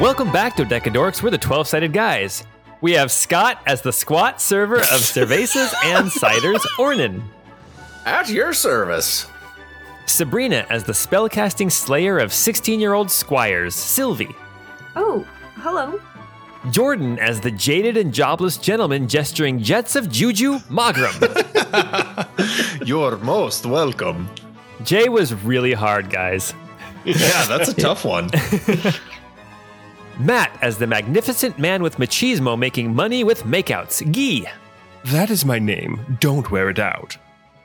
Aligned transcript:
Welcome 0.00 0.30
back 0.30 0.54
to 0.56 0.64
Decadorks. 0.64 1.24
We're 1.24 1.30
the 1.30 1.38
12 1.38 1.66
sided 1.66 1.92
guys. 1.92 2.44
We 2.80 2.92
have 2.92 3.10
Scott 3.10 3.60
as 3.66 3.82
the 3.82 3.92
squat 3.92 4.40
server 4.40 4.76
of 4.76 4.84
cervezas 4.86 5.74
and 5.84 6.08
ciders, 6.08 6.60
Ornan. 6.76 7.20
At 8.06 8.28
your 8.28 8.52
service. 8.52 9.26
Sabrina 10.06 10.64
as 10.70 10.84
the 10.84 10.92
spellcasting 10.92 11.72
slayer 11.72 12.20
of 12.20 12.32
16 12.32 12.78
year 12.78 12.92
old 12.94 13.10
squires, 13.10 13.74
Cilvy. 13.74 14.32
Oh, 14.94 15.26
hello. 15.56 16.00
Jordan 16.70 17.18
as 17.18 17.40
the 17.40 17.50
jaded 17.50 17.96
and 17.96 18.14
jobless 18.14 18.56
gentleman 18.56 19.08
gesturing 19.08 19.60
jets 19.60 19.96
of 19.96 20.08
juju, 20.12 20.60
Mawgrim. 20.70 21.16
You're 22.86 23.16
most 23.16 23.66
welcome. 23.66 24.30
Jay 24.84 25.08
was 25.08 25.34
really 25.34 25.72
hard, 25.72 26.08
guys. 26.08 26.54
Yeah, 27.04 27.46
that's 27.46 27.70
a 27.70 27.74
tough 27.74 28.04
one. 28.04 28.30
Matt 30.18 30.58
as 30.62 30.78
the 30.78 30.86
magnificent 30.86 31.60
man 31.60 31.80
with 31.80 31.96
machismo 31.96 32.58
making 32.58 32.92
money 32.92 33.22
with 33.22 33.44
makeouts, 33.44 34.02
Guy. 34.12 34.50
That 35.04 35.30
is 35.30 35.44
my 35.44 35.60
name. 35.60 36.18
Don't 36.18 36.50
wear 36.50 36.68
it 36.68 36.80
out. 36.80 37.16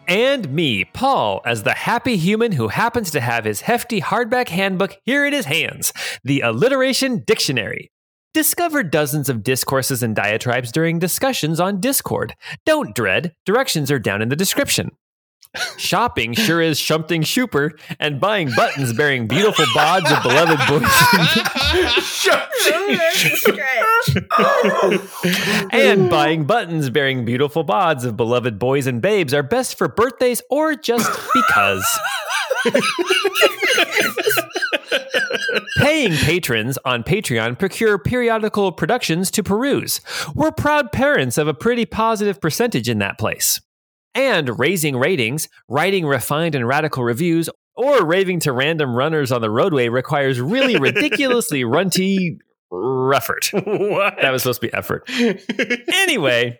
And 0.07 0.49
me, 0.53 0.85
Paul, 0.85 1.41
as 1.45 1.63
the 1.63 1.73
happy 1.73 2.15
human 2.15 2.51
who 2.51 2.67
happens 2.67 3.09
to 3.11 3.21
have 3.21 3.45
his 3.45 3.61
hefty 3.61 4.01
hardback 4.01 4.49
handbook 4.49 4.97
here 5.03 5.25
in 5.25 5.33
his 5.33 5.45
hands, 5.45 5.93
the 6.23 6.41
Alliteration 6.41 7.23
Dictionary. 7.25 7.89
Discover 8.35 8.83
dozens 8.83 9.29
of 9.29 9.43
discourses 9.43 10.03
and 10.03 10.15
diatribes 10.15 10.71
during 10.71 10.99
discussions 10.99 11.59
on 11.59 11.79
Discord. 11.79 12.35
Don't 12.65 12.93
dread, 12.93 13.33
directions 13.45 13.89
are 13.89 13.99
down 13.99 14.21
in 14.21 14.29
the 14.29 14.35
description. 14.35 14.91
Shopping 15.77 16.33
sure 16.33 16.61
is 16.61 16.79
something 16.79 17.23
super, 17.23 17.73
and 17.99 18.19
buying 18.19 18.49
buttons 18.55 18.91
bearing 18.93 19.27
beautiful 19.27 19.65
bods 19.65 20.11
of 20.11 20.23
beloved 20.23 20.59
boys. 20.67 20.89
and 25.71 26.09
buying 26.09 26.45
buttons 26.45 26.89
bearing 26.89 27.23
beautiful 27.23 27.63
bods 27.63 28.03
of 28.03 28.17
beloved 28.17 28.57
boys 28.57 28.87
and 28.87 29.01
babes 29.01 29.33
are 29.33 29.43
best 29.43 29.77
for 29.77 29.87
birthdays 29.87 30.41
or 30.49 30.73
just 30.75 31.11
because. 31.33 31.85
Paying 35.77 36.13
patrons 36.13 36.79
on 36.85 37.03
Patreon 37.03 37.59
procure 37.59 37.99
periodical 37.99 38.71
productions 38.71 39.29
to 39.31 39.43
peruse. 39.43 40.01
We're 40.33 40.51
proud 40.51 40.91
parents 40.91 41.37
of 41.37 41.47
a 41.47 41.53
pretty 41.53 41.85
positive 41.85 42.41
percentage 42.41 42.89
in 42.89 42.99
that 42.99 43.19
place. 43.19 43.59
And 44.15 44.59
raising 44.59 44.97
ratings, 44.97 45.49
writing 45.67 46.05
refined 46.05 46.55
and 46.55 46.67
radical 46.67 47.03
reviews, 47.03 47.49
or 47.75 48.05
raving 48.05 48.39
to 48.41 48.51
random 48.51 48.95
runners 48.95 49.31
on 49.31 49.41
the 49.41 49.49
roadway 49.49 49.89
requires 49.89 50.39
really 50.39 50.77
ridiculously 50.77 51.63
runty 51.63 52.37
effort. 53.13 53.49
What? 53.53 54.17
That 54.21 54.31
was 54.31 54.43
supposed 54.43 54.61
to 54.61 54.67
be 54.67 54.73
effort. 54.73 55.09
anyway, 55.91 56.59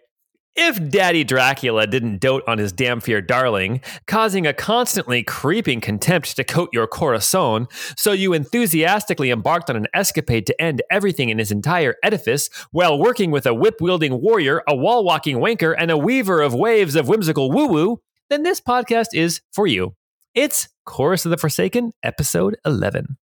if 0.56 0.90
Daddy 0.90 1.24
Dracula 1.24 1.88
didn't 1.88 2.20
dote 2.20 2.44
on 2.48 2.58
his 2.58 2.72
Dhampir 2.72 3.26
darling, 3.26 3.82
causing 4.08 4.46
a 4.46 4.54
constantly 4.54 5.24
creeping 5.24 5.82
contempt 5.82 6.36
to 6.36 6.44
coat 6.44 6.70
your 6.72 6.88
corazon, 6.88 7.68
so 7.98 8.12
you 8.12 8.34
enthusiastically 8.34 9.32
embarked 9.32 9.70
on 9.70 9.76
an 9.76 9.88
escapade 9.94 10.46
to 10.48 10.62
end 10.62 10.82
everything 10.92 11.30
in 11.30 11.40
his 11.40 11.52
entire 11.52 11.96
edifice 12.04 12.50
while 12.72 13.00
working 13.00 13.32
with 13.32 13.46
a 13.46 13.54
whip 13.54 13.76
wielding 13.82 14.22
warrior, 14.22 14.62
a 14.68 14.76
wall 14.76 15.04
walking 15.04 15.38
wanker, 15.38 15.76
and 15.78 15.90
a 15.90 15.98
weaver 15.98 16.42
of 16.42 16.54
waves 16.54 16.96
of 16.96 17.08
whimsical 17.08 17.52
woo 17.52 17.68
woo, 17.68 18.02
then 18.30 18.44
this 18.44 18.62
podcast 18.62 19.08
is 19.14 19.42
for 19.52 19.68
you. 19.68 19.96
It's 20.36 20.70
Chorus 20.86 21.26
of 21.26 21.32
the 21.32 21.38
Forsaken, 21.38 21.94
episode 22.04 22.58
11. 22.66 23.18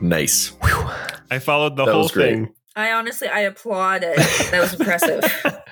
Nice. 0.00 0.52
I 1.30 1.38
followed 1.38 1.76
the 1.76 1.84
That 1.84 1.92
whole 1.92 2.02
was 2.04 2.12
thing. 2.12 2.54
I 2.76 2.92
honestly, 2.92 3.28
I 3.28 3.40
applauded. 3.40 4.16
That 4.16 4.60
was 4.60 4.74
impressive. 4.74 5.24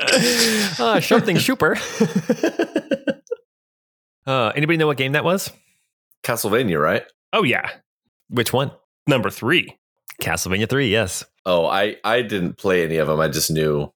Ah, 0.80 0.98
something 1.00 1.38
super. 1.38 1.76
uh, 4.26 4.52
anybody 4.56 4.76
know 4.76 4.86
what 4.86 4.96
game 4.96 5.12
that 5.12 5.24
was? 5.24 5.50
Castlevania, 6.24 6.80
right? 6.80 7.04
Oh 7.32 7.42
yeah, 7.42 7.68
Which 8.28 8.52
one? 8.52 8.72
number 9.06 9.30
three. 9.30 9.76
Castlevania 10.20 10.68
3, 10.68 10.88
yes. 10.88 11.24
Oh, 11.46 11.66
I 11.66 11.96
I 12.04 12.22
didn't 12.22 12.56
play 12.56 12.84
any 12.84 12.96
of 12.98 13.08
them. 13.08 13.18
I 13.20 13.28
just 13.28 13.50
knew 13.50 13.92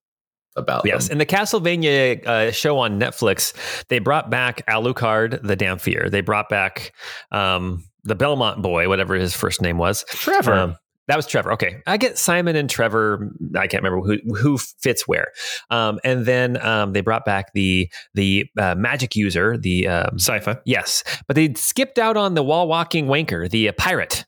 about 0.57 0.83
Yes. 0.85 1.05
them. 1.09 1.13
In 1.13 1.19
the 1.19 1.27
Castlevania 1.27 2.27
uh, 2.27 2.51
show 2.51 2.79
on 2.79 2.99
Netflix, 2.99 3.53
they 3.89 3.99
brought 4.01 4.31
back 4.31 4.67
Alucard 4.67 5.41
the 5.47 5.57
Dhampir. 5.57 6.11
They 6.11 6.23
brought 6.23 6.49
back 6.49 6.93
um, 7.31 7.85
the 8.07 8.15
Belmont 8.15 8.63
boy, 8.63 8.89
whatever 8.89 9.15
his 9.15 9.35
first 9.35 9.61
name 9.61 9.79
was. 9.79 10.05
Trevor. 10.09 10.55
Um, 10.55 10.77
that 11.09 11.17
was 11.17 11.27
Trevor. 11.27 11.53
Okay, 11.53 11.83
I 11.87 11.99
get 11.99 12.19
Simon 12.19 12.57
and 12.57 12.69
Trevor. 12.69 13.31
I 13.55 13.69
can't 13.69 13.83
remember 13.83 14.05
who 14.05 14.35
who 14.35 14.59
fits 14.59 15.07
where. 15.07 15.29
Um, 15.71 16.01
and 16.03 16.27
then 16.27 16.61
um, 16.65 16.93
they 16.93 17.01
brought 17.01 17.25
back 17.25 17.53
the 17.53 17.89
the 18.15 18.47
uh, 18.59 18.75
magic 18.75 19.15
user. 19.15 19.57
The 19.57 19.87
um, 19.87 20.17
Sypha. 20.17 20.61
yes, 20.65 21.05
but 21.29 21.37
they 21.37 21.55
skipped 21.55 21.99
out 21.99 22.17
on 22.17 22.35
the 22.35 22.43
wall 22.43 22.67
walking 22.67 23.07
wanker, 23.07 23.49
the 23.49 23.69
uh, 23.69 23.73
pirate. 23.79 24.25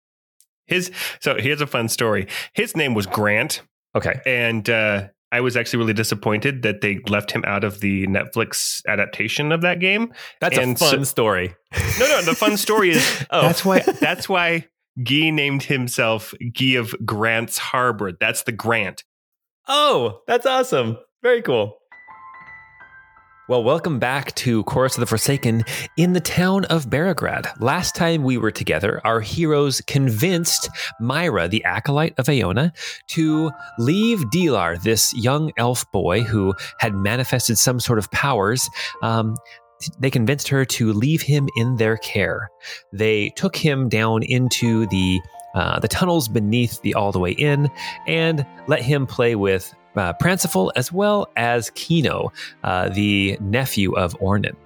His 0.66 0.92
so 1.20 1.36
here's 1.36 1.60
a 1.60 1.66
fun 1.66 1.88
story. 1.88 2.28
His 2.52 2.76
name 2.76 2.94
was 2.94 3.06
Grant, 3.06 3.62
Okay, 3.96 4.20
and 4.26 4.68
uh, 4.70 5.08
I 5.30 5.40
was 5.40 5.56
actually 5.56 5.80
really 5.80 5.92
disappointed 5.94 6.62
that 6.62 6.80
they 6.80 7.00
left 7.08 7.30
him 7.30 7.44
out 7.46 7.62
of 7.64 7.80
the 7.80 8.06
Netflix 8.06 8.80
adaptation 8.88 9.52
of 9.52 9.60
that 9.62 9.78
game. 9.80 10.12
that's 10.40 10.56
And 10.56 10.74
a 10.76 10.78
fun 10.78 10.98
so- 11.00 11.02
story. 11.04 11.54
No, 11.98 12.06
no, 12.08 12.22
the 12.22 12.34
fun 12.34 12.56
story 12.56 12.90
is 12.90 13.24
Oh. 13.30 13.42
that's 13.42 13.64
why 13.64 13.80
that's 14.00 14.28
why 14.28 14.66
Guy 15.02 15.30
named 15.30 15.64
himself 15.64 16.32
Guy 16.58 16.74
of 16.76 16.94
Grant's 17.04 17.58
Harbor. 17.58 18.12
That's 18.18 18.42
the 18.44 18.52
Grant. 18.52 19.04
Oh, 19.68 20.20
that's 20.26 20.46
awesome. 20.46 20.96
Very 21.22 21.42
cool. 21.42 21.77
Well, 23.48 23.64
welcome 23.64 23.98
back 23.98 24.34
to 24.34 24.62
Chorus 24.64 24.97
of 24.97 25.00
the 25.00 25.06
Forsaken 25.06 25.64
in 25.97 26.12
the 26.12 26.20
town 26.20 26.66
of 26.66 26.91
Barograd. 26.91 27.59
Last 27.62 27.94
time 27.94 28.22
we 28.22 28.36
were 28.36 28.50
together, 28.50 29.00
our 29.04 29.22
heroes 29.22 29.81
convinced 29.81 30.69
Myra, 31.00 31.48
the 31.48 31.64
acolyte 31.64 32.12
of 32.19 32.28
Aona, 32.28 32.75
to 33.06 33.50
leave 33.78 34.19
Dilar, 34.31 34.76
this 34.82 35.14
young 35.14 35.50
elf 35.56 35.91
boy 35.92 36.20
who 36.20 36.54
had 36.78 36.92
manifested 36.92 37.56
some 37.56 37.81
sort 37.81 37.98
of 37.98 38.10
powers. 38.10 38.69
Um, 39.00 39.34
they 39.98 40.10
convinced 40.10 40.48
her 40.48 40.66
to 40.66 40.92
leave 40.92 41.22
him 41.22 41.48
in 41.56 41.76
their 41.76 41.97
care. 41.97 42.50
They 42.92 43.31
took 43.31 43.56
him 43.56 43.88
down 43.88 44.25
into 44.25 44.87
the 44.88 45.22
uh, 45.54 45.81
the 45.81 45.88
tunnels 45.88 46.28
beneath 46.28 46.82
the 46.82 46.92
All 46.92 47.12
the 47.12 47.19
Way 47.19 47.31
Inn 47.32 47.70
and 48.06 48.47
let 48.66 48.82
him 48.82 49.06
play 49.06 49.34
with 49.34 49.75
uh, 49.97 50.12
Pranciful 50.15 50.72
as 50.76 50.93
well 50.93 51.28
as 51.37 51.71
Kino, 51.71 52.32
uh, 52.65 52.88
the 52.88 53.37
nephew 53.41 53.93
of 53.97 54.19
Ornan. 54.21 54.56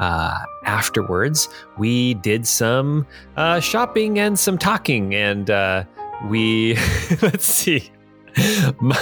Uh, 0.00 0.38
afterwards, 0.64 1.48
we 1.78 2.14
did 2.14 2.46
some 2.46 3.06
uh, 3.36 3.60
shopping 3.60 4.18
and 4.18 4.38
some 4.38 4.58
talking, 4.58 5.14
and 5.14 5.50
uh, 5.50 5.84
we 6.28 6.74
let's 7.22 7.44
see. 7.44 7.90
Ma- 8.80 8.94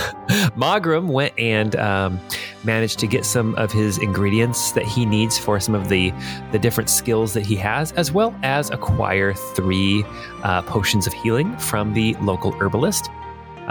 Mawgrim 0.56 1.06
went 1.06 1.38
and 1.38 1.76
um, 1.76 2.20
managed 2.64 2.98
to 2.98 3.06
get 3.06 3.24
some 3.24 3.54
of 3.54 3.70
his 3.70 3.96
ingredients 3.98 4.72
that 4.72 4.84
he 4.84 5.06
needs 5.06 5.38
for 5.38 5.60
some 5.60 5.74
of 5.74 5.88
the 5.88 6.12
the 6.50 6.58
different 6.58 6.90
skills 6.90 7.32
that 7.34 7.46
he 7.46 7.54
has, 7.56 7.92
as 7.92 8.12
well 8.12 8.34
as 8.42 8.70
acquire 8.70 9.32
three 9.32 10.04
uh, 10.42 10.62
potions 10.62 11.06
of 11.06 11.12
healing 11.12 11.56
from 11.58 11.92
the 11.94 12.14
local 12.14 12.52
herbalist. 12.60 13.08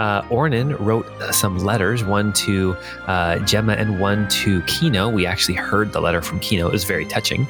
Uh, 0.00 0.22
Ornan 0.30 0.74
wrote 0.80 1.06
some 1.30 1.58
letters, 1.58 2.02
one 2.02 2.32
to 2.32 2.74
uh, 3.06 3.38
Gemma 3.40 3.74
and 3.74 4.00
one 4.00 4.26
to 4.28 4.62
Kino. 4.62 5.10
We 5.10 5.26
actually 5.26 5.56
heard 5.56 5.92
the 5.92 6.00
letter 6.00 6.22
from 6.22 6.40
Kino. 6.40 6.68
It 6.68 6.72
was 6.72 6.84
very 6.84 7.04
touching. 7.04 7.46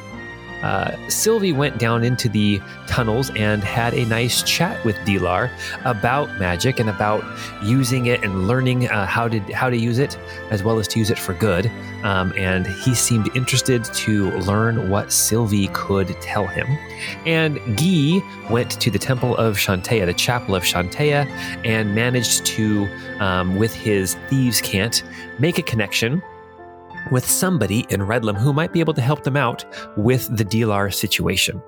Uh, 0.63 0.93
Cilvy 1.09 1.55
went 1.55 1.79
down 1.79 2.05
into 2.05 2.29
the 2.29 2.61
tunnels 2.87 3.31
and 3.31 3.63
had 3.63 3.95
a 3.95 4.05
nice 4.07 4.43
chat 4.43 4.83
with 4.85 4.97
Dilar 4.99 5.51
about 5.85 6.39
magic 6.39 6.81
and 6.81 6.91
about 6.91 7.25
using 7.63 8.07
it 8.07 8.23
and 8.23 8.47
learning 8.47 8.89
uh, 8.89 9.07
how 9.07 9.29
to 9.29 9.41
how 9.53 9.71
to 9.71 9.77
use 9.77 9.99
it, 9.99 10.19
as 10.51 10.63
well 10.63 10.79
as 10.79 10.87
to 10.89 10.99
use 10.99 11.11
it 11.11 11.19
for 11.19 11.35
good. 11.35 11.71
Um, 12.03 12.33
and 12.37 12.67
he 12.67 12.95
seemed 12.95 13.35
interested 13.37 13.85
to 13.85 14.31
learn 14.41 14.91
what 14.91 15.09
Cilvy 15.09 15.73
could 15.73 16.09
tell 16.21 16.47
him. 16.47 16.67
And 17.27 17.57
Guy 17.77 18.21
went 18.51 18.71
to 18.81 18.91
the 18.91 18.99
temple 18.99 19.37
of 19.37 19.57
Shantea, 19.57 20.07
the 20.07 20.15
chapel 20.15 20.55
of 20.55 20.63
Shantea, 20.63 21.27
and 21.65 21.95
managed 21.95 22.47
to, 22.47 22.89
um, 23.19 23.57
with 23.57 23.75
his 23.75 24.15
thieves' 24.29 24.61
cant, 24.61 25.03
make 25.39 25.59
a 25.59 25.63
connection 25.63 26.23
with 27.11 27.29
somebody 27.29 27.87
in 27.91 28.01
Redlam 28.01 28.37
who 28.37 28.53
might 28.53 28.73
be 28.73 28.81
able 28.81 28.95
to 28.95 29.01
help 29.01 29.25
them 29.25 29.37
out 29.37 29.65
with 29.97 30.35
the 30.37 30.45
Dilar 30.45 30.93
situation. 30.93 31.63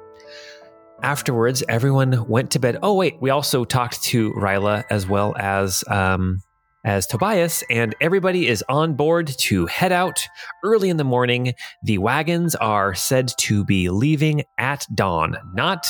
Afterwards, 1.03 1.65
everyone 1.69 2.29
went 2.29 2.51
to 2.53 2.61
bed. 2.61 2.79
Oh, 2.83 2.95
wait, 2.95 3.21
we 3.21 3.31
also 3.31 3.65
talked 3.65 4.03
to 4.05 4.33
Ryla 4.35 4.85
as 4.89 5.07
well 5.07 5.35
as 5.37 5.83
um, 5.89 6.41
as 6.85 7.07
Tobias, 7.07 7.63
and 7.71 7.95
everybody 8.01 8.49
is 8.49 8.65
on 8.69 8.95
board 8.95 9.29
to 9.29 9.67
head 9.67 9.93
out 9.93 10.21
early 10.65 10.91
in 10.91 10.97
the 10.97 11.05
morning. 11.05 11.55
The 11.83 11.99
wagons 11.99 12.55
are 12.57 12.95
said 12.95 13.33
to 13.39 13.65
be 13.65 13.89
leaving 13.89 14.45
at 14.59 14.87
dawn, 14.95 15.37
not 15.55 15.87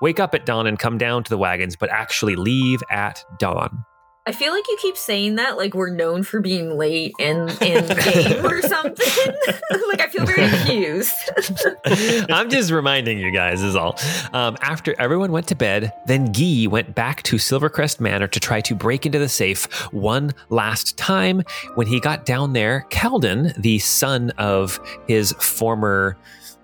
wake 0.00 0.20
up 0.20 0.34
at 0.34 0.46
dawn 0.46 0.66
and 0.66 0.78
come 0.78 0.98
down 0.98 1.24
to 1.24 1.30
the 1.30 1.38
wagons, 1.38 1.76
but 1.76 1.90
actually 1.90 2.36
leave 2.36 2.80
at 2.90 3.24
dawn. 3.38 3.84
I 4.26 4.32
feel 4.32 4.52
like 4.52 4.68
you 4.68 4.76
keep 4.80 4.98
saying 4.98 5.36
that 5.36 5.56
like 5.56 5.72
we're 5.74 5.94
known 5.94 6.24
for 6.24 6.40
being 6.40 6.76
late 6.76 7.14
in 7.18 7.48
in 7.62 7.86
game 7.86 8.44
or 8.44 8.60
something. 8.60 9.34
like 9.88 10.00
I 10.00 10.08
feel 10.08 10.26
very 10.26 10.44
accused. 10.44 11.14
I'm 12.30 12.50
just 12.50 12.70
reminding 12.70 13.18
you 13.18 13.30
guys, 13.30 13.62
is 13.62 13.76
all. 13.76 13.98
Um, 14.32 14.58
after 14.60 14.94
everyone 14.98 15.32
went 15.32 15.48
to 15.48 15.54
bed, 15.54 15.92
then 16.06 16.32
Guy 16.32 16.66
went 16.68 16.94
back 16.94 17.22
to 17.24 17.36
Silvercrest 17.36 17.98
Manor 17.98 18.28
to 18.28 18.40
try 18.40 18.60
to 18.60 18.74
break 18.74 19.06
into 19.06 19.18
the 19.18 19.28
safe 19.28 19.64
one 19.92 20.32
last 20.50 20.98
time. 20.98 21.42
When 21.74 21.86
he 21.86 21.98
got 21.98 22.26
down 22.26 22.52
there, 22.52 22.86
Kalden, 22.90 23.54
the 23.56 23.78
son 23.78 24.30
of 24.36 24.78
his 25.08 25.32
former 25.32 26.16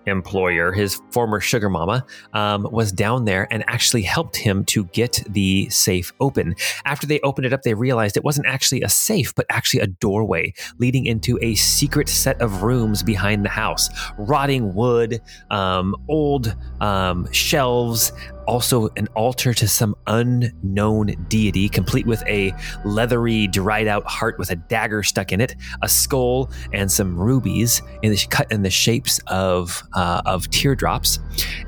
employer, 0.07 0.73
his 0.73 1.01
former 1.11 1.41
sugar 1.41 1.69
mama, 1.69 2.05
um, 2.33 2.69
was 2.71 2.93
down 2.93 3.25
there 3.25 3.47
and 3.51 3.65
actually 3.69 4.03
helped 4.03 4.37
him 4.37 4.65
to 4.67 4.85
get 4.87 5.23
the 5.29 5.69
safe 5.71 6.13
open. 6.21 6.55
After 6.85 7.07
they 7.07 7.21
opened 7.21 7.47
it 7.47 7.53
up, 7.53 7.63
they 7.63 7.75
realized 7.75 8.17
it 8.17 8.25
wasn't 8.25 8.47
actually 8.47 8.83
a 8.83 8.89
safe, 8.89 9.35
but 9.35 9.47
actually 9.51 9.81
a 9.81 9.87
doorway 9.87 10.53
leading 10.79 11.07
into 11.07 11.39
a 11.43 11.55
secret 11.55 12.09
set 12.09 12.41
of 12.41 12.63
rooms 12.63 13.03
behind 13.03 13.45
the 13.45 13.51
house. 13.51 13.89
Rotting 14.19 14.75
wood, 14.75 15.21
um, 15.51 15.95
old 16.09 16.55
um, 16.81 17.31
shelves, 17.33 18.13
also 18.47 18.89
an 18.97 19.09
altar 19.15 19.53
to 19.55 19.69
some 19.69 19.95
unknown 20.07 21.15
deity, 21.29 21.69
complete 21.69 22.07
with 22.07 22.23
a 22.27 22.53
leathery, 22.85 23.47
dried 23.49 23.87
out 23.87 24.05
heart 24.07 24.39
with 24.39 24.51
a 24.51 24.57
dagger 24.57 25.03
stuck 25.03 25.33
in 25.33 25.41
it, 25.41 25.57
a 25.83 25.89
skull, 25.89 26.51
and 26.73 26.91
some 26.91 27.17
rubies 27.19 27.83
in 28.03 28.13
the, 28.13 28.27
cut 28.31 28.51
in 28.53 28.63
the 28.63 28.71
shapes 28.71 29.19
of 29.27 29.83
uh, 29.95 30.23
of 30.27 30.49
teardrops, 30.51 31.19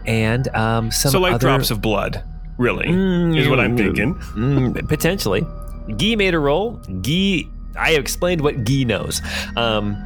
and 0.07 0.49
um, 0.55 0.91
some 0.91 1.11
so 1.13 1.21
like 1.21 1.35
other, 1.35 1.49
drops 1.49 1.71
of 1.71 1.81
blood, 1.81 2.23
really, 2.59 2.87
Mm, 2.87 3.37
is 3.39 3.49
what 3.49 3.61
I'm 3.61 3.77
thinking. 3.77 4.15
mm, 4.15 4.89
potentially. 4.89 5.43
Guy 5.97 6.15
made 6.17 6.35
a 6.35 6.39
roll. 6.39 6.73
Guy, 7.03 7.45
I 7.77 7.93
explained 7.93 8.41
what 8.43 8.65
Guy 8.65 8.83
knows. 8.85 9.23
Um, 9.57 9.97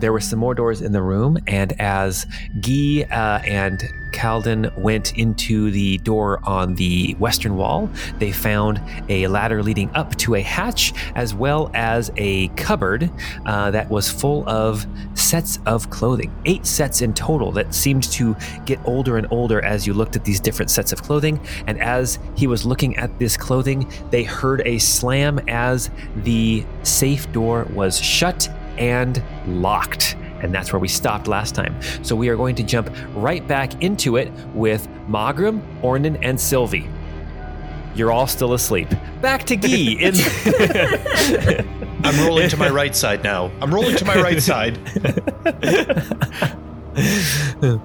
there 0.00 0.12
were 0.12 0.20
some 0.20 0.38
more 0.38 0.54
doors 0.54 0.80
in 0.82 0.92
the 0.92 1.02
room, 1.02 1.38
and 1.46 1.78
as 1.80 2.26
Guy 2.60 3.06
uh, 3.10 3.40
and 3.44 3.82
Kalden 4.12 4.76
went 4.76 5.16
into 5.16 5.70
the 5.70 5.98
door 5.98 6.40
on 6.44 6.74
the 6.74 7.14
western 7.18 7.56
wall, 7.56 7.88
they 8.18 8.32
found 8.32 8.80
a 9.08 9.26
ladder 9.28 9.62
leading 9.62 9.90
up 9.94 10.16
to 10.16 10.34
a 10.34 10.42
hatch, 10.42 10.92
as 11.14 11.34
well 11.34 11.70
as 11.74 12.10
a 12.16 12.48
cupboard 12.48 13.10
uh, 13.46 13.70
that 13.70 13.88
was 13.90 14.10
full 14.10 14.48
of 14.48 14.86
sets 15.14 15.58
of 15.66 15.90
clothing. 15.90 16.34
Eight 16.44 16.66
sets 16.66 17.02
in 17.02 17.14
total 17.14 17.52
that 17.52 17.74
seemed 17.74 18.04
to 18.12 18.36
get 18.64 18.78
older 18.84 19.16
and 19.16 19.26
older 19.30 19.64
as 19.64 19.86
you 19.86 19.94
looked 19.94 20.16
at 20.16 20.24
these 20.24 20.40
different 20.40 20.70
sets 20.70 20.92
of 20.92 21.02
clothing. 21.02 21.40
And 21.66 21.80
as 21.80 22.18
he 22.36 22.46
was 22.46 22.64
looking 22.66 22.96
at 22.96 23.18
this 23.18 23.36
clothing, 23.36 23.90
they 24.10 24.22
heard 24.22 24.62
a 24.66 24.78
slam 24.78 25.38
as 25.48 25.90
the 26.16 26.64
safe 26.82 27.30
door 27.32 27.66
was 27.72 28.00
shut 28.00 28.48
and 28.78 29.22
locked. 29.46 30.16
And 30.42 30.54
that's 30.54 30.72
where 30.72 30.80
we 30.80 30.88
stopped 30.88 31.26
last 31.26 31.54
time. 31.54 31.80
So 32.02 32.16
we 32.16 32.28
are 32.30 32.36
going 32.36 32.54
to 32.56 32.62
jump 32.62 32.90
right 33.14 33.46
back 33.46 33.82
into 33.82 34.16
it 34.16 34.32
with 34.54 34.88
Mawgrim, 35.08 35.60
Ornan, 35.82 36.18
and 36.22 36.38
Cilvy. 36.38 36.90
You're 37.94 38.12
all 38.12 38.26
still 38.26 38.54
asleep. 38.54 38.88
Back 39.20 39.44
to 39.44 39.56
Guy. 39.56 39.68
in- 40.00 40.14
I'm 42.04 42.26
rolling 42.26 42.48
to 42.48 42.56
my 42.56 42.70
right 42.70 42.96
side 42.96 43.22
now. 43.22 43.50
I'm 43.60 43.74
rolling 43.74 43.96
to 43.96 44.04
my 44.06 44.20
right 44.20 44.40
side. 44.42 44.78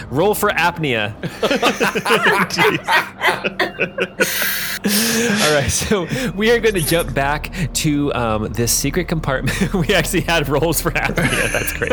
Roll 0.10 0.36
for 0.36 0.50
apnea. 0.50 1.14
All 4.84 5.54
right, 5.54 5.70
so 5.70 6.08
we 6.36 6.52
are 6.52 6.60
going 6.60 6.76
to 6.76 6.82
jump 6.82 7.14
back 7.14 7.54
to 7.74 8.14
um, 8.14 8.52
this 8.54 8.74
secret 8.74 9.08
compartment. 9.08 9.74
we 9.74 9.94
actually 9.94 10.22
had 10.22 10.50
rolls 10.50 10.82
for 10.82 10.92
apnea. 10.92 11.52
That's 11.52 11.74
great. 11.74 11.92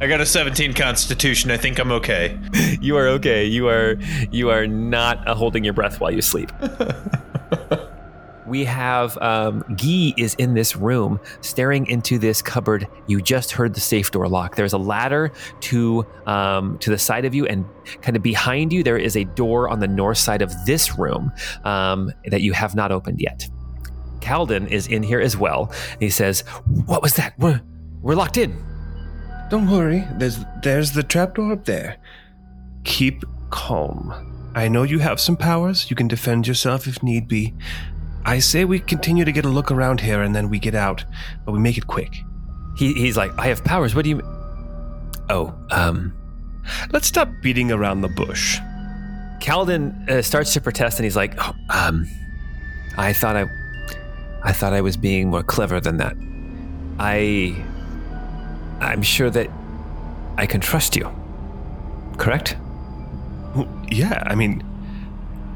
I 0.00 0.06
got 0.06 0.20
a 0.20 0.26
17 0.26 0.74
Constitution. 0.74 1.50
I 1.50 1.56
think 1.56 1.78
I'm 1.78 1.92
okay. 1.92 2.38
You 2.80 2.96
are 2.96 3.08
okay. 3.08 3.44
You 3.44 3.68
are 3.68 3.96
you 4.30 4.50
are 4.50 4.66
not 4.66 5.26
uh, 5.26 5.34
holding 5.34 5.64
your 5.64 5.72
breath 5.72 6.00
while 6.00 6.10
you 6.10 6.22
sleep. 6.22 6.50
We 8.46 8.64
have 8.64 9.16
um, 9.18 9.64
Guy 9.76 10.12
is 10.16 10.34
in 10.34 10.54
this 10.54 10.76
room, 10.76 11.20
staring 11.40 11.86
into 11.86 12.18
this 12.18 12.42
cupboard. 12.42 12.86
You 13.06 13.22
just 13.22 13.52
heard 13.52 13.74
the 13.74 13.80
safe 13.80 14.10
door 14.10 14.28
lock. 14.28 14.56
There's 14.56 14.72
a 14.72 14.78
ladder 14.78 15.32
to 15.60 16.06
um, 16.26 16.78
to 16.78 16.90
the 16.90 16.98
side 16.98 17.24
of 17.24 17.34
you, 17.34 17.46
and 17.46 17.64
kind 18.02 18.16
of 18.16 18.22
behind 18.22 18.72
you, 18.72 18.82
there 18.82 18.98
is 18.98 19.16
a 19.16 19.24
door 19.24 19.68
on 19.68 19.80
the 19.80 19.88
north 19.88 20.18
side 20.18 20.42
of 20.42 20.52
this 20.66 20.98
room 20.98 21.32
um, 21.64 22.12
that 22.26 22.42
you 22.42 22.52
have 22.52 22.74
not 22.74 22.92
opened 22.92 23.20
yet. 23.20 23.48
Kalden 24.20 24.68
is 24.70 24.86
in 24.86 25.02
here 25.02 25.20
as 25.20 25.36
well. 25.36 25.72
He 26.00 26.10
says, 26.10 26.40
"What 26.86 27.02
was 27.02 27.14
that? 27.14 27.34
We're 27.38 27.60
we're 28.02 28.14
locked 28.14 28.36
in." 28.36 28.56
Don't 29.50 29.70
worry. 29.70 30.06
There's 30.14 30.38
there's 30.62 30.92
the 30.92 31.02
trapdoor 31.02 31.52
up 31.52 31.64
there. 31.64 31.98
Keep 32.84 33.24
calm. 33.50 34.52
I 34.56 34.68
know 34.68 34.84
you 34.84 35.00
have 35.00 35.20
some 35.20 35.36
powers. 35.36 35.90
You 35.90 35.96
can 35.96 36.08
defend 36.08 36.46
yourself 36.46 36.86
if 36.86 37.02
need 37.02 37.28
be. 37.28 37.54
I 38.24 38.38
say 38.38 38.64
we 38.64 38.78
continue 38.80 39.24
to 39.24 39.32
get 39.32 39.44
a 39.44 39.48
look 39.48 39.70
around 39.70 40.00
here 40.00 40.22
and 40.22 40.34
then 40.34 40.48
we 40.48 40.58
get 40.58 40.74
out, 40.74 41.04
but 41.44 41.52
we 41.52 41.58
make 41.58 41.76
it 41.76 41.86
quick. 41.86 42.14
He, 42.76 42.92
he's 42.94 43.16
like, 43.16 43.32
"I 43.38 43.46
have 43.48 43.62
powers. 43.64 43.94
What 43.94 44.04
do 44.04 44.10
you?" 44.10 44.20
Oh, 45.28 45.54
um, 45.70 46.14
Let's 46.92 47.06
stop 47.06 47.28
beating 47.42 47.70
around 47.70 48.00
the 48.00 48.08
bush. 48.08 48.58
Kalden 49.40 50.08
uh, 50.08 50.22
starts 50.22 50.52
to 50.54 50.60
protest, 50.60 50.98
and 50.98 51.04
he's 51.04 51.16
like, 51.16 51.34
oh, 51.38 51.54
"Um, 51.70 52.06
I 52.96 53.12
thought 53.12 53.36
I, 53.36 53.46
I 54.42 54.52
thought 54.52 54.72
I 54.72 54.80
was 54.80 54.96
being 54.96 55.28
more 55.28 55.42
clever 55.42 55.80
than 55.80 55.98
that. 55.98 56.16
I, 56.98 57.54
I'm 58.80 59.02
sure 59.02 59.30
that 59.30 59.50
I 60.38 60.46
can 60.46 60.60
trust 60.60 60.96
you. 60.96 61.10
Correct? 62.16 62.56
Yeah, 63.90 64.22
I 64.26 64.34
mean, 64.34 64.64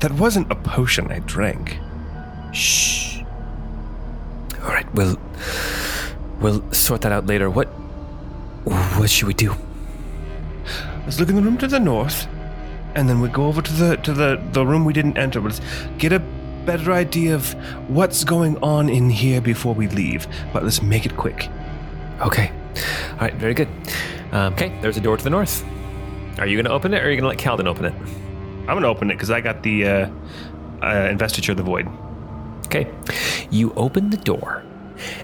that 0.01 0.13
wasn't 0.13 0.51
a 0.53 0.55
potion 0.55 1.11
I 1.11 1.21
drank. 1.21 1.79
Shh. 2.53 3.23
All 4.63 4.71
right, 4.71 4.93
we'll, 4.95 5.17
we'll 6.41 6.73
sort 6.73 7.03
that 7.03 7.13
out 7.13 7.27
later. 7.27 7.51
What, 7.51 7.69
what 8.67 9.11
should 9.11 9.29
we 9.29 9.35
do? 9.35 9.55
Let's 11.05 11.19
look 11.19 11.29
in 11.29 11.37
the 11.37 11.43
room 11.43 11.59
to 11.59 11.67
the 11.67 11.81
north, 11.81 12.27
and 12.95 13.09
then 13.09 13.21
we 13.21 13.29
go 13.29 13.47
over 13.47 13.63
to 13.63 13.73
the 13.73 13.97
to 13.97 14.13
the 14.13 14.43
the 14.53 14.67
room 14.67 14.85
we 14.85 14.93
didn't 14.93 15.17
enter. 15.17 15.41
Let's 15.41 15.61
get 15.97 16.13
a 16.13 16.19
better 16.67 16.93
idea 16.93 17.35
of 17.35 17.55
what's 17.89 18.25
going 18.25 18.59
on 18.63 18.91
in 18.91 19.09
here 19.09 19.41
before 19.41 19.75
we 19.75 19.89
leave. 19.89 20.27
But 20.53 20.65
let's 20.65 20.83
make 20.83 21.07
it 21.07 21.17
quick. 21.17 21.49
Okay. 22.21 22.53
All 23.13 23.19
right, 23.21 23.35
very 23.35 23.55
good. 23.55 23.69
Um, 24.33 24.53
okay, 24.53 24.79
there's 24.83 24.99
a 24.99 25.01
door 25.01 25.17
to 25.17 25.25
the 25.25 25.31
north. 25.31 25.65
Are 26.39 26.47
you 26.47 26.57
going 26.57 26.67
to 26.67 26.73
open 26.73 26.93
it, 26.93 27.03
or 27.03 27.07
are 27.07 27.11
you 27.11 27.19
going 27.19 27.23
to 27.23 27.29
let 27.29 27.39
Kalden 27.39 27.67
open 27.67 27.87
it? 27.87 27.95
I'm 28.69 28.75
gonna 28.75 28.89
open 28.89 29.11
it 29.11 29.15
because 29.15 29.31
I 29.31 29.41
got 29.41 29.63
the 29.63 29.87
uh, 29.87 30.11
uh, 30.83 31.09
investiture 31.11 31.53
of 31.53 31.57
the 31.57 31.65
void. 31.65 31.89
Okay. 32.69 32.87
You 33.51 33.73
open 33.77 34.11
the 34.11 34.19
door, 34.19 34.63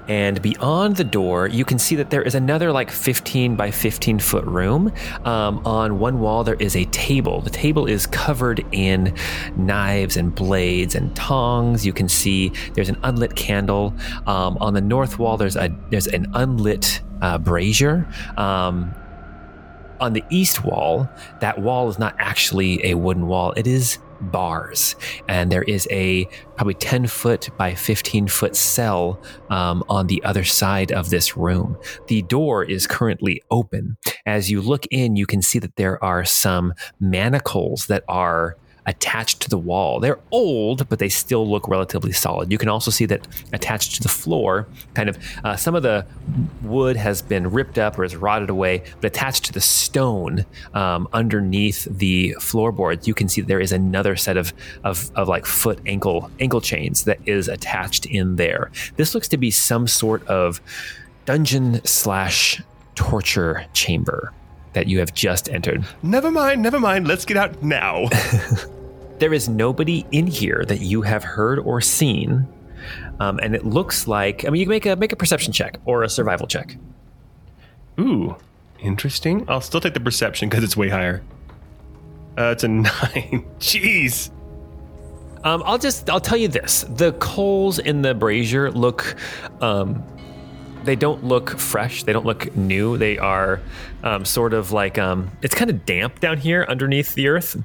and 0.08 0.40
beyond 0.40 0.96
the 0.96 1.04
door, 1.04 1.46
you 1.46 1.64
can 1.64 1.78
see 1.78 1.94
that 1.96 2.08
there 2.08 2.22
is 2.22 2.34
another 2.34 2.72
like 2.72 2.90
15 2.90 3.54
by 3.54 3.70
15 3.70 4.18
foot 4.18 4.46
room. 4.46 4.90
Um, 5.26 5.60
on 5.66 5.98
one 5.98 6.20
wall, 6.20 6.42
there 6.42 6.54
is 6.54 6.74
a 6.74 6.86
table. 6.86 7.42
The 7.42 7.50
table 7.50 7.84
is 7.86 8.06
covered 8.06 8.64
in 8.72 9.14
knives 9.56 10.16
and 10.16 10.34
blades 10.34 10.94
and 10.94 11.14
tongs. 11.14 11.84
You 11.84 11.92
can 11.92 12.08
see 12.08 12.50
there's 12.72 12.88
an 12.88 12.98
unlit 13.02 13.36
candle. 13.36 13.94
Um, 14.26 14.56
on 14.58 14.72
the 14.72 14.80
north 14.80 15.18
wall, 15.18 15.36
there's 15.36 15.56
a 15.56 15.74
there's 15.90 16.06
an 16.06 16.26
unlit 16.32 17.02
uh, 17.20 17.36
brazier. 17.36 18.08
Um, 18.38 18.94
on 20.00 20.14
the 20.14 20.24
east 20.30 20.64
wall, 20.64 21.08
that 21.40 21.60
wall 21.60 21.88
is 21.88 21.98
not 21.98 22.14
actually 22.18 22.84
a 22.86 22.94
wooden 22.94 23.26
wall. 23.26 23.52
It 23.52 23.66
is 23.66 23.98
bars. 24.30 24.96
And 25.28 25.50
there 25.50 25.62
is 25.62 25.88
a 25.90 26.24
probably 26.56 26.74
10 26.74 27.06
foot 27.06 27.50
by 27.56 27.74
15 27.74 28.28
foot 28.28 28.56
cell 28.56 29.20
um, 29.50 29.84
on 29.88 30.06
the 30.06 30.22
other 30.24 30.44
side 30.44 30.92
of 30.92 31.10
this 31.10 31.36
room. 31.36 31.76
The 32.08 32.22
door 32.22 32.64
is 32.64 32.86
currently 32.86 33.42
open. 33.50 33.96
As 34.26 34.50
you 34.50 34.60
look 34.60 34.86
in, 34.90 35.16
you 35.16 35.26
can 35.26 35.42
see 35.42 35.58
that 35.58 35.76
there 35.76 36.02
are 36.02 36.24
some 36.24 36.74
manacles 37.00 37.86
that 37.86 38.04
are 38.08 38.56
attached 38.86 39.40
to 39.40 39.48
the 39.48 39.58
wall. 39.58 40.00
They're 40.00 40.18
old, 40.30 40.88
but 40.88 40.98
they 40.98 41.08
still 41.08 41.48
look 41.48 41.68
relatively 41.68 42.12
solid. 42.12 42.52
You 42.52 42.58
can 42.58 42.68
also 42.68 42.90
see 42.90 43.06
that 43.06 43.26
attached 43.52 43.96
to 43.96 44.02
the 44.02 44.08
floor, 44.08 44.66
kind 44.94 45.08
of 45.08 45.18
uh, 45.44 45.56
some 45.56 45.74
of 45.74 45.82
the 45.82 46.06
wood 46.62 46.96
has 46.96 47.22
been 47.22 47.50
ripped 47.50 47.78
up 47.78 47.98
or 47.98 48.04
is 48.04 48.16
rotted 48.16 48.50
away, 48.50 48.84
but 49.00 49.06
attached 49.06 49.44
to 49.46 49.52
the 49.52 49.60
stone 49.60 50.44
um, 50.74 51.08
underneath 51.12 51.86
the 51.90 52.36
floorboards, 52.40 53.08
you 53.08 53.14
can 53.14 53.28
see 53.28 53.40
there 53.40 53.60
is 53.60 53.72
another 53.72 54.16
set 54.16 54.36
of, 54.36 54.52
of, 54.84 55.10
of 55.14 55.28
like 55.28 55.46
foot 55.46 55.78
ankle 55.86 56.30
ankle 56.40 56.60
chains 56.60 57.04
that 57.04 57.18
is 57.26 57.48
attached 57.48 58.06
in 58.06 58.36
there. 58.36 58.70
This 58.96 59.14
looks 59.14 59.28
to 59.28 59.36
be 59.36 59.50
some 59.50 59.86
sort 59.86 60.26
of 60.26 60.60
dungeon 61.24 61.84
slash 61.84 62.62
torture 62.94 63.64
chamber 63.72 64.32
that 64.74 64.86
you 64.86 64.98
have 64.98 65.14
just 65.14 65.48
entered. 65.48 65.84
Never 66.02 66.30
mind, 66.30 66.62
never 66.62 66.78
mind. 66.78 67.08
Let's 67.08 67.24
get 67.24 67.36
out 67.36 67.62
now. 67.62 68.08
There 69.18 69.32
is 69.32 69.48
nobody 69.48 70.04
in 70.10 70.26
here 70.26 70.64
that 70.66 70.80
you 70.80 71.02
have 71.02 71.22
heard 71.22 71.60
or 71.60 71.80
seen, 71.80 72.48
um, 73.20 73.38
and 73.38 73.54
it 73.54 73.64
looks 73.64 74.08
like 74.08 74.44
I 74.44 74.50
mean 74.50 74.60
you 74.60 74.66
can 74.66 74.70
make 74.70 74.86
a 74.86 74.96
make 74.96 75.12
a 75.12 75.16
perception 75.16 75.52
check 75.52 75.78
or 75.84 76.02
a 76.02 76.08
survival 76.08 76.46
check. 76.48 76.76
Ooh, 77.98 78.36
interesting. 78.80 79.44
I'll 79.48 79.60
still 79.60 79.80
take 79.80 79.94
the 79.94 80.00
perception 80.00 80.48
because 80.48 80.64
it's 80.64 80.76
way 80.76 80.88
higher. 80.88 81.22
Uh, 82.36 82.50
it's 82.50 82.64
a 82.64 82.68
nine. 82.68 83.46
Jeez. 83.60 84.30
Um, 85.44 85.62
I'll 85.64 85.78
just 85.78 86.10
I'll 86.10 86.20
tell 86.20 86.38
you 86.38 86.48
this: 86.48 86.84
the 86.88 87.12
coals 87.12 87.78
in 87.78 88.02
the 88.02 88.14
brazier 88.14 88.72
look, 88.72 89.14
um, 89.60 90.02
they 90.82 90.96
don't 90.96 91.22
look 91.22 91.56
fresh. 91.56 92.02
They 92.02 92.12
don't 92.12 92.26
look 92.26 92.54
new. 92.56 92.98
They 92.98 93.16
are 93.16 93.60
um, 94.04 94.24
sort 94.24 94.52
of 94.54 94.70
like 94.70 94.98
um, 94.98 95.30
it's 95.42 95.54
kind 95.54 95.70
of 95.70 95.84
damp 95.84 96.20
down 96.20 96.38
here 96.38 96.64
underneath 96.68 97.14
the 97.14 97.26
earth. 97.26 97.60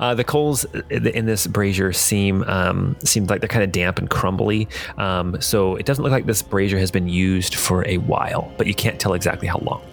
Uh, 0.00 0.12
the 0.12 0.24
coals 0.24 0.64
in 0.90 1.26
this 1.26 1.46
brazier 1.46 1.92
seem 1.92 2.42
um, 2.44 2.96
seem 3.04 3.26
like 3.26 3.40
they're 3.40 3.48
kind 3.48 3.62
of 3.62 3.70
damp 3.70 3.98
and 3.98 4.10
crumbly. 4.10 4.66
Um, 4.98 5.40
so 5.40 5.76
it 5.76 5.86
doesn't 5.86 6.02
look 6.02 6.10
like 6.10 6.26
this 6.26 6.42
brazier 6.42 6.78
has 6.78 6.90
been 6.90 7.08
used 7.08 7.54
for 7.54 7.86
a 7.86 7.98
while, 7.98 8.52
but 8.56 8.66
you 8.66 8.74
can't 8.74 8.98
tell 8.98 9.14
exactly 9.14 9.46
how 9.46 9.58
long. 9.58 9.84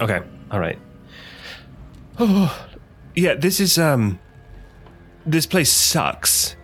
Okay. 0.00 0.20
All 0.50 0.58
right. 0.58 0.78
Oh, 2.18 2.68
yeah. 3.14 3.34
This 3.34 3.60
is 3.60 3.78
um. 3.78 4.18
This 5.24 5.46
place 5.46 5.72
sucks. 5.72 6.56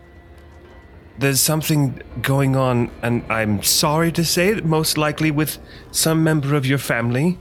There's 1.19 1.41
something 1.41 2.01
going 2.23 2.57
on, 2.57 2.91
and 3.03 3.25
I'm 3.31 3.63
sorry 3.63 4.11
to 4.13 4.25
say 4.25 4.53
that 4.53 4.65
most 4.65 4.97
likely 4.97 5.31
with 5.31 5.59
some 5.91 6.25
member 6.25 6.55
of 6.55 6.65
your 6.65 6.79
family 6.79 7.39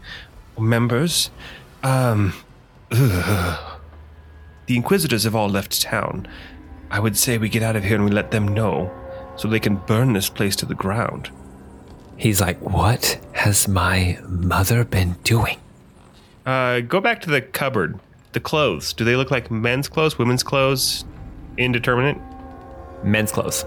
members. 0.59 1.29
Um. 1.83 2.33
ugh. 2.91 3.67
The 4.67 4.77
Inquisitors 4.77 5.25
have 5.25 5.35
all 5.35 5.49
left 5.49 5.81
town. 5.81 6.27
I 6.89 6.99
would 6.99 7.17
say 7.17 7.37
we 7.37 7.49
get 7.49 7.61
out 7.61 7.75
of 7.75 7.83
here 7.83 7.95
and 7.95 8.05
we 8.05 8.11
let 8.11 8.31
them 8.31 8.47
know, 8.47 8.89
so 9.35 9.47
they 9.49 9.59
can 9.59 9.75
burn 9.75 10.13
this 10.13 10.29
place 10.29 10.55
to 10.57 10.65
the 10.65 10.75
ground. 10.75 11.29
He's 12.15 12.39
like, 12.39 12.61
"What 12.61 13.19
has 13.33 13.67
my 13.67 14.19
mother 14.27 14.85
been 14.85 15.17
doing?" 15.23 15.57
Uh, 16.45 16.79
go 16.81 17.01
back 17.01 17.21
to 17.21 17.29
the 17.29 17.41
cupboard. 17.41 17.99
The 18.33 18.39
clothes. 18.39 18.93
Do 18.93 19.03
they 19.03 19.15
look 19.15 19.29
like 19.31 19.51
men's 19.51 19.89
clothes, 19.89 20.17
women's 20.17 20.43
clothes? 20.43 21.03
Indeterminate? 21.57 22.17
Men's 23.03 23.31
clothes. 23.31 23.63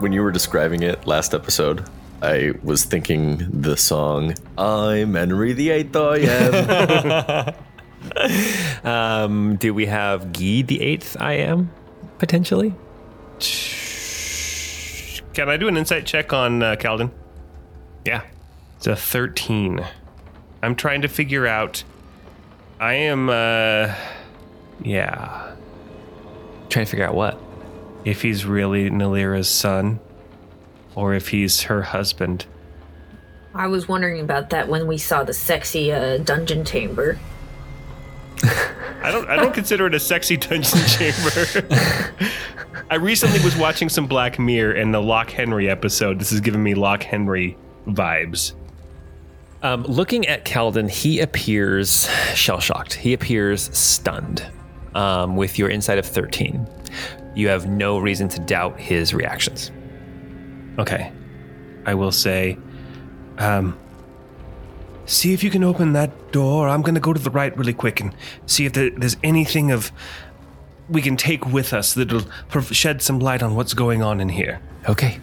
When 0.00 0.12
you 0.12 0.22
were 0.22 0.32
describing 0.32 0.82
it 0.82 1.06
last 1.06 1.34
episode, 1.34 1.88
I 2.26 2.52
was 2.62 2.84
thinking 2.84 3.48
the 3.52 3.76
song 3.76 4.34
"I'm 4.58 5.14
Henry 5.14 5.52
the 5.52 5.70
Eighth 5.70 5.94
I 5.96 6.18
am." 6.18 7.54
Um, 8.84 9.56
do 9.56 9.74
we 9.74 9.86
have 9.86 10.32
Guy 10.32 10.62
the 10.62 10.80
Eighth? 10.80 11.16
I 11.18 11.32
am 11.34 11.72
potentially. 12.18 12.74
Can 15.34 15.48
I 15.48 15.56
do 15.56 15.66
an 15.66 15.76
insight 15.76 16.06
check 16.06 16.32
on 16.32 16.62
uh, 16.62 16.76
Kalden? 16.76 17.10
Yeah. 18.04 18.22
It's 18.76 18.86
a 18.86 18.94
13. 18.94 19.84
I'm 20.62 20.76
trying 20.76 21.02
to 21.02 21.08
figure 21.08 21.46
out. 21.46 21.82
I 22.78 22.94
am, 22.94 23.28
uh. 23.28 23.94
Yeah. 24.82 25.54
Trying 26.68 26.84
to 26.84 26.90
figure 26.90 27.06
out 27.06 27.14
what. 27.14 27.40
If 28.04 28.22
he's 28.22 28.44
really 28.46 28.88
Nalira's 28.88 29.48
son, 29.48 29.98
or 30.96 31.14
if 31.14 31.28
he's 31.28 31.62
her 31.62 31.82
husband. 31.82 32.46
I 33.54 33.68
was 33.68 33.86
wondering 33.86 34.20
about 34.20 34.50
that 34.50 34.68
when 34.68 34.88
we 34.88 34.98
saw 34.98 35.22
the 35.22 35.32
sexy 35.32 35.92
uh, 35.92 36.18
dungeon 36.18 36.64
chamber. 36.64 37.18
I 38.42 39.10
don't. 39.12 39.28
I 39.30 39.36
don't 39.36 39.54
consider 39.54 39.86
it 39.86 39.94
a 39.94 40.00
sexy 40.00 40.36
dungeon 40.48 40.80
chamber. 40.86 41.68
I 42.90 42.96
recently 42.96 43.40
was 43.44 43.56
watching 43.56 43.88
some 43.88 44.06
Black 44.06 44.38
Mirror 44.38 44.72
and 44.72 44.92
the 44.92 45.00
Loch 45.00 45.30
Henry 45.30 45.70
episode. 45.70 46.18
This 46.18 46.32
is 46.32 46.40
giving 46.40 46.62
me 46.62 46.74
Loch 46.74 47.02
Henry 47.02 47.56
vibes. 47.86 48.54
Um, 49.62 49.84
looking 49.84 50.26
at 50.26 50.44
Kalden, 50.44 50.90
he 50.90 51.20
appears 51.20 52.08
shell 52.34 52.60
shocked. 52.60 52.94
He 52.94 53.12
appears 53.12 53.76
stunned. 53.76 54.46
Um, 54.94 55.36
with 55.36 55.58
your 55.58 55.68
insight 55.68 55.98
of 55.98 56.06
13, 56.06 56.66
you 57.34 57.48
have 57.48 57.66
no 57.68 57.98
reason 57.98 58.28
to 58.28 58.40
doubt 58.40 58.80
his 58.80 59.12
reactions. 59.12 59.70
Okay. 60.78 61.12
I 61.84 61.94
will 61.94 62.12
say, 62.12 62.58
um, 63.38 63.78
see 65.06 65.32
if 65.32 65.42
you 65.42 65.50
can 65.50 65.64
open 65.64 65.92
that 65.92 66.32
door. 66.32 66.68
I'm 66.68 66.82
going 66.82 66.94
to 66.94 67.00
go 67.00 67.12
to 67.12 67.20
the 67.20 67.30
right 67.30 67.56
really 67.56 67.72
quick 67.72 68.00
and 68.00 68.14
see 68.46 68.66
if 68.66 68.72
there, 68.72 68.90
there's 68.90 69.16
anything 69.22 69.70
of 69.70 69.92
we 70.88 71.02
can 71.02 71.16
take 71.16 71.46
with 71.46 71.72
us 71.72 71.94
that'll 71.94 72.22
shed 72.72 73.02
some 73.02 73.18
light 73.18 73.42
on 73.42 73.54
what's 73.54 73.74
going 73.74 74.02
on 74.02 74.20
in 74.20 74.28
here. 74.28 74.60
Okay. 74.88 75.18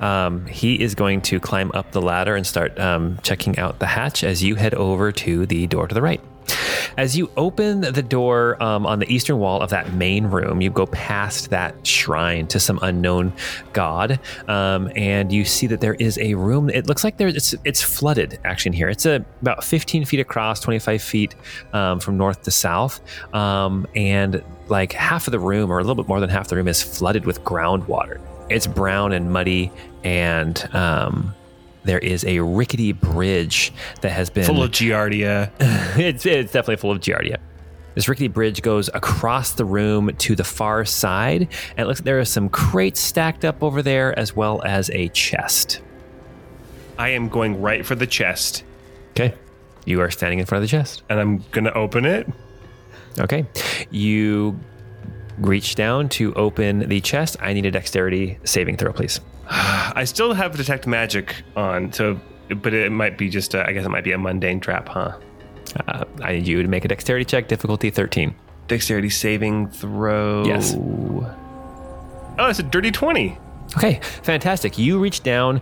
Um, 0.00 0.44
he 0.46 0.80
is 0.80 0.94
going 0.94 1.22
to 1.22 1.40
climb 1.40 1.70
up 1.72 1.92
the 1.92 2.02
ladder 2.02 2.36
and 2.36 2.46
start 2.46 2.78
um, 2.78 3.18
checking 3.22 3.58
out 3.58 3.78
the 3.78 3.86
hatch 3.86 4.22
as 4.22 4.42
you 4.42 4.54
head 4.56 4.74
over 4.74 5.10
to 5.12 5.46
the 5.46 5.66
door 5.66 5.88
to 5.88 5.94
the 5.94 6.02
right. 6.02 6.20
As 6.96 7.16
you 7.16 7.30
open 7.36 7.80
the 7.80 8.02
door 8.02 8.62
um, 8.62 8.86
on 8.86 8.98
the 8.98 9.10
eastern 9.12 9.38
wall 9.38 9.62
of 9.62 9.70
that 9.70 9.94
main 9.94 10.26
room, 10.26 10.60
you 10.60 10.70
go 10.70 10.86
past 10.86 11.50
that 11.50 11.86
shrine 11.86 12.46
to 12.48 12.60
some 12.60 12.78
unknown 12.82 13.32
god, 13.72 14.20
um, 14.48 14.90
and 14.94 15.32
you 15.32 15.44
see 15.44 15.66
that 15.68 15.80
there 15.80 15.94
is 15.94 16.18
a 16.18 16.34
room. 16.34 16.68
It 16.68 16.86
looks 16.86 17.02
like 17.02 17.16
there's 17.16 17.34
it's 17.34 17.54
it's 17.64 17.82
flooded 17.82 18.38
actually 18.44 18.76
here. 18.76 18.88
It's 18.88 19.06
a, 19.06 19.24
about 19.40 19.64
15 19.64 20.04
feet 20.04 20.20
across, 20.20 20.60
25 20.60 21.02
feet 21.02 21.34
um, 21.72 21.98
from 21.98 22.18
north 22.18 22.42
to 22.42 22.50
south, 22.50 23.00
um, 23.34 23.86
and 23.94 24.42
like 24.68 24.92
half 24.92 25.26
of 25.26 25.32
the 25.32 25.40
room, 25.40 25.70
or 25.70 25.78
a 25.78 25.82
little 25.82 26.02
bit 26.02 26.08
more 26.08 26.20
than 26.20 26.28
half 26.28 26.48
the 26.48 26.56
room, 26.56 26.68
is 26.68 26.82
flooded 26.82 27.24
with 27.24 27.42
groundwater. 27.42 28.20
It's 28.50 28.66
brown 28.66 29.12
and 29.12 29.32
muddy, 29.32 29.72
and 30.04 30.62
um, 30.74 31.34
there 31.84 31.98
is 31.98 32.24
a 32.24 32.40
rickety 32.40 32.92
bridge 32.92 33.72
that 34.00 34.10
has 34.12 34.30
been 34.30 34.44
Full 34.44 34.62
of 34.62 34.70
Giardia. 34.70 35.50
it's, 35.98 36.24
it's 36.26 36.52
definitely 36.52 36.76
full 36.76 36.92
of 36.92 37.00
giardia. 37.00 37.38
This 37.94 38.08
rickety 38.08 38.28
bridge 38.28 38.62
goes 38.62 38.88
across 38.94 39.52
the 39.52 39.64
room 39.64 40.10
to 40.18 40.34
the 40.34 40.44
far 40.44 40.84
side, 40.84 41.42
and 41.42 41.78
it 41.80 41.86
looks 41.86 42.00
like 42.00 42.04
there 42.04 42.20
are 42.20 42.24
some 42.24 42.48
crates 42.48 43.00
stacked 43.00 43.44
up 43.44 43.62
over 43.62 43.82
there, 43.82 44.18
as 44.18 44.34
well 44.34 44.62
as 44.64 44.88
a 44.90 45.08
chest. 45.08 45.82
I 46.98 47.10
am 47.10 47.28
going 47.28 47.60
right 47.60 47.84
for 47.84 47.94
the 47.94 48.06
chest, 48.06 48.64
Okay, 49.10 49.34
you 49.84 50.00
are 50.00 50.10
standing 50.10 50.38
in 50.38 50.46
front 50.46 50.64
of 50.64 50.70
the 50.70 50.74
chest. 50.74 51.02
and 51.10 51.20
I'm 51.20 51.44
going 51.50 51.64
to 51.64 51.74
open 51.74 52.06
it. 52.06 52.26
Okay, 53.18 53.44
you 53.90 54.58
reach 55.38 55.74
down 55.74 56.08
to 56.10 56.32
open 56.34 56.88
the 56.88 57.00
chest. 57.00 57.36
I 57.40 57.52
need 57.52 57.66
a 57.66 57.70
dexterity 57.70 58.38
saving 58.44 58.76
throw, 58.78 58.92
please. 58.92 59.20
I 59.50 60.04
still 60.04 60.32
have 60.32 60.56
detect 60.56 60.86
magic 60.86 61.42
on, 61.56 61.92
so 61.92 62.20
but 62.56 62.74
it 62.74 62.92
might 62.92 63.16
be 63.16 63.28
just 63.28 63.54
a, 63.54 63.66
I 63.66 63.72
guess 63.72 63.84
it 63.84 63.88
might 63.88 64.04
be 64.04 64.12
a 64.12 64.18
mundane 64.18 64.60
trap, 64.60 64.88
huh? 64.88 65.18
Uh, 65.88 66.04
I 66.22 66.32
need 66.32 66.46
you 66.46 66.62
to 66.62 66.68
make 66.68 66.84
a 66.84 66.88
dexterity 66.88 67.24
check, 67.24 67.48
difficulty 67.48 67.90
13. 67.90 68.34
Dexterity 68.68 69.10
saving 69.10 69.68
throw. 69.70 70.44
Yes. 70.44 70.74
Oh, 70.74 72.46
it's 72.48 72.58
a 72.58 72.62
dirty 72.62 72.90
20. 72.90 73.38
Okay, 73.76 74.00
fantastic. 74.22 74.78
You 74.78 74.98
reach 74.98 75.22
down. 75.22 75.60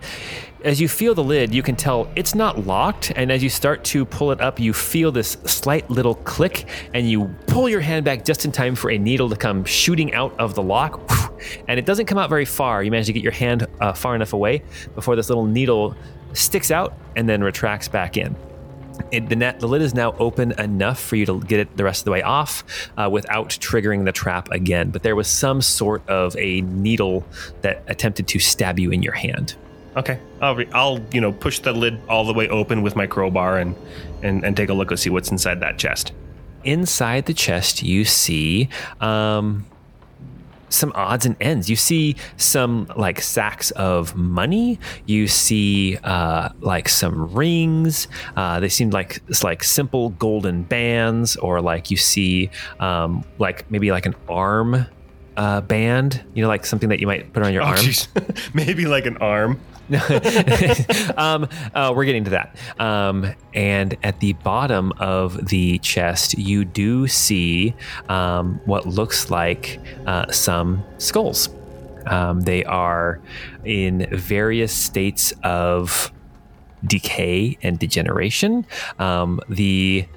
As 0.63 0.79
you 0.79 0.87
feel 0.87 1.15
the 1.15 1.23
lid, 1.23 1.55
you 1.55 1.63
can 1.63 1.75
tell 1.75 2.07
it's 2.15 2.35
not 2.35 2.67
locked. 2.67 3.11
And 3.15 3.31
as 3.31 3.41
you 3.41 3.49
start 3.49 3.83
to 3.85 4.05
pull 4.05 4.31
it 4.31 4.41
up, 4.41 4.59
you 4.59 4.73
feel 4.73 5.11
this 5.11 5.31
slight 5.45 5.89
little 5.89 6.13
click, 6.13 6.67
and 6.93 7.09
you 7.09 7.33
pull 7.47 7.67
your 7.67 7.79
hand 7.79 8.05
back 8.05 8.23
just 8.23 8.45
in 8.45 8.51
time 8.51 8.75
for 8.75 8.91
a 8.91 8.97
needle 8.97 9.27
to 9.29 9.35
come 9.35 9.65
shooting 9.65 10.13
out 10.13 10.39
of 10.39 10.53
the 10.55 10.63
lock. 10.63 11.01
And 11.67 11.79
it 11.79 11.87
doesn't 11.87 12.05
come 12.05 12.19
out 12.19 12.29
very 12.29 12.45
far. 12.45 12.83
You 12.83 12.91
manage 12.91 13.07
to 13.07 13.13
get 13.13 13.23
your 13.23 13.31
hand 13.31 13.65
uh, 13.79 13.93
far 13.93 14.13
enough 14.13 14.33
away 14.33 14.61
before 14.93 15.15
this 15.15 15.27
little 15.27 15.47
needle 15.47 15.95
sticks 16.33 16.69
out 16.69 16.93
and 17.15 17.27
then 17.27 17.43
retracts 17.43 17.87
back 17.87 18.15
in. 18.15 18.35
It, 19.09 19.27
the, 19.27 19.35
net, 19.35 19.59
the 19.59 19.67
lid 19.67 19.81
is 19.81 19.95
now 19.95 20.11
open 20.19 20.51
enough 20.59 20.99
for 20.99 21.15
you 21.15 21.25
to 21.25 21.39
get 21.39 21.59
it 21.59 21.75
the 21.75 21.83
rest 21.83 22.01
of 22.01 22.05
the 22.05 22.11
way 22.11 22.21
off 22.21 22.63
uh, 22.95 23.09
without 23.11 23.49
triggering 23.49 24.05
the 24.05 24.11
trap 24.11 24.51
again. 24.51 24.91
But 24.91 25.01
there 25.01 25.15
was 25.15 25.27
some 25.27 25.63
sort 25.63 26.07
of 26.07 26.35
a 26.37 26.61
needle 26.61 27.25
that 27.61 27.83
attempted 27.87 28.27
to 28.27 28.37
stab 28.37 28.77
you 28.77 28.91
in 28.91 29.01
your 29.01 29.13
hand. 29.13 29.55
Okay, 29.97 30.19
I'll 30.39 30.55
re- 30.55 30.69
I'll 30.73 30.99
you 31.11 31.19
know 31.21 31.31
push 31.33 31.59
the 31.59 31.73
lid 31.73 31.99
all 32.07 32.23
the 32.25 32.33
way 32.33 32.47
open 32.47 32.81
with 32.81 32.95
my 32.95 33.07
crowbar 33.07 33.57
and 33.57 33.75
and 34.21 34.43
and 34.45 34.55
take 34.55 34.69
a 34.69 34.73
look 34.73 34.89
and 34.91 34.99
see 34.99 35.09
what's 35.09 35.31
inside 35.31 35.59
that 35.61 35.77
chest. 35.77 36.13
inside 36.63 37.25
the 37.25 37.33
chest, 37.33 37.81
you 37.83 38.05
see 38.05 38.69
um, 39.01 39.65
some 40.69 40.93
odds 40.95 41.25
and 41.25 41.35
ends. 41.41 41.69
You 41.69 41.75
see 41.75 42.15
some 42.37 42.87
like 42.95 43.19
sacks 43.19 43.71
of 43.71 44.15
money. 44.15 44.79
You 45.07 45.27
see 45.27 45.97
uh, 46.03 46.49
like 46.61 46.87
some 46.87 47.33
rings. 47.33 48.07
Uh, 48.37 48.61
they 48.61 48.69
seem 48.69 48.91
like 48.91 49.21
it's 49.27 49.43
like 49.43 49.61
simple 49.63 50.11
golden 50.11 50.63
bands, 50.63 51.35
or 51.35 51.59
like 51.61 51.91
you 51.91 51.97
see 51.97 52.49
um, 52.79 53.25
like 53.39 53.69
maybe 53.69 53.91
like 53.91 54.05
an 54.05 54.15
arm 54.29 54.85
uh, 55.35 55.59
band. 55.61 56.23
You 56.33 56.43
know, 56.43 56.47
like 56.47 56.65
something 56.65 56.87
that 56.89 56.99
you 57.01 57.07
might 57.07 57.33
put 57.33 57.43
on 57.43 57.51
your 57.51 57.63
Oh, 57.63 57.65
arm. 57.75 57.85
Maybe 58.53 58.85
like 58.85 59.05
an 59.05 59.17
arm. 59.17 59.59
um, 61.17 61.47
uh, 61.73 61.93
we're 61.95 62.05
getting 62.05 62.23
to 62.25 62.31
that. 62.31 62.55
Um, 62.79 63.33
and 63.53 63.97
at 64.03 64.19
the 64.19 64.33
bottom 64.33 64.93
of 64.99 65.47
the 65.47 65.77
chest, 65.79 66.37
you 66.37 66.65
do 66.65 67.07
see 67.07 67.73
um, 68.09 68.59
what 68.65 68.85
looks 68.85 69.29
like 69.29 69.79
uh, 70.05 70.31
some 70.31 70.83
skulls. 70.97 71.49
Um, 72.05 72.41
they 72.41 72.63
are 72.63 73.19
in 73.63 74.07
various 74.11 74.73
states 74.73 75.33
of 75.43 76.11
decay 76.85 77.57
and 77.61 77.77
degeneration. 77.77 78.65
Um, 78.97 79.39
the 79.49 80.07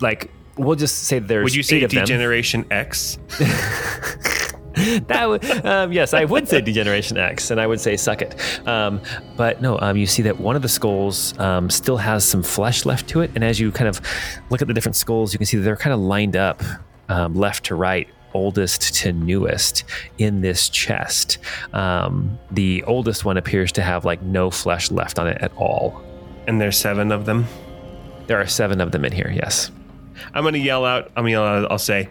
like 0.00 0.30
we'll 0.56 0.76
just 0.76 1.04
say 1.04 1.18
there's 1.18 1.44
Would 1.44 1.54
you 1.54 1.62
say 1.62 1.78
eight 1.78 1.84
of 1.84 1.90
them. 1.90 2.04
Degeneration 2.04 2.66
X? 2.70 3.18
that 5.06 5.28
would, 5.28 5.44
um, 5.66 5.92
yes, 5.92 6.14
I 6.14 6.24
would 6.24 6.48
say 6.48 6.60
Degeneration 6.60 7.16
X, 7.16 7.50
and 7.50 7.60
I 7.60 7.66
would 7.66 7.80
say 7.80 7.96
suck 7.96 8.22
it. 8.22 8.36
Um, 8.66 9.00
but 9.36 9.60
no, 9.60 9.78
um, 9.80 9.96
you 9.96 10.06
see 10.06 10.22
that 10.22 10.38
one 10.38 10.56
of 10.56 10.62
the 10.62 10.68
skulls 10.68 11.38
um, 11.38 11.70
still 11.70 11.96
has 11.96 12.24
some 12.24 12.42
flesh 12.42 12.86
left 12.86 13.08
to 13.08 13.20
it, 13.20 13.30
and 13.34 13.42
as 13.44 13.58
you 13.58 13.72
kind 13.72 13.88
of 13.88 14.00
look 14.50 14.62
at 14.62 14.68
the 14.68 14.74
different 14.74 14.96
skulls, 14.96 15.32
you 15.32 15.38
can 15.38 15.46
see 15.46 15.56
that 15.56 15.64
they're 15.64 15.76
kind 15.76 15.94
of 15.94 16.00
lined 16.00 16.36
up 16.36 16.62
um, 17.08 17.34
left 17.34 17.64
to 17.66 17.74
right. 17.74 18.08
Oldest 18.34 18.94
to 18.96 19.12
newest 19.12 19.84
in 20.18 20.42
this 20.42 20.68
chest. 20.68 21.38
Um, 21.72 22.38
the 22.50 22.84
oldest 22.84 23.24
one 23.24 23.38
appears 23.38 23.72
to 23.72 23.82
have 23.82 24.04
like 24.04 24.20
no 24.20 24.50
flesh 24.50 24.90
left 24.90 25.18
on 25.18 25.26
it 25.26 25.38
at 25.40 25.50
all. 25.56 26.02
And 26.46 26.60
there's 26.60 26.76
seven 26.76 27.10
of 27.10 27.24
them. 27.24 27.46
There 28.26 28.38
are 28.38 28.46
seven 28.46 28.82
of 28.82 28.92
them 28.92 29.06
in 29.06 29.12
here, 29.12 29.32
yes. 29.34 29.70
I'm 30.34 30.44
gonna 30.44 30.58
yell 30.58 30.84
out. 30.84 31.06
I'm 31.16 31.24
gonna 31.24 31.30
yell 31.30 31.44
out. 31.44 31.70
I'll 31.70 31.78
say, 31.78 32.10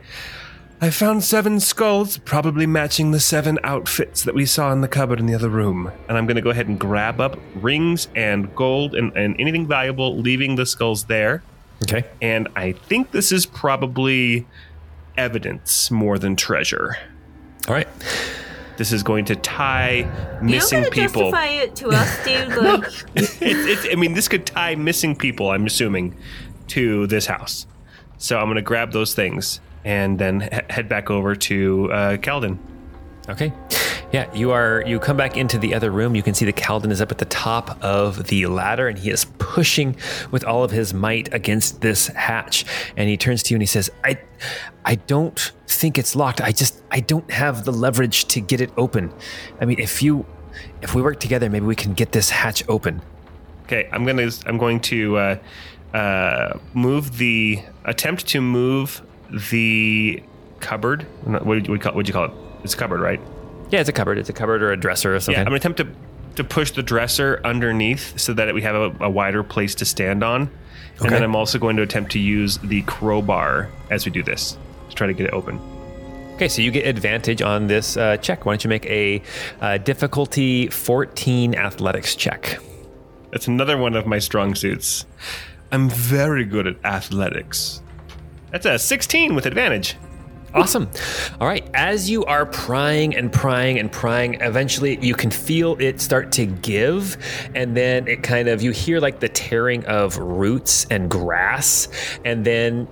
"I 0.79 0.89
found 0.89 1.23
seven 1.23 1.59
skulls, 1.59 2.17
probably 2.19 2.65
matching 2.67 3.11
the 3.11 3.19
seven 3.19 3.57
outfits 3.63 4.23
that 4.23 4.35
we 4.35 4.45
saw 4.45 4.71
in 4.71 4.81
the 4.81 4.87
cupboard 4.87 5.19
in 5.19 5.25
the 5.25 5.35
other 5.35 5.49
room." 5.49 5.91
And 6.07 6.17
I'm 6.17 6.25
gonna 6.27 6.41
go 6.41 6.49
ahead 6.51 6.67
and 6.67 6.79
grab 6.79 7.19
up 7.19 7.37
rings 7.55 8.07
and 8.15 8.53
gold 8.55 8.95
and, 8.95 9.11
and 9.15 9.35
anything 9.39 9.67
valuable, 9.67 10.17
leaving 10.17 10.55
the 10.55 10.65
skulls 10.65 11.05
there. 11.05 11.43
Okay. 11.83 12.05
And 12.21 12.47
I 12.55 12.71
think 12.71 13.11
this 13.11 13.31
is 13.31 13.45
probably 13.45 14.45
evidence 15.17 15.89
more 15.91 16.17
than 16.17 16.35
treasure. 16.35 16.97
All 17.67 17.73
right. 17.73 17.87
This 18.77 18.91
is 18.91 19.01
going 19.01 19.25
to 19.25 19.35
tie 19.35 19.91
You 19.91 20.03
don't 20.05 20.43
missing 20.45 20.79
gotta 20.83 20.91
people. 20.91 21.31
justify 21.31 21.47
it 21.47 21.75
to 21.77 21.89
us, 21.89 22.23
dude. 22.23 22.47
Like, 22.57 22.83
it's, 23.15 23.41
it's, 23.41 23.87
I 23.91 23.95
mean, 23.95 24.13
this 24.13 24.27
could 24.27 24.45
tie 24.45 24.75
missing 24.75 25.15
people, 25.15 25.49
I'm 25.49 25.65
assuming, 25.65 26.15
to 26.69 27.07
this 27.07 27.25
house. 27.25 27.65
So 28.19 28.37
I'm 28.37 28.45
going 28.45 28.55
to 28.55 28.61
grab 28.61 28.91
those 28.91 29.13
things 29.15 29.59
and 29.87 30.19
then 30.19 30.41
he- 30.41 30.49
head 30.69 30.89
back 30.89 31.09
over 31.09 31.33
to 31.33 31.91
uh. 31.93 32.17
Okay. 33.29 33.53
Yeah, 34.11 34.33
you 34.33 34.51
are. 34.51 34.83
You 34.85 34.99
come 34.99 35.17
back 35.17 35.37
into 35.37 35.57
the 35.57 35.73
other 35.73 35.91
room. 35.91 36.13
You 36.15 36.23
can 36.23 36.33
see 36.33 36.45
the 36.45 36.53
Kalden 36.53 36.91
is 36.91 37.01
up 37.01 37.11
at 37.11 37.17
the 37.17 37.25
top 37.25 37.81
of 37.83 38.27
the 38.27 38.47
ladder, 38.47 38.87
and 38.87 38.97
he 38.97 39.09
is 39.09 39.25
pushing 39.37 39.95
with 40.31 40.43
all 40.45 40.63
of 40.63 40.71
his 40.71 40.93
might 40.93 41.33
against 41.33 41.81
this 41.81 42.07
hatch. 42.07 42.65
And 42.95 43.09
he 43.09 43.17
turns 43.17 43.43
to 43.43 43.53
you 43.53 43.55
and 43.55 43.61
he 43.61 43.67
says, 43.67 43.89
"I, 44.03 44.17
I 44.85 44.95
don't 44.95 45.51
think 45.67 45.97
it's 45.97 46.15
locked. 46.15 46.41
I 46.41 46.51
just, 46.51 46.81
I 46.91 47.01
don't 47.01 47.29
have 47.31 47.65
the 47.65 47.73
leverage 47.73 48.25
to 48.25 48.41
get 48.41 48.61
it 48.61 48.71
open. 48.77 49.13
I 49.59 49.65
mean, 49.65 49.79
if 49.79 50.01
you, 50.01 50.25
if 50.81 50.95
we 50.95 51.01
work 51.01 51.19
together, 51.19 51.49
maybe 51.49 51.65
we 51.65 51.75
can 51.75 51.93
get 51.93 52.11
this 52.11 52.29
hatch 52.29 52.63
open." 52.69 53.01
Okay, 53.63 53.89
I'm 53.91 54.05
gonna 54.05 54.29
I'm 54.45 54.57
going 54.57 54.79
to 54.81 55.17
uh, 55.17 55.37
uh, 55.93 56.59
move 56.73 57.17
the 57.17 57.61
attempt 57.85 58.27
to 58.27 58.41
move 58.41 59.01
the 59.31 60.23
cupboard. 60.59 61.03
What 61.23 61.45
would 61.45 61.67
you 61.67 61.79
call? 61.79 61.93
What'd 61.93 62.07
you 62.07 62.13
call 62.13 62.25
it? 62.25 62.31
It's 62.63 62.73
a 62.73 62.77
cupboard, 62.77 62.99
right? 62.99 63.19
Yeah, 63.69 63.79
it's 63.79 63.89
a 63.89 63.93
cupboard. 63.93 64.17
It's 64.17 64.29
a 64.29 64.33
cupboard 64.33 64.63
or 64.63 64.71
a 64.71 64.77
dresser 64.77 65.15
or 65.15 65.19
something. 65.19 65.33
Yeah, 65.33 65.41
I'm 65.41 65.47
gonna 65.47 65.57
attempt 65.57 65.77
to 65.77 65.87
to 66.35 66.43
push 66.43 66.71
the 66.71 66.83
dresser 66.83 67.41
underneath 67.43 68.19
so 68.19 68.31
that 68.33 68.53
we 68.53 68.61
have 68.61 68.75
a, 68.75 69.05
a 69.05 69.09
wider 69.09 69.43
place 69.43 69.73
to 69.75 69.85
stand 69.85 70.23
on. 70.23 70.49
And 70.99 71.11
then 71.11 71.23
I'm 71.23 71.35
also 71.35 71.59
going 71.59 71.75
to 71.77 71.83
attempt 71.83 72.11
to 72.13 72.19
use 72.19 72.57
the 72.57 72.81
crowbar 72.83 73.69
as 73.91 74.05
we 74.05 74.11
do 74.11 74.23
this 74.23 74.57
to 74.89 74.95
try 74.95 75.07
to 75.07 75.13
get 75.13 75.27
it 75.27 75.33
open. 75.33 75.59
Okay, 76.35 76.47
so 76.47 76.61
you 76.61 76.71
get 76.71 76.85
advantage 76.87 77.41
on 77.41 77.67
this 77.67 77.97
uh, 77.97 78.17
check. 78.17 78.45
Why 78.45 78.53
don't 78.53 78.63
you 78.63 78.69
make 78.69 78.85
a 78.85 79.21
uh, 79.61 79.77
difficulty 79.79 80.67
14 80.67 81.55
athletics 81.55 82.15
check? 82.15 82.59
That's 83.31 83.47
another 83.47 83.77
one 83.77 83.95
of 83.95 84.05
my 84.05 84.19
strong 84.19 84.55
suits. 84.55 85.05
I'm 85.71 85.89
very 85.89 86.45
good 86.45 86.67
at 86.67 86.75
athletics. 86.85 87.81
That's 88.51 88.65
a 88.65 88.79
16 88.79 89.35
with 89.35 89.45
advantage. 89.45 89.95
Awesome. 90.53 90.89
All 91.39 91.47
right. 91.47 91.69
As 91.73 92.09
you 92.09 92.25
are 92.25 92.45
prying 92.45 93.15
and 93.15 93.31
prying 93.31 93.77
and 93.77 93.91
prying, 93.91 94.35
eventually 94.41 94.97
you 95.05 95.13
can 95.13 95.29
feel 95.29 95.75
it 95.79 95.99
start 95.99 96.31
to 96.33 96.45
give. 96.45 97.17
And 97.53 97.75
then 97.75 98.07
it 98.07 98.23
kind 98.23 98.47
of, 98.47 98.61
you 98.61 98.71
hear 98.71 98.99
like 98.99 99.19
the 99.19 99.29
tearing 99.29 99.85
of 99.85 100.17
roots 100.17 100.87
and 100.89 101.11
grass. 101.11 101.89
And 102.23 102.45
then 102.45 102.87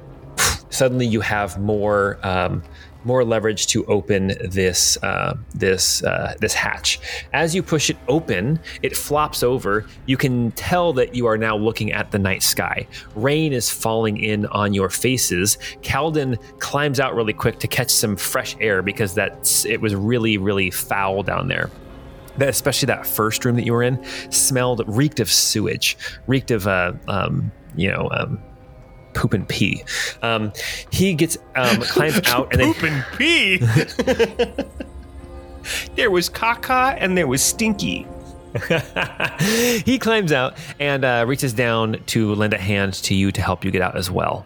suddenly 0.70 1.08
you 1.08 1.22
have 1.22 1.60
more. 1.60 2.20
Um, 2.24 2.62
more 3.06 3.24
leverage 3.24 3.68
to 3.68 3.86
open 3.86 4.34
this 4.44 4.98
uh, 5.04 5.38
this 5.54 6.04
uh, 6.04 6.36
this 6.39 6.54
hatch. 6.54 7.00
As 7.34 7.56
you 7.56 7.63
push 7.63 7.89
it 7.89 7.98
open, 8.08 8.60
it 8.82 8.96
flops 8.98 9.44
over. 9.44 9.86
You 10.06 10.18
can 10.18 10.52
tell 10.52 10.91
that 10.94 11.15
you 11.15 11.28
are 11.28 11.38
now 11.38 11.56
looking 11.56 11.91
at 11.91 12.12
the 12.12 12.20
night 12.20 12.44
sky. 12.44 12.88
Rain 13.15 13.54
is 13.54 13.70
falling 13.70 14.18
in 14.18 14.48
on 14.48 14.74
your 14.74 14.89
faces. 14.89 15.58
Kalden 15.82 16.38
climbs 16.60 17.00
out 17.00 17.15
really 17.15 17.34
quick 17.34 17.60
to 17.60 17.68
catch 17.68 17.91
some 17.91 18.18
fresh 18.18 18.56
air 18.60 18.82
because 18.82 19.13
that's 19.13 19.65
it 19.65 19.80
was 19.80 19.96
really 19.96 20.38
really 20.38 20.72
foul 20.72 21.24
down 21.24 21.48
there. 21.48 21.70
That, 22.38 22.50
especially 22.50 22.88
that 22.88 23.06
first 23.06 23.46
room 23.46 23.56
that 23.56 23.65
you 23.65 23.72
were 23.72 23.84
in 23.84 24.04
smelled 24.30 24.84
reeked 24.88 25.22
of 25.22 25.32
sewage, 25.32 25.98
reeked 26.28 26.52
of 26.52 26.68
uh, 26.68 26.94
um, 27.08 27.52
you 27.76 27.89
know. 27.89 28.10
Um, 28.12 28.39
poop 29.15 29.34
and 29.34 29.47
pee. 29.47 29.84
Um, 30.21 30.51
he 30.91 31.13
gets 31.13 31.38
um, 31.56 31.78
climbs 31.82 32.21
out 32.28 32.51
and 32.51 32.62
then 32.62 32.73
Poop 32.73 32.84
and 32.84 33.06
pee. 33.17 33.58
there 35.95 36.12
was 36.12 36.30
caca 36.30 36.95
and 36.99 37.17
there 37.17 37.28
was 37.28 37.41
stinky. 37.41 38.06
he 39.84 39.99
climbs 39.99 40.32
out 40.32 40.56
and 40.80 41.04
uh, 41.04 41.25
reaches 41.28 41.54
down 41.54 42.01
to 42.06 42.34
lend 42.36 42.54
a 42.54 42.58
hand 42.58 42.93
to 42.93 43.13
you 43.13 43.32
to 43.32 43.41
help 43.41 43.65
you 43.65 43.71
get 43.71 43.82
out 43.82 43.97
as 43.97 44.12
well. 44.12 44.45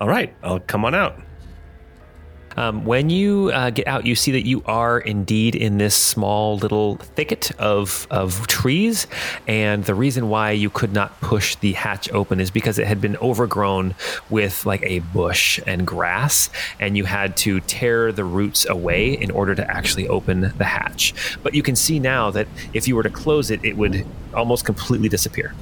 All 0.00 0.08
right, 0.08 0.32
I'll 0.42 0.60
come 0.60 0.84
on 0.84 0.94
out. 0.94 1.18
Um, 2.58 2.84
when 2.84 3.08
you 3.08 3.52
uh, 3.52 3.70
get 3.70 3.86
out, 3.86 4.04
you 4.04 4.16
see 4.16 4.32
that 4.32 4.44
you 4.44 4.64
are 4.66 4.98
indeed 4.98 5.54
in 5.54 5.78
this 5.78 5.94
small 5.94 6.56
little 6.56 6.96
thicket 6.96 7.52
of, 7.52 8.08
of 8.10 8.48
trees. 8.48 9.06
And 9.46 9.84
the 9.84 9.94
reason 9.94 10.28
why 10.28 10.50
you 10.50 10.68
could 10.68 10.92
not 10.92 11.20
push 11.20 11.54
the 11.54 11.74
hatch 11.74 12.10
open 12.10 12.40
is 12.40 12.50
because 12.50 12.80
it 12.80 12.88
had 12.88 13.00
been 13.00 13.16
overgrown 13.18 13.94
with 14.28 14.66
like 14.66 14.82
a 14.82 14.98
bush 14.98 15.60
and 15.68 15.86
grass. 15.86 16.50
And 16.80 16.96
you 16.96 17.04
had 17.04 17.36
to 17.38 17.60
tear 17.60 18.10
the 18.10 18.24
roots 18.24 18.68
away 18.68 19.12
in 19.12 19.30
order 19.30 19.54
to 19.54 19.70
actually 19.70 20.08
open 20.08 20.52
the 20.58 20.64
hatch. 20.64 21.14
But 21.44 21.54
you 21.54 21.62
can 21.62 21.76
see 21.76 22.00
now 22.00 22.32
that 22.32 22.48
if 22.74 22.88
you 22.88 22.96
were 22.96 23.04
to 23.04 23.10
close 23.10 23.52
it, 23.52 23.64
it 23.64 23.76
would 23.76 24.04
almost 24.34 24.64
completely 24.64 25.08
disappear. 25.08 25.54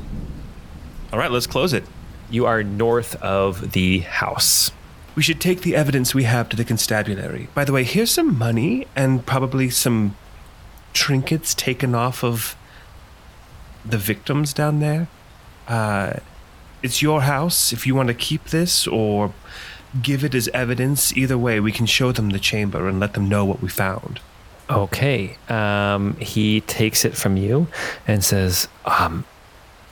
All 1.12 1.18
right, 1.18 1.30
let's 1.30 1.46
close 1.46 1.74
it. 1.74 1.84
You 2.30 2.46
are 2.46 2.62
north 2.62 3.16
of 3.16 3.72
the 3.72 3.98
house. 3.98 4.70
We 5.16 5.22
should 5.22 5.40
take 5.40 5.62
the 5.62 5.74
evidence 5.74 6.14
we 6.14 6.24
have 6.24 6.48
to 6.50 6.56
the 6.56 6.64
constabulary. 6.64 7.48
By 7.54 7.64
the 7.64 7.72
way, 7.72 7.84
here's 7.84 8.10
some 8.10 8.38
money 8.38 8.86
and 8.94 9.24
probably 9.24 9.70
some 9.70 10.14
trinkets 10.92 11.54
taken 11.54 11.94
off 11.94 12.22
of 12.22 12.54
the 13.84 13.98
victims 13.98 14.52
down 14.52 14.80
there. 14.80 15.08
Uh, 15.66 16.14
it's 16.82 17.02
your 17.02 17.22
house. 17.22 17.72
If 17.72 17.86
you 17.86 17.94
want 17.94 18.08
to 18.08 18.14
keep 18.14 18.44
this 18.44 18.86
or 18.86 19.32
give 20.02 20.22
it 20.22 20.34
as 20.34 20.48
evidence, 20.48 21.16
either 21.16 21.38
way, 21.38 21.60
we 21.60 21.72
can 21.72 21.86
show 21.86 22.12
them 22.12 22.30
the 22.30 22.38
chamber 22.38 22.86
and 22.86 23.00
let 23.00 23.14
them 23.14 23.28
know 23.28 23.44
what 23.44 23.62
we 23.62 23.68
found. 23.68 24.20
Okay. 24.68 25.36
Um, 25.48 26.16
he 26.16 26.60
takes 26.62 27.04
it 27.04 27.16
from 27.16 27.36
you 27.36 27.68
and 28.06 28.22
says, 28.22 28.68
um, 28.84 29.24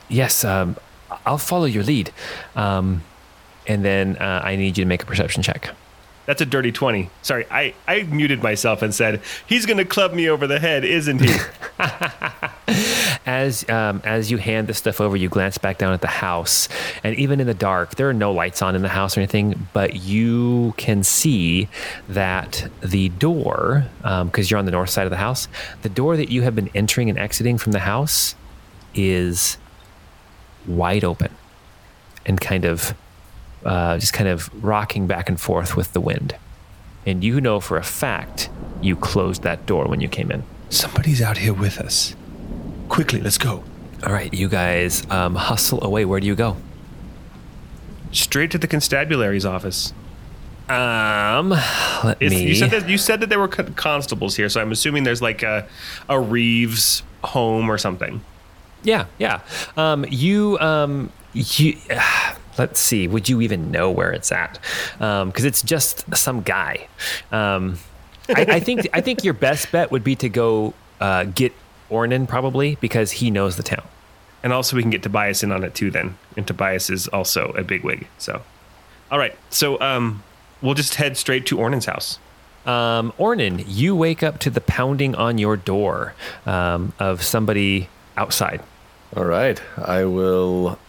Yes, 0.07 0.43
um, 0.43 0.77
I'll 1.25 1.39
follow 1.39 1.65
your 1.65 1.83
lead. 1.83 2.11
Um, 2.55 3.03
and 3.67 3.83
then 3.83 4.17
uh, 4.17 4.41
I 4.43 4.55
need 4.55 4.77
you 4.77 4.83
to 4.83 4.87
make 4.87 5.03
a 5.03 5.05
perception 5.05 5.43
check. 5.43 5.73
That's 6.25 6.41
a 6.41 6.45
dirty 6.45 6.71
20. 6.71 7.09
Sorry, 7.21 7.45
I, 7.51 7.75
I 7.87 8.03
muted 8.03 8.41
myself 8.41 8.81
and 8.81 8.93
said, 8.93 9.21
he's 9.45 9.65
going 9.65 9.77
to 9.77 9.85
club 9.85 10.13
me 10.13 10.27
over 10.27 10.47
the 10.47 10.59
head, 10.59 10.83
isn't 10.83 11.21
he? 11.21 11.35
As 13.27 13.67
um, 13.69 14.01
as 14.03 14.29
you 14.29 14.37
hand 14.37 14.67
this 14.67 14.77
stuff 14.77 15.01
over, 15.01 15.17
you 15.17 15.29
glance 15.29 15.57
back 15.57 15.79
down 15.79 15.93
at 15.93 16.01
the 16.01 16.07
house, 16.07 16.69
and 17.03 17.15
even 17.15 17.39
in 17.39 17.47
the 17.47 17.55
dark, 17.55 17.95
there 17.95 18.07
are 18.07 18.13
no 18.13 18.31
lights 18.31 18.61
on 18.61 18.75
in 18.75 18.83
the 18.83 18.89
house 18.89 19.17
or 19.17 19.21
anything, 19.21 19.67
but 19.73 19.95
you 19.95 20.75
can 20.77 21.03
see 21.03 21.67
that 22.07 22.69
the 22.81 23.09
door, 23.09 23.85
because 24.03 24.51
you're 24.51 24.59
on 24.59 24.65
the 24.65 24.71
north 24.71 24.91
side 24.91 25.05
of 25.05 25.09
the 25.09 25.17
house, 25.17 25.47
the 25.81 25.89
door 25.89 26.17
that 26.17 26.29
you 26.29 26.43
have 26.43 26.55
been 26.55 26.69
entering 26.75 27.09
and 27.09 27.17
exiting 27.17 27.57
from 27.57 27.71
the 27.71 27.79
house 27.79 28.35
is 28.93 29.57
wide 30.67 31.03
open 31.03 31.31
and 32.27 32.39
kind 32.39 32.63
of 32.63 32.93
uh, 33.65 33.97
just 33.97 34.13
kind 34.13 34.29
of 34.29 34.49
rocking 34.63 35.07
back 35.07 35.29
and 35.29 35.39
forth 35.39 35.75
with 35.75 35.93
the 35.93 36.01
wind. 36.01 36.35
And 37.05 37.23
you 37.23 37.41
know 37.41 37.59
for 37.59 37.77
a 37.77 37.83
fact 37.83 38.49
you 38.81 38.95
closed 38.95 39.43
that 39.43 39.65
door 39.65 39.85
when 39.85 40.01
you 40.01 40.07
came 40.07 40.31
in. 40.31 40.43
Somebody's 40.69 41.21
out 41.21 41.37
here 41.37 41.53
with 41.53 41.79
us. 41.79 42.15
Quickly, 42.89 43.21
let's 43.21 43.37
go. 43.37 43.63
All 44.05 44.13
right, 44.13 44.33
you 44.33 44.47
guys 44.49 45.09
um, 45.09 45.35
hustle 45.35 45.83
away. 45.83 46.05
Where 46.05 46.19
do 46.19 46.27
you 46.27 46.35
go? 46.35 46.57
Straight 48.11 48.51
to 48.51 48.57
the 48.57 48.67
constabulary's 48.67 49.45
office. 49.45 49.93
Um, 50.69 51.49
let 51.49 52.17
Is- 52.21 52.31
me. 52.31 52.47
You 52.47 52.55
said 52.55 52.71
that 52.71 52.89
you 52.89 52.97
said 52.97 53.19
that 53.19 53.29
there 53.29 53.39
were 53.39 53.47
constables 53.47 54.35
here, 54.35 54.49
so 54.49 54.61
I'm 54.61 54.71
assuming 54.71 55.03
there's 55.03 55.21
like 55.21 55.43
a 55.43 55.67
a 56.09 56.19
Reeves 56.19 57.03
home 57.23 57.69
or 57.69 57.77
something. 57.77 58.21
Yeah, 58.83 59.05
yeah. 59.17 59.41
Um, 59.77 60.05
you, 60.09 60.57
um, 60.59 61.11
you. 61.33 61.77
Let's 62.57 62.79
see. 62.79 63.07
Would 63.07 63.29
you 63.29 63.41
even 63.41 63.71
know 63.71 63.91
where 63.91 64.11
it's 64.11 64.31
at? 64.31 64.59
Because 64.97 65.45
it's 65.45 65.61
just 65.61 66.05
some 66.15 66.41
guy. 66.41 66.87
Um, 67.31 67.79
I, 68.29 68.45
I 68.49 68.59
think. 68.59 68.87
I 68.93 69.01
think 69.01 69.23
your 69.23 69.33
best 69.33 69.71
bet 69.71 69.91
would 69.91 70.03
be 70.03 70.15
to 70.17 70.29
go 70.29 70.73
uh, 70.99 71.25
get 71.25 71.53
Ornan 71.89 72.27
probably 72.27 72.75
because 72.81 73.11
he 73.11 73.29
knows 73.31 73.57
the 73.57 73.63
town. 73.63 73.83
And 74.43 74.53
also, 74.53 74.75
we 74.75 74.81
can 74.81 74.91
get 74.91 75.03
Tobias 75.03 75.43
in 75.43 75.51
on 75.51 75.63
it 75.63 75.75
too. 75.75 75.91
Then, 75.91 76.17
and 76.37 76.45
Tobias 76.45 76.89
is 76.89 77.07
also 77.07 77.51
a 77.57 77.63
bigwig. 77.63 78.07
So, 78.17 78.41
all 79.11 79.19
right. 79.19 79.35
So, 79.49 79.79
um, 79.81 80.23
we'll 80.61 80.75
just 80.75 80.95
head 80.95 81.17
straight 81.17 81.45
to 81.47 81.57
Ornan's 81.57 81.85
house. 81.85 82.19
Um, 82.65 83.13
Ornan, 83.19 83.63
you 83.67 83.95
wake 83.95 84.23
up 84.23 84.39
to 84.39 84.49
the 84.49 84.61
pounding 84.61 85.13
on 85.13 85.37
your 85.37 85.55
door 85.55 86.15
um, 86.47 86.93
of 86.97 87.21
somebody 87.21 87.89
outside. 88.17 88.61
All 89.15 89.25
right, 89.25 89.61
I 89.77 90.05
will 90.05 90.79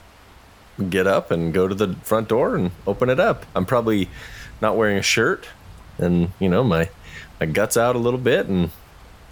get 0.90 1.06
up 1.06 1.30
and 1.30 1.52
go 1.52 1.68
to 1.68 1.74
the 1.74 1.94
front 2.02 2.28
door 2.28 2.56
and 2.56 2.70
open 2.86 3.10
it 3.10 3.20
up. 3.20 3.44
I'm 3.54 3.66
probably 3.66 4.08
not 4.60 4.76
wearing 4.76 4.98
a 4.98 5.02
shirt, 5.02 5.46
and 5.98 6.30
you 6.38 6.48
know 6.48 6.64
my 6.64 6.88
my 7.40 7.46
guts 7.46 7.76
out 7.76 7.96
a 7.96 7.98
little 7.98 8.20
bit, 8.20 8.46
and 8.46 8.70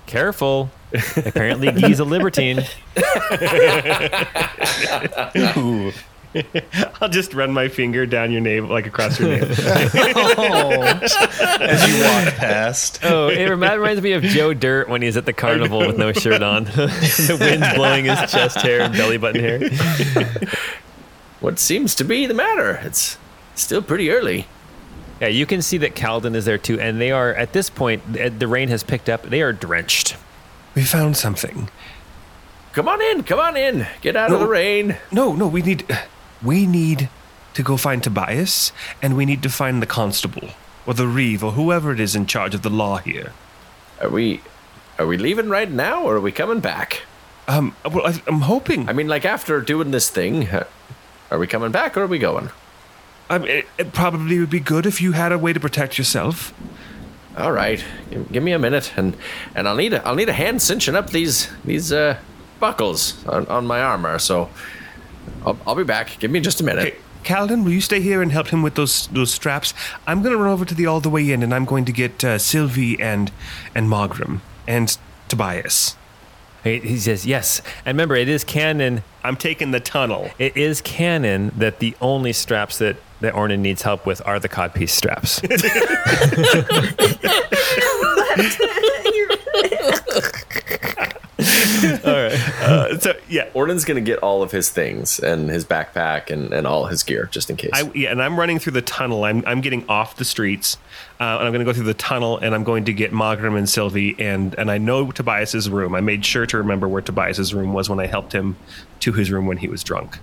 Careful. 0.06 0.70
Apparently, 1.16 1.72
Guy's 1.72 1.98
a 1.98 2.04
libertine. 2.04 2.62
I'll 7.00 7.08
just 7.08 7.32
run 7.32 7.52
my 7.52 7.68
finger 7.68 8.06
down 8.06 8.32
your 8.32 8.40
navel, 8.40 8.68
like 8.68 8.86
across 8.86 9.18
your 9.18 9.30
navel. 9.30 9.56
Oh. 10.36 10.82
As 11.60 11.88
you 11.88 12.02
walk 12.02 12.34
past. 12.34 13.00
Oh, 13.02 13.28
it 13.28 13.48
reminds 13.48 14.02
me 14.02 14.12
of 14.12 14.22
Joe 14.22 14.52
Dirt 14.52 14.88
when 14.88 15.00
he's 15.00 15.16
at 15.16 15.24
the 15.26 15.32
carnival 15.32 15.78
with 15.78 15.96
no 15.96 16.12
shirt 16.12 16.42
on. 16.42 16.64
the 16.64 17.36
wind's 17.40 17.72
blowing 17.74 18.04
his 18.06 18.18
chest 18.30 18.58
hair 18.58 18.82
and 18.82 18.92
belly 18.94 19.16
button 19.16 19.40
hair. 19.40 19.60
What 21.44 21.58
seems 21.58 21.94
to 21.96 22.04
be 22.04 22.24
the 22.24 22.32
matter? 22.32 22.80
It's 22.84 23.18
still 23.54 23.82
pretty 23.82 24.08
early. 24.10 24.46
Yeah, 25.20 25.28
you 25.28 25.44
can 25.44 25.60
see 25.60 25.76
that 25.76 25.94
Kalden 25.94 26.34
is 26.34 26.46
there 26.46 26.56
too, 26.56 26.80
and 26.80 26.98
they 26.98 27.10
are 27.10 27.34
at 27.34 27.52
this 27.52 27.68
point. 27.68 28.02
uh, 28.18 28.30
The 28.30 28.48
rain 28.48 28.70
has 28.70 28.82
picked 28.82 29.10
up. 29.10 29.24
They 29.24 29.42
are 29.42 29.52
drenched. 29.52 30.16
we 30.74 30.84
found 30.84 31.18
something. 31.18 31.68
Come 32.72 32.88
on 32.88 33.02
in, 33.02 33.24
come 33.24 33.38
on 33.38 33.58
in. 33.58 33.86
Get 34.00 34.16
out 34.16 34.32
of 34.32 34.40
the 34.40 34.46
rain. 34.46 34.96
No, 35.12 35.34
no, 35.34 35.46
we 35.46 35.60
need 35.60 35.84
we 36.42 36.64
need 36.66 37.10
to 37.52 37.62
go 37.62 37.76
find 37.76 38.02
Tobias, 38.02 38.72
and 39.02 39.14
we 39.14 39.26
need 39.26 39.42
to 39.42 39.50
find 39.50 39.82
the 39.82 39.86
constable 39.86 40.48
or 40.86 40.94
the 40.94 41.06
reeve 41.06 41.44
or 41.44 41.52
whoever 41.52 41.92
it 41.92 42.00
is 42.00 42.16
in 42.16 42.24
charge 42.24 42.54
of 42.54 42.62
the 42.62 42.70
law 42.70 42.96
here. 42.96 43.34
Are 44.00 44.08
we 44.08 44.40
are 44.98 45.06
we 45.06 45.18
leaving 45.18 45.50
right 45.50 45.70
now, 45.70 46.04
or 46.04 46.16
are 46.16 46.20
we 46.22 46.32
coming 46.32 46.60
back? 46.60 47.02
Um, 47.46 47.76
well, 47.84 48.06
I, 48.06 48.22
I'm 48.26 48.40
hoping. 48.40 48.88
I 48.88 48.94
mean, 48.94 49.08
like 49.08 49.26
after 49.26 49.60
doing 49.60 49.90
this 49.90 50.08
thing, 50.08 50.48
uh, 50.48 50.64
are 51.30 51.38
we 51.38 51.46
coming 51.46 51.72
back 51.72 51.96
or 51.96 52.02
are 52.02 52.06
we 52.06 52.18
going? 52.18 52.50
I 53.30 53.38
mean, 53.38 53.50
it, 53.50 53.66
it 53.78 53.92
probably 53.92 54.38
would 54.38 54.50
be 54.50 54.60
good 54.60 54.86
if 54.86 55.00
you 55.00 55.12
had 55.12 55.32
a 55.32 55.38
way 55.38 55.52
to 55.52 55.60
protect 55.60 55.96
yourself. 55.98 56.52
All 57.36 57.52
right, 57.52 57.82
give, 58.10 58.30
give 58.30 58.42
me 58.42 58.52
a 58.52 58.58
minute, 58.58 58.92
and 58.96 59.16
and 59.54 59.66
I'll 59.66 59.74
need 59.74 59.92
a 59.92 60.06
I'll 60.06 60.14
need 60.14 60.28
a 60.28 60.34
hand 60.34 60.62
cinching 60.62 60.94
up 60.94 61.10
these 61.10 61.48
these 61.64 61.92
uh, 61.92 62.18
buckles 62.60 63.26
on, 63.26 63.46
on 63.46 63.66
my 63.66 63.80
armor. 63.80 64.18
So 64.18 64.50
I'll, 65.44 65.58
I'll 65.66 65.74
be 65.74 65.84
back. 65.84 66.18
Give 66.20 66.30
me 66.30 66.40
just 66.40 66.60
a 66.60 66.64
minute. 66.64 66.86
Okay, 66.86 66.98
Kalden, 67.24 67.64
will 67.64 67.72
you 67.72 67.80
stay 67.80 68.00
here 68.00 68.22
and 68.22 68.30
help 68.30 68.48
him 68.48 68.62
with 68.62 68.76
those 68.76 69.08
those 69.08 69.32
straps? 69.32 69.74
I'm 70.06 70.22
gonna 70.22 70.36
run 70.36 70.50
over 70.50 70.64
to 70.64 70.74
the 70.74 70.86
All 70.86 71.00
the 71.00 71.10
Way 71.10 71.32
Inn, 71.32 71.42
and 71.42 71.52
I'm 71.52 71.64
going 71.64 71.84
to 71.86 71.92
get 71.92 72.22
uh, 72.22 72.38
Cilvy 72.38 73.00
and 73.00 73.32
and 73.74 73.88
Mawgrim 73.88 74.40
and 74.68 74.96
Tobias. 75.28 75.96
He 76.64 76.80
he 76.80 76.96
says 76.96 77.26
yes, 77.26 77.60
and 77.84 77.94
remember, 77.94 78.16
it 78.16 78.28
is 78.28 78.42
canon. 78.42 79.04
I'm 79.22 79.36
taking 79.36 79.70
the 79.70 79.80
tunnel. 79.80 80.30
It 80.38 80.56
is 80.56 80.80
canon 80.80 81.52
that 81.58 81.78
the 81.78 81.94
only 82.00 82.32
straps 82.32 82.78
that 82.78 82.96
that 83.20 83.34
Ornan 83.34 83.60
needs 83.60 83.82
help 83.82 84.06
with 84.06 84.26
are 84.26 84.40
the 84.40 84.48
codpiece 84.48 84.90
straps. 84.90 85.40
Uh, 92.64 92.98
so 92.98 93.14
yeah, 93.28 93.48
Ornan's 93.54 93.84
gonna 93.84 94.00
get 94.00 94.18
all 94.20 94.42
of 94.42 94.50
his 94.50 94.70
things 94.70 95.18
and 95.18 95.50
his 95.50 95.64
backpack 95.64 96.30
and, 96.30 96.52
and 96.52 96.66
all 96.66 96.86
his 96.86 97.02
gear 97.02 97.28
just 97.30 97.50
in 97.50 97.56
case. 97.56 97.70
I, 97.72 97.90
yeah, 97.94 98.10
and 98.10 98.22
I'm 98.22 98.38
running 98.38 98.58
through 98.58 98.72
the 98.72 98.82
tunnel. 98.82 99.24
I'm, 99.24 99.42
I'm 99.46 99.60
getting 99.60 99.86
off 99.88 100.16
the 100.16 100.24
streets, 100.24 100.76
uh, 101.20 101.24
and 101.24 101.46
I'm 101.46 101.52
going 101.52 101.58
to 101.60 101.64
go 101.64 101.72
through 101.72 101.84
the 101.84 101.94
tunnel, 101.94 102.38
and 102.38 102.54
I'm 102.54 102.64
going 102.64 102.84
to 102.86 102.92
get 102.92 103.12
Mawgrim 103.12 103.56
and 103.56 103.66
Cilvy, 103.66 104.18
and 104.18 104.54
and 104.54 104.70
I 104.70 104.78
know 104.78 105.10
Tobias's 105.10 105.68
room. 105.68 105.94
I 105.94 106.00
made 106.00 106.24
sure 106.24 106.46
to 106.46 106.58
remember 106.58 106.88
where 106.88 107.02
Tobias's 107.02 107.52
room 107.54 107.72
was 107.72 107.88
when 107.90 108.00
I 108.00 108.06
helped 108.06 108.32
him 108.32 108.56
to 109.00 109.12
his 109.12 109.30
room 109.30 109.46
when 109.46 109.58
he 109.58 109.68
was 109.68 109.84
drunk. 109.84 110.18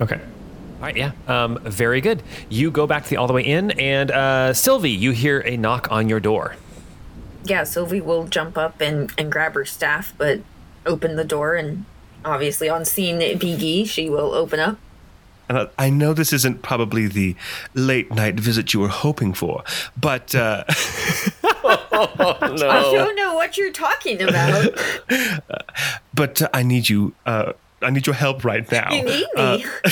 Okay. 0.00 0.20
All 0.20 0.82
right, 0.82 0.96
yeah. 0.96 1.12
Um, 1.26 1.58
very 1.64 2.00
good. 2.00 2.22
You 2.48 2.70
go 2.70 2.86
back 2.86 3.04
to 3.04 3.10
the 3.10 3.16
All 3.16 3.26
the 3.26 3.32
Way 3.32 3.42
Inn, 3.42 3.72
and 3.72 4.10
uh, 4.10 4.52
Cilvy, 4.52 4.96
you 4.96 5.10
hear 5.12 5.40
a 5.40 5.56
knock 5.56 5.90
on 5.90 6.08
your 6.08 6.20
door. 6.20 6.54
yeah, 7.44 7.62
Cilvy 7.62 8.00
will 8.02 8.26
jump 8.26 8.56
up 8.58 8.80
and, 8.80 9.10
and 9.18 9.32
grab 9.32 9.54
her 9.54 9.64
staff, 9.64 10.12
but 10.18 10.40
open 10.86 11.16
the 11.16 11.24
door 11.24 11.54
and 11.54 11.84
obviously 12.24 12.68
on 12.68 12.84
seeing 12.84 13.18
be 13.38 13.84
she 13.84 14.08
will 14.08 14.32
open 14.32 14.60
up. 14.60 14.78
And 15.48 15.58
I, 15.58 15.68
I 15.78 15.90
know 15.90 16.12
this 16.12 16.32
isn't 16.32 16.62
probably 16.62 17.06
the 17.06 17.34
late 17.74 18.12
night 18.12 18.38
visit 18.38 18.74
you 18.74 18.80
were 18.80 18.88
hoping 18.88 19.32
for, 19.32 19.64
but 19.98 20.34
uh, 20.34 20.64
I 20.68 21.84
don't 22.92 23.16
know 23.16 23.34
what 23.34 23.56
you're 23.56 23.72
talking 23.72 24.22
about. 24.22 24.78
but 26.14 26.42
uh, 26.42 26.48
I 26.52 26.62
need 26.62 26.88
you. 26.88 27.14
I 27.80 27.90
need 27.90 28.06
your 28.06 28.14
help 28.14 28.44
right 28.44 28.70
now. 28.72 28.92
You 28.92 29.02
need 29.04 29.06
me. 29.14 29.26
Uh, 29.36 29.58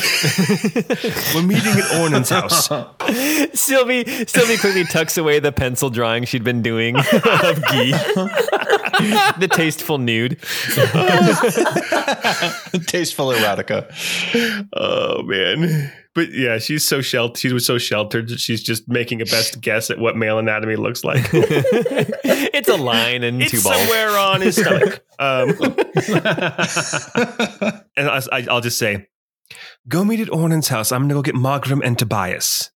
we're 1.35 1.43
meeting 1.43 1.73
at 1.73 2.01
Ornan's 2.01 2.31
house. 2.31 2.69
Cilvy, 2.69 4.05
Cilvy 4.27 4.61
quickly 4.61 4.85
tucks 4.85 5.17
away 5.17 5.39
the 5.39 5.53
pencil 5.53 5.89
drawing 5.91 6.25
she'd 6.25 6.43
been 6.45 6.63
doing 6.63 6.97
of 6.97 7.05
Guy. 7.13 7.91
the 9.39 9.49
tasteful 9.51 9.99
nude. 9.99 10.39
Tasteful 12.87 13.29
erotica. 13.29 14.67
Oh 14.73 15.23
man. 15.23 15.93
But 16.17 16.33
yeah, 16.33 16.57
she's 16.57 16.83
so 16.83 17.03
sheltered. 17.03 17.39
She 17.39 17.53
was 17.53 17.67
so 17.67 17.77
sheltered. 17.77 18.29
that 18.31 18.41
She's 18.41 18.63
just 18.63 18.89
making 18.89 19.21
a 19.21 19.27
best 19.27 19.61
guess 19.61 19.91
at 19.91 19.99
what 19.99 20.17
male 20.17 20.39
anatomy 20.39 20.77
looks 20.77 21.05
like. 21.05 21.29
it's 21.33 22.69
a 22.71 22.77
line 22.77 23.23
and 23.23 23.43
it's 23.43 23.51
two 23.51 23.61
balls. 23.61 23.77
somewhere 23.77 24.09
on 24.19 24.41
his 24.41 24.57
stomach. 24.57 25.05
Um, 25.19 25.49
and 27.97 28.07
I, 28.11 28.21
I, 28.31 28.47
I'll 28.51 28.61
just 28.61 28.77
say, 28.77 29.09
go 29.89 30.05
meet 30.05 30.21
at 30.21 30.29
Ornan's 30.29 30.69
house. 30.69 30.93
I'm 30.93 31.03
gonna 31.05 31.15
go 31.15 31.23
get 31.23 31.35
Mawgrim 31.35 31.81
and 31.83 31.99
Tobias. 31.99 32.71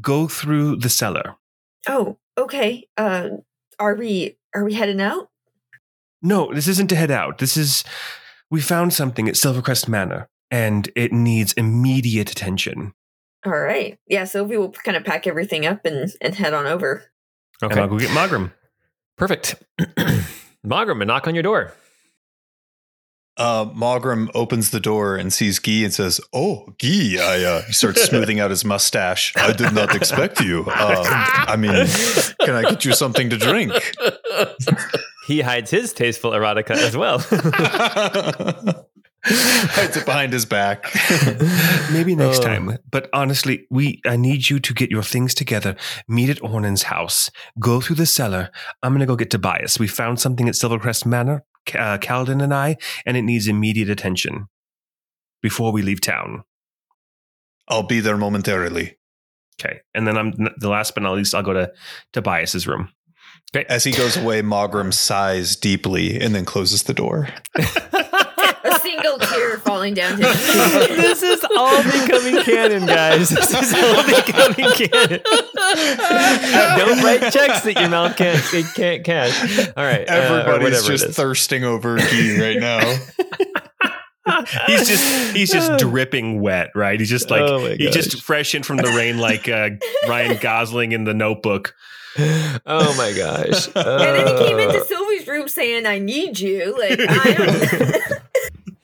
Go 0.00 0.28
through 0.28 0.76
the 0.76 0.88
cellar. 0.88 1.36
oh, 1.88 2.16
okay. 2.38 2.88
Uh 2.96 3.28
are 3.78 3.96
we 3.96 4.38
are 4.54 4.64
we 4.64 4.72
heading 4.72 5.02
out? 5.02 5.28
No, 6.22 6.52
this 6.54 6.68
isn't 6.68 6.88
to 6.88 6.96
head 6.96 7.10
out. 7.10 7.36
This 7.36 7.58
is 7.58 7.84
we 8.50 8.62
found 8.62 8.94
something 8.94 9.28
at 9.28 9.34
Silvercrest 9.34 9.88
Manor, 9.88 10.30
and 10.50 10.90
it 10.94 11.12
needs 11.12 11.52
immediate 11.54 12.30
attention. 12.30 12.94
All 13.46 13.58
right. 13.58 13.98
Yeah, 14.06 14.22
Cilvy 14.22 14.58
will 14.58 14.72
kind 14.72 14.96
of 14.96 15.04
pack 15.04 15.26
everything 15.26 15.66
up 15.66 15.84
and, 15.84 16.10
and 16.20 16.34
head 16.34 16.54
on 16.54 16.66
over. 16.66 17.04
And 17.62 17.72
I'll 17.72 17.88
go 17.88 17.98
get 17.98 18.10
Mawgrim. 18.10 18.52
perfect. 19.16 19.62
Mawgrim, 20.66 21.02
a 21.02 21.04
knock 21.04 21.26
on 21.26 21.34
your 21.34 21.42
door. 21.42 21.72
Uh, 23.36 23.66
Mawgrim 23.66 24.28
opens 24.34 24.70
the 24.70 24.80
door 24.80 25.16
and 25.16 25.32
sees 25.32 25.60
Guy 25.60 25.84
and 25.84 25.94
says, 25.94 26.20
"Oh, 26.32 26.74
Guy!" 26.80 27.18
I 27.20 27.44
uh, 27.44 27.62
he 27.62 27.72
starts 27.72 28.02
smoothing 28.08 28.40
out 28.40 28.50
his 28.50 28.64
mustache. 28.64 29.32
I 29.36 29.52
did 29.52 29.72
not 29.72 29.94
expect 29.94 30.40
you. 30.40 30.64
Uh, 30.66 31.04
I 31.06 31.54
mean, 31.54 31.70
can 32.40 32.56
I 32.56 32.62
get 32.62 32.84
you 32.84 32.92
something 32.92 33.30
to 33.30 33.36
drink? 33.38 33.72
He 35.28 35.42
hides 35.42 35.70
his 35.70 35.92
tasteful 35.92 36.30
erotica 36.30 36.70
as 36.70 36.96
well. 36.96 37.18
Hides 39.30 39.96
it 39.96 40.04
behind 40.06 40.32
his 40.32 40.44
back. 40.46 40.84
Maybe 41.92 42.14
next 42.14 42.38
Oh. 42.40 42.42
time. 42.42 42.78
But 42.90 43.08
honestly, 43.12 43.66
we 43.70 44.00
I 44.06 44.16
need 44.16 44.48
you 44.48 44.58
to 44.60 44.74
get 44.74 44.90
your 44.90 45.02
things 45.02 45.34
together. 45.34 45.76
Meet 46.08 46.30
at 46.30 46.38
Ornan's 46.42 46.84
house. 46.84 47.30
Go 47.58 47.80
through 47.80 47.96
the 47.96 48.06
cellar. 48.06 48.50
I'm 48.82 48.92
gonna 48.92 49.06
go 49.06 49.16
get 49.16 49.30
Tobias. 49.30 49.78
We 49.78 49.86
found 49.88 50.20
something 50.20 50.48
at 50.48 50.54
Silvercrest 50.54 51.04
Manor, 51.06 51.44
uh, 51.74 51.98
Kalden 51.98 52.42
and 52.42 52.54
I, 52.54 52.76
and 53.06 53.16
it 53.16 53.22
needs 53.22 53.46
immediate 53.48 53.90
attention 53.90 54.46
before 55.42 55.72
we 55.72 55.82
leave 55.82 56.00
town. 56.00 56.44
I'll 57.68 57.82
be 57.82 58.00
there 58.00 58.16
momentarily. 58.16 58.96
Okay. 59.60 59.80
And 59.94 60.06
then 60.06 60.16
I'm 60.16 60.32
the 60.58 60.68
last 60.68 60.94
but 60.94 61.02
not 61.02 61.16
least, 61.16 61.34
I'll 61.34 61.42
go 61.42 61.52
to 61.52 61.72
Tobias's 62.12 62.66
room. 62.66 62.90
As 63.68 63.82
he 63.84 63.92
goes 63.92 64.16
away, 64.16 64.42
Mawgrim 64.42 64.92
sighs 64.92 65.56
deeply 65.56 66.20
and 66.20 66.34
then 66.34 66.44
closes 66.44 66.82
the 66.84 66.94
door. 66.94 67.28
A 69.14 69.18
tear 69.26 69.58
falling 69.58 69.94
down 69.94 70.18
his 70.18 70.26
this 70.88 71.22
is 71.22 71.44
all 71.56 71.82
becoming 71.82 72.42
canon, 72.44 72.86
guys. 72.86 73.30
This 73.30 73.52
is 73.54 73.74
all 73.74 74.04
becoming 74.04 74.70
canon. 74.72 75.20
Don't 76.76 77.02
write 77.02 77.32
checks 77.32 77.62
that 77.62 77.76
your 77.78 77.88
mouth 77.88 78.16
can't 78.16 78.42
it 78.54 78.66
can't 78.74 79.04
cash. 79.04 79.68
All 79.76 79.84
right, 79.84 80.08
uh, 80.08 80.12
or 80.12 80.16
Everybody's 80.16 80.62
whatever 80.62 80.86
it 80.86 80.96
just 80.98 81.04
is. 81.06 81.16
thirsting 81.16 81.64
over 81.64 81.96
Guy 81.96 82.38
right 82.40 82.58
now. 82.58 82.96
He's 84.66 84.86
just 84.86 85.34
he's 85.34 85.50
just 85.50 85.78
dripping 85.78 86.42
wet, 86.42 86.68
right? 86.74 87.00
He's 87.00 87.08
just 87.08 87.30
like 87.30 87.40
Oh 87.40 87.64
he's 87.64 87.94
just 87.94 88.20
fresh 88.22 88.54
in 88.54 88.62
from 88.62 88.76
the 88.76 88.88
rain 88.88 89.16
like 89.18 89.48
uh, 89.48 89.70
Ryan 90.06 90.36
Gosling 90.38 90.92
in 90.92 91.04
the 91.04 91.14
notebook. 91.14 91.74
oh 92.18 92.94
my 92.98 93.12
gosh! 93.16 93.68
And 93.74 94.00
then 94.00 94.26
he 94.26 94.44
came 94.46 94.56
Uh, 94.58 94.62
into 94.72 94.84
Cilvy's 94.84 95.26
room 95.26 95.48
saying, 95.48 95.86
I 95.86 95.98
need 95.98 96.38
you. 96.38 96.76
Like, 96.78 96.98
I 97.00 97.32
don't. 97.34 98.22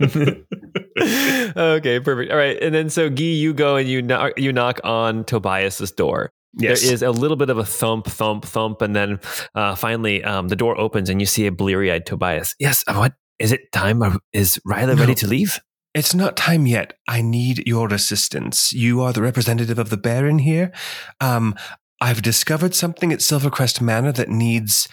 okay, 1.57 2.01
perfect. 2.01 2.31
All 2.31 2.37
right, 2.37 2.61
and 2.61 2.75
then 2.75 2.91
so 2.91 3.09
Guy, 3.09 3.25
you 3.25 3.55
go 3.55 3.77
and 3.77 3.89
you 3.89 4.03
knock, 4.03 4.33
you 4.39 4.53
knock 4.53 4.81
on 4.85 5.25
Tobias's 5.25 5.93
door. 5.93 6.31
Yes. 6.57 6.83
There 6.83 6.93
is 6.93 7.03
a 7.03 7.11
little 7.11 7.37
bit 7.37 7.51
of 7.51 7.59
a 7.59 7.65
thump, 7.65 8.07
thump, 8.07 8.45
thump, 8.45 8.81
and 8.81 8.95
then 8.95 9.21
uh, 9.55 9.75
finally 9.75 10.23
um, 10.23 10.49
the 10.49 10.57
door 10.57 10.79
opens 10.79 11.11
and 11.11 11.21
you 11.21 11.27
see 11.27 11.47
a 11.47 11.53
bleary-eyed 11.53 12.07
Tobias. 12.07 12.55
Yes, 12.59 12.85
uh, 12.87 12.95
what 12.95 13.15
is 13.39 13.51
it? 13.51 13.73
Time? 13.73 14.03
Is 14.33 14.61
Ryla 14.67 14.99
ready 14.99 15.15
to 15.17 15.27
leave? 15.27 15.61
It's 15.95 16.15
not 16.15 16.37
time 16.37 16.67
yet. 16.67 16.95
I 17.09 17.23
need 17.23 17.67
your 17.67 17.93
assistance. 17.93 18.73
You 18.73 19.01
are 19.01 19.13
the 19.13 19.23
representative 19.23 19.79
of 19.79 19.91
the 19.91 19.97
Baron 19.97 20.41
here. 20.41 20.73
Um, 21.21 21.55
I've 22.01 22.23
discovered 22.23 22.75
something 22.75 23.13
at 23.13 23.21
Silvercrest 23.21 23.81
Manor 23.81 24.13
that 24.13 24.29
needs 24.29 24.89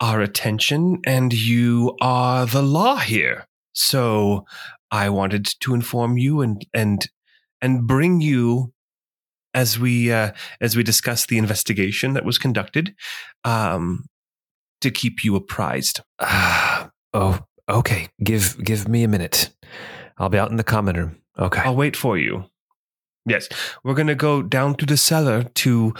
our 0.00 0.20
attention, 0.20 1.00
and 1.04 1.32
you 1.32 1.96
are 2.00 2.46
the 2.46 2.62
law 2.62 2.96
here. 2.96 3.46
So 3.74 4.46
I 4.90 5.08
wanted 5.10 5.46
to 5.60 5.74
inform 5.74 6.16
you 6.16 6.40
and 6.40 6.64
and 6.72 7.06
and 7.60 7.86
bring 7.86 8.20
you 8.20 8.72
as 9.54 9.78
we 9.78 10.12
uh, 10.12 10.32
as 10.60 10.76
we 10.76 10.82
discuss 10.82 11.26
the 11.26 11.38
investigation 11.38 12.14
that 12.14 12.24
was 12.24 12.38
conducted 12.38 12.94
um, 13.44 14.06
to 14.80 14.90
keep 14.90 15.24
you 15.24 15.36
apprised. 15.36 16.00
Ah, 16.20 16.90
oh, 17.12 17.40
okay. 17.68 18.08
Give 18.22 18.62
give 18.62 18.88
me 18.88 19.04
a 19.04 19.08
minute. 19.08 19.50
I'll 20.18 20.28
be 20.28 20.38
out 20.38 20.50
in 20.50 20.56
the 20.56 20.64
common 20.64 20.96
room. 20.96 21.22
Okay. 21.38 21.62
I'll 21.62 21.76
wait 21.76 21.96
for 21.96 22.18
you. 22.18 22.44
Yes, 23.26 23.48
we're 23.82 23.94
gonna 23.94 24.14
go 24.14 24.42
down 24.42 24.74
to 24.76 24.86
the 24.86 24.96
cellar 24.96 25.44
to 25.44 25.94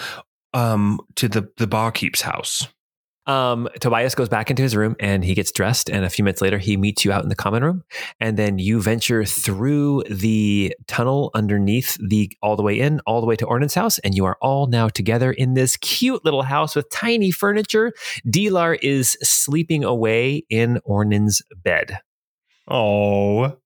um 0.53 1.01
to 1.17 1.29
the 1.29 1.49
the 1.57 1.67
barkeep's 1.67 2.21
house. 2.21 2.69
Um, 3.27 3.69
Tobias 3.81 4.15
goes 4.15 4.29
back 4.29 4.51
into 4.51 4.63
his 4.63 4.77
room 4.77 4.97
and 5.01 5.25
he 5.25 5.35
gets 5.35 5.51
dressed. 5.51 5.89
And 5.89 6.05
a 6.05 6.11
few 6.11 6.25
minutes 6.25 6.43
later, 6.43 6.59
he 6.59 6.77
meets 6.77 7.05
you 7.05 7.13
out 7.13 7.23
in 7.23 7.29
the 7.29 7.35
common 7.35 7.65
room. 7.65 7.85
And 8.21 8.37
then 8.37 8.59
you 8.59 8.83
venture 8.83 9.25
through 9.25 10.03
the 10.11 10.75
tunnel 10.87 11.31
underneath 11.35 11.97
the 12.07 12.31
All 12.43 12.57
the 12.57 12.63
Way 12.63 12.81
Inn, 12.81 13.01
all 13.07 13.21
the 13.21 13.27
way 13.27 13.37
to 13.37 13.47
Ornan's 13.47 13.75
house. 13.75 13.99
And 14.01 14.15
you 14.15 14.25
are 14.25 14.37
all 14.43 14.67
now 14.67 14.89
together 14.89 15.33
in 15.33 15.55
this 15.55 15.77
cute 15.79 16.25
little 16.25 16.43
house 16.43 16.77
with 16.77 16.91
tiny 16.91 17.31
furniture. 17.31 17.93
Dilar 18.27 18.79
is 18.83 19.17
sleeping 19.23 19.85
away 19.85 20.45
in 20.51 20.81
Ornan's 20.87 21.43
bed. 21.63 21.99
Oh, 22.69 23.57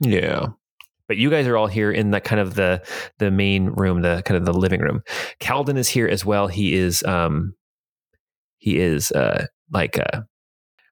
Yeah. 0.00 0.48
But 1.08 1.16
you 1.16 1.30
guys 1.30 1.46
are 1.46 1.56
all 1.56 1.68
here 1.68 1.90
in 1.90 2.10
the 2.10 2.20
kind 2.20 2.38
of 2.38 2.54
the 2.54 2.86
the 3.18 3.30
main 3.30 3.70
room, 3.70 4.02
the 4.02 4.22
kind 4.26 4.36
of 4.36 4.44
the 4.44 4.52
living 4.52 4.82
room. 4.82 5.02
Kalden 5.40 5.78
is 5.78 5.88
here 5.88 6.06
as 6.06 6.22
well. 6.22 6.48
He 6.48 6.74
is 6.74 7.02
um 7.04 7.54
he 8.58 8.78
is 8.78 9.10
uh 9.12 9.46
like 9.72 9.98
uh 9.98 10.22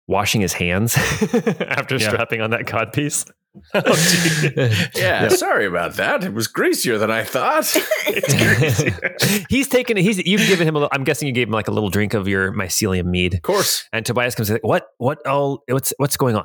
washing 0.08 0.40
his 0.40 0.52
hands 0.52 0.96
after 1.60 1.96
Yeah. 1.96 2.08
strapping 2.08 2.40
on 2.40 2.50
that 2.50 2.62
codpiece. 2.62 3.28
Oh. 3.74 4.50
Yeah, 4.54 4.68
Yeah. 4.94 5.28
sorry 5.28 5.64
about 5.64 5.94
that. 5.94 6.22
It 6.22 6.34
was 6.34 6.46
greasier 6.46 6.98
than 6.98 7.10
I 7.10 7.24
thought. 7.24 7.64
he's 9.48 9.66
taken 9.68 9.96
it, 9.96 10.02
he's 10.02 10.18
you've 10.26 10.46
given 10.46 10.68
him 10.68 10.74
a 10.76 10.78
little, 10.80 10.90
I'm 10.92 11.04
guessing 11.04 11.26
you 11.26 11.32
gave 11.32 11.48
him 11.48 11.52
like 11.54 11.68
a 11.68 11.70
little 11.70 11.88
drink 11.90 12.12
of 12.14 12.28
your 12.28 12.52
mycelium 12.52 13.06
mead. 13.06 13.32
of 13.34 13.42
course. 13.42 13.88
And 13.94 14.04
Tobias 14.04 14.34
comes 14.34 14.50
in, 14.50 14.58
what 14.62 14.88
what 14.98 15.26
all 15.26 15.62
what's 15.68 15.92
what's 15.96 16.16
going 16.16 16.36
on? 16.36 16.44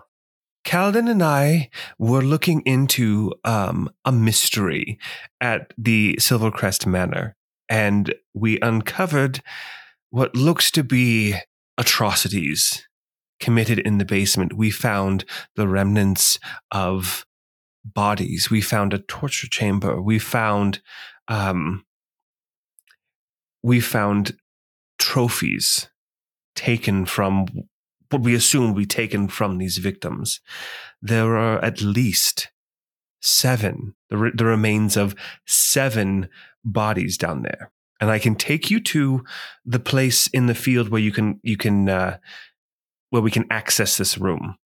Kalden 0.66 1.10
and 1.10 1.22
I 1.24 1.70
were 1.98 2.22
looking 2.22 2.62
into 2.66 3.34
um 3.44 3.90
a 4.06 4.12
mystery 4.12 4.98
at 5.42 5.74
the 5.78 6.16
Silvercrest 6.20 6.86
Manor, 6.86 7.36
and 7.68 8.14
we 8.34 8.60
uncovered 8.62 9.42
what 10.12 10.36
looks 10.36 10.70
to 10.72 10.84
be 10.84 11.36
atrocities 11.78 12.88
committed 13.40 13.80
in 13.80 13.98
the 13.98 14.06
basement. 14.06 14.54
We 14.54 14.70
found 14.70 15.26
the 15.56 15.68
remnants 15.68 16.38
of 16.72 17.26
bodies. 17.84 18.50
We 18.52 18.62
found 18.62 18.94
a 18.94 19.00
torture 19.00 19.48
chamber. 19.48 20.00
We 20.00 20.20
found 20.20 20.82
um 21.28 21.84
we 23.64 23.80
found 23.80 24.38
trophies 25.00 25.90
taken 26.56 27.06
from 27.06 27.48
what 28.10 28.22
we 28.22 28.36
assume 28.36 28.74
be 28.74 28.86
taken 28.86 29.28
from 29.28 29.58
these 29.58 29.78
victims. 29.78 30.42
There 31.02 31.38
are 31.38 31.64
at 31.64 31.82
least 31.82 32.52
seven, 33.22 33.96
the, 34.10 34.18
re- 34.18 34.32
the 34.36 34.46
remains 34.46 34.98
of 34.98 35.16
seven 35.48 36.28
bodies 36.64 37.18
down 37.18 37.44
there. 37.44 37.72
And 38.02 38.10
I 38.10 38.20
can 38.20 38.36
take 38.36 38.70
you 38.70 38.82
to 38.82 39.24
the 39.64 39.80
place 39.80 40.28
in 40.28 40.48
the 40.48 40.56
field 40.56 40.90
where 40.90 41.02
you 41.02 41.14
can, 41.14 41.40
you 41.44 41.56
can, 41.56 41.88
uh, 41.88 42.18
where 43.12 43.22
we 43.22 43.32
can 43.32 43.46
access 43.50 43.98
this 43.98 44.18
room, 44.18 44.58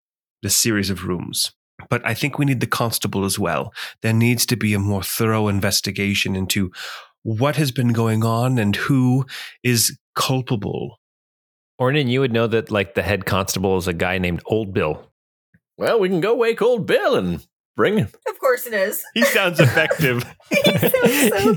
this 0.41 0.57
series 0.57 0.89
of 0.89 1.05
rooms. 1.05 1.51
But 1.89 2.01
I 2.05 2.13
think 2.13 2.39
we 2.39 2.45
need 2.45 2.61
the 2.61 2.67
constable 2.67 3.25
as 3.25 3.37
well. 3.37 3.73
There 4.01 4.13
needs 4.13 4.45
to 4.47 4.55
be 4.55 4.73
a 4.73 4.79
more 4.79 5.03
thorough 5.03 5.49
investigation 5.49 6.35
into 6.35 6.71
what 7.23 7.57
has 7.57 7.71
been 7.71 7.91
going 7.91 8.23
on 8.23 8.57
and 8.57 8.75
who 8.75 9.25
is 9.63 9.99
culpable 10.15 10.97
Ornan, 11.79 12.09
you 12.09 12.21
would 12.21 12.31
know 12.31 12.47
that 12.47 12.71
like 12.71 12.93
the 12.93 13.01
head 13.01 13.25
constable 13.25 13.77
is 13.77 13.87
a 13.87 13.93
guy 13.93 14.17
named 14.17 14.41
Old 14.45 14.73
Bill. 14.73 15.11
Well, 15.77 15.99
we 15.99 16.07
can 16.07 16.21
go 16.21 16.35
wake 16.35 16.61
old 16.61 16.85
Bill 16.87 17.15
and 17.15 17.45
bring 17.75 17.97
him. 17.97 18.07
Of 18.27 18.39
course 18.39 18.65
it 18.65 18.73
is. 18.73 19.03
He 19.13 19.23
sounds 19.23 19.59
effective. 19.59 20.23
so, 20.63 21.55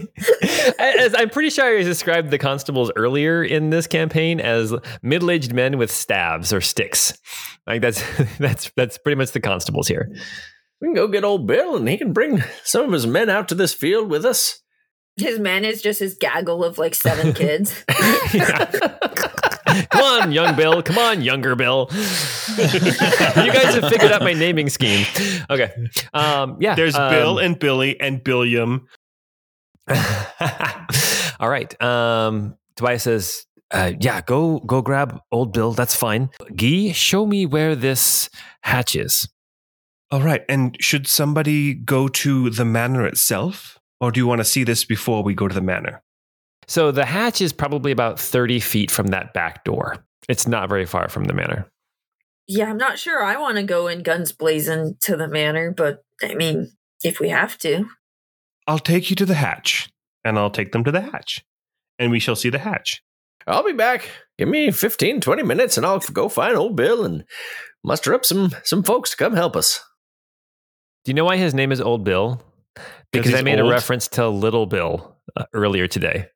as 0.78 1.14
I'm 1.14 1.30
pretty 1.30 1.50
sure 1.50 1.78
I 1.78 1.82
described 1.82 2.30
the 2.30 2.38
constables 2.38 2.90
earlier 2.96 3.42
in 3.42 3.70
this 3.70 3.86
campaign 3.86 4.40
as 4.40 4.74
middle-aged 5.02 5.52
men 5.52 5.78
with 5.78 5.90
staves 5.90 6.52
or 6.52 6.60
sticks. 6.60 7.16
Like 7.66 7.82
that's 7.82 8.02
that's 8.38 8.70
that's 8.76 8.98
pretty 8.98 9.16
much 9.16 9.32
the 9.32 9.40
constables 9.40 9.88
here. 9.88 10.10
We 10.80 10.88
can 10.88 10.94
go 10.94 11.08
get 11.08 11.24
old 11.24 11.46
Bill 11.46 11.76
and 11.76 11.88
he 11.88 11.96
can 11.96 12.12
bring 12.12 12.42
some 12.64 12.86
of 12.86 12.92
his 12.92 13.06
men 13.06 13.28
out 13.28 13.48
to 13.48 13.54
this 13.54 13.74
field 13.74 14.10
with 14.10 14.24
us. 14.24 14.60
his 15.16 15.38
men 15.38 15.64
is 15.64 15.82
just 15.82 15.98
his 15.98 16.16
gaggle 16.16 16.62
of 16.64 16.78
like 16.78 16.94
seven 16.94 17.32
kids. 17.32 17.84
Come 19.90 20.02
on, 20.02 20.32
young 20.32 20.56
Bill. 20.56 20.82
Come 20.82 20.98
on, 20.98 21.22
younger 21.22 21.54
Bill. 21.54 21.88
you 21.92 21.96
guys 22.56 23.74
have 23.74 23.88
figured 23.88 24.12
out 24.12 24.22
my 24.22 24.32
naming 24.32 24.68
scheme. 24.68 25.06
Okay. 25.50 25.72
Um, 26.14 26.56
yeah. 26.60 26.74
There's 26.74 26.94
um, 26.94 27.10
Bill 27.10 27.38
and 27.38 27.58
Billy 27.58 28.00
and 28.00 28.22
Billiam. 28.22 28.86
All 31.40 31.48
right. 31.48 31.80
Um, 31.82 32.56
Tobias 32.76 33.04
says, 33.04 33.46
uh, 33.70 33.92
"Yeah, 33.98 34.20
go 34.20 34.60
go 34.60 34.82
grab 34.82 35.20
old 35.32 35.52
Bill. 35.52 35.72
That's 35.72 35.94
fine. 35.94 36.30
Guy, 36.54 36.92
show 36.92 37.26
me 37.26 37.46
where 37.46 37.74
this 37.74 38.28
hatch 38.62 38.96
is." 38.96 39.28
All 40.10 40.22
right. 40.22 40.42
And 40.48 40.76
should 40.80 41.06
somebody 41.06 41.74
go 41.74 42.08
to 42.08 42.50
the 42.50 42.64
manor 42.64 43.06
itself? 43.06 43.78
Or 44.00 44.10
do 44.10 44.20
you 44.20 44.26
want 44.26 44.40
to 44.40 44.44
see 44.44 44.64
this 44.64 44.84
before 44.84 45.22
we 45.22 45.34
go 45.34 45.48
to 45.48 45.54
the 45.54 45.60
manor? 45.60 46.02
So 46.68 46.92
the 46.92 47.04
hatch 47.04 47.40
is 47.40 47.52
probably 47.52 47.92
about 47.92 48.20
thirty 48.20 48.60
feet 48.60 48.90
from 48.90 49.08
that 49.08 49.32
back 49.32 49.64
door. 49.64 50.04
It's 50.28 50.46
not 50.46 50.68
very 50.68 50.86
far 50.86 51.08
from 51.08 51.24
the 51.24 51.32
manor. 51.32 51.66
yeah, 52.46 52.68
I'm 52.68 52.76
not 52.78 52.98
sure 52.98 53.22
I 53.22 53.36
want 53.38 53.56
to 53.56 53.62
go 53.62 53.88
in 53.88 54.02
guns 54.02 54.32
blazing 54.32 54.96
to 55.02 55.16
the 55.16 55.28
manor, 55.28 55.72
but 55.72 56.02
I 56.22 56.34
mean, 56.34 56.72
if 57.02 57.20
we 57.20 57.30
have 57.30 57.58
to. 57.58 57.86
I'll 58.66 58.78
take 58.78 59.08
you 59.10 59.16
to 59.16 59.26
the 59.26 59.34
hatch, 59.34 59.88
and 60.24 60.38
I'll 60.38 60.50
take 60.50 60.72
them 60.72 60.84
to 60.84 60.92
the 60.92 61.00
hatch, 61.00 61.42
and 61.98 62.10
we 62.10 62.20
shall 62.20 62.36
see 62.36 62.50
the 62.50 62.58
hatch. 62.58 63.02
I'll 63.46 63.64
be 63.64 63.72
back. 63.72 64.10
Give 64.36 64.48
me 64.48 64.70
15, 64.70 65.22
20 65.22 65.42
minutes 65.42 65.78
and 65.78 65.86
I'll 65.86 66.00
go 66.00 66.28
find 66.28 66.54
old 66.54 66.76
Bill 66.76 67.04
and 67.04 67.24
muster 67.82 68.12
up 68.12 68.24
some 68.26 68.50
some 68.62 68.82
folks 68.82 69.10
to 69.10 69.16
come 69.16 69.34
help 69.34 69.56
us. 69.56 69.80
Do 71.04 71.10
you 71.10 71.14
know 71.14 71.24
why 71.24 71.38
his 71.38 71.54
name 71.54 71.72
is 71.72 71.80
Old 71.80 72.04
Bill? 72.04 72.42
Because 73.10 73.32
I 73.32 73.38
he's 73.38 73.44
made 73.44 73.58
a 73.58 73.64
reference 73.64 74.06
to 74.08 74.28
Little 74.28 74.66
Bill 74.66 75.16
uh, 75.34 75.44
earlier 75.54 75.86
today. 75.86 76.26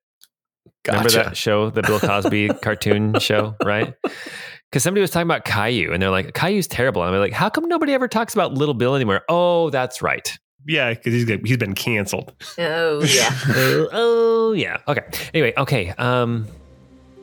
Remember 0.86 1.10
that 1.10 1.36
show, 1.36 1.70
the 1.70 1.82
Bill 1.82 2.00
Cosby 2.00 2.48
cartoon 2.62 3.18
show, 3.20 3.54
right? 3.64 3.94
Because 4.02 4.82
somebody 4.82 5.00
was 5.00 5.10
talking 5.10 5.26
about 5.26 5.44
Caillou, 5.44 5.92
and 5.92 6.02
they're 6.02 6.10
like, 6.10 6.34
Caillou's 6.34 6.66
terrible. 6.66 7.02
And 7.02 7.14
I'm 7.14 7.20
like, 7.20 7.32
how 7.32 7.48
come 7.48 7.68
nobody 7.68 7.92
ever 7.94 8.08
talks 8.08 8.34
about 8.34 8.54
Little 8.54 8.74
Bill 8.74 8.94
anymore? 8.96 9.22
Oh, 9.28 9.70
that's 9.70 10.02
right. 10.02 10.36
Yeah, 10.66 10.90
because 10.90 11.12
he's 11.12 11.28
he's 11.44 11.56
been 11.56 11.74
canceled. 11.74 12.32
Oh 12.58 13.02
yeah. 13.02 13.30
oh, 13.48 13.88
oh, 13.92 14.52
yeah. 14.52 14.78
Okay. 14.86 15.02
Anyway, 15.34 15.52
okay. 15.56 15.90
Um, 15.90 16.46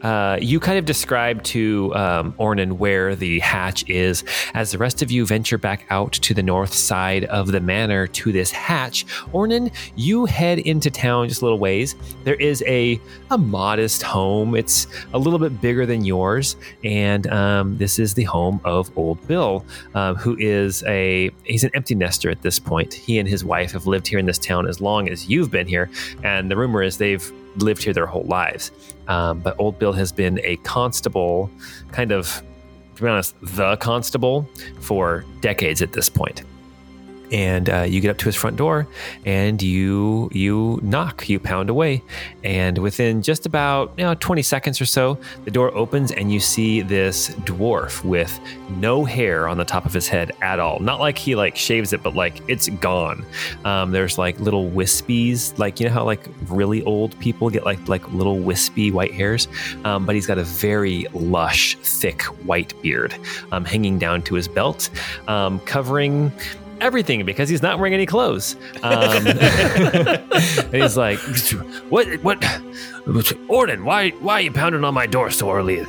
uh, 0.02 0.38
you 0.42 0.60
kind 0.60 0.78
of 0.78 0.86
describe 0.86 1.44
to 1.44 1.94
um, 1.96 2.34
Ornan 2.34 2.74
where 2.74 3.16
the 3.16 3.40
hatch 3.40 3.88
is 3.90 4.24
as 4.54 4.72
the 4.72 4.78
rest 4.78 5.02
of 5.02 5.12
you 5.12 5.26
venture 5.26 5.58
back 5.58 5.86
out 5.90 6.14
to 6.14 6.34
the 6.34 6.44
north 6.44 6.74
side 6.74 7.26
of 7.26 7.52
the 7.52 7.60
manor 7.60 8.08
to 8.08 8.32
this 8.32 8.52
hatch. 8.52 9.06
Ornan, 9.34 9.74
you 9.96 10.26
head 10.26 10.60
into 10.60 10.90
town 10.90 11.28
just 11.28 11.42
a 11.42 11.46
little 11.46 11.60
ways. 11.60 11.96
There 12.24 12.36
is 12.36 12.64
a 12.68 13.00
a 13.32 13.38
modest 13.38 14.02
home. 14.02 14.56
It's 14.56 14.88
a 15.14 15.20
little 15.20 15.40
bit 15.40 15.62
bigger 15.62 15.86
than 15.86 16.06
yours, 16.06 16.56
and 16.84 17.28
um, 17.28 17.78
this 17.78 18.00
is 18.00 18.14
the 18.14 18.24
home 18.24 18.62
of 18.64 18.96
Old 18.98 19.26
Bill, 19.28 19.66
um, 19.94 20.16
who 20.16 20.38
is 20.40 20.84
a 20.84 21.32
he's 21.44 21.64
an 21.64 21.72
empty 21.74 21.96
nester 21.96 22.30
at 22.30 22.42
this 22.42 22.60
point. 22.60 22.94
He 22.94 23.20
and 23.20 23.28
his 23.28 23.44
wife 23.44 23.72
have 23.72 23.86
lived 23.88 24.08
here 24.08 24.20
in 24.20 24.26
this 24.26 24.40
town 24.40 24.68
as 24.68 24.82
long 24.82 25.10
as 25.10 25.28
you've 25.30 25.52
been 25.52 25.68
here, 25.68 25.90
and 26.24 26.50
the 26.50 26.58
rumor 26.58 26.82
is 26.84 26.98
they've 26.98 27.32
lived 27.58 27.84
here 27.84 27.94
their 27.94 28.06
whole 28.06 28.24
lives. 28.24 28.72
Um, 29.10 29.40
but 29.40 29.56
Old 29.60 29.78
Bill 29.80 29.92
has 29.94 30.12
been 30.12 30.40
a 30.44 30.56
constable, 30.58 31.52
kind 31.92 32.12
of, 32.12 32.42
to 32.96 33.02
be 33.02 33.10
honest, 33.10 33.36
the 33.42 33.76
constable 33.78 34.48
for 34.80 35.26
decades 35.42 35.82
at 35.82 35.92
this 35.94 36.10
point. 36.10 36.44
And 37.32 37.70
uh, 37.70 37.82
you 37.82 38.02
get 38.02 38.12
up 38.12 38.18
to 38.20 38.26
his 38.26 38.36
front 38.36 38.58
door, 38.58 38.88
and 39.26 39.62
you 39.62 40.30
you 40.32 40.80
knock, 40.82 41.30
you 41.30 41.40
pound 41.40 41.70
away, 41.70 42.04
and 42.44 42.78
within 42.78 43.22
just 43.22 43.46
about 43.46 43.94
you 43.98 44.04
know, 44.04 44.16
20 44.16 44.42
seconds 44.42 44.82
or 44.82 44.86
so, 44.86 45.18
the 45.46 45.52
door 45.52 45.74
opens, 45.76 46.12
and 46.12 46.32
you 46.32 46.40
see 46.40 46.82
this 46.82 47.30
dwarf 47.30 48.04
with 48.04 48.40
no 48.70 49.06
hair 49.06 49.48
on 49.48 49.58
the 49.58 49.66
top 49.66 49.86
of 49.86 49.94
his 49.94 50.08
head 50.08 50.32
at 50.42 50.60
all. 50.60 50.80
Not 50.80 51.00
like 51.00 51.18
he 51.18 51.36
like 51.36 51.56
shaves 51.56 51.94
it, 51.94 52.02
but 52.04 52.16
like 52.16 52.42
it's 52.48 52.70
gone. 52.70 53.26
Um, 53.66 53.92
there's 53.92 54.18
like 54.18 54.40
little 54.40 54.70
wispies, 54.70 55.58
like 55.58 55.80
you 55.80 55.88
know 55.88 55.94
how 55.94 56.06
like 56.06 56.28
really 56.48 56.84
old 56.84 57.18
people 57.20 57.50
get 57.50 57.66
like 57.66 57.88
like 57.88 58.12
little 58.12 58.40
wispy 58.40 58.92
white 58.92 59.14
hairs, 59.14 59.48
um, 59.86 60.06
but 60.06 60.16
he's 60.16 60.28
got 60.28 60.38
a 60.38 60.44
very 60.44 61.06
lush, 61.14 61.76
thick 61.78 62.24
white 62.46 62.80
beard 62.82 63.16
um, 63.52 63.66
hanging 63.66 64.00
down 64.00 64.22
to 64.24 64.36
his 64.36 64.48
belt, 64.48 64.90
um, 65.28 65.60
covering 65.62 66.32
everything 66.82 67.26
because 67.26 67.50
he's 67.50 67.62
not 67.62 67.80
wearing 67.80 67.94
any 67.94 68.06
clothes. 68.06 68.56
Um, 68.84 69.28
and 69.28 70.74
he's 70.74 70.98
like, 70.98 71.20
"What? 71.90 72.08
What? 72.24 72.62
Orden, 73.48 73.86
why? 73.86 74.12
Why 74.12 74.34
are 74.34 74.42
you 74.42 74.52
pounding 74.52 74.84
on 74.84 74.94
my 74.94 75.08
door 75.08 75.32
so 75.32 75.52
early? 75.52 75.84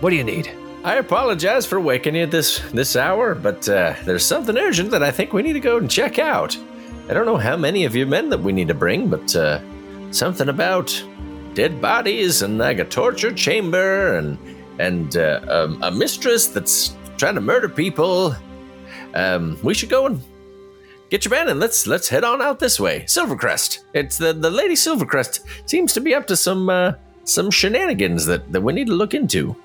What 0.00 0.10
do 0.10 0.16
you 0.16 0.24
need?" 0.24 0.50
I 0.84 0.96
apologize 0.98 1.66
for 1.66 1.80
waking 1.80 2.14
you 2.14 2.26
this 2.26 2.60
this 2.70 2.94
hour, 2.94 3.34
but 3.34 3.68
uh, 3.68 3.94
there's 4.04 4.24
something 4.24 4.56
urgent 4.56 4.92
that 4.92 5.02
I 5.02 5.10
think 5.10 5.32
we 5.32 5.42
need 5.42 5.54
to 5.54 5.60
go 5.60 5.78
and 5.78 5.90
check 5.90 6.18
out. 6.20 6.56
I 7.08 7.14
don't 7.14 7.26
know 7.26 7.36
how 7.36 7.56
many 7.56 7.84
of 7.84 7.96
you 7.96 8.06
men 8.06 8.28
that 8.30 8.40
we 8.40 8.52
need 8.52 8.68
to 8.68 8.74
bring, 8.74 9.08
but 9.08 9.34
uh, 9.34 9.60
something 10.12 10.48
about 10.48 11.04
dead 11.54 11.80
bodies 11.80 12.42
and 12.42 12.58
like 12.58 12.78
a 12.78 12.84
torture 12.84 13.32
chamber 13.32 14.16
and 14.16 14.38
and 14.78 15.16
uh, 15.16 15.40
um, 15.48 15.82
a 15.82 15.90
mistress 15.90 16.46
that's 16.46 16.94
trying 17.16 17.34
to 17.34 17.40
murder 17.40 17.68
people. 17.68 18.36
Um, 19.16 19.58
we 19.62 19.72
should 19.74 19.88
go 19.88 20.06
and 20.06 20.22
get 21.10 21.24
your 21.24 21.30
man 21.30 21.48
and 21.48 21.58
let's 21.58 21.86
let's 21.86 22.08
head 22.08 22.22
on 22.22 22.42
out 22.42 22.60
this 22.60 22.78
way. 22.78 23.00
Silvercrest. 23.02 23.78
It's 23.94 24.18
the 24.18 24.32
the 24.32 24.50
lady 24.50 24.74
Silvercrest 24.74 25.40
seems 25.68 25.92
to 25.94 26.00
be 26.00 26.14
up 26.14 26.26
to 26.26 26.36
some 26.36 26.68
uh, 26.68 26.92
some 27.24 27.50
shenanigans 27.50 28.26
that 28.26 28.52
that 28.52 28.60
we 28.60 28.72
need 28.72 28.88
to 28.88 28.92
look 28.92 29.14
into. 29.14 29.56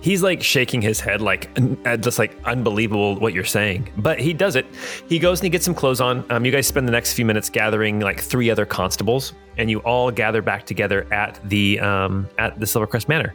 He's 0.00 0.22
like 0.22 0.42
shaking 0.42 0.82
his 0.82 0.98
head, 0.98 1.20
like 1.20 1.50
uh, 1.84 1.96
just 1.98 2.18
like 2.18 2.36
unbelievable 2.44 3.16
what 3.16 3.34
you're 3.34 3.44
saying. 3.44 3.88
But 3.98 4.18
he 4.18 4.32
does 4.32 4.56
it. 4.56 4.66
He 5.08 5.18
goes 5.18 5.40
and 5.40 5.44
he 5.44 5.50
gets 5.50 5.64
some 5.64 5.74
clothes 5.74 6.00
on. 6.00 6.24
Um, 6.30 6.44
you 6.44 6.50
guys 6.50 6.66
spend 6.66 6.88
the 6.88 6.92
next 6.92 7.12
few 7.12 7.24
minutes 7.24 7.50
gathering 7.50 8.00
like 8.00 8.20
three 8.20 8.50
other 8.50 8.66
constables, 8.66 9.34
and 9.58 9.70
you 9.70 9.80
all 9.80 10.10
gather 10.10 10.42
back 10.42 10.66
together 10.66 11.06
at 11.12 11.38
the 11.48 11.78
um, 11.80 12.28
at 12.38 12.58
the 12.58 12.66
Silvercrest 12.66 13.08
Manor. 13.08 13.34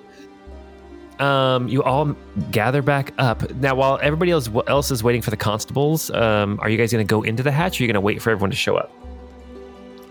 Um, 1.21 1.67
you 1.67 1.84
all 1.84 2.15
gather 2.49 2.81
back 2.81 3.13
up 3.19 3.49
now. 3.55 3.75
While 3.75 3.99
everybody 4.01 4.31
else 4.31 4.49
else 4.67 4.89
is 4.89 5.03
waiting 5.03 5.21
for 5.21 5.29
the 5.29 5.38
constables, 5.38 6.10
um, 6.12 6.60
are 6.62 6.69
you 6.69 6.77
guys 6.77 6.91
going 6.91 7.05
to 7.05 7.10
go 7.10 7.21
into 7.21 7.43
the 7.43 7.51
hatch? 7.51 7.79
Or 7.79 7.84
are 7.84 7.86
you 7.86 7.88
going 7.88 7.93
to 7.93 8.01
wait 8.01 8.21
for 8.21 8.31
everyone 8.31 8.49
to 8.49 8.57
show 8.57 8.75
up? 8.75 8.91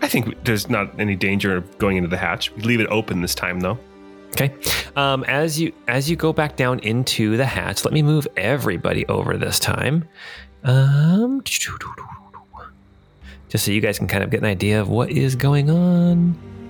I 0.01 0.07
think 0.07 0.41
there's 0.45 0.69
not 0.69 0.99
any 0.99 1.15
danger 1.15 1.57
of 1.57 1.77
going 1.77 1.97
into 1.97 2.09
the 2.09 2.17
hatch. 2.17 2.51
We 2.55 2.61
leave 2.63 2.79
it 2.79 2.87
open 2.87 3.21
this 3.21 3.35
time, 3.35 3.59
though. 3.59 3.77
Okay. 4.29 4.53
Um, 4.95 5.25
as 5.25 5.59
you 5.59 5.73
as 5.89 6.09
you 6.09 6.15
go 6.15 6.31
back 6.31 6.55
down 6.55 6.79
into 6.79 7.35
the 7.35 7.45
hatch, 7.45 7.83
let 7.83 7.93
me 7.93 8.01
move 8.01 8.25
everybody 8.37 9.05
over 9.07 9.37
this 9.37 9.59
time. 9.59 10.07
Um, 10.63 11.43
just 13.49 13.65
so 13.65 13.71
you 13.71 13.81
guys 13.81 13.97
can 13.97 14.07
kind 14.07 14.23
of 14.23 14.29
get 14.29 14.39
an 14.39 14.45
idea 14.45 14.79
of 14.79 14.87
what 14.87 15.11
is 15.11 15.35
going 15.35 15.69
on. 15.69 16.60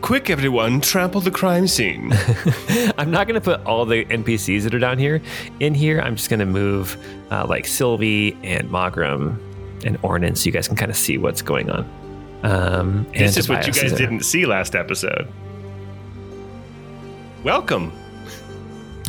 Quick, 0.00 0.30
everyone, 0.30 0.80
trample 0.80 1.20
the 1.20 1.30
crime 1.30 1.66
scene. 1.66 2.12
I'm 2.98 3.10
not 3.10 3.26
going 3.26 3.34
to 3.34 3.40
put 3.40 3.64
all 3.66 3.84
the 3.84 4.04
NPCs 4.06 4.62
that 4.62 4.74
are 4.74 4.78
down 4.78 4.96
here 4.98 5.20
in 5.60 5.74
here. 5.74 6.00
I'm 6.00 6.16
just 6.16 6.30
going 6.30 6.40
to 6.40 6.46
move 6.46 6.96
uh, 7.30 7.46
like 7.46 7.64
Cilvy 7.64 8.36
and 8.42 8.70
Mawgrim 8.70 9.38
and 9.84 10.00
Ornan 10.02 10.36
so 10.36 10.46
you 10.46 10.52
guys 10.52 10.66
can 10.68 10.76
kind 10.76 10.90
of 10.90 10.96
see 10.96 11.18
what's 11.18 11.42
going 11.42 11.68
on. 11.70 11.84
Um, 12.42 13.06
and 13.12 13.26
this 13.26 13.36
is 13.36 13.48
what 13.48 13.66
you 13.66 13.72
guys 13.72 13.90
there. 13.90 13.98
didn't 13.98 14.22
see 14.22 14.46
last 14.46 14.74
episode. 14.74 15.28
Welcome. 17.42 17.92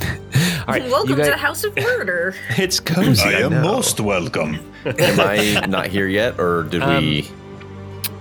All 0.04 0.74
right, 0.74 0.84
Welcome 0.90 1.12
you 1.12 1.16
guys, 1.18 1.28
to 1.28 1.32
the 1.32 1.38
House 1.38 1.64
of 1.64 1.76
Murder. 1.78 2.36
It's 2.58 2.80
cozy. 2.80 3.24
I 3.24 3.42
am 3.42 3.52
know. 3.52 3.62
most 3.62 4.00
welcome. 4.00 4.56
Am 4.86 5.20
I 5.20 5.66
not 5.68 5.88
here 5.88 6.08
yet, 6.08 6.40
or 6.40 6.64
did 6.64 6.86
we? 6.86 7.30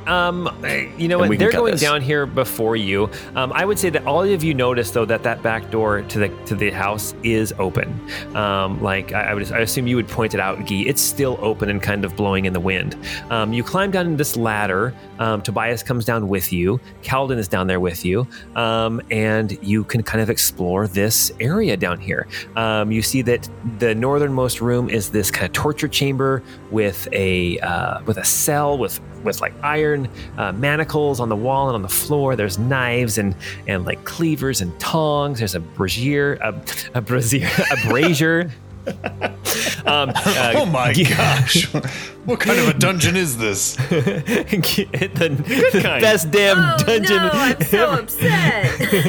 Um, 0.08 0.48
you 0.96 1.06
know 1.06 1.18
what? 1.18 1.38
They're 1.38 1.52
going 1.52 1.72
this. 1.72 1.80
down 1.80 2.00
here 2.00 2.24
before 2.26 2.76
you. 2.76 3.10
Um, 3.36 3.52
I 3.52 3.64
would 3.64 3.78
say 3.78 3.90
that 3.90 4.06
all 4.06 4.22
of 4.22 4.42
you 4.42 4.54
notice 4.54 4.90
though 4.90 5.04
that 5.04 5.22
that 5.22 5.42
back 5.42 5.70
door 5.70 6.02
to 6.02 6.18
the 6.18 6.28
to 6.46 6.54
the 6.54 6.70
house 6.70 7.14
is 7.22 7.52
open. 7.58 7.88
Um, 8.34 8.82
like 8.82 9.12
I, 9.12 9.30
I 9.30 9.34
would, 9.34 9.52
I 9.52 9.58
assume 9.60 9.86
you 9.86 9.96
would 9.96 10.08
point 10.08 10.34
it 10.34 10.40
out, 10.40 10.58
Guy. 10.66 10.84
It's 10.86 11.02
still 11.02 11.38
open 11.42 11.68
and 11.68 11.82
kind 11.82 12.04
of 12.04 12.16
blowing 12.16 12.46
in 12.46 12.52
the 12.52 12.60
wind. 12.60 12.96
Um, 13.30 13.52
you 13.52 13.62
climb 13.62 13.90
down 13.90 14.16
this 14.16 14.36
ladder. 14.36 14.94
Um, 15.18 15.42
Tobias 15.42 15.82
comes 15.82 16.04
down 16.04 16.28
with 16.28 16.52
you. 16.52 16.80
Kalden 17.02 17.36
is 17.36 17.48
down 17.48 17.66
there 17.66 17.80
with 17.80 18.04
you, 18.04 18.26
um, 18.56 19.02
and 19.10 19.58
you 19.62 19.84
can 19.84 20.02
kind 20.02 20.22
of 20.22 20.30
explore 20.30 20.88
this 20.88 21.30
area 21.38 21.76
down 21.76 22.00
here. 22.00 22.26
Um, 22.56 22.90
you 22.90 23.02
see 23.02 23.20
that 23.22 23.48
the 23.78 23.94
northernmost 23.94 24.62
room 24.62 24.88
is 24.88 25.10
this 25.10 25.30
kind 25.30 25.46
of 25.46 25.52
torture 25.52 25.88
chamber 25.88 26.42
with 26.70 27.08
a 27.12 27.58
uh, 27.60 28.00
with 28.04 28.16
a 28.16 28.24
cell 28.24 28.78
with 28.78 29.00
with 29.24 29.40
like 29.40 29.54
iron 29.62 30.08
uh, 30.36 30.52
manacles 30.52 31.20
on 31.20 31.28
the 31.28 31.36
wall 31.36 31.68
and 31.68 31.74
on 31.74 31.82
the 31.82 31.88
floor. 31.88 32.36
There's 32.36 32.58
knives 32.58 33.18
and 33.18 33.34
and 33.66 33.84
like 33.84 34.04
cleavers 34.04 34.60
and 34.60 34.78
tongs. 34.80 35.38
There's 35.38 35.54
a 35.54 35.60
brazier, 35.60 36.34
a, 36.34 36.54
a 36.94 37.00
brazier, 37.00 37.48
a 37.70 37.88
brazier. 37.88 38.50
um, 39.86 40.12
uh, 40.14 40.52
oh 40.56 40.66
my 40.66 40.92
gosh. 40.92 41.64
what 42.24 42.40
kind 42.40 42.58
of 42.58 42.68
a 42.68 42.74
dungeon 42.74 43.16
is 43.16 43.36
this? 43.38 43.76
the, 43.76 45.70
the 45.72 45.80
best 46.00 46.30
damn 46.30 46.58
Oh 46.58 46.76
dungeon. 46.84 47.16
no, 47.16 47.30
I'm 47.32 47.60
so 47.62 47.90
upset. 47.92 49.04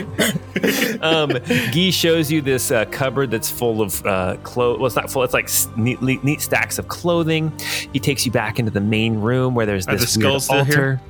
um, 1.04 1.30
Guy 1.74 1.89
shows 1.89 2.32
you 2.32 2.42
this 2.42 2.72
uh, 2.72 2.86
cupboard 2.86 3.32
that's 3.32 3.50
full 3.50 3.82
of 3.82 4.06
uh, 4.06 4.38
clothes. 4.44 4.80
Well, 4.80 4.88
it's 4.88 4.96
not 4.96 5.10
full. 5.12 5.24
It's 5.24 5.34
like 5.34 5.50
neat, 5.78 6.02
neat, 6.02 6.24
neat 6.24 6.42
stacks 6.42 6.80
of 6.80 6.88
clothing. 6.88 7.52
He 7.94 8.00
takes 8.00 8.26
you 8.26 8.32
back 8.32 8.60
into 8.60 8.72
the 8.72 8.82
main 8.82 9.15
room 9.20 9.56
where 9.56 9.65
there's 9.65 9.86
this 9.86 10.13
the 10.15 10.28
weird 10.28 10.44
altar. 10.50 10.65
here? 10.65 11.02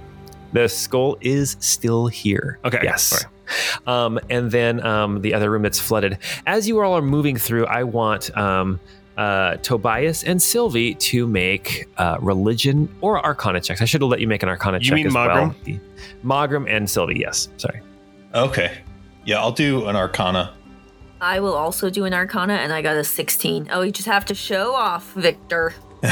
The 0.54 0.68
skull 0.68 1.18
is 1.22 1.58
still 1.60 2.08
here. 2.08 2.58
Okay, 2.66 2.80
Yes. 2.82 3.24
all 3.24 3.32
Um, 3.88 4.20
and 4.30 4.52
then 4.52 4.86
um, 4.86 5.22
the 5.22 5.34
other 5.34 5.50
room 5.50 5.62
that's 5.64 5.80
flooded. 5.80 6.18
As 6.46 6.68
you 6.68 6.80
all 6.82 6.94
are 6.94 7.02
moving 7.02 7.38
through, 7.38 7.66
I 7.66 7.84
want 7.84 8.36
um, 8.38 8.80
uh, 9.18 9.56
Tobias 9.58 10.24
and 10.24 10.40
Cilvy 10.40 10.98
to 11.00 11.28
make 11.28 11.88
uh, 11.98 12.18
religion 12.22 12.94
or 13.02 13.24
Arcana 13.26 13.60
checks. 13.62 13.82
I 13.82 13.86
should 13.86 14.02
have 14.02 14.10
let 14.10 14.20
you 14.22 14.28
make 14.28 14.44
an 14.44 14.50
Arcana 14.50 14.78
You 14.78 14.86
check 14.86 14.96
mean 14.96 15.08
as 15.08 15.14
Mawgrim? 15.14 15.56
well. 15.68 15.80
Mawgrim 16.48 16.70
and 16.74 16.88
Cilvy. 16.88 17.20
Yes. 17.20 17.50
Sorry. 17.58 17.82
Okay. 18.34 18.78
Yeah, 19.26 19.40
I'll 19.40 19.52
do 19.52 19.88
an 19.88 19.96
arcana. 19.96 20.54
I 21.22 21.42
will 21.42 21.54
also 21.54 21.90
do 21.90 22.06
an 22.06 22.14
Arcana, 22.14 22.54
and 22.54 22.72
I 22.72 22.82
got 22.82 22.96
a 22.96 23.04
16. 23.04 23.68
Oh, 23.72 23.82
you 23.82 23.92
just 23.92 24.08
have 24.08 24.24
to 24.26 24.34
show 24.36 24.74
off, 24.74 25.12
Victor. 25.14 25.74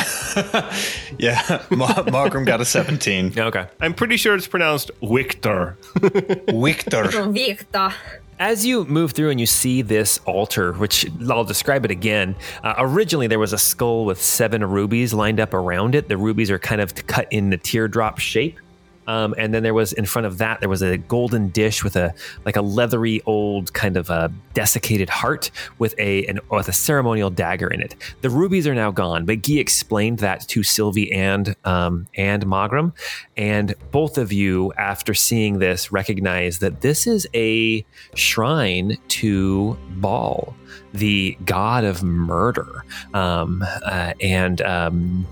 yeah, 1.18 1.64
Ma- 1.72 2.04
Mawgrim 2.04 2.46
got 2.46 2.62
a 2.62 2.66
17. 2.66 3.34
Okay. 3.48 3.68
I'm 3.80 3.94
pretty 3.94 4.18
sure 4.18 4.36
it's 4.36 4.48
pronounced 4.48 4.92
Victor. 5.02 5.78
Victor. 6.50 7.30
Victor. 7.32 7.94
As 8.40 8.66
you 8.66 8.86
move 8.86 9.14
through 9.14 9.30
and 9.30 9.40
you 9.40 9.46
see 9.46 9.82
this 9.82 10.20
altar, 10.26 10.74
which 10.74 11.08
I'll 11.30 11.44
describe 11.44 11.86
it 11.86 11.92
again, 11.92 12.36
uh, 12.64 12.76
originally 12.78 13.28
there 13.28 13.40
was 13.40 13.54
a 13.54 13.58
skull 13.58 14.06
with 14.06 14.22
seven 14.22 14.64
rubies 14.64 15.14
lined 15.14 15.40
up 15.40 15.54
around 15.54 15.96
it. 15.96 16.08
The 16.08 16.18
rubies 16.18 16.52
are 16.52 16.60
kind 16.60 16.82
of 16.82 16.94
cut 17.08 17.28
in 17.32 17.50
the 17.50 17.58
teardrop 17.58 18.20
shape. 18.20 18.60
Um, 19.08 19.34
and 19.38 19.54
then 19.54 19.64
there 19.64 19.74
was 19.74 19.94
in 19.94 20.06
front 20.06 20.26
of 20.26 20.38
that 20.38 20.60
there 20.60 20.70
was 20.70 20.82
a 20.82 20.98
golden 20.98 21.50
dish 21.50 21.84
with 21.84 21.96
a 21.96 22.14
like 22.46 22.56
a 22.56 22.62
leathery 22.62 23.22
old 23.26 23.74
kind 23.74 23.98
of 23.98 24.10
a 24.10 24.32
desiccated 24.54 25.10
heart 25.10 25.50
with 25.80 25.96
a 25.98 26.26
an, 26.28 26.40
with 26.50 26.68
a 26.68 26.74
ceremonial 26.74 27.30
dagger 27.30 27.68
in 27.68 27.82
it. 27.82 27.96
The 28.22 28.30
rubies 28.30 28.68
are 28.68 28.76
now 28.76 28.92
gone, 28.92 29.26
but 29.26 29.42
Guy 29.42 29.56
explained 29.56 30.20
that 30.20 30.48
to 30.50 30.62
Cilvy 30.62 31.14
and 31.14 31.56
um, 31.66 32.08
and 32.16 32.46
Mawgrim, 32.46 32.94
and 33.36 33.74
both 33.92 34.18
of 34.18 34.32
you, 34.32 34.74
after 34.78 35.14
seeing 35.14 35.60
this, 35.60 35.92
recognize 35.92 36.60
that 36.60 36.82
this 36.82 37.08
is 37.08 37.28
a 37.34 37.86
shrine 38.16 38.98
to 39.10 39.78
Baal, 39.98 40.56
the 40.94 41.38
god 41.46 41.84
of 41.84 42.04
murder, 42.04 42.84
um, 43.14 43.64
uh, 43.84 44.14
and. 44.22 44.62
Um, 44.62 45.28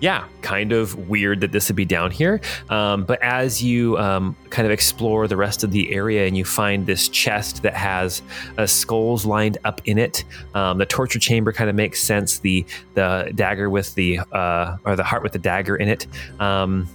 yeah, 0.00 0.24
kind 0.42 0.72
of 0.72 1.08
weird 1.08 1.40
that 1.40 1.52
this 1.52 1.68
would 1.68 1.76
be 1.76 1.84
down 1.84 2.10
here. 2.10 2.40
Um, 2.68 3.04
but 3.04 3.20
as 3.22 3.62
you 3.62 3.98
um, 3.98 4.36
kind 4.50 4.66
of 4.66 4.72
explore 4.72 5.26
the 5.26 5.36
rest 5.36 5.64
of 5.64 5.72
the 5.72 5.92
area 5.92 6.26
and 6.26 6.36
you 6.36 6.44
find 6.44 6.86
this 6.86 7.08
chest 7.08 7.62
that 7.62 7.74
has 7.74 8.22
uh, 8.56 8.66
skulls 8.66 9.24
lined 9.24 9.58
up 9.64 9.80
in 9.86 9.98
it, 9.98 10.24
um, 10.54 10.78
the 10.78 10.86
torture 10.86 11.18
chamber 11.18 11.52
kind 11.52 11.68
of 11.68 11.76
makes 11.76 12.00
sense. 12.00 12.38
The 12.38 12.64
the 12.94 13.32
dagger 13.34 13.70
with 13.70 13.94
the 13.94 14.20
uh, 14.32 14.76
or 14.84 14.96
the 14.96 15.04
heart 15.04 15.22
with 15.22 15.32
the 15.32 15.38
dagger 15.38 15.76
in 15.76 15.88
it. 15.88 16.06
Um, 16.40 16.88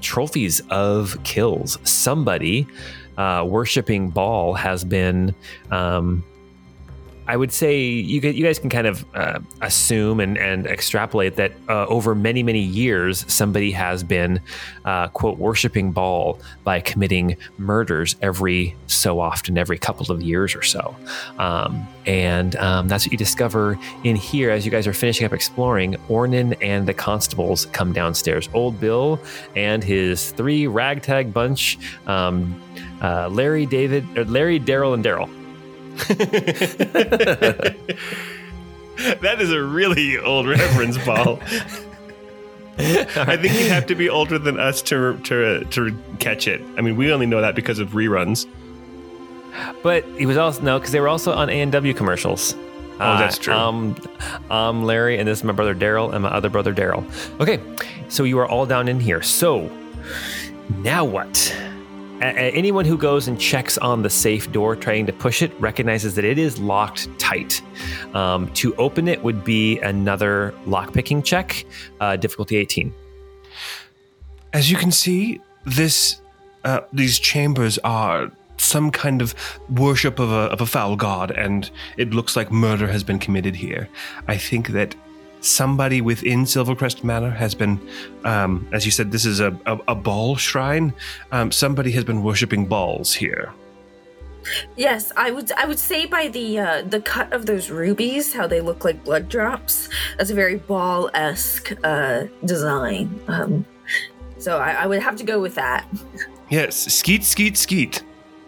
trophies 0.00 0.60
of 0.70 1.22
kills. 1.24 1.78
Somebody 1.82 2.66
uh, 3.16 3.44
worshiping 3.48 4.10
Baal 4.10 4.54
has 4.54 4.84
been 4.84 5.34
um, 5.70 6.24
I 7.28 7.36
would 7.36 7.52
say 7.52 7.78
you 7.78 8.20
you 8.22 8.42
guys 8.42 8.58
can 8.58 8.70
kind 8.70 8.86
of 8.86 9.04
uh, 9.14 9.38
assume 9.60 10.18
and, 10.18 10.38
and 10.38 10.66
extrapolate 10.66 11.36
that 11.36 11.52
uh, 11.68 11.84
over 11.86 12.14
many 12.14 12.42
many 12.42 12.60
years 12.60 13.30
somebody 13.32 13.70
has 13.72 14.02
been 14.02 14.40
uh, 14.86 15.08
quote 15.08 15.38
worshiping 15.38 15.92
Baal 15.92 16.40
by 16.64 16.80
committing 16.80 17.36
murders 17.58 18.16
every 18.22 18.74
so 18.86 19.20
often 19.20 19.58
every 19.58 19.78
couple 19.78 20.10
of 20.10 20.22
years 20.22 20.56
or 20.56 20.62
so, 20.62 20.96
um, 21.38 21.86
and 22.06 22.56
um, 22.56 22.88
that's 22.88 23.04
what 23.04 23.12
you 23.12 23.18
discover 23.18 23.78
in 24.04 24.16
here 24.16 24.50
as 24.50 24.64
you 24.64 24.70
guys 24.70 24.86
are 24.86 24.94
finishing 24.94 25.26
up 25.26 25.34
exploring. 25.34 25.96
Ornan 26.08 26.56
and 26.62 26.88
the 26.88 26.94
constables 26.94 27.66
come 27.66 27.92
downstairs. 27.92 28.48
Old 28.54 28.80
Bill 28.80 29.20
and 29.54 29.84
his 29.84 30.32
three 30.32 30.66
ragtag 30.66 31.34
bunch. 31.34 31.78
Um, 32.06 32.60
uh, 33.02 33.28
Larry, 33.28 33.66
David, 33.66 34.28
Larry, 34.28 34.58
Daryl, 34.58 34.94
and 34.94 35.04
Daryl. 35.04 35.37
that 39.20 39.40
is 39.40 39.52
a 39.52 39.62
really 39.62 40.18
old 40.18 40.46
reference, 40.46 40.98
Paul. 40.98 41.40
I 42.80 43.36
think 43.36 43.54
you'd 43.54 43.70
have 43.70 43.86
to 43.86 43.94
be 43.94 44.08
older 44.08 44.38
than 44.38 44.58
us 44.60 44.82
to 44.82 45.18
to 45.24 45.64
to 45.64 45.98
catch 46.20 46.46
it. 46.46 46.60
I 46.76 46.80
mean, 46.80 46.96
we 46.96 47.12
only 47.12 47.26
know 47.26 47.40
that 47.40 47.54
because 47.54 47.80
of 47.80 47.90
reruns. 47.90 48.46
But 49.82 50.04
he 50.16 50.26
was 50.26 50.36
also 50.36 50.62
no, 50.62 50.78
because 50.78 50.92
they 50.92 51.00
were 51.00 51.08
also 51.08 51.32
on 51.32 51.50
A 51.50 51.60
and 51.60 51.72
W 51.72 51.92
commercials. 51.92 52.54
Oh, 53.00 53.18
that's 53.18 53.38
true. 53.38 53.54
Uh, 53.54 53.68
um, 53.68 53.96
I'm 54.50 54.84
Larry, 54.84 55.18
and 55.18 55.28
this 55.28 55.38
is 55.38 55.44
my 55.44 55.52
brother 55.52 55.74
Daryl, 55.74 56.12
and 56.12 56.22
my 56.22 56.30
other 56.30 56.48
brother 56.48 56.74
Daryl. 56.74 57.04
Okay, 57.40 57.60
so 58.08 58.24
you 58.24 58.38
are 58.38 58.46
all 58.46 58.66
down 58.66 58.88
in 58.88 58.98
here. 58.98 59.22
So 59.22 59.70
now 60.78 61.04
what? 61.04 61.54
Anyone 62.20 62.84
who 62.84 62.98
goes 62.98 63.28
and 63.28 63.40
checks 63.40 63.78
on 63.78 64.02
the 64.02 64.10
safe 64.10 64.50
door 64.52 64.76
trying 64.76 65.06
to 65.06 65.12
push 65.12 65.42
it 65.42 65.52
recognizes 65.60 66.14
that 66.16 66.24
it 66.24 66.38
is 66.38 66.58
locked 66.58 67.08
tight. 67.18 67.62
Um, 68.14 68.52
to 68.54 68.74
open 68.76 69.08
it 69.08 69.22
would 69.22 69.44
be 69.44 69.78
another 69.80 70.54
lockpicking 70.66 71.24
check, 71.24 71.64
uh, 72.00 72.16
difficulty 72.16 72.56
18. 72.56 72.92
As 74.52 74.70
you 74.70 74.76
can 74.76 74.90
see, 74.90 75.40
this 75.64 76.20
uh, 76.64 76.80
these 76.92 77.18
chambers 77.18 77.78
are 77.78 78.30
some 78.56 78.90
kind 78.90 79.22
of 79.22 79.34
worship 79.76 80.18
of 80.18 80.30
a, 80.30 80.50
of 80.52 80.60
a 80.60 80.66
foul 80.66 80.96
god, 80.96 81.30
and 81.30 81.70
it 81.96 82.10
looks 82.10 82.36
like 82.36 82.50
murder 82.50 82.88
has 82.88 83.04
been 83.04 83.18
committed 83.18 83.54
here. 83.54 83.88
I 84.26 84.36
think 84.36 84.68
that 84.68 84.94
somebody 85.40 86.00
within 86.00 86.44
Silvercrest 86.44 87.04
Manor 87.04 87.30
has 87.30 87.54
been, 87.54 87.80
um, 88.24 88.68
as 88.72 88.84
you 88.84 88.90
said, 88.90 89.12
this 89.12 89.24
is 89.24 89.40
a, 89.40 89.58
a, 89.66 89.78
a 89.88 89.94
Baal 89.94 90.36
shrine. 90.36 90.92
Um, 91.32 91.52
somebody 91.52 91.90
has 91.92 92.04
been 92.04 92.22
worshipping 92.22 92.66
balls 92.66 93.14
here. 93.14 93.52
Yes, 94.76 95.12
I 95.16 95.30
would. 95.30 95.52
I 95.52 95.66
would 95.66 95.78
say 95.78 96.06
by 96.06 96.28
the 96.28 96.58
uh, 96.58 96.82
the 96.82 97.00
cut 97.00 97.32
of 97.32 97.44
those 97.44 97.70
rubies, 97.70 98.32
how 98.32 98.46
they 98.46 98.60
look 98.60 98.84
like 98.84 99.04
blood 99.04 99.28
drops. 99.28 99.88
That's 100.16 100.30
a 100.30 100.34
very 100.34 100.56
Baal 100.56 101.10
esque 101.12 101.76
uh, 101.84 102.24
design. 102.44 103.20
Um, 103.28 103.66
so 104.38 104.58
I, 104.58 104.72
I 104.72 104.86
would 104.86 105.02
have 105.02 105.16
to 105.16 105.24
go 105.24 105.40
with 105.40 105.54
that. 105.56 105.86
Yes, 106.48 106.76
skeet, 106.76 107.24
skeet, 107.24 107.58
skeet. 107.58 108.02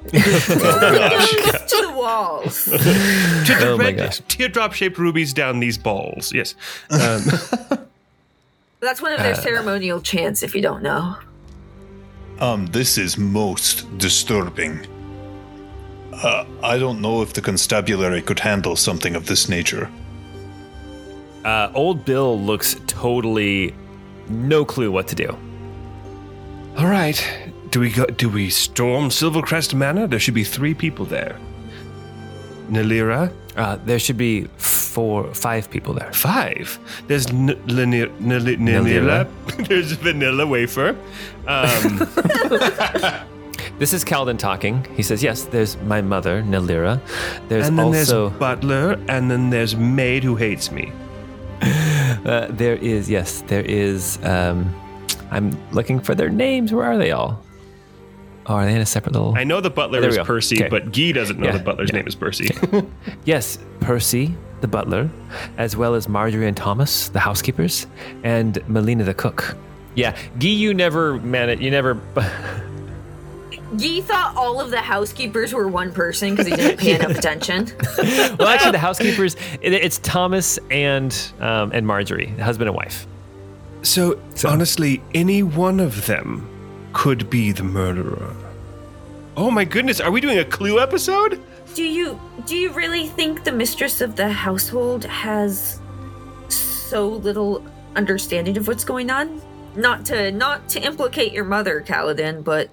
To 0.09 0.19
the 0.19 1.93
walls. 1.95 2.65
to 2.65 2.71
the 2.71 3.59
Oh 3.69 3.77
my 3.77 3.85
red 3.85 3.97
gosh. 3.97 4.21
teardrop 4.29 4.73
shaped 4.73 4.99
rubies 4.99 5.33
down 5.33 5.61
these 5.61 5.79
balls. 5.79 6.33
Yes. 6.33 6.55
Um, 6.91 7.23
That's 8.81 9.03
one 9.03 9.13
of 9.13 9.19
their 9.19 9.35
ceremonial 9.35 10.01
chants. 10.01 10.43
If 10.43 10.55
you 10.55 10.63
don't 10.63 10.83
know. 10.83 11.17
Um, 12.39 12.65
this 12.69 12.97
is 12.97 13.19
most 13.19 13.99
disturbing. 13.99 14.87
Uh, 16.15 16.47
I 16.63 16.79
don't 16.79 17.03
know 17.03 17.21
if 17.21 17.35
the 17.35 17.43
constabulary 17.43 18.23
could 18.23 18.41
handle 18.41 18.77
something 18.77 19.15
of 19.17 19.27
this 19.27 19.49
nature. 19.51 19.91
Uh, 21.45 21.71
old 21.75 22.07
Bill 22.07 22.41
looks 22.41 22.77
totally 22.87 23.75
no 24.31 24.65
clue 24.65 24.91
what 24.91 25.09
to 25.09 25.15
do. 25.15 25.37
all 26.79 26.87
right. 26.87 27.23
Do 27.71 27.81
we 27.81 27.91
go? 27.91 28.05
Do 28.07 28.29
we 28.29 28.51
storm 28.51 29.11
Silvercrest 29.11 29.75
Manor? 29.75 30.07
There 30.07 30.19
should 30.19 30.35
be 30.35 30.45
three 30.45 30.75
people 30.75 31.05
there. 31.05 31.37
Nalira, 32.71 33.31
Uh, 33.57 33.77
there 33.85 33.99
should 33.99 34.17
be 34.17 34.45
four, 34.59 35.33
five 35.35 35.69
people 35.71 35.93
there. 35.95 36.13
five. 36.13 36.79
There's 37.09 37.27
N- 37.27 37.59
Nali- 37.67 38.11
Nalira. 38.21 39.27
There's 39.69 39.93
Vanilla 39.93 40.47
Wafer. 40.47 40.97
Um, 41.47 42.09
This 43.79 43.95
is 43.95 44.05
Kalden 44.05 44.39
talking. 44.39 44.85
He 44.95 45.03
says, 45.03 45.23
"Yes, 45.23 45.45
there's 45.45 45.77
my 45.89 46.03
mother, 46.03 46.43
Nalira. 46.43 47.01
There's 47.49 47.67
and 47.67 47.79
then 47.79 47.87
also 47.87 48.29
there's 48.29 48.39
Butler, 48.39 48.99
and 49.09 49.31
then 49.31 49.49
there's 49.49 49.75
Maid 49.75 50.23
who 50.23 50.37
hates 50.37 50.71
me. 50.71 50.93
uh, 51.63 52.49
there 52.51 52.77
is 52.77 53.09
yes, 53.09 53.43
there 53.47 53.63
is. 53.65 54.19
Um, 54.23 54.69
I'm 55.31 55.57
looking 55.73 55.99
for 55.99 56.15
their 56.15 56.29
names. 56.29 56.73
Where 56.75 56.85
are 56.93 56.99
they 56.99 57.11
all? 57.13 57.41
Oh, 58.51 58.55
are 58.55 58.65
they 58.67 58.75
in 58.75 58.81
a 58.81 58.87
separate 58.87 59.13
little? 59.13 59.37
I 59.37 59.45
know 59.45 59.61
the 59.61 59.71
Butler 59.71 60.01
is 60.09 60.17
go. 60.17 60.25
Percy, 60.25 60.57
Okay. 60.59 60.69
but 60.69 60.91
Guy 60.93 61.13
doesn't 61.13 61.39
know 61.39 61.47
Yeah, 61.47 61.59
the 61.59 61.63
Butler's 61.63 61.91
yeah. 61.91 61.99
name 61.99 62.09
is 62.09 62.17
Percy. 62.17 62.51
Yes, 63.25 63.59
Percy, 63.79 64.35
the 64.61 64.67
butler, 64.67 65.09
as 65.57 65.77
well 65.77 65.95
as 65.95 66.09
Marjorie 66.09 66.49
and 66.49 66.57
Thomas, 66.57 67.09
the 67.11 67.21
housekeepers, 67.21 67.87
and 68.25 68.59
Melina, 68.69 69.05
the 69.05 69.15
cook. 69.15 69.57
Yeah, 69.95 70.17
Guy, 70.41 70.49
you 70.49 70.75
never 70.75 71.19
man, 71.19 71.49
it. 71.49 71.61
you 71.61 71.71
never. 71.71 71.95
Guy 73.79 74.01
thought 74.01 74.35
all 74.37 74.61
of 74.61 74.71
the 74.73 74.81
housekeepers 74.81 75.53
were 75.55 75.69
one 75.69 75.93
person 75.93 76.31
because 76.31 76.49
he 76.49 76.57
didn't 76.57 76.79
pay 76.81 76.97
enough 76.97 77.13
attention. 77.19 77.69
well, 78.37 78.49
actually, 78.49 78.73
the 78.73 78.79
housekeepers. 78.79 79.37
It, 79.63 79.73
it's 79.75 79.99
Thomas 79.99 80.59
and 80.73 81.17
um, 81.39 81.71
and 81.73 81.87
Marjorie, 81.87 82.27
husband 82.27 82.69
and 82.69 82.77
wife. 82.77 83.07
so, 83.83 84.21
So- 84.35 84.49
honestly, 84.49 85.01
any 85.15 85.45
one 85.45 85.79
of 85.79 86.07
them 86.07 86.49
could 86.93 87.31
be 87.31 87.53
the 87.53 87.63
murderer. 87.63 88.35
Oh 89.37 89.51
my 89.51 89.65
goodness, 89.65 90.01
are 90.01 90.11
we 90.11 90.21
doing 90.21 90.39
a 90.39 90.45
Clue 90.45 90.81
episode? 90.81 91.41
Do 91.75 91.85
you 91.85 92.21
do 92.47 92.57
you 92.57 92.73
really 92.73 93.07
think 93.07 93.45
the 93.45 93.53
mistress 93.53 94.01
of 94.01 94.17
the 94.17 94.29
household 94.29 95.05
has 95.05 95.81
so 96.49 97.09
little 97.09 97.65
understanding 97.95 98.57
of 98.57 98.67
what's 98.67 98.85
going 98.85 99.11
on? 99.11 99.41
Not 99.77 100.05
to 100.07 100.33
not 100.33 100.69
to 100.71 100.81
implicate 100.81 101.33
your 101.33 101.45
mother, 101.45 101.81
Kaladin, 101.81 102.43
but 102.43 102.71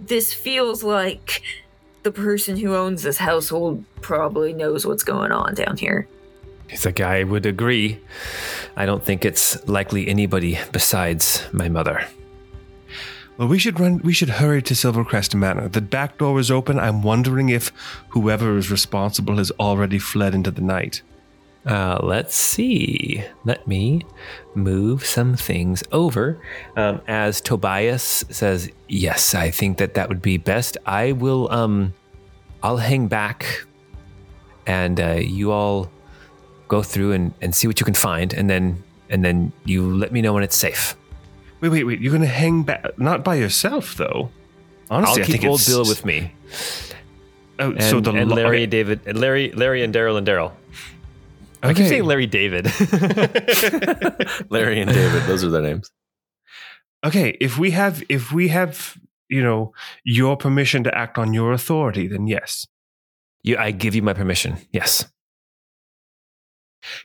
this 0.00 0.34
feels 0.34 0.82
like 0.82 1.42
the 2.02 2.10
person 2.10 2.56
who 2.56 2.74
owns 2.74 3.02
this 3.02 3.18
household 3.18 3.84
probably 4.00 4.52
knows 4.52 4.84
what's 4.84 5.04
going 5.04 5.32
on 5.32 5.54
down 5.54 5.76
here. 5.76 6.08
He's 6.68 6.84
like, 6.84 7.00
I 7.00 7.24
would 7.24 7.46
agree. 7.46 8.00
I 8.76 8.86
don't 8.86 9.04
think 9.04 9.24
it's 9.24 9.66
likely 9.68 10.08
anybody 10.08 10.58
besides 10.72 11.44
my 11.52 11.68
mother. 11.68 12.06
Well, 13.40 13.48
we 13.48 13.58
should 13.58 13.80
run. 13.80 14.02
We 14.04 14.12
should 14.12 14.28
hurry 14.28 14.60
to 14.60 14.74
Silvercrest 14.74 15.34
Manor. 15.34 15.66
The 15.66 15.80
back 15.80 16.18
door 16.18 16.38
is 16.38 16.50
open. 16.50 16.78
I'm 16.78 17.00
wondering 17.00 17.48
if 17.48 17.72
whoever 18.10 18.58
is 18.58 18.70
responsible 18.70 19.38
has 19.38 19.50
already 19.52 19.98
fled 19.98 20.34
into 20.34 20.50
the 20.50 20.60
night. 20.60 21.00
Uh, 21.64 21.98
let's 22.02 22.34
see. 22.34 23.24
Let 23.46 23.66
me 23.66 24.02
move 24.54 25.06
some 25.06 25.36
things 25.36 25.82
over. 25.90 26.38
Um, 26.76 27.00
as 27.08 27.40
Tobias 27.40 28.26
says, 28.28 28.70
yes, 28.88 29.34
I 29.34 29.50
think 29.50 29.78
that 29.78 29.94
that 29.94 30.10
would 30.10 30.20
be 30.20 30.36
best. 30.36 30.76
I 30.84 31.12
will. 31.12 31.50
Um, 31.50 31.94
I'll 32.62 32.76
hang 32.76 33.08
back, 33.08 33.64
and 34.66 35.00
uh, 35.00 35.12
you 35.14 35.50
all 35.50 35.90
go 36.68 36.82
through 36.82 37.12
and, 37.12 37.32
and 37.40 37.54
see 37.54 37.66
what 37.66 37.80
you 37.80 37.86
can 37.86 37.94
find, 37.94 38.34
and 38.34 38.50
then 38.50 38.84
and 39.08 39.24
then 39.24 39.50
you 39.64 39.96
let 39.96 40.12
me 40.12 40.20
know 40.20 40.34
when 40.34 40.42
it's 40.42 40.56
safe. 40.56 40.94
Wait, 41.60 41.68
wait, 41.68 41.84
wait. 41.84 42.00
You're 42.00 42.10
going 42.12 42.22
to 42.22 42.28
hang 42.28 42.62
back, 42.62 42.98
not 42.98 43.22
by 43.22 43.34
yourself, 43.36 43.94
though. 43.96 44.30
Honestly, 44.90 45.22
I'll 45.22 45.24
I 45.24 45.26
keep 45.26 45.40
think 45.40 45.44
old 45.50 45.60
it's, 45.60 45.68
with 45.76 45.88
with 45.88 46.04
me, 46.04 46.32
Oh, 47.58 47.72
and, 47.72 47.82
so 47.82 48.00
the 48.00 48.12
and 48.12 48.30
Larry, 48.30 48.56
okay. 48.56 48.62
and 48.64 48.70
David, 48.70 49.00
and 49.06 49.20
Larry, 49.20 49.52
Larry, 49.52 49.82
and 49.84 49.94
Daryl, 49.94 50.16
and 50.16 50.26
Daryl. 50.26 50.52
I 51.62 51.74
keep 51.74 51.86
saying 51.86 52.04
Larry 52.04 52.26
David. 52.26 52.64
Larry 54.50 54.80
and 54.80 54.90
David, 54.90 55.24
those 55.24 55.44
are 55.44 55.50
their 55.50 55.60
names. 55.60 55.90
okay 57.04 57.36
if 57.40 57.58
we 57.58 57.70
have 57.72 58.02
if 58.08 58.32
we 58.32 58.48
have 58.48 58.96
you 59.28 59.42
know 59.42 59.72
your 60.04 60.36
permission 60.38 60.82
to 60.84 60.94
act 60.96 61.18
on 61.18 61.32
your 61.34 61.52
authority 61.52 62.08
then 62.08 62.26
yes 62.26 62.66
you, 63.42 63.56
I 63.58 63.70
give 63.72 63.94
you 63.94 64.02
my 64.02 64.12
permission. 64.14 64.56
Yes. 64.72 65.04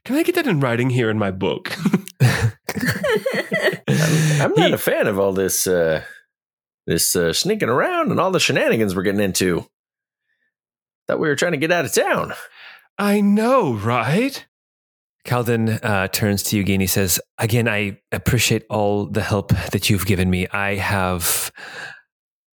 can 0.05 0.15
i 0.15 0.23
get 0.23 0.35
that 0.35 0.47
in 0.47 0.59
writing 0.61 0.89
here 0.89 1.09
in 1.09 1.17
my 1.19 1.31
book 1.31 1.75
I'm 4.41 4.53
not 4.53 4.67
He- 4.67 4.73
a 4.73 4.77
fan 4.77 5.07
of 5.07 5.19
all 5.19 5.33
this 5.33 5.67
uh 5.67 6.03
this 6.87 7.15
uh, 7.15 7.33
sneaking 7.33 7.69
around 7.69 8.11
and 8.11 8.19
all 8.19 8.29
the 8.31 8.39
shenanigans 8.39 8.95
we're 8.95 9.01
getting 9.01 9.19
into. 9.21 9.65
Thought 11.07 11.19
we 11.19 11.27
were 11.27 11.35
trying 11.35 11.53
to 11.53 11.57
get 11.57 11.71
out 11.71 11.85
of 11.85 11.93
town. 11.93 12.33
i 12.97 13.21
know 13.21 13.73
right 13.73 14.45
Kalden 15.25 15.83
uh, 15.83 16.07
turns 16.09 16.43
to 16.43 16.57
Eugene. 16.57 16.81
He 16.81 16.85
says, 16.87 17.19
"Again, 17.39 17.67
I 17.67 17.97
appreciate 18.11 18.63
all 18.69 19.07
the 19.07 19.23
help 19.23 19.49
that 19.71 19.89
you've 19.89 20.05
given 20.05 20.29
me. 20.29 20.47
I 20.49 20.75
have, 20.75 21.51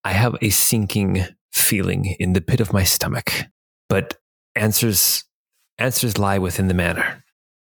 I 0.05 0.13
have 0.13 0.37
a 0.41 0.49
sinking 0.49 1.27
feeling 1.53 2.17
in 2.19 2.33
the 2.33 2.41
pit 2.41 2.61
of 2.61 2.73
my 2.73 2.83
stomach, 2.83 3.31
but 3.91 4.17
answers, 4.57 5.25
answers 5.77 6.17
lie 6.17 6.39
within 6.39 6.69
the 6.69 6.75
manor. 6.75 7.23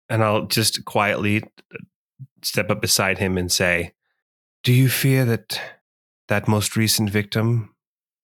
and 0.10 0.24
i'll 0.24 0.46
just 0.46 0.86
quietly 0.86 1.44
step 2.44 2.70
up 2.70 2.82
beside 2.82 3.18
him 3.18 3.38
and 3.38 3.52
say 3.52 3.94
do 4.64 4.72
you 4.74 4.90
fear 4.90 5.26
that 5.26 5.60
that 6.28 6.48
most 6.48 6.76
recent 6.78 7.10
victim 7.10 7.74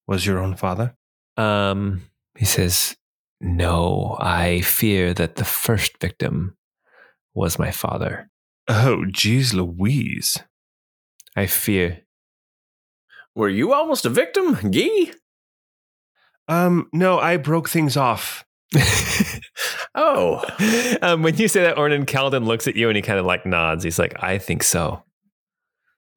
was 0.08 0.26
your 0.26 0.40
own 0.40 0.56
father 0.56 0.96
Um, 1.38 2.02
he 2.38 2.46
says, 2.46 2.96
"No, 3.42 4.18
I 4.20 4.62
fear 4.62 5.14
that 5.14 5.36
the 5.36 5.46
first 5.46 6.00
victim 6.02 6.58
was 7.34 7.60
my 7.60 7.72
father. 7.72 8.30
oh 8.68 9.06
geez 9.12 9.54
louise 9.54 10.38
I 11.36 11.46
fear." 11.48 12.04
Were 13.36 13.50
you 13.50 13.74
almost 13.74 14.06
a 14.06 14.10
victim, 14.10 14.58
Gee? 14.72 15.12
um 16.48 16.90
no 16.92 17.20
i 17.20 17.38
broke 17.38 17.70
things 17.70 17.96
off 17.96 18.44
Oh, 19.96 20.44
um, 21.02 21.24
when 21.24 21.36
you 21.38 21.48
say 21.48 21.64
that, 21.64 21.78
Ornan 21.78 22.06
Kalden 22.06 22.46
looks 22.46 22.68
at 22.68 22.76
you 22.76 22.90
and 22.90 22.96
he 22.96 23.02
kind 23.02 23.20
of 23.20 23.26
like 23.26 23.46
nods. 23.46 23.84
He's 23.84 24.00
like, 24.00 24.14
"I 24.22 24.38
think 24.38 24.64
so." 24.64 25.04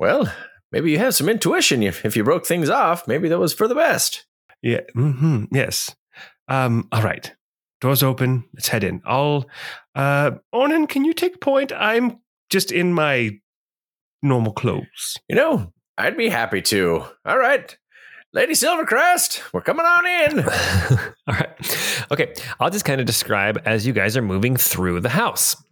well, 0.03 0.33
maybe 0.73 0.91
you 0.91 0.99
have 0.99 1.15
some 1.15 1.29
intuition. 1.29 1.83
If 1.83 2.05
if 2.05 2.17
you 2.17 2.25
broke 2.25 2.45
things 2.45 2.69
off, 2.69 3.07
maybe 3.07 3.29
that 3.29 3.39
was 3.39 3.55
for 3.55 3.69
the 3.69 3.75
best. 3.77 4.27
Yeah. 4.61 4.81
Mm-hmm. 4.97 5.45
Yes. 5.53 5.95
Um. 6.49 6.89
All 6.91 7.03
right. 7.03 7.33
Doors 7.81 8.03
open. 8.03 8.45
Let's 8.53 8.69
head 8.69 8.85
in. 8.85 9.01
I'll. 9.07 9.47
Uh. 9.95 10.33
Ornan, 10.53 10.89
can 10.89 11.05
you 11.05 11.13
take 11.13 11.41
point? 11.41 11.73
I'm 11.73 12.19
just 12.51 12.73
in 12.73 12.93
my 12.93 13.39
normal 14.23 14.53
clothes. 14.53 15.17
You 15.29 15.37
know, 15.37 15.73
I'd 15.97 16.17
be 16.17 16.29
happy 16.29 16.63
to. 16.63 17.05
All 17.25 17.39
right, 17.39 17.77
Lady 18.35 18.55
Silvercrest, 18.55 19.43
we're 19.53 19.61
coming 19.61 19.85
on 19.85 20.07
in. 20.07 20.41
All 21.29 21.35
right. 21.35 22.07
Okay. 22.11 22.33
I'll 22.59 22.71
just 22.71 22.87
kind 22.87 22.99
of 22.99 23.07
describe 23.07 23.61
as 23.67 23.87
you 23.87 23.93
guys 23.93 24.17
are 24.17 24.23
moving 24.23 24.57
through 24.57 25.01
the 25.01 25.11
house. 25.11 25.63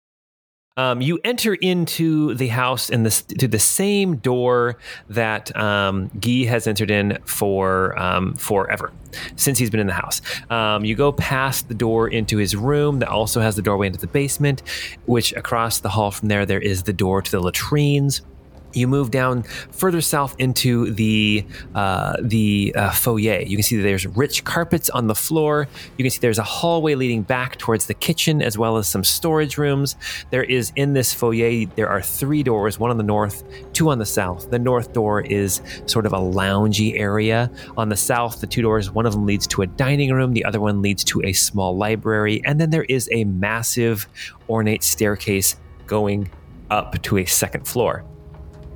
Um, 0.77 1.01
you 1.01 1.19
enter 1.25 1.55
into 1.55 2.35
the 2.35 2.49
house 2.49 2.91
in 2.91 3.03
this 3.03 3.23
to 3.23 3.49
the 3.49 3.59
same 3.59 4.17
door 4.17 4.77
that 5.09 5.55
um, 5.57 6.09
Guy 6.21 6.45
has 6.45 6.67
entered 6.67 6.91
in 6.91 7.19
for 7.25 7.99
um, 7.99 8.35
forever 8.35 8.93
since 9.37 9.59
he's 9.59 9.71
been 9.71 9.81
in 9.81 9.87
the 9.87 9.95
house. 9.95 10.21
Um, 10.51 10.85
you 10.85 10.95
go 10.95 11.13
past 11.13 11.69
the 11.69 11.75
door 11.75 12.09
into 12.09 12.37
his 12.37 12.55
room 12.55 12.99
that 12.99 13.09
also 13.09 13.41
has 13.41 13.57
the 13.57 13.63
doorway 13.63 13.87
into 13.87 13.99
the 13.99 14.07
basement, 14.07 14.63
which 15.07 15.33
across 15.33 15.81
the 15.81 15.89
hall 15.89 16.11
from 16.11 16.29
there 16.29 16.45
there 16.45 16.61
is 16.61 16.83
the 16.83 16.93
door 16.93 17.23
to 17.23 17.31
the 17.31 17.41
latrines. 17.41 18.21
You 18.73 18.89
move 18.89 19.11
down 19.11 19.43
further 19.71 20.01
south 20.01 20.37
into 20.39 20.91
the 20.93 21.45
uh, 21.75 22.17
the 22.21 22.73
uh, 22.77 22.91
foyer. 22.91 23.41
You 23.41 23.57
can 23.57 23.63
see 23.63 23.77
that 23.77 23.83
there's 23.83 24.07
rich 24.07 24.45
carpets 24.45 24.91
on 24.91 25.07
the 25.07 25.15
floor. 25.15 25.69
You 25.97 26.05
can 26.05 26.11
see 26.11 26.19
there's 26.21 26.39
a 26.39 26.45
hallway 26.45 26.95
leading 26.95 27.23
back 27.23 27.59
towards 27.59 27.87
the 27.87 27.95
kitchen, 27.95 28.43
as 28.43 28.57
well 28.57 28.77
as 28.77 28.89
some 28.89 29.05
storage 29.05 29.59
rooms. 29.59 29.97
There 30.31 30.45
is 30.45 30.73
in 30.77 30.93
this 30.93 31.13
foyer 31.13 31.67
there 31.77 31.89
are 31.89 32.03
three 32.03 32.43
doors: 32.43 32.79
one 32.79 32.91
on 32.91 32.97
the 32.97 33.03
north, 33.03 33.43
two 33.73 33.91
on 33.91 33.99
the 33.99 34.07
south. 34.07 34.51
The 34.51 34.59
north 34.59 34.93
door 34.93 35.21
is 35.23 35.63
sort 35.87 36.07
of 36.07 36.13
a 36.13 36.19
loungy 36.19 36.99
area. 36.99 37.51
On 37.77 37.89
the 37.89 37.97
south, 37.97 38.41
the 38.41 38.47
two 38.47 38.63
doors, 38.63 38.91
one 38.91 39.07
of 39.07 39.13
them 39.13 39.27
leads 39.27 39.47
to 39.49 39.63
a 39.63 39.67
dining 39.67 40.13
room, 40.13 40.33
the 40.33 40.45
other 40.45 40.61
one 40.61 40.83
leads 40.83 41.05
to 41.05 41.23
a 41.25 41.33
small 41.33 41.77
library, 41.77 42.43
and 42.45 42.61
then 42.61 42.71
there 42.71 42.85
is 42.85 43.09
a 43.13 43.25
massive 43.25 44.07
ornate 44.49 44.83
staircase 44.83 45.57
going 45.87 46.31
up 46.71 47.01
to 47.03 47.19
a 47.19 47.25
second 47.25 47.67
floor. 47.67 48.05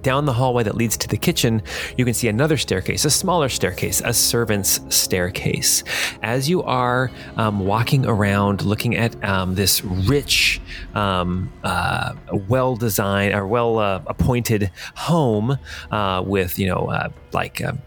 Down 0.05 0.27
the 0.27 0.35
hallway 0.35 0.63
that 0.65 0.77
leads 0.77 0.99
to 0.99 1.09
the 1.09 1.17
kitchen, 1.17 1.63
you 1.97 2.05
can 2.05 2.13
see 2.13 2.29
another 2.29 2.59
staircase, 2.59 3.07
a 3.07 3.11
smaller 3.11 3.49
staircase, 3.49 4.03
a 4.05 4.13
servant's 4.13 4.81
staircase. 4.95 5.83
As 6.23 6.47
you 6.47 6.63
are 6.63 7.11
um, 7.39 7.61
walking 7.61 8.05
around 8.05 8.63
looking 8.67 8.97
at 8.97 9.13
um, 9.25 9.55
this 9.55 9.83
rich, 9.83 10.61
um, 10.95 11.51
uh, 11.65 12.13
well 12.49 12.77
designed 12.77 13.35
or 13.35 13.47
well 13.47 13.79
uh, 13.79 14.03
appointed 14.07 14.71
home 14.95 15.59
uh, 15.91 16.23
with, 16.25 16.59
you 16.59 16.69
know, 16.69 16.91
uh, 16.91 17.09
like. 17.33 17.65
Um, 17.65 17.81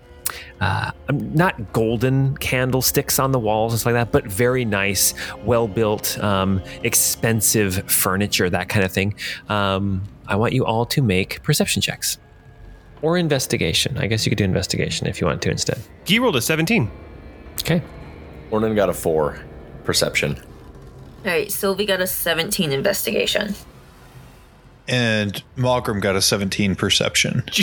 uh, 0.60 0.92
not 1.12 1.72
golden 1.72 2.36
candlesticks 2.38 3.20
on 3.20 3.32
the 3.32 3.40
walls 3.40 3.74
and 3.74 3.80
stuff 3.80 3.94
like 3.94 4.06
that, 4.06 4.12
but 4.12 4.26
very 4.26 4.66
nice, 4.66 5.14
well 5.44 5.68
built, 5.68 6.18
um, 6.20 6.62
expensive 6.84 7.90
furniture, 7.90 8.50
that 8.50 8.68
kind 8.68 8.84
of 8.84 8.92
thing. 8.92 9.16
Um, 9.50 10.02
I 10.28 10.36
want 10.36 10.54
you 10.54 10.66
all 10.66 10.86
to 10.88 11.02
make 11.02 11.42
perception 11.44 11.82
checks 11.82 12.18
or 13.02 13.18
investigation. 13.18 13.98
I 13.98 14.08
guess 14.08 14.26
you 14.26 14.30
could 14.30 14.38
do 14.38 14.44
investigation 14.44 15.08
if 15.08 15.22
you 15.22 15.28
want 15.28 15.42
to 15.44 15.52
instead. 15.52 15.80
He 16.06 16.20
rolled 16.20 16.36
a 16.36 16.42
17. 16.42 16.90
Okay. 17.62 17.82
Ornan 18.52 18.76
got 18.76 18.90
a 18.90 18.94
four 18.94 19.40
perception. 19.84 20.38
All 21.26 21.32
right, 21.32 21.48
Cilvy 21.48 21.86
got 21.86 22.02
a 22.02 22.08
17 22.08 22.72
investigation. 22.72 23.56
And 24.88 25.44
Mawgrim 25.58 26.02
got 26.02 26.16
a 26.16 26.22
17 26.22 26.76
perception. 26.76 27.44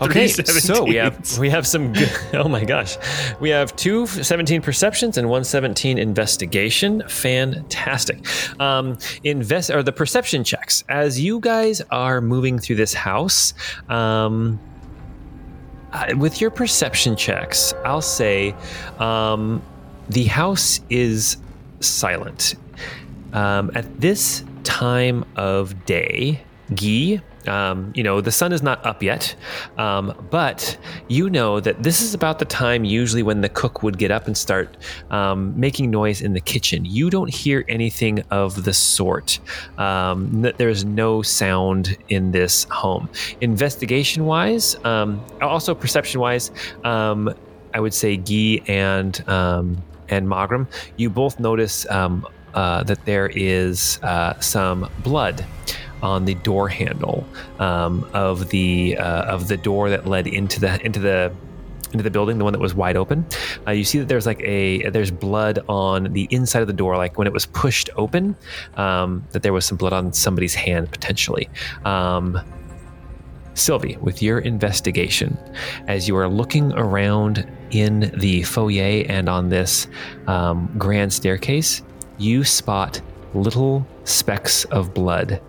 Okay, 0.00 0.28
Three 0.28 0.60
so 0.60 0.84
we 0.84 0.96
have 0.96 1.38
we 1.38 1.48
have 1.50 1.66
some. 1.66 1.92
Good, 1.92 2.10
oh 2.34 2.48
my 2.48 2.64
gosh, 2.64 2.96
we 3.40 3.50
have 3.50 3.74
two 3.76 4.06
17 4.06 4.60
perceptions 4.60 5.16
and 5.16 5.28
one 5.28 5.44
17 5.44 5.98
investigation. 5.98 7.02
Fantastic. 7.08 8.24
Um, 8.60 8.98
invest 9.22 9.70
or 9.70 9.82
the 9.82 9.92
perception 9.92 10.44
checks 10.44 10.84
as 10.88 11.18
you 11.18 11.40
guys 11.40 11.80
are 11.90 12.20
moving 12.20 12.58
through 12.58 12.76
this 12.76 12.92
house. 12.94 13.54
Um, 13.88 14.60
uh, 15.92 16.14
with 16.16 16.40
your 16.40 16.50
perception 16.50 17.16
checks, 17.16 17.72
I'll 17.84 18.02
say 18.02 18.54
um, 18.98 19.62
the 20.08 20.24
house 20.24 20.80
is 20.90 21.36
silent. 21.80 22.56
Um, 23.32 23.70
at 23.74 24.00
this 24.00 24.44
time 24.64 25.24
of 25.36 25.84
day, 25.84 26.42
Guy, 26.74 27.20
um, 27.46 27.92
you 27.94 28.02
know, 28.02 28.20
the 28.20 28.32
sun 28.32 28.52
is 28.52 28.62
not 28.62 28.84
up 28.86 29.02
yet, 29.02 29.34
um, 29.76 30.14
but 30.30 30.78
you 31.08 31.28
know 31.28 31.60
that 31.60 31.82
this 31.82 32.00
is 32.00 32.14
about 32.14 32.38
the 32.38 32.44
time 32.44 32.84
usually 32.84 33.22
when 33.22 33.42
the 33.42 33.50
cook 33.50 33.82
would 33.82 33.98
get 33.98 34.10
up 34.10 34.26
and 34.26 34.36
start 34.36 34.76
um, 35.10 35.58
making 35.58 35.90
noise 35.90 36.22
in 36.22 36.32
the 36.32 36.40
kitchen. 36.40 36.84
You 36.84 37.10
don't 37.10 37.32
hear 37.32 37.64
anything 37.68 38.20
of 38.30 38.64
the 38.64 38.72
sort. 38.72 39.40
Um, 39.78 40.50
there's 40.56 40.84
no 40.84 41.20
sound 41.20 41.96
in 42.08 42.32
this 42.32 42.64
home. 42.70 43.08
Investigation 43.42 44.24
wise, 44.24 44.76
um, 44.84 45.22
also 45.42 45.74
perception 45.74 46.20
wise, 46.20 46.50
um, 46.82 47.32
I 47.74 47.80
would 47.80 47.94
say 47.94 48.16
Guy 48.16 48.62
and 48.66 49.22
and 50.08 50.28
Mawgrim, 50.28 50.66
you 50.96 51.08
both 51.10 51.40
notice 51.40 51.88
um, 51.90 52.26
that 52.54 53.04
there 53.04 53.30
is 53.34 53.98
uh, 54.02 54.38
some 54.40 54.88
blood 55.02 55.44
on 56.02 56.26
the 56.26 56.34
door 56.34 56.68
handle 56.68 57.26
um, 57.58 58.08
of 58.12 58.50
the 58.50 58.96
uh, 58.98 59.24
of 59.24 59.48
the 59.48 59.56
door 59.56 59.90
that 59.90 60.06
led 60.06 60.26
into 60.26 60.60
the 60.60 60.84
into 60.84 61.00
the 61.00 61.32
into 61.92 62.02
the 62.02 62.10
building, 62.10 62.38
the 62.38 62.44
one 62.44 62.52
that 62.52 62.60
was 62.60 62.74
wide 62.74 62.96
open. 62.96 63.24
Uh, 63.66 63.70
you 63.70 63.84
see 63.84 63.98
that 64.00 64.08
there's 64.08 64.26
like 64.26 64.40
a 64.42 64.88
there's 64.90 65.10
blood 65.10 65.60
on 65.68 66.12
the 66.12 66.28
inside 66.30 66.60
of 66.60 66.66
the 66.66 66.72
door, 66.74 66.96
like 66.96 67.16
when 67.16 67.26
it 67.26 67.32
was 67.32 67.46
pushed 67.46 67.88
open. 67.96 68.36
Um, 68.76 69.24
that 69.32 69.42
there 69.42 69.52
was 69.52 69.64
some 69.64 69.78
blood 69.78 69.92
on 69.92 70.12
somebody's 70.12 70.54
hand 70.54 70.90
potentially. 70.90 71.48
Um, 71.84 72.40
Cilvy, 73.54 73.96
with 73.98 74.20
your 74.20 74.40
investigation, 74.40 75.38
as 75.86 76.08
you 76.08 76.16
are 76.16 76.28
looking 76.28 76.72
around 76.72 77.48
in 77.70 78.12
the 78.16 78.42
foyer 78.42 79.04
and 79.08 79.28
on 79.28 79.48
this 79.48 79.86
um, 80.26 80.74
grand 80.76 81.12
staircase, 81.12 81.80
you 82.18 82.44
spot 82.44 83.00
little 83.34 83.86
specks 84.04 84.64
of 84.66 84.94
blood 84.94 85.40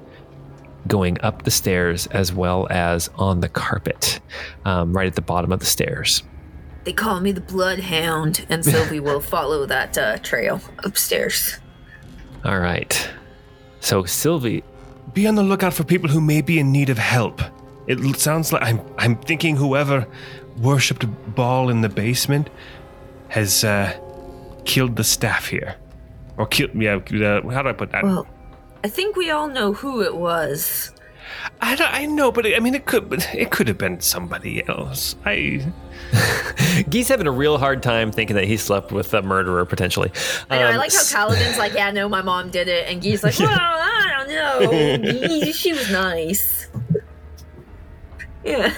going 0.87 1.19
up 1.21 1.43
the 1.43 1.51
stairs 1.51 2.07
as 2.07 2.33
well 2.33 2.67
as 2.69 3.09
on 3.15 3.39
the 3.39 3.49
carpet, 3.49 4.19
um, 4.65 4.93
right 4.95 5.07
at 5.07 5.15
the 5.15 5.21
bottom 5.21 5.51
of 5.51 5.59
the 5.59 5.65
stairs. 5.65 6.23
They 6.83 6.93
call 6.93 7.19
me 7.19 7.31
the 7.31 7.41
Bloodhound, 7.41 8.45
and 8.49 8.63
Cilvy 8.63 8.99
will 8.99 9.19
follow 9.35 9.65
that 9.65 9.97
uh, 9.97 10.17
trail 10.19 10.61
upstairs. 10.83 11.57
All 12.43 12.59
right. 12.59 13.09
So, 13.79 14.03
Cilvy, 14.03 14.63
Be 15.13 15.25
on 15.25 15.35
the 15.35 15.43
lookout 15.43 15.73
for 15.73 15.83
people 15.83 16.09
who 16.09 16.21
may 16.21 16.41
be 16.41 16.59
in 16.59 16.71
need 16.71 16.89
of 16.89 16.99
help. 16.99 17.41
It 17.87 18.19
sounds 18.19 18.51
like 18.51 18.63
I'm 18.63 18.81
I'm 18.97 19.15
thinking 19.15 19.55
whoever 19.55 20.07
worshipped 20.57 21.05
Baal 21.35 21.69
in 21.69 21.81
the 21.81 21.89
basement 21.89 22.49
has 23.29 23.63
uh, 23.63 23.93
killed 24.65 24.95
the 24.95 25.03
staff 25.03 25.47
here, 25.47 25.75
or 26.37 26.45
killed. 26.47 26.71
Yeah, 26.75 26.95
uh, 26.95 27.47
how 27.49 27.61
do 27.61 27.69
I 27.69 27.73
put 27.73 27.91
that? 27.91 28.03
Well, 28.03 28.27
I 28.83 28.87
think 28.89 29.15
we 29.15 29.31
all 29.31 29.47
know 29.47 29.73
who 29.73 30.01
it 30.01 30.15
was. 30.15 30.91
I, 31.61 31.75
don't- 31.75 31.93
I 31.93 32.05
know, 32.05 32.31
but 32.31 32.45
it, 32.45 32.55
I 32.55 32.59
mean, 32.59 32.75
it 32.75 32.85
could 32.85 33.11
it 33.33 33.49
could 33.51 33.67
have 33.67 33.77
been 33.77 33.99
somebody 33.99 34.67
else. 34.67 35.15
I 35.25 35.65
Gee's 36.89 37.07
having 37.07 37.27
a 37.27 37.31
real 37.31 37.57
hard 37.57 37.81
time 37.81 38.11
thinking 38.11 38.35
that 38.35 38.45
he 38.45 38.57
slept 38.57 38.91
with 38.91 39.13
a 39.13 39.21
murderer 39.21 39.65
potentially. 39.65 40.11
I 40.49 40.59
know. 40.59 40.67
I 40.67 40.71
Um, 40.71 40.77
like 40.77 40.93
how 40.93 40.99
Kaladin's 41.29 41.57
like, 41.57 41.73
"Yeah, 41.73 41.91
no, 41.91 42.07
my 42.07 42.21
mom 42.21 42.51
did 42.51 42.67
it," 42.67 42.87
and 42.89 43.01
Gee's 43.01 43.23
like, 43.23 43.37
"Well, 43.39 43.49
I 43.49 44.25
don't 44.25 44.29
know. 44.29 45.27
Gee, 45.27 45.51
she 45.53 45.73
was 45.73 45.89
nice." 45.91 46.67
Yeah, 48.43 48.71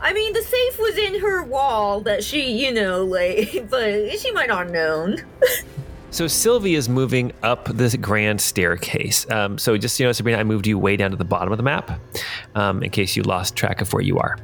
I 0.00 0.12
mean, 0.12 0.32
the 0.34 0.42
safe 0.42 0.78
was 0.78 0.96
in 0.96 1.18
her 1.20 1.42
wall 1.42 2.00
that 2.02 2.22
she, 2.22 2.52
you 2.64 2.72
know, 2.72 3.04
like, 3.04 3.68
but 3.68 4.16
she 4.20 4.30
might 4.30 4.46
not 4.48 4.66
have 4.66 4.70
known. 4.70 5.16
So 6.12 6.26
Cilvy 6.26 6.76
is 6.76 6.90
moving 6.90 7.32
up 7.42 7.64
this 7.68 7.96
grand 7.96 8.38
staircase. 8.38 9.28
Um, 9.30 9.56
so 9.56 9.78
just 9.78 9.96
so 9.96 10.04
you 10.04 10.08
know, 10.08 10.12
Sabrina, 10.12 10.38
I 10.38 10.44
moved 10.44 10.66
you 10.66 10.78
way 10.78 10.94
down 10.94 11.10
to 11.10 11.16
the 11.16 11.24
bottom 11.24 11.52
of 11.52 11.56
the 11.56 11.62
map, 11.62 11.98
um, 12.54 12.82
in 12.82 12.90
case 12.90 13.16
you 13.16 13.22
lost 13.22 13.56
track 13.56 13.80
of 13.80 13.90
where 13.94 14.02
you 14.02 14.18
are. 14.18 14.36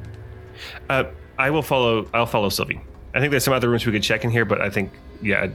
uh, 0.89 1.03
I 1.37 1.51
will 1.51 1.61
follow. 1.61 2.09
I'll 2.11 2.25
follow 2.25 2.49
Cilvy. 2.49 2.81
I 3.13 3.19
think 3.19 3.29
there's 3.29 3.43
some 3.43 3.53
other 3.53 3.69
rooms 3.69 3.85
we 3.85 3.91
could 3.91 4.01
check 4.01 4.23
in 4.23 4.31
here, 4.31 4.45
but 4.45 4.61
I 4.61 4.71
think 4.71 4.91
yeah, 5.21 5.47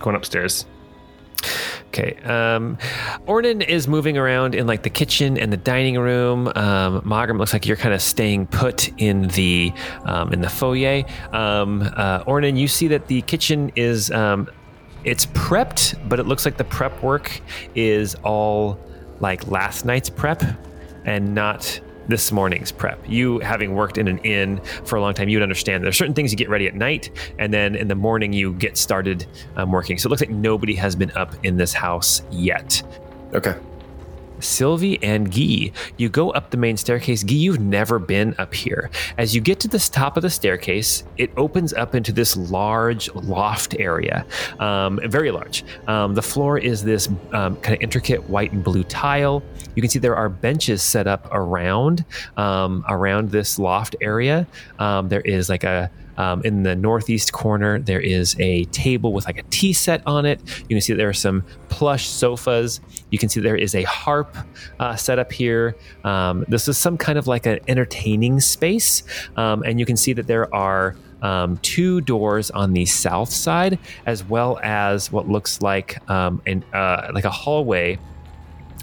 going 0.00 0.16
upstairs. 0.16 0.66
Okay. 1.88 2.16
Um, 2.24 2.76
Ornan 3.26 3.66
is 3.66 3.86
moving 3.86 4.18
around 4.18 4.54
in 4.56 4.66
like 4.66 4.82
the 4.82 4.90
kitchen 4.90 5.38
and 5.38 5.52
the 5.52 5.56
dining 5.56 5.96
room. 5.96 6.48
Um, 6.48 7.00
Mawgrim 7.02 7.38
looks 7.38 7.52
like 7.52 7.66
you're 7.66 7.76
kind 7.76 7.94
of 7.94 8.02
staying 8.02 8.48
put 8.48 8.90
in 9.00 9.28
the 9.28 9.72
um, 10.04 10.32
in 10.32 10.40
the 10.40 10.50
foyer. 10.50 11.04
Um, 11.32 11.82
uh, 11.96 12.24
Ornan, 12.24 12.58
you 12.58 12.66
see 12.66 12.88
that 12.88 13.06
the 13.06 13.22
kitchen 13.22 13.70
is 13.76 14.10
um, 14.10 14.50
it's 15.06 15.26
prepped, 15.26 15.96
but 16.08 16.18
it 16.18 16.26
looks 16.26 16.44
like 16.44 16.56
the 16.56 16.64
prep 16.64 17.00
work 17.02 17.40
is 17.76 18.16
all 18.16 18.78
like 19.20 19.46
last 19.46 19.84
night's 19.84 20.10
prep 20.10 20.42
and 21.04 21.32
not 21.34 21.80
this 22.08 22.32
morning's 22.32 22.72
prep. 22.72 22.98
You 23.08 23.38
having 23.38 23.74
worked 23.74 23.98
in 23.98 24.08
an 24.08 24.18
inn 24.18 24.60
for 24.84 24.96
a 24.96 25.00
long 25.00 25.14
time, 25.14 25.28
you 25.28 25.38
would 25.38 25.44
understand 25.44 25.84
there's 25.84 25.96
certain 25.96 26.14
things 26.14 26.32
you 26.32 26.36
get 26.36 26.48
ready 26.48 26.66
at 26.66 26.74
night, 26.74 27.10
and 27.38 27.54
then 27.54 27.76
in 27.76 27.88
the 27.88 27.94
morning 27.94 28.32
you 28.32 28.52
get 28.54 28.76
started 28.76 29.26
um, 29.56 29.70
working. 29.70 29.96
So 29.96 30.08
it 30.08 30.10
looks 30.10 30.22
like 30.22 30.30
nobody 30.30 30.74
has 30.74 30.96
been 30.96 31.12
up 31.12 31.34
in 31.44 31.56
this 31.56 31.72
house 31.72 32.22
yet. 32.30 32.82
Okay. 33.32 33.54
Sylvie 34.40 35.02
and 35.02 35.32
Guy, 35.32 35.72
you 35.96 36.08
go 36.08 36.30
up 36.30 36.50
the 36.50 36.56
main 36.56 36.76
staircase. 36.76 37.22
Guy, 37.22 37.34
you've 37.34 37.60
never 37.60 37.98
been 37.98 38.34
up 38.38 38.54
here. 38.54 38.90
As 39.18 39.34
you 39.34 39.40
get 39.40 39.60
to 39.60 39.68
the 39.68 39.78
top 39.78 40.16
of 40.16 40.22
the 40.22 40.30
staircase, 40.30 41.04
it 41.16 41.30
opens 41.36 41.72
up 41.72 41.94
into 41.94 42.12
this 42.12 42.36
large 42.36 43.12
loft 43.14 43.74
area, 43.78 44.26
um, 44.58 45.00
very 45.04 45.30
large. 45.30 45.64
Um, 45.86 46.14
the 46.14 46.22
floor 46.22 46.58
is 46.58 46.82
this 46.82 47.08
um, 47.32 47.56
kind 47.56 47.76
of 47.76 47.82
intricate 47.82 48.28
white 48.28 48.52
and 48.52 48.62
blue 48.62 48.84
tile. 48.84 49.42
You 49.74 49.82
can 49.82 49.90
see 49.90 49.98
there 49.98 50.16
are 50.16 50.28
benches 50.28 50.82
set 50.82 51.06
up 51.06 51.28
around 51.32 52.04
um, 52.36 52.84
around 52.88 53.30
this 53.30 53.58
loft 53.58 53.96
area. 54.00 54.46
Um, 54.78 55.08
there 55.08 55.20
is 55.20 55.48
like 55.48 55.64
a 55.64 55.90
um, 56.16 56.42
in 56.44 56.62
the 56.62 56.74
northeast 56.74 57.32
corner, 57.32 57.78
there 57.78 58.00
is 58.00 58.36
a 58.38 58.64
table 58.66 59.12
with 59.12 59.26
like 59.26 59.38
a 59.38 59.42
tea 59.44 59.72
set 59.72 60.02
on 60.06 60.26
it. 60.26 60.40
You 60.68 60.76
can 60.76 60.80
see 60.80 60.94
there 60.94 61.08
are 61.08 61.12
some 61.12 61.44
plush 61.68 62.08
sofas. 62.08 62.80
You 63.10 63.18
can 63.18 63.28
see 63.28 63.40
there 63.40 63.56
is 63.56 63.74
a 63.74 63.82
harp 63.84 64.36
uh, 64.80 64.96
set 64.96 65.18
up 65.18 65.32
here. 65.32 65.76
Um, 66.04 66.44
this 66.48 66.68
is 66.68 66.78
some 66.78 66.96
kind 66.96 67.18
of 67.18 67.26
like 67.26 67.46
an 67.46 67.60
entertaining 67.68 68.40
space. 68.40 69.02
Um, 69.36 69.62
and 69.62 69.78
you 69.78 69.86
can 69.86 69.96
see 69.96 70.12
that 70.14 70.26
there 70.26 70.52
are 70.54 70.96
um, 71.22 71.56
two 71.58 72.00
doors 72.02 72.50
on 72.50 72.72
the 72.72 72.86
south 72.86 73.30
side, 73.30 73.78
as 74.06 74.24
well 74.24 74.58
as 74.62 75.10
what 75.10 75.28
looks 75.28 75.60
like 75.62 76.08
um, 76.10 76.42
an, 76.46 76.62
uh, 76.72 77.10
like 77.12 77.24
a 77.24 77.30
hallway 77.30 77.98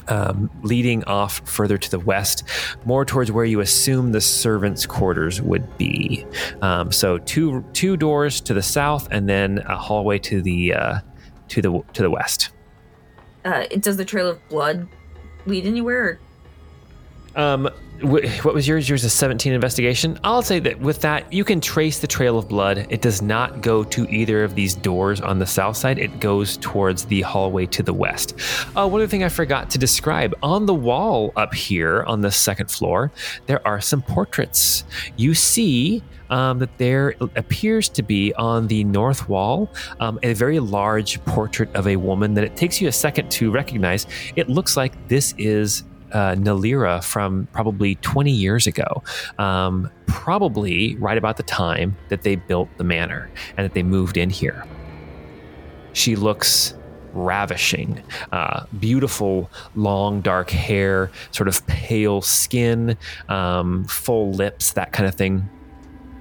um, 0.07 0.49
leading 0.61 1.03
off 1.05 1.47
further 1.47 1.77
to 1.77 1.91
the 1.91 1.99
west, 1.99 2.43
more 2.85 3.05
towards 3.05 3.31
where 3.31 3.45
you 3.45 3.59
assume 3.59 4.11
the 4.11 4.21
servants' 4.21 4.85
quarters 4.85 5.41
would 5.41 5.77
be. 5.77 6.25
Um, 6.61 6.91
so 6.91 7.17
two 7.19 7.63
two 7.73 7.97
doors 7.97 8.41
to 8.41 8.53
the 8.53 8.61
south, 8.61 9.07
and 9.11 9.27
then 9.27 9.59
a 9.59 9.77
hallway 9.77 10.19
to 10.19 10.41
the 10.41 10.73
uh, 10.73 10.99
to 11.49 11.61
the 11.61 11.81
to 11.93 12.01
the 12.01 12.09
west. 12.09 12.49
Uh, 13.45 13.65
does 13.79 13.97
the 13.97 14.05
trail 14.05 14.29
of 14.29 14.39
blood 14.49 14.87
lead 15.45 15.65
anywhere? 15.65 16.19
Or 17.35 17.41
Um, 17.41 17.69
what 18.03 18.53
was 18.53 18.67
yours? 18.67 18.89
Yours 18.89 19.03
is 19.03 19.13
17 19.13 19.53
investigation. 19.53 20.19
I'll 20.23 20.41
say 20.41 20.59
that 20.59 20.79
with 20.79 21.01
that, 21.01 21.31
you 21.31 21.43
can 21.43 21.61
trace 21.61 21.99
the 21.99 22.07
trail 22.07 22.37
of 22.37 22.47
blood. 22.47 22.85
It 22.89 23.01
does 23.01 23.21
not 23.21 23.61
go 23.61 23.83
to 23.85 24.07
either 24.09 24.43
of 24.43 24.55
these 24.55 24.75
doors 24.75 25.21
on 25.21 25.39
the 25.39 25.45
south 25.45 25.77
side. 25.77 25.97
It 25.97 26.19
goes 26.19 26.57
towards 26.57 27.05
the 27.05 27.21
hallway 27.21 27.65
to 27.67 27.83
the 27.83 27.93
west. 27.93 28.35
Uh, 28.75 28.87
one 28.87 29.01
other 29.01 29.07
thing 29.07 29.23
I 29.23 29.29
forgot 29.29 29.69
to 29.71 29.77
describe 29.77 30.35
on 30.43 30.65
the 30.65 30.73
wall 30.73 31.31
up 31.35 31.53
here 31.53 32.03
on 32.03 32.21
the 32.21 32.31
second 32.31 32.69
floor, 32.69 33.11
there 33.45 33.65
are 33.65 33.79
some 33.79 34.01
portraits. 34.01 34.83
You 35.15 35.33
see 35.33 36.03
um, 36.29 36.59
that 36.59 36.77
there 36.77 37.15
appears 37.35 37.89
to 37.89 38.01
be 38.01 38.33
on 38.35 38.67
the 38.67 38.83
north 38.85 39.29
wall 39.29 39.71
um, 39.99 40.19
a 40.23 40.33
very 40.33 40.59
large 40.59 41.23
portrait 41.25 41.73
of 41.75 41.87
a 41.87 41.95
woman 41.95 42.33
that 42.33 42.43
it 42.43 42.55
takes 42.55 42.81
you 42.81 42.87
a 42.87 42.91
second 42.91 43.29
to 43.31 43.51
recognize. 43.51 44.07
It 44.35 44.49
looks 44.49 44.75
like 44.75 45.07
this 45.07 45.35
is 45.37 45.83
uh, 46.13 46.35
Nalira 46.35 47.03
from 47.03 47.47
probably 47.51 47.95
20 47.95 48.31
years 48.31 48.67
ago, 48.67 49.03
um, 49.39 49.89
probably 50.05 50.95
right 50.95 51.17
about 51.17 51.37
the 51.37 51.43
time 51.43 51.95
that 52.09 52.21
they 52.21 52.35
built 52.35 52.69
the 52.77 52.83
manor 52.83 53.29
and 53.57 53.65
that 53.65 53.73
they 53.73 53.83
moved 53.83 54.17
in 54.17 54.29
here. 54.29 54.65
She 55.93 56.15
looks 56.15 56.73
ravishing, 57.13 58.01
uh, 58.31 58.65
beautiful, 58.79 59.51
long, 59.75 60.21
dark 60.21 60.49
hair, 60.49 61.11
sort 61.31 61.47
of 61.47 61.65
pale 61.67 62.21
skin, 62.21 62.97
um, 63.29 63.85
full 63.85 64.31
lips, 64.31 64.73
that 64.73 64.91
kind 64.93 65.07
of 65.07 65.15
thing 65.15 65.47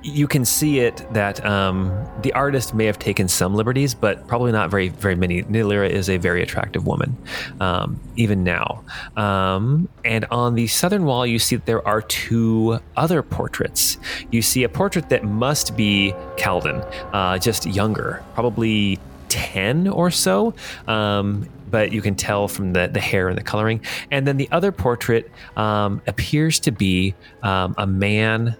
you 0.02 0.26
can 0.26 0.44
see 0.44 0.80
it 0.80 1.06
that 1.12 1.44
um, 1.44 2.06
the 2.22 2.32
artist 2.32 2.74
may 2.74 2.86
have 2.86 2.98
taken 2.98 3.28
some 3.28 3.54
liberties, 3.54 3.94
but 3.94 4.26
probably 4.26 4.52
not 4.52 4.70
very, 4.70 4.88
very 4.88 5.14
many. 5.14 5.42
Nalira 5.44 5.88
is 5.88 6.08
a 6.08 6.16
very 6.16 6.42
attractive 6.42 6.86
woman, 6.86 7.16
um, 7.60 8.00
even 8.16 8.42
now. 8.42 8.84
Um, 9.16 9.88
and 10.04 10.24
on 10.26 10.54
the 10.54 10.66
southern 10.66 11.04
wall, 11.04 11.26
you 11.26 11.38
see 11.38 11.56
that 11.56 11.66
there 11.66 11.86
are 11.86 12.02
two 12.02 12.80
other 12.96 13.22
portraits. 13.22 13.98
You 14.30 14.42
see 14.42 14.64
a 14.64 14.68
portrait 14.68 15.08
that 15.10 15.24
must 15.24 15.76
be 15.76 16.14
Kalden, 16.36 16.84
uh, 17.12 17.38
just 17.38 17.66
younger, 17.66 18.22
probably 18.34 18.98
10 19.28 19.88
or 19.88 20.10
so. 20.10 20.54
Um, 20.88 21.48
but 21.70 21.90
you 21.90 22.02
can 22.02 22.14
tell 22.14 22.48
from 22.48 22.74
the, 22.74 22.86
the 22.86 23.00
hair 23.00 23.28
and 23.28 23.36
the 23.36 23.42
coloring. 23.42 23.80
And 24.10 24.26
then 24.26 24.36
the 24.36 24.48
other 24.52 24.70
portrait 24.70 25.30
um, 25.56 26.02
appears 26.06 26.60
to 26.60 26.70
be 26.70 27.14
um, 27.42 27.74
a 27.78 27.86
man 27.86 28.56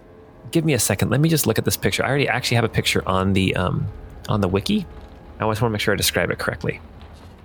give 0.53 0.63
me 0.63 0.73
a 0.73 0.79
second. 0.79 1.09
Let 1.09 1.19
me 1.19 1.27
just 1.27 1.45
look 1.45 1.57
at 1.57 1.65
this 1.65 1.75
picture. 1.75 2.05
I 2.05 2.07
already 2.07 2.29
actually 2.29 2.55
have 2.55 2.63
a 2.63 2.69
picture 2.69 3.05
on 3.07 3.33
the 3.33 3.53
um, 3.57 3.87
on 4.29 4.39
the 4.39 4.47
wiki. 4.47 4.85
I 5.39 5.49
just 5.49 5.61
want 5.61 5.63
to 5.63 5.69
make 5.71 5.81
sure 5.81 5.93
I 5.93 5.97
describe 5.97 6.29
it 6.31 6.39
correctly. 6.39 6.79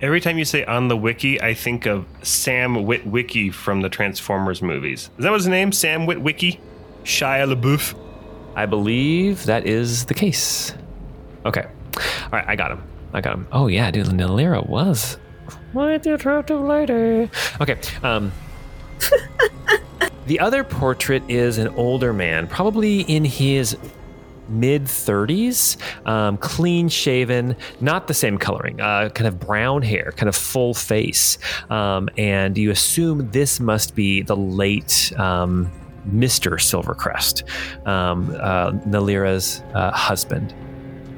Every 0.01 0.21
time 0.21 0.37
you 0.37 0.45
say 0.45 0.63
on 0.63 0.87
the 0.87 0.95
wiki, 0.95 1.41
I 1.41 1.53
think 1.53 1.85
of 1.85 2.05
Sam 2.23 2.75
Witwicky 2.75 3.53
from 3.53 3.81
the 3.81 3.89
Transformers 3.89 4.61
movies. 4.61 5.09
Is 5.17 5.23
that 5.25 5.31
what 5.31 5.41
his 5.41 5.47
name? 5.47 5.73
Sam 5.73 6.07
Witwicky? 6.07 6.59
Shia 7.03 7.53
LaBeouf? 7.53 7.99
I 8.55 8.65
believe 8.65 9.45
that 9.45 9.65
is 9.65 10.05
the 10.05 10.13
case. 10.13 10.73
Okay. 11.45 11.65
All 11.97 12.29
right, 12.31 12.45
I 12.47 12.55
got 12.55 12.71
him. 12.71 12.83
I 13.13 13.19
got 13.19 13.33
him. 13.33 13.47
Oh 13.51 13.67
yeah, 13.67 13.91
dude, 13.91 14.05
Nalira 14.07 14.65
was 14.69 15.17
quite 15.71 16.03
the 16.03 16.13
attractive 16.13 16.61
lady. 16.61 17.29
Okay. 17.59 17.79
Um, 18.03 18.31
the 20.29 20.39
other 20.39 20.63
portrait 20.63 21.23
is 21.27 21.57
an 21.57 21.69
older 21.69 22.13
man, 22.13 22.45
probably 22.45 23.01
in 23.01 23.25
his 23.25 23.75
mid 24.47 24.83
30s, 24.83 25.75
um, 26.07 26.37
clean 26.37 26.87
shaven, 26.87 27.55
not 27.81 28.07
the 28.07 28.13
same 28.13 28.37
coloring, 28.37 28.79
uh, 28.79 29.09
kind 29.09 29.27
of 29.27 29.39
brown 29.39 29.81
hair, 29.81 30.13
kind 30.17 30.29
of 30.29 30.35
full 30.35 30.75
face. 30.75 31.39
Um, 31.71 32.09
and 32.15 32.55
you 32.59 32.69
assume 32.69 33.31
this 33.31 33.59
must 33.59 33.95
be 33.95 34.21
the 34.21 34.35
late. 34.35 35.11
Um, 35.17 35.71
Mr. 36.07 36.53
Silvercrest, 36.53 37.43
um, 37.85 38.33
uh, 38.39 38.71
Nalira's 38.87 39.61
uh, 39.73 39.91
husband. 39.91 40.53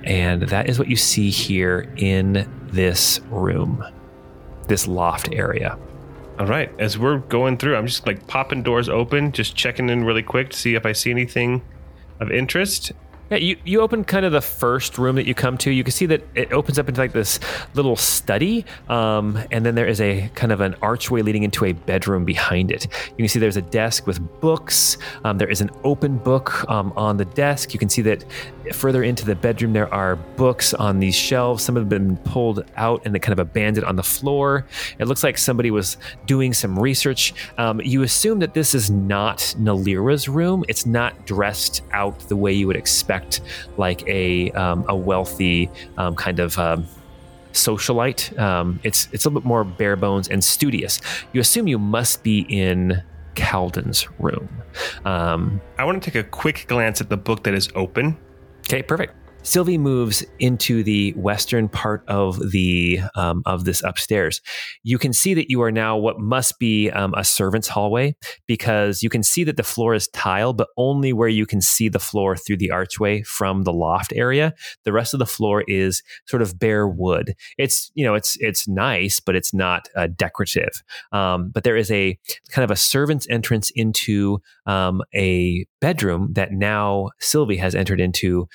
And 0.04 0.42
that 0.44 0.70
is 0.70 0.80
what 0.80 0.88
you 0.88 0.96
see 0.96 1.30
here 1.30 1.94
in 1.98 2.50
this 2.72 3.22
room, 3.30 3.86
this 4.68 4.88
loft 4.88 5.30
area. 5.32 5.78
All 6.42 6.48
right. 6.48 6.72
As 6.80 6.98
we're 6.98 7.20
going 7.20 7.58
through, 7.58 7.76
I'm 7.76 7.86
just 7.86 8.08
like 8.08 8.26
popping 8.26 8.64
doors 8.64 8.90
open, 8.90 9.32
just 9.32 9.56
checking 9.56 9.92
in 9.92 10.04
really 10.04 10.24
quick 10.24 10.50
to 10.50 10.58
see 10.58 10.74
if 10.74 10.88
I 10.88 10.92
see 10.92 11.12
anything 11.12 11.62
of 12.20 12.32
interest. 12.32 12.94
Yeah, 13.32 13.38
you, 13.38 13.58
you 13.64 13.80
open 13.80 14.04
kind 14.04 14.26
of 14.26 14.34
the 14.34 14.42
first 14.42 14.98
room 14.98 15.16
that 15.16 15.26
you 15.26 15.34
come 15.34 15.58
to. 15.60 15.72
You 15.72 15.86
can 15.86 15.94
see 15.94 16.06
that 16.08 16.22
it 16.36 16.52
opens 16.52 16.78
up 16.78 16.90
into 16.90 17.00
like 17.00 17.14
this 17.14 17.40
little 17.76 17.96
study, 17.96 18.66
um, 18.90 19.40
and 19.52 19.66
then 19.66 19.74
there 19.74 19.88
is 19.88 20.02
a 20.02 20.30
kind 20.36 20.52
of 20.52 20.60
an 20.60 20.76
archway 20.82 21.22
leading 21.22 21.44
into 21.44 21.64
a 21.64 21.72
bedroom 21.72 22.26
behind 22.26 22.72
it. 22.72 22.88
You 23.12 23.16
can 23.16 23.30
see 23.30 23.40
there's 23.40 23.56
a 23.56 23.62
desk 23.62 24.06
with 24.06 24.20
books. 24.42 24.98
Um, 25.24 25.38
there 25.38 25.50
is 25.50 25.62
an 25.62 25.70
open 25.86 26.18
book 26.18 26.70
um, 26.70 26.92
on 26.98 27.16
the 27.16 27.24
desk. 27.24 27.72
You 27.72 27.80
can 27.80 27.88
see 27.88 28.02
that 28.02 28.26
further 28.74 29.04
into 29.04 29.26
the 29.26 29.36
bedroom 29.36 29.74
there 29.74 29.92
are 29.94 30.18
books 30.18 30.74
on 30.74 31.00
these 31.00 31.16
shelves. 31.16 31.64
Some 31.64 31.78
have 31.78 31.88
been 31.88 32.18
pulled 32.18 32.66
out 32.76 33.02
and 33.06 33.20
kind 33.22 33.34
of 33.34 33.40
abandoned 33.40 33.86
on 33.86 33.96
the 33.96 34.04
floor. 34.04 34.66
It 35.00 35.08
looks 35.08 35.24
like 35.24 35.38
somebody 35.38 35.72
was 35.72 35.96
doing 36.26 36.54
some 36.54 36.78
research. 36.78 37.34
Um, 37.58 37.80
you 37.82 38.04
assume 38.04 38.40
that 38.40 38.54
this 38.54 38.76
is 38.76 38.92
not 38.92 39.40
Nalira's 39.58 40.28
room. 40.28 40.66
It's 40.68 40.86
not 40.86 41.26
dressed 41.26 41.82
out 41.94 42.20
the 42.28 42.36
way 42.36 42.52
you 42.52 42.68
would 42.68 42.76
expect 42.76 43.21
like 43.78 44.08
a 44.08 44.52
um, 44.52 44.86
a 44.88 44.96
wealthy 44.96 45.70
um, 45.98 46.16
kind 46.16 46.40
of 46.40 46.58
um, 46.58 46.88
socialite. 47.54 48.38
Um, 48.40 48.80
it's 48.84 49.08
it's 49.12 49.26
a 49.26 49.30
little 49.30 49.42
bit 49.42 49.48
more 49.48 49.64
bare 49.64 49.96
bones 49.96 50.28
and 50.28 50.44
studious. 50.44 51.02
You 51.34 51.42
assume 51.42 51.68
you 51.68 51.80
must 51.80 52.24
be 52.24 52.46
in 52.50 53.04
Kalden's 53.36 54.08
room. 54.20 54.50
Um, 55.06 55.62
I 55.78 55.86
want 55.86 56.02
to 56.02 56.12
take 56.12 56.20
a 56.20 56.28
quick 56.28 56.66
glance 56.68 57.02
at 57.02 57.10
the 57.10 57.18
book 57.18 57.44
that 57.44 57.54
is 57.54 57.70
open. 57.76 58.18
okay, 58.68 58.82
perfect. 58.82 59.14
Cilvy 59.44 59.80
moves 59.80 60.24
into 60.38 60.84
the 60.84 61.14
western 61.14 61.68
part 61.68 62.04
of 62.08 62.52
the 62.52 63.00
um, 63.16 63.42
of 63.48 63.66
this 63.66 63.84
upstairs. 63.84 64.40
You 64.84 65.00
can 65.00 65.14
see 65.14 65.34
that 65.34 65.50
you 65.50 65.64
are 65.64 65.72
now 65.72 65.98
what 65.98 66.20
must 66.20 66.60
be 66.60 66.92
um, 66.92 67.16
a 67.18 67.24
servant's 67.24 67.68
hallway 67.68 68.16
because 68.46 69.02
you 69.02 69.10
can 69.10 69.24
see 69.24 69.44
that 69.46 69.58
the 69.58 69.64
floor 69.64 69.96
is 69.96 70.08
tile, 70.10 70.54
but 70.54 70.68
only 70.78 71.12
where 71.12 71.28
you 71.28 71.48
can 71.48 71.60
see 71.60 71.90
the 71.90 72.00
floor 72.00 72.38
through 72.38 72.58
the 72.58 72.70
archway 72.70 73.24
from 73.24 73.64
the 73.64 73.74
loft 73.74 74.14
area. 74.16 74.54
The 74.86 74.94
rest 74.94 75.14
of 75.14 75.20
the 75.20 75.26
floor 75.26 75.64
is 75.68 76.04
sort 76.28 76.44
of 76.44 76.60
bare 76.60 76.88
wood. 76.88 77.34
It's 77.58 77.92
you 77.96 78.06
know 78.06 78.14
it's 78.14 78.38
it's 78.40 78.68
nice, 78.68 79.20
but 79.20 79.36
it's 79.36 79.56
not 79.56 79.90
uh, 79.96 80.08
decorative. 80.16 80.84
Um, 81.12 81.50
but 81.50 81.64
there 81.64 81.78
is 81.78 81.90
a 81.90 82.16
kind 82.50 82.64
of 82.64 82.70
a 82.70 82.76
servant's 82.76 83.28
entrance 83.28 83.72
into 83.72 84.40
um, 84.68 85.02
a 85.16 85.66
bedroom 85.80 86.34
that 86.34 86.52
now 86.52 87.10
Cilvy 87.20 87.58
has 87.58 87.74
entered 87.74 88.00
into. 88.00 88.48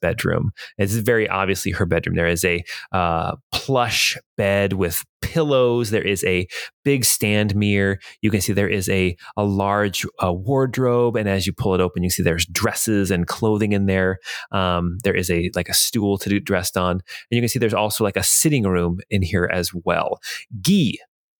Bedroom. 0.00 0.52
It's 0.78 0.94
very 0.94 1.28
obviously 1.28 1.72
her 1.72 1.86
bedroom. 1.86 2.16
There 2.16 2.26
is 2.26 2.44
a 2.44 2.64
uh, 2.92 3.36
plush 3.52 4.16
bed 4.36 4.74
with 4.74 5.04
pillows. 5.22 5.90
There 5.90 6.06
is 6.06 6.24
a 6.24 6.46
big 6.84 7.04
stand 7.04 7.54
mirror. 7.54 7.98
You 8.20 8.30
can 8.30 8.40
see 8.40 8.52
there 8.52 8.68
is 8.68 8.88
a 8.88 9.16
a 9.36 9.44
large 9.44 10.06
uh, 10.22 10.32
wardrobe, 10.32 11.16
and 11.16 11.28
as 11.28 11.46
you 11.46 11.52
pull 11.52 11.74
it 11.74 11.80
open, 11.80 12.02
you 12.02 12.10
see 12.10 12.22
there's 12.22 12.46
dresses 12.46 13.10
and 13.10 13.26
clothing 13.26 13.72
in 13.72 13.86
there. 13.86 14.18
Um, 14.52 14.98
there 15.04 15.14
is 15.14 15.30
a 15.30 15.50
like 15.54 15.68
a 15.68 15.74
stool 15.74 16.18
to 16.18 16.28
do 16.28 16.40
dressed 16.40 16.76
on, 16.76 16.92
and 16.92 17.02
you 17.30 17.40
can 17.40 17.48
see 17.48 17.58
there's 17.58 17.74
also 17.74 18.04
like 18.04 18.16
a 18.16 18.22
sitting 18.22 18.64
room 18.64 19.00
in 19.10 19.22
here 19.22 19.48
as 19.52 19.72
well. 19.74 20.20
Guy, 20.62 20.94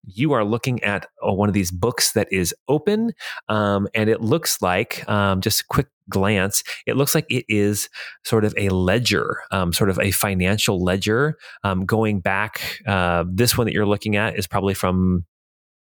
you 0.06 0.32
are 0.32 0.44
looking 0.44 0.82
at 0.82 1.06
uh, 1.26 1.32
one 1.32 1.48
of 1.48 1.54
these 1.54 1.70
books 1.70 2.12
that 2.12 2.28
is 2.30 2.54
open, 2.68 3.12
um, 3.48 3.88
and 3.94 4.08
it 4.08 4.20
looks 4.20 4.60
like 4.62 5.08
um, 5.08 5.40
just 5.40 5.62
a 5.62 5.64
quick 5.68 5.88
glance, 6.10 6.62
it 6.86 6.96
looks 6.96 7.14
like 7.14 7.26
it 7.30 7.44
is 7.48 7.88
sort 8.24 8.44
of 8.44 8.54
a 8.58 8.68
ledger, 8.68 9.38
um, 9.50 9.72
sort 9.72 9.90
of 9.90 9.98
a 9.98 10.10
financial 10.10 10.82
ledger 10.82 11.36
um, 11.62 11.84
going 11.86 12.20
back. 12.20 12.80
Uh, 12.86 13.24
this 13.26 13.56
one 13.56 13.66
that 13.66 13.72
you're 13.72 13.86
looking 13.86 14.16
at 14.16 14.38
is 14.38 14.46
probably 14.46 14.74
from 14.74 15.24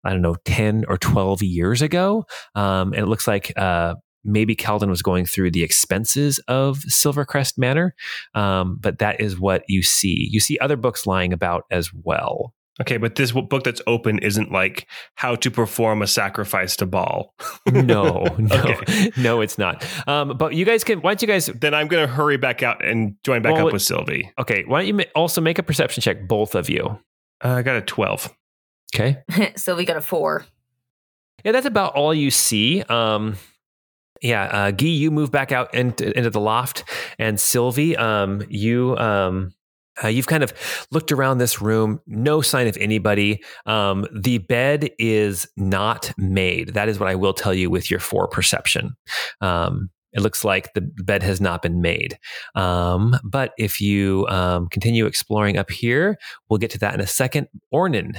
I 0.05 0.11
don't 0.11 0.23
know, 0.23 0.37
10 0.47 0.85
or 0.89 0.97
12 0.97 1.43
years 1.43 1.83
ago. 1.83 2.25
Um, 2.55 2.93
and 2.93 3.03
it 3.03 3.07
looks 3.07 3.29
like 3.29 3.53
uh, 3.59 3.97
maybe 4.25 4.57
Kalden 4.57 4.89
was 4.89 5.03
going 5.03 5.27
through 5.27 5.51
the 5.51 5.63
expenses 5.63 6.39
of 6.49 6.79
Silvercrest 6.89 7.59
Manor. 7.59 7.95
Um, 8.35 8.79
but 8.81 8.99
that 8.99 9.21
is 9.21 9.39
what 9.39 9.63
you 9.69 9.83
see. 9.83 10.29
You 10.31 10.41
see 10.41 10.59
other 10.59 10.77
books 10.77 11.07
lying 11.07 11.33
about 11.33 11.65
as 11.71 11.91
well. 11.93 12.55
Okay, 12.81 12.97
but 12.97 13.15
this 13.17 13.33
book 13.33 13.63
that's 13.65 13.83
open 13.87 14.19
isn't 14.21 14.51
like 14.51 14.87
how 15.15 15.35
to 15.37 15.51
perform 15.51 16.01
a 16.01 16.07
sacrifice 16.07 16.77
to 16.77 16.87
Baal. 16.87 17.35
No, 17.71 18.25
no, 18.39 18.47
Okay. 18.53 19.11
no, 19.19 19.41
it's 19.43 19.59
not. 19.59 19.85
Um, 20.09 20.37
but 20.39 20.55
you 20.55 20.65
guys 20.65 20.83
can, 20.83 21.01
why 21.03 21.11
don't 21.11 21.23
you 21.23 21.29
guys, 21.29 21.47
Then 21.47 21.75
I'm 21.75 21.89
going 21.89 22.07
to 22.07 22.13
hurry 22.13 22.39
back 22.39 22.63
out 22.63 22.83
and 22.85 23.17
join 23.23 23.43
back 23.43 23.53
Well, 23.55 23.67
up 23.67 23.73
with 23.73 23.83
Cilvy. 23.83 24.31
okay, 24.39 24.65
why 24.67 24.81
don't 24.81 24.87
you 24.89 24.95
ma- 24.95 25.05
also 25.15 25.41
make 25.41 25.59
a 25.59 25.63
perception 25.63 26.01
check, 26.01 26.27
both 26.27 26.55
of 26.55 26.71
you? 26.71 26.99
Uh, 27.45 27.49
I 27.49 27.63
got 27.63 27.77
a 27.77 27.83
12. 27.83 28.35
Okay. 28.95 29.19
so 29.57 29.77
we 29.77 29.85
got 29.85 29.97
a 29.97 30.01
four. 30.01 30.47
Yeah, 31.45 31.53
that's 31.53 31.67
about 31.67 31.95
all 31.95 32.15
you 32.15 32.31
see. 32.31 32.83
Um, 32.83 33.37
yeah, 34.21 34.43
uh, 34.45 34.71
Guy, 34.73 34.87
you 34.87 35.11
move 35.11 35.31
back 35.31 35.53
out 35.53 35.75
into, 35.75 36.17
into 36.17 36.29
the 36.31 36.41
loft, 36.41 36.85
and 37.19 37.39
Cilvy, 37.39 37.99
um, 37.99 38.43
you 38.49 38.97
um, 38.99 39.53
uh, 40.03 40.09
you've 40.09 40.27
kind 40.27 40.43
of 40.43 40.53
looked 40.91 41.13
around 41.13 41.39
this 41.39 41.61
room. 41.61 42.01
No 42.07 42.41
sign 42.41 42.67
of 42.67 42.77
anybody. 42.79 43.43
Um, 43.67 44.07
the 44.13 44.39
bed 44.39 44.91
is 44.99 45.47
not 45.57 46.13
made. 46.17 46.75
That 46.75 46.89
is 46.89 46.99
what 46.99 47.09
I 47.09 47.15
will 47.15 47.35
tell 47.35 47.55
you 47.55 47.71
with 47.71 47.91
your 47.91 48.01
four 48.01 48.29
perception. 48.29 48.97
Um, 49.41 49.91
it 50.13 50.21
looks 50.23 50.45
like 50.45 50.73
the 50.75 50.81
bed 50.81 51.23
has 51.23 51.41
not 51.41 51.63
been 51.63 51.81
made. 51.81 52.19
Um, 52.55 53.17
but 53.23 53.53
if 53.59 53.81
you 53.81 54.27
um, 54.29 54.69
continue 54.69 55.07
exploring 55.07 55.57
up 55.57 55.71
here, 55.71 56.17
we'll 56.49 56.59
get 56.59 56.71
to 56.73 56.79
that 56.79 56.95
in 56.95 57.01
a 57.01 57.07
second. 57.07 57.47
Ornan, 57.73 58.17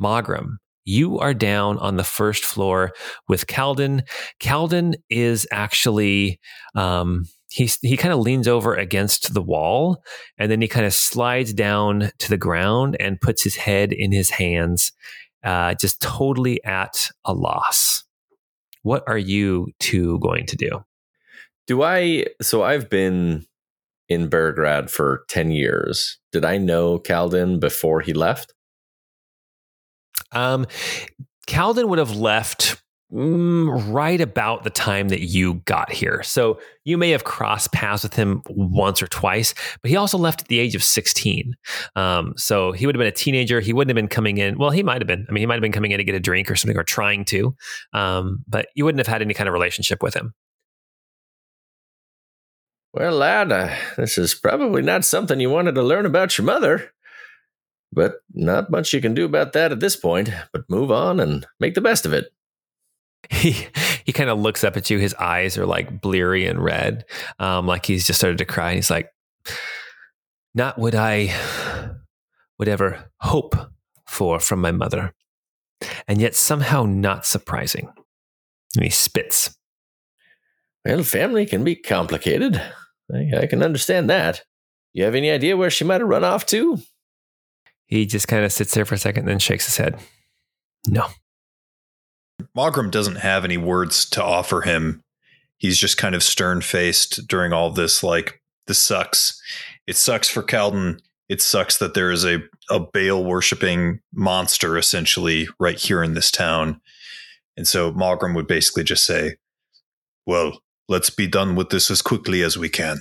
Mawgrim, 0.00 0.56
you 0.84 1.18
are 1.18 1.34
down 1.34 1.78
on 1.78 1.96
the 1.96 2.04
first 2.04 2.44
floor 2.44 2.92
with 3.28 3.46
Kalden. 3.46 4.02
Kalden 4.40 4.94
is 5.08 5.46
actually 5.52 6.38
um, 6.74 7.24
he 7.52 7.70
he 7.82 7.96
kind 7.96 8.14
of 8.14 8.20
leans 8.20 8.48
over 8.48 8.74
against 8.74 9.34
the 9.34 9.42
wall, 9.42 10.02
and 10.38 10.50
then 10.50 10.60
he 10.62 10.68
kind 10.68 10.86
of 10.86 10.94
slides 10.94 11.52
down 11.52 12.10
to 12.18 12.28
the 12.28 12.36
ground 12.36 12.96
and 12.98 13.20
puts 13.20 13.42
his 13.42 13.56
head 13.56 13.92
in 13.92 14.12
his 14.12 14.30
hands, 14.30 14.92
uh, 15.44 15.74
just 15.74 16.00
totally 16.00 16.62
at 16.64 17.10
a 17.24 17.32
loss. 17.32 18.04
What 18.82 19.04
are 19.06 19.18
you 19.18 19.68
two 19.78 20.18
going 20.20 20.46
to 20.46 20.56
do? 20.56 20.84
Do 21.66 21.82
I? 21.82 22.26
So 22.40 22.62
I've 22.62 22.88
been 22.88 23.46
in 24.08 24.28
Barograd 24.28 24.90
for 24.90 25.24
10 25.28 25.50
years. 25.50 26.18
Did 26.32 26.44
I 26.44 26.58
know 26.58 26.98
Kalden 26.98 27.60
before 27.60 28.00
he 28.00 28.12
left? 28.12 28.52
Um, 30.32 30.66
Kalden 31.46 31.88
would 31.88 31.98
have 31.98 32.16
left 32.16 32.81
mm, 33.12 33.92
right 33.92 34.20
about 34.20 34.64
the 34.64 34.70
time 34.70 35.08
that 35.08 35.20
you 35.20 35.54
got 35.64 35.92
here. 35.92 36.22
So 36.22 36.60
you 36.84 36.96
may 36.96 37.10
have 37.10 37.24
crossed 37.24 37.72
paths 37.72 38.02
with 38.02 38.14
him 38.14 38.42
once 38.48 39.02
or 39.02 39.06
twice, 39.06 39.54
but 39.82 39.90
he 39.90 39.96
also 39.96 40.18
left 40.18 40.42
at 40.42 40.48
the 40.48 40.58
age 40.58 40.74
of 40.74 40.82
16. 40.82 41.54
Um, 41.94 42.34
so 42.36 42.72
he 42.72 42.86
would 42.86 42.94
have 42.94 43.00
been 43.00 43.08
a 43.08 43.12
teenager. 43.12 43.60
He 43.60 43.72
wouldn't 43.72 43.90
have 43.90 44.02
been 44.02 44.08
coming 44.08 44.38
in. 44.38 44.58
Well, 44.58 44.70
he 44.70 44.82
might 44.82 45.00
have 45.00 45.06
been. 45.06 45.26
I 45.28 45.32
mean, 45.32 45.42
he 45.42 45.46
might 45.46 45.56
have 45.56 45.62
been 45.62 45.72
coming 45.72 45.90
in 45.90 45.98
to 45.98 46.04
get 46.04 46.14
a 46.14 46.20
drink 46.20 46.50
or 46.50 46.56
something 46.56 46.76
or 46.76 46.84
trying 46.84 47.24
to, 47.26 47.54
um, 47.92 48.44
but 48.48 48.68
you 48.74 48.84
wouldn't 48.84 49.00
have 49.00 49.12
had 49.12 49.22
any 49.22 49.34
kind 49.34 49.48
of 49.48 49.52
relationship 49.52 50.02
with 50.02 50.14
him. 50.14 50.34
Well, 52.94 53.12
lad, 53.12 53.52
uh, 53.52 53.74
this 53.96 54.18
is 54.18 54.34
probably 54.34 54.82
not 54.82 55.04
something 55.04 55.40
you 55.40 55.48
wanted 55.48 55.74
to 55.76 55.82
learn 55.82 56.04
about 56.04 56.36
your 56.36 56.44
mother. 56.44 56.92
But 57.94 58.22
not 58.32 58.70
much 58.70 58.94
you 58.94 59.02
can 59.02 59.12
do 59.12 59.26
about 59.26 59.52
that 59.52 59.70
at 59.70 59.80
this 59.80 59.96
point, 59.96 60.30
but 60.50 60.68
move 60.70 60.90
on 60.90 61.20
and 61.20 61.46
make 61.60 61.74
the 61.74 61.82
best 61.82 62.06
of 62.06 62.14
it. 62.14 62.32
He 63.30 63.66
he 64.04 64.12
kind 64.12 64.30
of 64.30 64.38
looks 64.38 64.64
up 64.64 64.76
at 64.76 64.90
you. 64.90 64.98
His 64.98 65.14
eyes 65.14 65.56
are 65.56 65.66
like 65.66 66.00
bleary 66.00 66.46
and 66.46 66.62
red, 66.62 67.04
um, 67.38 67.66
like 67.66 67.86
he's 67.86 68.06
just 68.06 68.18
started 68.18 68.38
to 68.38 68.44
cry. 68.44 68.70
And 68.70 68.76
he's 68.76 68.90
like, 68.90 69.10
"Not 70.54 70.78
what 70.78 70.94
I 70.94 71.34
would 72.58 72.68
ever 72.68 73.10
hope 73.20 73.54
for 74.08 74.40
from 74.40 74.60
my 74.60 74.72
mother, 74.72 75.14
and 76.08 76.20
yet 76.20 76.34
somehow 76.34 76.84
not 76.84 77.24
surprising." 77.26 77.92
And 78.76 78.84
he 78.84 78.90
spits. 78.90 79.56
Well, 80.84 81.02
family 81.04 81.46
can 81.46 81.62
be 81.62 81.76
complicated. 81.76 82.60
I, 83.14 83.42
I 83.42 83.46
can 83.46 83.62
understand 83.62 84.10
that. 84.10 84.42
You 84.92 85.04
have 85.04 85.14
any 85.14 85.30
idea 85.30 85.56
where 85.56 85.70
she 85.70 85.84
might 85.84 86.00
have 86.00 86.08
run 86.08 86.24
off 86.24 86.44
to? 86.46 86.78
He 87.86 88.06
just 88.06 88.28
kind 88.28 88.44
of 88.44 88.52
sits 88.52 88.74
there 88.74 88.84
for 88.84 88.94
a 88.94 88.98
second, 88.98 89.26
then 89.26 89.38
shakes 89.38 89.66
his 89.66 89.76
head. 89.76 89.98
No. 90.86 91.06
Mawgrim 92.56 92.90
doesn't 92.90 93.16
have 93.16 93.44
any 93.44 93.56
words 93.56 94.08
to 94.10 94.22
offer 94.22 94.62
him. 94.62 95.02
He's 95.56 95.78
just 95.78 95.96
kind 95.96 96.14
of 96.14 96.22
stern 96.22 96.60
faced 96.60 97.26
during 97.26 97.52
all 97.52 97.70
this. 97.70 98.02
Like, 98.02 98.40
this 98.66 98.78
sucks. 98.78 99.40
It 99.86 99.96
sucks 99.96 100.28
for 100.28 100.42
Kalden. 100.42 101.00
It 101.28 101.40
sucks 101.40 101.78
that 101.78 101.94
there 101.94 102.10
is 102.10 102.24
a, 102.24 102.42
a 102.70 102.80
Baal 102.80 103.24
worshipping 103.24 104.00
monster 104.12 104.76
essentially 104.76 105.48
right 105.58 105.78
here 105.78 106.02
in 106.02 106.14
this 106.14 106.30
town. 106.30 106.80
And 107.56 107.66
so 107.66 107.92
Mawgrim 107.92 108.34
would 108.34 108.46
basically 108.46 108.84
just 108.84 109.06
say, 109.06 109.36
Well, 110.26 110.60
let's 110.88 111.10
be 111.10 111.26
done 111.26 111.54
with 111.54 111.70
this 111.70 111.90
as 111.90 112.02
quickly 112.02 112.42
as 112.42 112.58
we 112.58 112.68
can. 112.68 112.98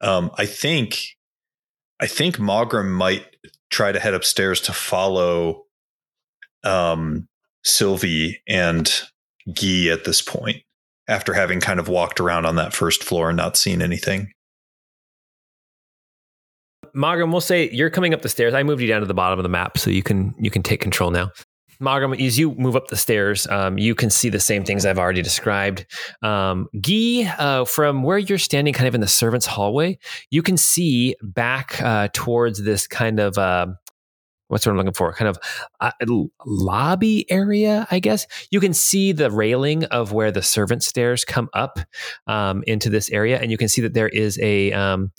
Um, 0.00 0.30
I 0.36 0.46
think 0.46 1.16
I 2.00 2.06
think 2.06 2.36
Mawgrim 2.36 2.90
might 2.90 3.36
try 3.70 3.92
to 3.92 4.00
head 4.00 4.14
upstairs 4.14 4.60
to 4.62 4.72
follow 4.72 5.64
um, 6.64 7.28
Cilvy 7.68 8.36
and 8.48 8.90
Guy 9.46 9.88
at 9.92 10.04
this 10.04 10.22
point, 10.22 10.62
after 11.06 11.34
having 11.34 11.60
kind 11.60 11.78
of 11.78 11.88
walked 11.88 12.18
around 12.18 12.46
on 12.46 12.56
that 12.56 12.72
first 12.72 13.04
floor 13.04 13.28
and 13.28 13.36
not 13.36 13.56
seen 13.56 13.82
anything. 13.82 14.32
Mawgrim, 16.94 17.30
we'll 17.30 17.40
say 17.40 17.70
you're 17.70 17.90
coming 17.90 18.14
up 18.14 18.22
the 18.22 18.28
stairs. 18.28 18.54
I 18.54 18.62
moved 18.62 18.80
you 18.80 18.88
down 18.88 19.00
to 19.00 19.06
the 19.06 19.14
bottom 19.14 19.38
of 19.38 19.42
the 19.42 19.48
map, 19.48 19.78
so 19.78 19.90
you 19.90 20.02
can 20.02 20.34
you 20.38 20.50
can 20.50 20.62
take 20.62 20.80
control 20.80 21.10
now. 21.10 21.30
Mawgrim, 21.80 22.20
as 22.26 22.38
you 22.38 22.54
move 22.56 22.74
up 22.74 22.88
the 22.88 22.96
stairs, 22.96 23.46
um, 23.48 23.78
you 23.78 23.94
can 23.94 24.10
see 24.10 24.28
the 24.28 24.40
same 24.40 24.64
things 24.64 24.84
I've 24.84 24.98
already 24.98 25.22
described. 25.22 25.86
Um, 26.22 26.68
Guy, 26.80 27.32
uh, 27.38 27.64
from 27.66 28.02
where 28.02 28.18
you're 28.18 28.38
standing, 28.38 28.74
kind 28.74 28.88
of 28.88 28.96
in 28.96 29.00
the 29.00 29.06
servants' 29.06 29.46
hallway, 29.46 29.98
you 30.30 30.42
can 30.42 30.56
see 30.56 31.14
back 31.22 31.80
uh, 31.80 32.08
towards 32.12 32.64
this 32.64 32.88
kind 32.88 33.20
of 33.20 33.38
uh, 33.38 33.68
what's 34.48 34.66
what 34.66 34.72
I'm 34.72 34.78
looking 34.78 34.92
for? 34.92 35.12
Kind 35.12 35.28
of 35.28 35.38
uh, 35.80 35.92
lobby 36.44 37.30
area, 37.30 37.86
I 37.90 38.00
guess. 38.00 38.26
You 38.50 38.60
can 38.60 38.74
see 38.74 39.12
the 39.12 39.30
railing 39.30 39.84
of 39.84 40.12
where 40.12 40.32
the 40.32 40.42
servant 40.42 40.82
stairs 40.82 41.24
come 41.24 41.48
up 41.54 41.78
um, 42.26 42.64
into 42.66 42.90
this 42.90 43.10
area, 43.10 43.38
and 43.40 43.50
you 43.50 43.56
can 43.56 43.68
see 43.68 43.82
that 43.82 43.94
there 43.94 44.08
is 44.08 44.38
a 44.40 44.72
um, 44.72 45.12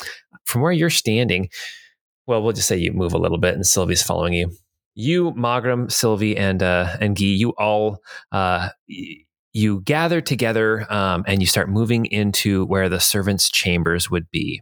from 0.45 0.61
where 0.61 0.71
you're 0.71 0.89
standing. 0.89 1.49
Well, 2.27 2.43
we'll 2.43 2.53
just 2.53 2.67
say 2.67 2.77
you 2.77 2.91
move 2.91 3.13
a 3.13 3.17
little 3.17 3.39
bit, 3.39 3.55
and 3.55 3.63
Cilvy's 3.63 4.03
following 4.03 4.33
you. 4.33 4.51
You, 4.95 5.31
Mawgrim, 5.31 5.87
Cilvy, 5.87 6.37
and 6.37 6.61
uh, 6.61 6.97
and 6.99 7.15
Guy, 7.15 7.25
you 7.25 7.51
all. 7.57 7.99
Uh, 8.31 8.69
you 9.51 9.81
gather 9.81 10.21
together 10.21 10.85
um, 10.93 11.23
and 11.27 11.41
you 11.41 11.47
start 11.47 11.69
moving 11.69 12.05
into 12.05 12.65
where 12.65 12.87
the 12.87 12.99
servants' 12.99 13.49
chambers 13.49 14.09
would 14.09 14.29
be. 14.29 14.61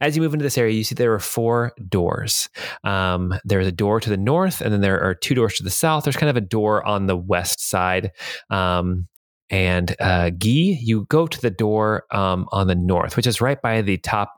As 0.00 0.16
you 0.16 0.22
move 0.22 0.34
into 0.34 0.42
this 0.42 0.58
area, 0.58 0.74
you 0.74 0.84
see 0.84 0.94
there 0.94 1.12
are 1.14 1.20
four 1.20 1.72
doors. 1.88 2.48
Um, 2.82 3.34
there's 3.44 3.66
a 3.66 3.72
door 3.72 4.00
to 4.00 4.10
the 4.10 4.16
north, 4.16 4.60
and 4.60 4.72
then 4.72 4.80
there 4.80 5.00
are 5.00 5.14
two 5.14 5.34
doors 5.34 5.54
to 5.54 5.62
the 5.62 5.70
south. 5.70 6.04
There's 6.04 6.16
kind 6.16 6.30
of 6.30 6.36
a 6.36 6.40
door 6.40 6.84
on 6.84 7.06
the 7.06 7.16
west 7.16 7.60
side. 7.60 8.10
Um, 8.50 9.06
and 9.50 9.94
uh, 10.00 10.30
Guy, 10.30 10.78
you 10.80 11.06
go 11.08 11.26
to 11.26 11.40
the 11.40 11.50
door 11.50 12.04
um, 12.10 12.48
on 12.50 12.66
the 12.66 12.74
north, 12.74 13.16
which 13.16 13.26
is 13.26 13.40
right 13.40 13.60
by 13.60 13.82
the 13.82 13.98
top. 13.98 14.32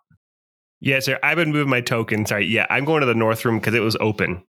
Yeah, 0.81 1.01
sir. 1.01 1.19
I've 1.23 1.37
been 1.37 1.53
moving 1.53 1.71
my 1.71 1.81
token. 1.81 2.27
Sorry. 2.27 2.47
Yeah, 2.47 2.67
I'm 2.69 2.85
going 2.85 3.01
to 3.01 3.07
the 3.07 3.15
north 3.15 3.45
room 3.45 3.59
because 3.59 3.75
it 3.75 3.81
was 3.81 3.97
open. 3.97 4.45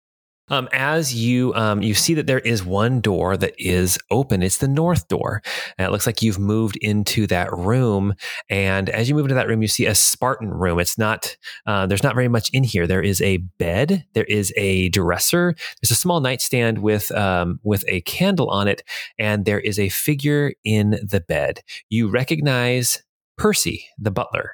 Um, 0.49 0.69
as 0.73 1.13
you 1.15 1.53
um, 1.55 1.83
you 1.83 1.95
see 1.95 2.15
that 2.15 2.27
there 2.29 2.39
is 2.39 2.65
one 2.65 3.01
door 3.01 3.37
that 3.37 3.55
is 3.59 3.99
open. 4.11 4.43
It's 4.43 4.59
the 4.59 4.69
north 4.69 5.09
door, 5.09 5.43
and 5.77 5.87
it 5.87 5.91
looks 5.91 6.07
like 6.07 6.23
you've 6.23 6.39
moved 6.39 6.77
into 6.81 7.27
that 7.27 7.53
room. 7.53 8.15
And 8.49 8.89
as 8.89 9.09
you 9.09 9.17
move 9.17 9.25
into 9.25 9.35
that 9.35 9.49
room, 9.49 9.63
you 9.63 9.69
see 9.69 9.87
a 9.87 9.95
Spartan 9.95 10.51
room. 10.51 10.79
It's 10.79 10.99
not 10.99 11.37
uh, 11.67 11.87
there's 11.87 12.05
not 12.05 12.15
very 12.15 12.29
much 12.29 12.51
in 12.53 12.63
here. 12.63 12.87
There 12.87 13.03
is 13.03 13.21
a 13.23 13.39
bed. 13.59 14.05
There 14.15 14.25
is 14.25 14.53
a 14.57 14.89
dresser. 14.91 15.55
There's 15.83 15.91
a 15.91 16.01
small 16.01 16.21
nightstand 16.21 16.79
with 16.79 17.11
um, 17.13 17.59
with 17.65 17.85
a 17.89 18.03
candle 18.03 18.49
on 18.49 18.69
it, 18.69 18.83
and 19.19 19.45
there 19.47 19.61
is 19.61 19.81
a 19.81 19.89
figure 19.89 20.53
in 20.65 20.91
the 20.91 21.25
bed. 21.27 21.61
You 21.91 22.09
recognize 22.09 23.03
Percy, 23.37 23.87
the 23.99 24.13
butler. 24.13 24.53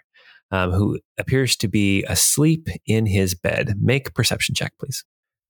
Um, 0.51 0.71
who 0.71 1.01
appears 1.17 1.57
to 1.57 1.67
be 1.67 2.05
asleep 2.05 2.69
in 2.85 3.07
his 3.07 3.35
bed. 3.35 3.73
Make 3.81 4.13
perception 4.13 4.55
check, 4.55 4.75
please. 4.79 5.03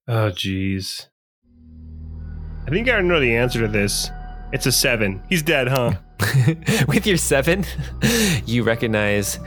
Oh, 0.09 0.31
jeez. 0.31 1.07
I 2.67 2.71
think 2.71 2.89
I 2.89 3.01
know 3.01 3.21
the 3.21 3.37
answer 3.37 3.61
to 3.61 3.69
this. 3.69 4.11
It's 4.53 4.67
a 4.67 4.73
seven. 4.73 5.23
He's 5.29 5.43
dead, 5.43 5.69
huh? 5.69 5.95
With 6.89 7.07
your 7.07 7.17
seven, 7.17 7.65
you 8.47 8.63
recognize, 8.63 9.39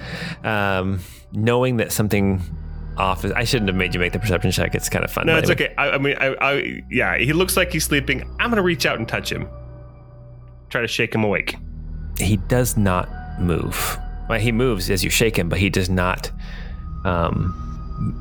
um, 0.43 0.99
knowing 1.31 1.77
that 1.77 1.91
something 1.91 2.41
off. 2.97 3.23
Is, 3.23 3.31
I 3.31 3.43
shouldn't 3.43 3.69
have 3.69 3.75
made 3.75 3.93
you 3.93 3.99
make 3.99 4.13
the 4.13 4.19
perception 4.19 4.51
check. 4.51 4.75
It's 4.75 4.89
kind 4.89 5.05
of 5.05 5.11
fun. 5.11 5.27
No, 5.27 5.37
it's 5.37 5.49
okay. 5.49 5.73
I, 5.77 5.91
I 5.91 5.97
mean, 5.97 6.17
I, 6.19 6.35
I, 6.41 6.83
yeah, 6.89 7.17
he 7.17 7.33
looks 7.33 7.55
like 7.55 7.71
he's 7.71 7.85
sleeping. 7.85 8.23
I'm 8.39 8.49
gonna 8.49 8.61
reach 8.61 8.85
out 8.85 8.97
and 8.97 9.07
touch 9.07 9.31
him. 9.31 9.47
Try 10.69 10.81
to 10.81 10.87
shake 10.87 11.13
him 11.13 11.23
awake. 11.23 11.55
He 12.17 12.37
does 12.37 12.77
not 12.77 13.09
move. 13.39 13.97
Well, 14.27 14.39
he 14.39 14.51
moves 14.51 14.89
as 14.89 15.03
you 15.03 15.09
shake 15.09 15.37
him, 15.37 15.49
but 15.49 15.59
he 15.59 15.69
does 15.69 15.89
not. 15.89 16.31
Um, 17.03 17.61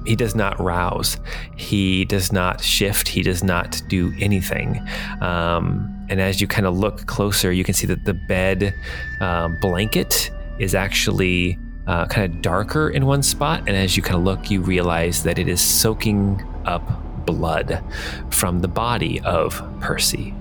he 0.05 0.17
does 0.17 0.35
not 0.35 0.59
rouse. 0.61 1.17
He 1.57 2.05
does 2.05 2.33
not 2.33 2.61
shift. 2.63 3.09
He 3.09 3.23
does 3.23 3.43
not 3.43 3.83
do 3.89 4.13
anything. 4.21 4.87
Um, 5.21 5.91
and 6.09 6.21
as 6.21 6.41
you 6.41 6.47
kind 6.47 6.67
of 6.67 6.79
look 6.79 7.07
closer, 7.07 7.53
you 7.53 7.65
can 7.65 7.75
see 7.75 7.87
that 7.87 8.05
the 8.05 8.15
bed 8.15 8.75
uh, 9.21 9.49
blanket 9.61 10.31
is 10.59 10.75
actually 10.75 11.59
uh, 11.87 12.07
kind 12.07 12.33
of 12.33 12.43
darker 12.43 12.89
in 12.89 13.07
one 13.07 13.23
spot. 13.23 13.61
And 13.67 13.77
as 13.77 13.97
you 13.97 14.03
kind 14.03 14.17
of 14.17 14.23
look, 14.23 14.51
you 14.51 14.61
realize 14.61 15.23
that 15.25 15.39
it 15.39 15.49
is 15.49 15.61
soaking 15.61 16.43
up 16.65 17.27
blood 17.27 17.83
from 18.31 18.61
the 18.61 18.69
body 18.69 19.21
of 19.21 19.63
Percy, 19.81 20.35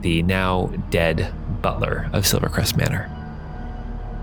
the 0.00 0.22
now 0.22 0.66
dead 0.90 1.32
butler 1.62 2.08
of 2.12 2.24
Silvercrest 2.24 2.76
Manor. 2.76 3.10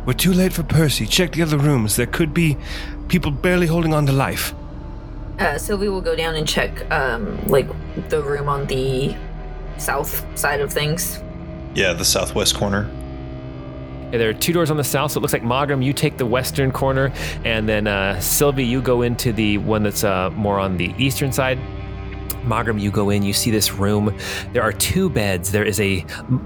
We're 0.06 0.14
too 0.14 0.34
late 0.34 0.54
for 0.54 0.64
Percy. 0.64 1.06
Check 1.06 1.34
the 1.34 1.42
other 1.42 1.58
rooms. 1.58 1.98
There 1.98 2.06
could 2.06 2.34
be 2.34 2.58
people 3.08 3.32
barely 3.32 3.68
holding 3.68 3.94
on 3.94 4.06
to 4.06 4.12
life. 4.12 4.54
Uh, 5.40 5.56
Cilvy 5.56 5.90
will 5.90 6.02
go 6.02 6.16
down 6.16 6.36
and 6.36 6.48
check, 6.48 6.90
um, 6.92 7.40
like 7.48 7.68
the 8.10 8.22
room 8.24 8.50
on 8.50 8.66
the 8.66 9.16
south 9.78 10.26
side 10.38 10.62
of 10.62 10.74
things. 10.74 11.22
Yeah, 11.76 11.94
the 11.94 12.06
southwest 12.06 12.56
corner. 12.56 12.90
Yeah, 14.12 14.18
there 14.18 14.30
are 14.30 14.34
two 14.34 14.54
doors 14.54 14.72
on 14.72 14.78
the 14.78 14.84
south, 14.84 15.12
so 15.12 15.20
it 15.20 15.22
looks 15.22 15.34
like 15.34 15.44
Mawgrim, 15.44 15.84
you 15.84 15.94
take 15.94 16.18
the 16.18 16.26
western 16.26 16.72
corner, 16.72 17.12
and 17.46 17.70
then 17.70 17.86
uh, 17.86 18.16
Cilvy, 18.20 18.68
you 18.68 18.82
go 18.82 19.04
into 19.04 19.32
the 19.32 19.60
one 19.60 19.84
that's 19.84 20.04
uh, 20.04 20.32
more 20.32 20.60
on 20.60 20.78
the 20.78 20.94
eastern 20.98 21.32
side. 21.32 21.60
Mawgrim, 22.44 22.80
you 22.80 22.90
go 22.90 23.10
in, 23.10 23.22
you 23.22 23.34
see 23.34 23.52
this 23.52 23.74
room. 23.74 24.18
There 24.54 24.64
are 24.64 24.72
two 24.72 25.10
beds. 25.10 25.52
There 25.52 25.66
is 25.66 25.80
a 25.80 26.06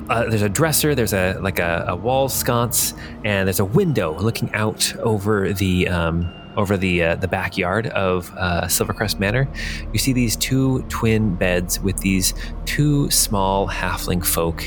uh, 0.09 0.25
there's 0.25 0.41
a 0.41 0.49
dresser. 0.49 0.95
There's 0.95 1.13
a 1.13 1.37
like 1.39 1.59
a, 1.59 1.85
a, 1.89 1.95
wall 1.95 2.27
sconce, 2.27 2.95
and 3.23 3.47
there's 3.47 3.59
a 3.59 3.65
window 3.65 4.17
looking 4.19 4.51
out 4.53 4.95
over 4.97 5.53
the 5.53 5.87
um, 5.87 6.33
over 6.57 6.77
the 6.77 7.03
uh, 7.03 7.15
the 7.15 7.27
backyard 7.27 7.87
of 7.87 8.31
uh, 8.37 8.63
Silvercrest 8.63 9.19
Manor. 9.19 9.47
You 9.93 9.99
see 9.99 10.13
these 10.13 10.35
two 10.35 10.83
twin 10.83 11.35
beds 11.35 11.79
with 11.79 11.97
these 11.97 12.33
two 12.65 13.09
small 13.11 13.67
halfling 13.67 14.25
folk 14.25 14.63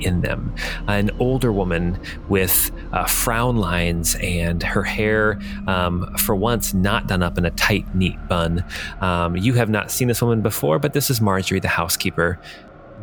in 0.00 0.20
them. 0.20 0.54
An 0.86 1.10
older 1.18 1.52
woman 1.52 1.98
with 2.28 2.70
uh, 2.92 3.06
frown 3.06 3.56
lines 3.56 4.16
and 4.16 4.62
her 4.62 4.82
hair, 4.82 5.38
um, 5.66 6.14
for 6.18 6.34
once, 6.34 6.74
not 6.74 7.06
done 7.06 7.22
up 7.22 7.38
in 7.38 7.44
a 7.44 7.50
tight, 7.50 7.94
neat 7.94 8.16
bun. 8.28 8.64
Um, 9.00 9.36
you 9.36 9.54
have 9.54 9.68
not 9.68 9.90
seen 9.90 10.08
this 10.08 10.22
woman 10.22 10.40
before, 10.40 10.78
but 10.78 10.92
this 10.92 11.10
is 11.10 11.20
Marjorie, 11.20 11.60
the 11.60 11.68
housekeeper. 11.68 12.38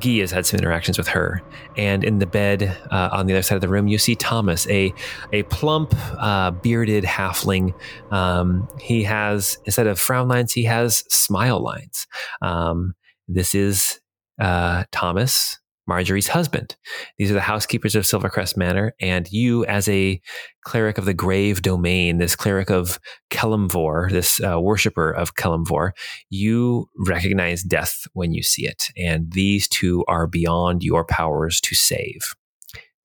Guy 0.05 0.19
has 0.19 0.31
had 0.31 0.45
some 0.45 0.59
interactions 0.59 0.97
with 0.97 1.07
her. 1.07 1.41
And 1.77 2.03
in 2.03 2.19
the 2.19 2.25
bed 2.25 2.77
uh, 2.91 3.09
on 3.11 3.25
the 3.25 3.33
other 3.33 3.41
side 3.41 3.55
of 3.55 3.61
the 3.61 3.67
room, 3.67 3.87
you 3.87 3.97
see 3.97 4.15
Thomas, 4.15 4.67
a, 4.69 4.93
a 5.33 5.43
plump, 5.43 5.93
uh, 6.19 6.51
bearded 6.51 7.03
halfling. 7.03 7.73
Um, 8.11 8.67
he 8.79 9.03
has, 9.03 9.57
instead 9.65 9.87
of 9.87 9.99
frown 9.99 10.27
lines, 10.27 10.53
he 10.53 10.63
has 10.65 11.03
smile 11.09 11.59
lines. 11.61 12.07
Um, 12.41 12.93
this 13.27 13.55
is 13.55 13.99
uh, 14.39 14.83
Thomas, 14.91 15.59
Marjorie's 15.87 16.27
husband. 16.27 16.75
These 17.17 17.31
are 17.31 17.35
the 17.35 17.41
housekeepers 17.41 17.95
of 17.95 18.03
Silvercrest 18.03 18.57
Manor, 18.57 18.93
and 18.99 19.31
you, 19.31 19.65
as 19.65 19.87
a 19.87 20.21
cleric 20.63 20.97
of 20.97 21.05
the 21.05 21.13
Grave 21.13 21.61
Domain, 21.61 22.17
this 22.17 22.35
cleric 22.35 22.69
of 22.69 22.99
Kelemvor, 23.29 24.09
this 24.11 24.41
uh, 24.41 24.59
worshiper 24.59 25.11
of 25.11 25.35
Kelemvor, 25.35 25.91
you 26.29 26.87
recognize 26.97 27.63
death 27.63 28.07
when 28.13 28.33
you 28.33 28.43
see 28.43 28.65
it, 28.65 28.89
and 28.97 29.31
these 29.31 29.67
two 29.67 30.03
are 30.07 30.27
beyond 30.27 30.83
your 30.83 31.05
powers 31.05 31.61
to 31.61 31.75
save. 31.75 32.21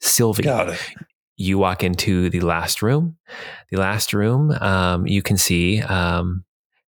Cilvy, 0.03 0.45
you 1.37 1.59
walk 1.59 1.83
into 1.83 2.31
the 2.31 2.41
last 2.41 2.83
room. 2.83 3.17
The 3.71 3.79
last 3.79 4.13
room, 4.13 4.51
um, 4.53 5.07
you 5.07 5.23
can 5.23 5.37
see 5.37 5.81
um, 5.81 6.45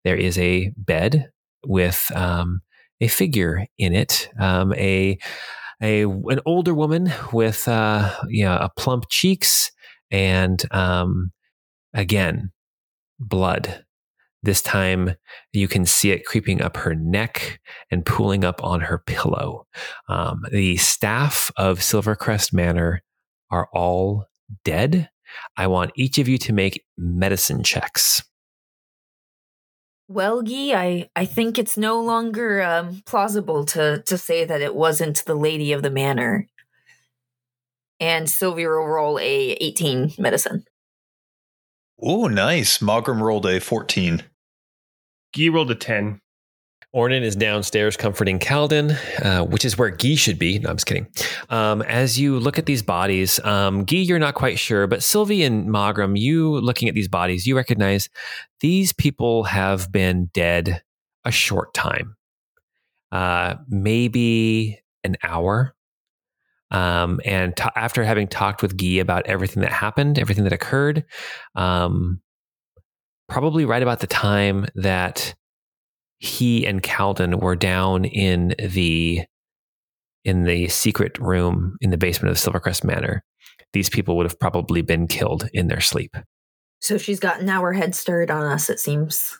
there 0.05 0.16
is 0.16 0.39
a 0.39 0.72
bed 0.76 1.30
with 1.64 2.11
um, 2.14 2.62
a 3.01 3.09
figure 3.09 3.66
in 3.78 3.93
it, 3.93 4.28
um, 4.39 4.72
a 4.74 5.18
a 5.83 6.03
an 6.03 6.41
older 6.47 6.74
woman 6.74 7.12
with 7.33 7.68
uh, 7.68 8.14
you 8.29 8.45
know, 8.45 8.55
a 8.55 8.70
plump 8.77 9.07
cheeks 9.09 9.70
and 10.11 10.62
um, 10.72 11.33
again 11.95 12.53
blood. 13.18 13.85
This 14.43 14.62
time 14.62 15.14
you 15.53 15.66
can 15.66 15.85
see 15.85 16.12
it 16.12 16.24
creeping 16.24 16.62
up 16.62 16.77
her 16.77 16.95
neck 16.95 17.61
and 17.91 18.07
pooling 18.07 18.45
up 18.45 18.62
on 18.62 18.81
her 18.81 18.99
pillow. 18.99 19.66
Um, 20.09 20.43
the 20.53 20.77
staff 20.77 21.51
of 21.57 21.81
Silvercrest 21.81 22.53
Manor 22.53 23.03
are 23.51 23.68
all 23.72 24.27
dead. 24.64 25.09
I 25.57 25.66
want 25.66 25.93
each 25.97 26.18
of 26.18 26.29
you 26.29 26.39
to 26.39 26.53
make 26.53 26.85
medicine 26.97 27.64
checks. 27.64 28.22
Well, 30.09 30.42
Guy, 30.42 30.72
I, 30.72 31.11
I 31.16 31.24
think 31.24 31.59
it's 31.59 31.76
no 31.76 32.00
longer 32.00 32.62
um, 32.62 33.02
plausible 33.07 33.64
to, 33.66 34.02
to 34.02 34.16
say 34.16 34.44
that 34.44 34.61
it 34.61 34.74
wasn't 34.74 35.24
the 35.24 35.34
lady 35.34 35.72
of 35.72 35.82
the 35.82 35.90
manor. 35.90 36.46
And 37.98 38.30
Sylvia 38.30 38.68
will 38.68 38.86
roll 38.86 39.18
a 39.18 39.52
18 39.52 40.12
medicine. 40.18 40.64
Oh, 42.00 42.28
nice. 42.28 42.78
Mawgrim 42.78 43.20
rolled 43.20 43.46
a 43.46 43.59
14. 43.59 44.22
Guy 45.36 45.48
rolled 45.48 45.70
a 45.70 45.74
10. 45.74 46.20
Ornan 46.97 47.20
is 47.20 47.36
downstairs 47.36 47.94
comforting 47.94 48.38
Kalden, 48.38 48.97
uh, 49.22 49.44
which 49.44 49.66
is 49.66 49.76
where 49.76 49.90
Guy 49.90 50.14
should 50.14 50.38
be. 50.38 50.59
No, 50.59 50.70
I'm 50.70 50.76
just 50.76 50.86
kidding. 50.86 51.07
Um, 51.51 51.82
as 51.82 52.18
you 52.18 52.40
look 52.40 52.59
at 52.59 52.64
these 52.64 52.82
bodies, 52.82 53.38
um, 53.44 53.84
Guy, 53.84 53.99
you're 53.99 54.18
not 54.18 54.34
quite 54.34 54.59
sure, 54.59 54.86
but 54.86 55.01
Cilvy 55.01 55.47
and 55.47 55.68
Mawgrim, 55.68 56.18
you 56.18 56.59
looking 56.59 56.88
at 56.88 56.94
these 56.94 57.07
bodies, 57.09 57.47
you 57.47 57.55
recognize 57.55 58.09
these 58.61 58.94
people 58.94 59.44
have 59.44 59.92
been 59.92 60.30
dead 60.32 60.82
a 61.26 61.30
short 61.30 61.74
time, 61.74 62.16
uh, 63.12 63.57
maybe 63.68 64.80
an 65.05 65.16
hour. 65.22 65.74
Um, 66.70 67.20
and 67.26 67.55
t- 67.55 67.64
after 67.76 68.05
having 68.05 68.26
talked 68.26 68.62
with 68.62 68.74
Guy 68.74 69.01
about 69.01 69.26
everything 69.26 69.61
that 69.62 69.72
happened, 69.72 70.18
everything 70.18 70.44
that 70.44 70.53
occurred, 70.55 71.05
um, 71.55 72.22
probably 73.28 73.66
right 73.66 73.82
about 73.82 74.01
the 74.01 74.07
time 74.07 74.66
that 74.76 75.34
he 76.19 76.67
and 76.67 76.83
Kalden 76.83 77.41
were 77.41 77.57
down 77.57 78.05
in 78.05 78.55
the 78.59 79.23
in 80.25 80.43
the 80.43 80.69
secret 80.69 81.17
room 81.19 81.77
in 81.81 81.91
the 81.91 81.97
basement 81.97 82.33
of 82.33 82.37
Silvercrest 82.37 82.83
Manor, 82.83 83.23
these 83.73 83.89
people 83.89 84.17
would 84.17 84.27
have 84.27 84.41
probably 84.41 84.83
been 84.83 85.07
killed 85.07 85.49
in 85.53 85.69
their 85.69 85.81
sleep. 85.81 86.17
So 86.81 86.99
she's 86.99 87.21
got 87.21 87.41
an 87.41 87.49
hour 87.49 87.73
head 87.73 87.95
start 87.95 88.31
on 88.31 88.45
us, 88.45 88.69
it 88.69 88.81
seems. 88.81 89.37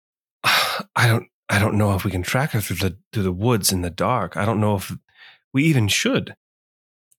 I 0.44 1.06
don't 1.06 1.26
I 1.48 1.58
don't 1.58 1.78
know 1.78 1.94
if 1.94 2.04
we 2.04 2.10
can 2.10 2.22
track 2.22 2.50
her 2.50 2.60
through 2.60 2.76
the 2.76 2.98
through 3.12 3.22
the 3.22 3.32
woods 3.32 3.72
in 3.72 3.82
the 3.82 3.90
dark. 3.90 4.36
I 4.36 4.44
don't 4.44 4.60
know 4.60 4.76
if 4.76 4.94
we 5.52 5.64
even 5.64 5.88
should. 5.88 6.34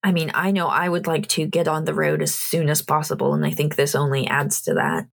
I 0.03 0.11
mean, 0.11 0.31
I 0.33 0.51
know 0.51 0.67
I 0.67 0.87
would 0.87 1.07
like 1.07 1.27
to 1.29 1.45
get 1.45 1.67
on 1.67 1.85
the 1.85 1.93
road 1.93 2.21
as 2.21 2.33
soon 2.33 2.69
as 2.69 2.81
possible, 2.81 3.33
and 3.33 3.45
I 3.45 3.51
think 3.51 3.75
this 3.75 3.95
only 3.95 4.27
adds 4.27 4.61
to 4.61 4.73
that. 4.75 5.07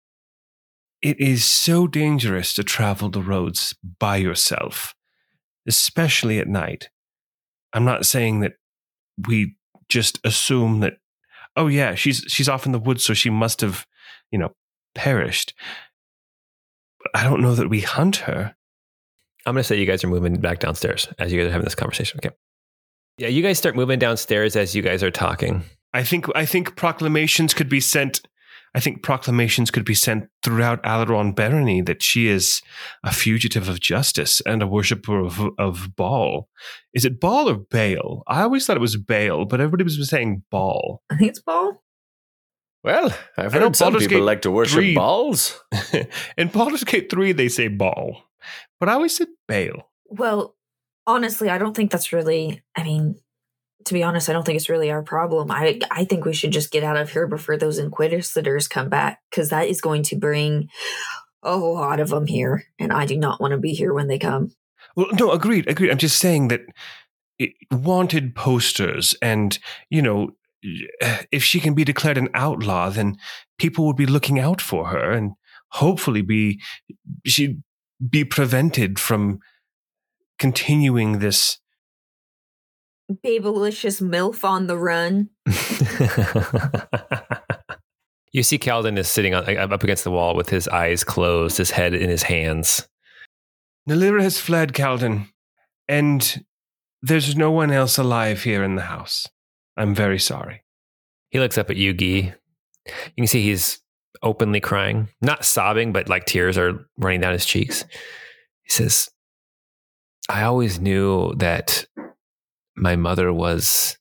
It 1.02 1.20
is 1.20 1.44
so 1.44 1.86
dangerous 1.86 2.54
to 2.54 2.64
travel 2.64 3.08
the 3.08 3.22
roads 3.22 3.74
by 3.98 4.16
yourself, 4.16 4.94
especially 5.66 6.38
at 6.38 6.48
night. 6.48 6.88
I'm 7.72 7.84
not 7.84 8.06
saying 8.06 8.40
that 8.40 8.54
we 9.28 9.56
just 9.88 10.18
assume 10.24 10.80
that 10.80 10.94
oh 11.56 11.66
yeah, 11.66 11.94
she's 11.94 12.24
she's 12.28 12.48
off 12.48 12.66
in 12.66 12.72
the 12.72 12.78
woods 12.78 13.04
so 13.04 13.14
she 13.14 13.30
must 13.30 13.60
have, 13.60 13.86
you 14.30 14.38
know, 14.38 14.52
perished. 14.94 15.54
But 17.00 17.10
I 17.14 17.24
don't 17.24 17.40
know 17.40 17.54
that 17.54 17.70
we 17.70 17.80
hunt 17.80 18.16
her. 18.16 18.54
I'm 19.46 19.54
going 19.54 19.62
to 19.62 19.64
say 19.64 19.78
you 19.78 19.86
guys 19.86 20.02
are 20.02 20.08
moving 20.08 20.40
back 20.40 20.58
downstairs 20.58 21.08
as 21.18 21.32
you 21.32 21.40
guys 21.40 21.48
are 21.48 21.52
having 21.52 21.64
this 21.64 21.76
conversation. 21.76 22.18
Okay. 22.18 22.34
Yeah, 23.18 23.28
you 23.28 23.42
guys 23.42 23.58
start 23.58 23.76
moving 23.76 23.98
downstairs 23.98 24.56
as 24.56 24.74
you 24.74 24.82
guys 24.82 25.02
are 25.02 25.10
talking. 25.10 25.62
I 25.94 26.02
think 26.02 26.26
I 26.34 26.44
think 26.44 26.76
proclamations 26.76 27.54
could 27.54 27.68
be 27.68 27.80
sent. 27.80 28.20
I 28.76 28.80
think 28.80 29.02
proclamations 29.02 29.70
could 29.70 29.86
be 29.86 29.94
sent 29.94 30.28
throughout 30.42 30.82
Alaron 30.82 31.34
Barony 31.34 31.80
that 31.80 32.02
she 32.02 32.28
is 32.28 32.60
a 33.02 33.10
fugitive 33.10 33.70
of 33.70 33.80
justice 33.80 34.42
and 34.42 34.62
a 34.62 34.66
worshipper 34.66 35.18
of, 35.18 35.40
of 35.56 35.96
Baal. 35.96 36.50
Is 36.92 37.06
it 37.06 37.18
Baal 37.18 37.48
or 37.48 37.54
Baal? 37.54 38.22
I 38.28 38.42
always 38.42 38.66
thought 38.66 38.76
it 38.76 38.80
was 38.80 38.98
Baal, 38.98 39.46
but 39.46 39.62
everybody 39.62 39.84
was 39.84 40.06
saying 40.06 40.42
Baal. 40.50 41.02
I 41.10 41.16
think 41.16 41.30
it's 41.30 41.40
Paul. 41.40 41.82
Well, 42.84 43.16
I've 43.38 43.54
I 43.54 43.58
know 43.60 43.64
heard 43.64 43.76
some 43.76 43.92
Baldur's 43.92 44.08
people 44.08 44.18
Gate 44.18 44.26
like 44.26 44.42
to 44.42 44.50
worship 44.50 44.74
3 44.74 44.94
balls. 44.94 45.58
In 46.36 46.48
Baldur's 46.48 46.84
Gate 46.84 47.10
3, 47.10 47.32
they 47.32 47.48
say 47.48 47.68
Baal, 47.68 48.24
but 48.78 48.90
I 48.90 48.92
always 48.92 49.16
said 49.16 49.28
Baal. 49.48 49.90
Well, 50.04 50.54
honestly, 51.06 51.48
I 51.48 51.56
don't 51.56 51.74
think 51.74 51.90
that's 51.90 52.12
really. 52.12 52.62
I 52.76 52.84
mean, 52.84 53.16
to 53.86 53.94
be 53.94 54.02
honest, 54.02 54.28
I 54.28 54.32
don't 54.32 54.44
think 54.44 54.56
it's 54.56 54.68
really 54.68 54.90
our 54.90 55.02
problem. 55.02 55.50
I 55.50 55.80
I 55.90 56.04
think 56.04 56.24
we 56.24 56.34
should 56.34 56.52
just 56.52 56.70
get 56.70 56.84
out 56.84 56.96
of 56.96 57.10
here 57.10 57.26
before 57.26 57.56
those 57.56 57.78
inquisitors 57.78 58.68
come 58.68 58.88
back, 58.88 59.20
because 59.30 59.48
that 59.48 59.68
is 59.68 59.80
going 59.80 60.02
to 60.04 60.16
bring 60.16 60.68
a 61.42 61.56
lot 61.56 62.00
of 62.00 62.10
them 62.10 62.26
here, 62.26 62.64
and 62.78 62.92
I 62.92 63.06
do 63.06 63.16
not 63.16 63.40
want 63.40 63.52
to 63.52 63.58
be 63.58 63.72
here 63.72 63.94
when 63.94 64.08
they 64.08 64.18
come. 64.18 64.52
Well, 64.96 65.08
no, 65.18 65.30
agreed, 65.30 65.68
agreed. 65.68 65.90
I'm 65.90 65.98
just 65.98 66.18
saying 66.18 66.48
that 66.48 66.62
wanted 67.70 68.34
posters 68.34 69.14
and, 69.20 69.58
you 69.90 70.00
know, 70.00 70.30
if 71.30 71.44
she 71.44 71.60
can 71.60 71.74
be 71.74 71.84
declared 71.84 72.16
an 72.18 72.30
outlaw, 72.34 72.88
then 72.88 73.16
people 73.58 73.86
would 73.86 73.96
be 73.96 74.06
looking 74.06 74.40
out 74.40 74.60
for 74.60 74.86
her 74.88 75.12
and 75.12 75.32
hopefully 75.68 76.22
be 76.22 76.60
she'd 77.26 77.62
be 78.08 78.24
prevented 78.24 78.98
from 78.98 79.38
continuing 80.38 81.18
this. 81.18 81.58
Babelicious 83.10 84.02
MILF 84.02 84.44
on 84.44 84.66
the 84.66 84.76
run. 84.76 85.30
you 88.32 88.42
see 88.42 88.58
Kalden 88.58 88.98
is 88.98 89.08
sitting 89.08 89.34
on, 89.34 89.56
up 89.56 89.84
against 89.84 90.04
the 90.04 90.10
wall 90.10 90.34
with 90.34 90.48
his 90.48 90.66
eyes 90.68 91.04
closed, 91.04 91.58
his 91.58 91.70
head 91.70 91.94
in 91.94 92.10
his 92.10 92.24
hands. 92.24 92.88
Nalira 93.88 94.22
has 94.22 94.40
fled, 94.40 94.72
Kalden, 94.72 95.28
and 95.88 96.44
there's 97.02 97.36
no 97.36 97.52
one 97.52 97.70
else 97.70 97.98
alive 97.98 98.42
here 98.42 98.64
in 98.64 98.74
the 98.74 98.82
house. 98.82 99.28
I'm 99.76 99.94
very 99.94 100.18
sorry. 100.18 100.64
He 101.30 101.38
looks 101.38 101.58
up 101.58 101.70
at 101.70 101.76
you, 101.76 101.92
Guy. 101.92 102.34
You 102.86 103.16
can 103.16 103.26
see 103.26 103.42
he's 103.42 103.80
openly 104.22 104.60
crying, 104.60 105.08
not 105.20 105.44
sobbing, 105.44 105.92
but 105.92 106.08
like 106.08 106.24
tears 106.24 106.58
are 106.58 106.88
running 106.98 107.20
down 107.20 107.32
his 107.32 107.46
cheeks. 107.46 107.84
He 108.62 108.70
says, 108.70 109.08
I 110.28 110.42
always 110.42 110.80
knew 110.80 111.34
that 111.36 111.86
my 112.76 112.96
mother 112.96 113.32
was 113.32 113.96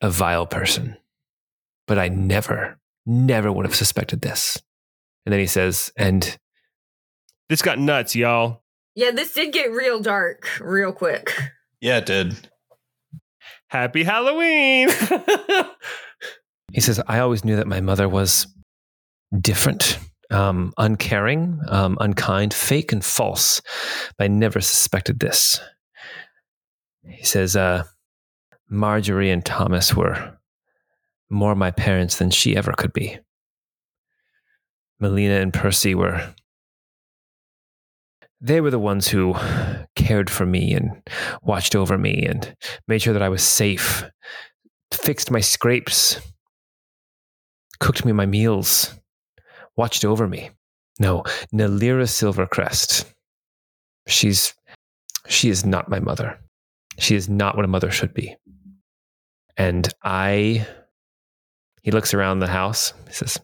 a 0.00 0.10
vile 0.10 0.46
person, 0.46 0.96
but 1.86 1.98
I 1.98 2.08
never, 2.08 2.78
never 3.06 3.52
would 3.52 3.66
have 3.66 3.74
suspected 3.74 4.22
this. 4.22 4.58
And 5.26 5.32
then 5.32 5.40
he 5.40 5.46
says, 5.46 5.92
and 5.96 6.38
This 7.48 7.62
got 7.62 7.78
nuts, 7.78 8.16
y'all. 8.16 8.62
Yeah, 8.94 9.10
this 9.10 9.34
did 9.34 9.52
get 9.52 9.70
real 9.70 10.00
dark 10.00 10.48
real 10.60 10.92
quick. 10.92 11.32
Yeah, 11.80 11.98
it 11.98 12.06
did. 12.06 12.48
Happy 13.68 14.02
Halloween! 14.02 14.88
he 16.72 16.80
says, 16.80 17.00
I 17.06 17.20
always 17.20 17.44
knew 17.44 17.56
that 17.56 17.68
my 17.68 17.80
mother 17.80 18.08
was 18.08 18.46
different, 19.38 19.98
um, 20.30 20.72
uncaring, 20.76 21.60
um, 21.68 21.96
unkind, 22.00 22.52
fake, 22.52 22.92
and 22.92 23.04
false. 23.04 23.62
But 24.18 24.24
I 24.24 24.28
never 24.28 24.60
suspected 24.60 25.20
this. 25.20 25.60
He 27.06 27.24
says, 27.24 27.56
uh, 27.56 27.84
Marjorie 28.68 29.30
and 29.30 29.44
Thomas 29.44 29.94
were 29.94 30.38
more 31.28 31.54
my 31.54 31.70
parents 31.70 32.18
than 32.18 32.30
she 32.30 32.56
ever 32.56 32.72
could 32.72 32.92
be. 32.92 33.18
Melina 34.98 35.40
and 35.40 35.52
Percy 35.52 35.94
were. 35.94 36.34
They 38.40 38.60
were 38.60 38.70
the 38.70 38.78
ones 38.78 39.08
who 39.08 39.34
cared 39.96 40.30
for 40.30 40.46
me 40.46 40.72
and 40.72 41.02
watched 41.42 41.74
over 41.74 41.98
me 41.98 42.24
and 42.24 42.54
made 42.88 43.02
sure 43.02 43.12
that 43.12 43.22
I 43.22 43.28
was 43.28 43.42
safe, 43.42 44.04
fixed 44.92 45.30
my 45.30 45.40
scrapes, 45.40 46.20
cooked 47.80 48.04
me 48.04 48.12
my 48.12 48.26
meals, 48.26 48.94
watched 49.76 50.04
over 50.04 50.26
me. 50.26 50.50
No, 50.98 51.22
Nalira 51.52 52.06
Silvercrest. 52.06 53.04
She's 54.06 54.54
she 55.28 55.48
is 55.48 55.64
not 55.64 55.88
my 55.88 56.00
mother. 56.00 56.38
She 57.00 57.14
is 57.16 57.28
not 57.28 57.56
what 57.56 57.64
a 57.64 57.68
mother 57.68 57.90
should 57.90 58.12
be. 58.12 58.36
And 59.56 59.92
I 60.02 60.66
he 61.82 61.90
looks 61.90 62.12
around 62.12 62.40
the 62.40 62.46
house. 62.46 62.92
He 63.06 63.14
says, 63.14 63.38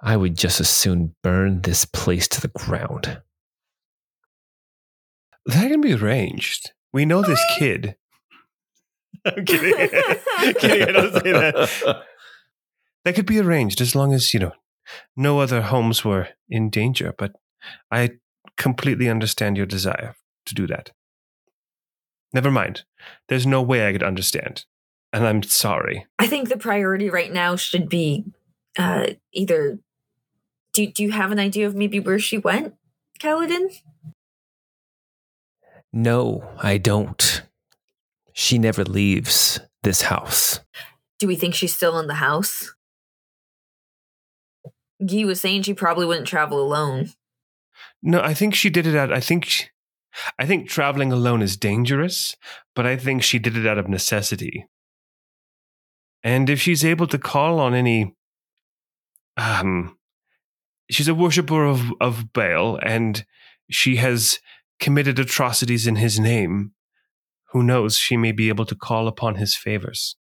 I 0.00 0.16
would 0.16 0.36
just 0.36 0.60
as 0.60 0.68
soon 0.68 1.14
burn 1.22 1.62
this 1.62 1.86
place 1.86 2.28
to 2.28 2.40
the 2.40 2.48
ground. 2.48 3.22
that 5.46 5.70
can 5.70 5.80
be 5.80 5.94
arranged. 5.94 6.72
We 6.92 7.06
know 7.06 7.22
this 7.22 7.42
kid. 7.56 7.96
I'm 9.24 9.44
kidding. 9.46 9.88
I'm 10.38 10.54
kidding. 10.60 10.88
I 10.88 10.92
don't 10.92 11.12
say 11.14 11.32
that. 11.32 12.02
That 13.04 13.16
could 13.16 13.26
be 13.26 13.40
arranged 13.40 13.80
as 13.80 13.96
long 13.96 14.12
as, 14.14 14.32
you 14.32 14.38
know, 14.38 14.52
no 15.16 15.40
other 15.40 15.60
homes 15.60 16.04
were 16.04 16.28
in 16.48 16.70
danger. 16.70 17.12
But 17.18 17.32
I 17.90 18.10
completely 18.56 19.08
understand 19.08 19.56
your 19.56 19.66
desire 19.66 20.14
to 20.46 20.54
do 20.54 20.68
that. 20.68 20.92
Never 22.32 22.50
mind. 22.50 22.84
There's 23.28 23.46
no 23.46 23.62
way 23.62 23.86
I 23.86 23.92
could 23.92 24.02
understand. 24.02 24.64
And 25.12 25.26
I'm 25.26 25.42
sorry. 25.42 26.06
I 26.18 26.26
think 26.26 26.48
the 26.48 26.56
priority 26.56 27.10
right 27.10 27.32
now 27.32 27.56
should 27.56 27.88
be 27.88 28.24
uh, 28.78 29.08
either. 29.32 29.78
Do, 30.72 30.86
do 30.86 31.02
you 31.02 31.10
have 31.10 31.32
an 31.32 31.38
idea 31.38 31.66
of 31.66 31.74
maybe 31.74 32.00
where 32.00 32.18
she 32.18 32.38
went, 32.38 32.74
Kaladin? 33.20 33.80
No, 35.92 36.48
I 36.58 36.78
don't. 36.78 37.42
She 38.32 38.56
never 38.56 38.82
leaves 38.84 39.60
this 39.82 40.02
house. 40.02 40.60
Do 41.18 41.26
we 41.26 41.36
think 41.36 41.54
she's 41.54 41.74
still 41.74 41.98
in 41.98 42.06
the 42.06 42.14
house? 42.14 42.74
Guy 45.06 45.24
was 45.24 45.40
saying 45.40 45.62
she 45.62 45.74
probably 45.74 46.06
wouldn't 46.06 46.26
travel 46.26 46.62
alone. 46.62 47.10
No, 48.02 48.20
I 48.20 48.32
think 48.32 48.54
she 48.54 48.70
did 48.70 48.86
it 48.86 48.96
out. 48.96 49.12
I 49.12 49.20
think 49.20 49.44
she, 49.44 49.66
I 50.38 50.46
think 50.46 50.68
traveling 50.68 51.12
alone 51.12 51.42
is 51.42 51.56
dangerous, 51.56 52.36
but 52.74 52.86
I 52.86 52.96
think 52.96 53.22
she 53.22 53.38
did 53.38 53.56
it 53.56 53.66
out 53.66 53.78
of 53.78 53.88
necessity. 53.88 54.66
And 56.22 56.48
if 56.48 56.60
she's 56.60 56.84
able 56.84 57.06
to 57.08 57.18
call 57.18 57.58
on 57.58 57.74
any, 57.74 58.14
um, 59.36 59.96
she's 60.90 61.08
a 61.08 61.14
worshiper 61.14 61.64
of, 61.64 61.92
of 62.00 62.32
Baal 62.32 62.78
and 62.82 63.24
she 63.70 63.96
has 63.96 64.38
committed 64.78 65.18
atrocities 65.18 65.86
in 65.86 65.96
his 65.96 66.20
name. 66.20 66.72
Who 67.52 67.62
knows? 67.62 67.96
She 67.96 68.16
may 68.16 68.32
be 68.32 68.48
able 68.48 68.66
to 68.66 68.74
call 68.74 69.08
upon 69.08 69.36
his 69.36 69.56
favors. 69.56 70.16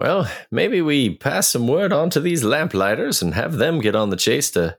Well, 0.00 0.28
maybe 0.50 0.82
we 0.82 1.14
pass 1.14 1.48
some 1.50 1.68
word 1.68 1.92
on 1.92 2.10
to 2.10 2.20
these 2.20 2.42
lamplighters 2.42 3.22
and 3.22 3.34
have 3.34 3.58
them 3.58 3.80
get 3.80 3.94
on 3.94 4.10
the 4.10 4.16
chase 4.16 4.50
to 4.52 4.76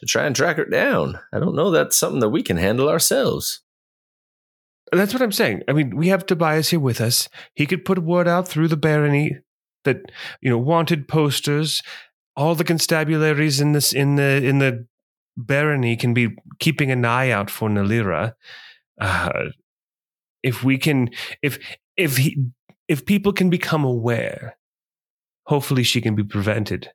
to 0.00 0.06
try 0.06 0.24
and 0.24 0.34
track 0.34 0.56
her 0.56 0.64
down. 0.64 1.18
I 1.32 1.38
don't 1.38 1.54
know 1.54 1.70
that's 1.70 1.96
something 1.96 2.20
that 2.20 2.30
we 2.30 2.42
can 2.42 2.56
handle 2.56 2.88
ourselves. 2.88 3.62
That's 4.92 5.12
what 5.12 5.22
I'm 5.22 5.32
saying. 5.32 5.62
I 5.68 5.72
mean, 5.72 5.96
we 5.96 6.08
have 6.08 6.26
Tobias 6.26 6.70
here 6.70 6.80
with 6.80 7.00
us. 7.00 7.28
He 7.54 7.66
could 7.66 7.84
put 7.84 8.00
word 8.00 8.26
out 8.26 8.48
through 8.48 8.68
the 8.68 8.76
barony 8.76 9.38
that 9.84 9.98
you 10.40 10.50
know 10.50 10.58
wanted 10.58 11.06
posters. 11.06 11.82
All 12.36 12.54
the 12.54 12.64
constabularies 12.64 13.60
in 13.60 13.72
this 13.72 13.92
in 13.92 14.16
the 14.16 14.42
in 14.44 14.58
the 14.58 14.86
barony 15.36 15.96
can 15.96 16.12
be 16.14 16.30
keeping 16.58 16.90
an 16.90 17.04
eye 17.04 17.30
out 17.30 17.50
for 17.50 17.68
Nalira. 17.68 18.34
Uh, 19.00 19.50
if 20.42 20.64
we 20.64 20.78
can, 20.78 21.10
if 21.42 21.58
if 21.96 22.16
he, 22.16 22.36
if 22.88 23.06
people 23.06 23.32
can 23.32 23.50
become 23.50 23.84
aware, 23.84 24.56
hopefully 25.44 25.82
she 25.82 26.00
can 26.00 26.14
be 26.14 26.24
prevented 26.24 26.90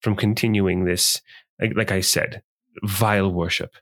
from 0.00 0.16
continuing 0.16 0.84
this. 0.84 1.20
Like, 1.60 1.72
like 1.76 1.92
I 1.92 2.00
said, 2.00 2.42
vile 2.84 3.32
worship. 3.32 3.74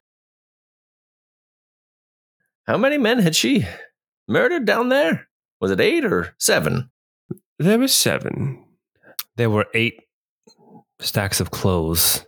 How 2.67 2.79
many 2.79 2.99
men 2.99 3.19
had 3.19 3.37
she 3.37 3.67
murdered 4.27 4.65
down 4.65 4.89
there? 4.89 5.29
Was 5.61 5.71
it 5.71 5.81
eight 5.81 6.05
or 6.05 6.35
seven? 6.39 6.91
There 7.59 7.79
were 7.79 7.89
seven. 7.89 8.65
There 9.37 9.51
were 9.51 9.67
eight 9.75 10.01
stacks 11.01 11.41
of 11.41 11.51
clothes. 11.51 12.27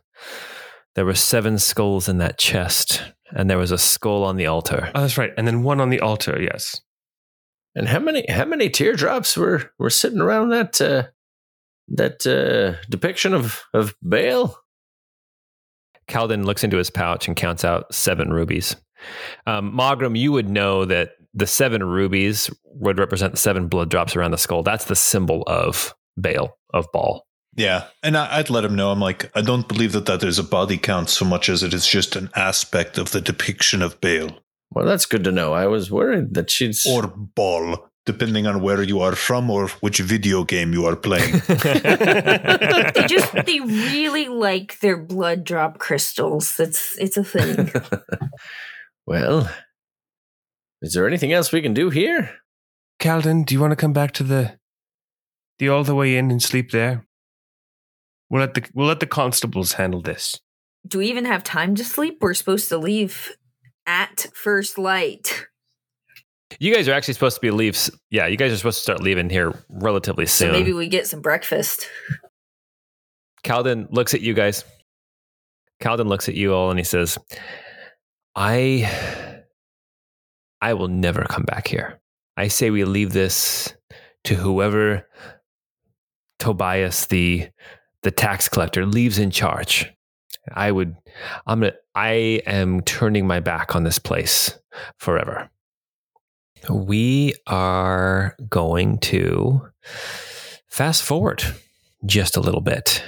There 0.95 1.05
were 1.05 1.15
seven 1.15 1.59
skulls 1.59 2.09
in 2.09 2.19
that 2.19 2.39
chest, 2.39 3.03
and 3.31 3.51
there 3.51 3.59
was 3.59 3.71
a 3.71 3.79
skull 3.79 4.25
on 4.25 4.37
the 4.37 4.47
altar. 4.47 4.91
Oh, 4.95 5.03
that's 5.03 5.19
right. 5.19 5.33
And 5.37 5.47
then 5.47 5.63
one 5.63 5.81
on 5.81 5.91
the 5.91 6.01
altar. 6.01 6.41
Yes. 6.41 6.81
And 7.75 7.89
how 7.89 7.99
many 7.99 8.25
how 8.29 8.47
many 8.47 8.71
teardrops 8.71 9.37
were 9.37 9.71
were 9.79 9.91
sitting 9.91 10.21
around 10.21 10.49
that 10.51 10.81
uh, 10.81 11.09
that 11.89 12.27
uh, 12.27 12.83
depiction 12.89 13.35
of 13.35 13.63
of 13.75 13.95
Baal? 14.03 14.59
Kalden 16.09 16.45
looks 16.45 16.65
into 16.65 16.77
his 16.77 16.91
pouch 16.91 17.27
and 17.27 17.37
counts 17.37 17.65
out 17.65 17.93
seven 17.95 18.33
rubies. 18.33 18.77
Um, 19.47 19.73
Mawgrim, 19.73 20.19
you 20.19 20.33
would 20.33 20.49
know 20.49 20.85
that 20.85 21.11
the 21.35 21.47
seven 21.47 21.85
rubies 21.85 22.51
would 22.65 22.99
represent 22.99 23.33
the 23.33 23.39
seven 23.39 23.69
blood 23.69 23.91
drops 23.91 24.17
around 24.17 24.31
the 24.31 24.39
skull. 24.39 24.63
That's 24.63 24.87
the 24.87 24.97
symbol 24.97 25.43
of 25.47 25.95
Baal, 26.17 26.57
of 26.73 26.87
Baal. 26.93 27.27
Yeah, 27.55 27.87
and 28.03 28.17
I, 28.17 28.39
would 28.39 28.51
let 28.51 28.65
him 28.65 28.75
know. 28.75 28.91
I'm 28.91 29.01
like, 29.01 29.31
I 29.35 29.41
don't 29.41 29.67
believe 29.67 29.93
that 29.93 30.07
that 30.07 30.23
is 30.23 30.39
a 30.39 30.45
body 30.45 30.77
count 30.77 31.09
so 31.09 31.25
much 31.25 31.49
as 31.49 31.63
it 31.63 31.73
is 31.73 31.87
just 31.87 32.15
an 32.15 32.31
aspect 32.37 32.99
of 32.99 33.13
the 33.13 33.21
depiction 33.21 33.81
of 33.81 34.01
Baal. 34.01 34.31
Well, 34.71 34.85
that's 34.85 35.07
good 35.07 35.25
to 35.25 35.33
know. 35.33 35.55
I 35.55 35.67
was 35.67 35.91
worried 35.91 36.35
that 36.35 36.51
she's 36.51 36.85
or 36.87 37.07
Baal, 37.07 37.89
depending 38.07 38.47
on 38.47 38.63
where 38.63 38.83
you 38.83 39.01
are 39.01 39.15
from 39.15 39.51
or 39.51 39.69
which 39.81 39.99
video 39.99 40.45
game 40.45 40.73
you 40.73 40.87
are 40.87 40.97
playing. 40.97 41.33
they 41.49 43.05
just 43.07 43.33
they 43.45 43.61
really 43.61 44.29
like 44.29 44.79
their 44.81 44.97
blood 44.97 45.45
drop 45.45 45.79
crystals. 45.79 46.59
It's 46.59 46.97
it's 46.99 47.17
a 47.17 47.25
thing. 47.25 47.71
well, 49.07 49.51
is 50.81 50.95
there 50.95 51.07
anything 51.07 51.33
else 51.33 51.53
we 51.53 51.61
can 51.61 51.75
do 51.75 51.91
here? 51.91 52.37
Kalden, 53.01 53.45
do 53.45 53.55
you 53.55 53.61
want 53.61 53.73
to 53.73 53.77
come 53.77 53.93
back 53.93 54.13
to 54.13 54.23
the 54.23 54.59
the 55.59 55.69
All 55.69 55.85
the 55.85 55.95
Way 55.95 56.17
Inn 56.17 56.31
and 56.31 56.43
sleep 56.43 56.71
there? 56.71 57.05
We'll 58.31 58.41
let 58.41 58.55
the 58.55 58.69
we'll 58.73 58.87
let 58.87 59.01
the 59.01 59.07
constables 59.07 59.73
handle 59.75 60.01
this. 60.01 60.41
Do 60.87 60.99
we 60.99 61.09
even 61.09 61.25
have 61.25 61.43
time 61.43 61.75
to 61.75 61.85
sleep? 61.85 62.19
We're 62.21 62.35
supposed 62.35 62.69
to 62.69 62.79
leave 62.79 63.37
at 63.85 64.29
first 64.33 64.79
light. 64.79 65.47
You 66.59 66.75
guys 66.75 66.89
are 66.89 66.93
actually 66.93 67.15
supposed 67.15 67.37
to 67.37 67.41
be 67.41 67.51
leaves. 67.51 67.91
Yeah, 68.11 68.27
you 68.27 68.37
guys 68.37 68.53
are 68.53 68.57
supposed 68.57 68.79
to 68.79 68.83
start 68.83 69.03
leaving 69.03 69.29
here 69.31 69.53
relatively 69.69 70.27
soon. 70.27 70.49
So 70.49 70.53
maybe 70.53 70.73
we 70.73 70.89
get 70.89 71.07
some 71.07 71.21
breakfast. 71.21 71.89
Kalden 73.45 73.89
looks 73.91 74.15
at 74.15 74.21
you 74.21 74.35
guys. 74.35 74.65
Kalden 75.83 76.07
looks 76.07 76.29
at 76.29 76.35
you 76.35 76.55
all 76.55 76.71
and 76.71 76.79
he 76.79 76.85
says, 76.85 77.19
"I 78.35 79.43
I 80.61 80.75
will 80.75 80.89
never 80.89 81.23
come 81.25 81.45
back 81.45 81.69
here. 81.69 82.01
I 82.37 82.49
say 82.49 82.71
we 82.71 82.85
leave 82.85 83.13
this 83.13 83.75
to 84.25 84.35
whoever 84.35 85.07
Tobias 86.39 87.07
the 87.07 87.49
the 88.03 88.11
tax 88.11 88.49
collector 88.49 88.87
leaves 88.87 89.19
in 89.19 89.31
charge. 89.31 89.93
I 90.55 90.71
would 90.71 90.97
I'm 91.47 91.61
gonna 91.61 91.73
I 91.95 92.41
am 92.47 92.83
turning 92.83 93.27
my 93.27 93.41
back 93.41 93.75
on 93.75 93.85
this 93.85 93.99
place 93.99 94.59
forever. 94.99 95.51
We 96.71 97.35
are 97.47 98.37
going 98.49 98.99
to 98.99 99.69
fast 100.69 101.03
forward 101.03 101.43
just 102.05 102.37
a 102.37 102.41
little 102.41 102.61
bit 102.61 103.03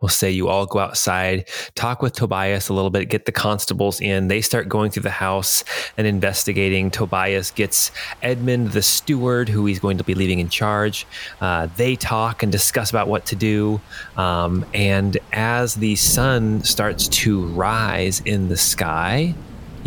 We'll 0.00 0.08
say 0.08 0.30
you 0.30 0.46
all 0.46 0.64
go 0.64 0.78
outside, 0.78 1.48
talk 1.74 2.02
with 2.02 2.12
Tobias 2.12 2.68
a 2.68 2.72
little 2.72 2.90
bit, 2.90 3.08
get 3.08 3.26
the 3.26 3.32
constables 3.32 4.00
in. 4.00 4.28
They 4.28 4.40
start 4.40 4.68
going 4.68 4.92
through 4.92 5.02
the 5.02 5.10
house 5.10 5.64
and 5.96 6.06
investigating. 6.06 6.92
Tobias 6.92 7.50
gets 7.50 7.90
Edmund, 8.22 8.70
the 8.70 8.82
steward, 8.82 9.48
who 9.48 9.66
he's 9.66 9.80
going 9.80 9.98
to 9.98 10.04
be 10.04 10.14
leaving 10.14 10.38
in 10.38 10.50
charge. 10.50 11.04
Uh, 11.40 11.66
they 11.76 11.96
talk 11.96 12.44
and 12.44 12.52
discuss 12.52 12.90
about 12.90 13.08
what 13.08 13.26
to 13.26 13.34
do. 13.34 13.80
Um, 14.16 14.64
and 14.72 15.18
as 15.32 15.74
the 15.74 15.96
sun 15.96 16.62
starts 16.62 17.08
to 17.08 17.46
rise 17.46 18.20
in 18.20 18.48
the 18.48 18.56
sky, 18.56 19.34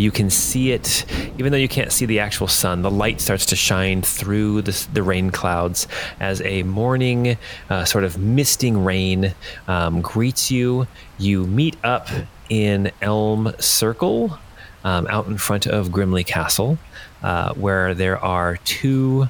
you 0.01 0.11
can 0.11 0.29
see 0.29 0.71
it, 0.71 1.05
even 1.37 1.51
though 1.51 1.57
you 1.57 1.67
can't 1.67 1.91
see 1.91 2.05
the 2.05 2.19
actual 2.19 2.47
sun, 2.47 2.81
the 2.81 2.89
light 2.89 3.21
starts 3.21 3.45
to 3.47 3.55
shine 3.55 4.01
through 4.01 4.63
the, 4.63 4.87
the 4.93 5.03
rain 5.03 5.29
clouds 5.29 5.87
as 6.19 6.41
a 6.41 6.63
morning, 6.63 7.37
uh, 7.69 7.85
sort 7.85 8.03
of 8.03 8.17
misting 8.17 8.83
rain 8.83 9.35
um, 9.67 10.01
greets 10.01 10.49
you. 10.49 10.87
You 11.19 11.45
meet 11.45 11.77
up 11.83 12.09
in 12.49 12.91
Elm 13.01 13.53
Circle 13.59 14.37
um, 14.83 15.07
out 15.07 15.27
in 15.27 15.37
front 15.37 15.67
of 15.67 15.89
Grimley 15.89 16.25
Castle, 16.25 16.79
uh, 17.21 17.53
where 17.53 17.93
there 17.93 18.17
are 18.17 18.57
two 18.57 19.27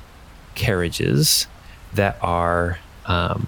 carriages 0.56 1.48
that 1.94 2.18
are. 2.22 2.80
Um, 3.06 3.48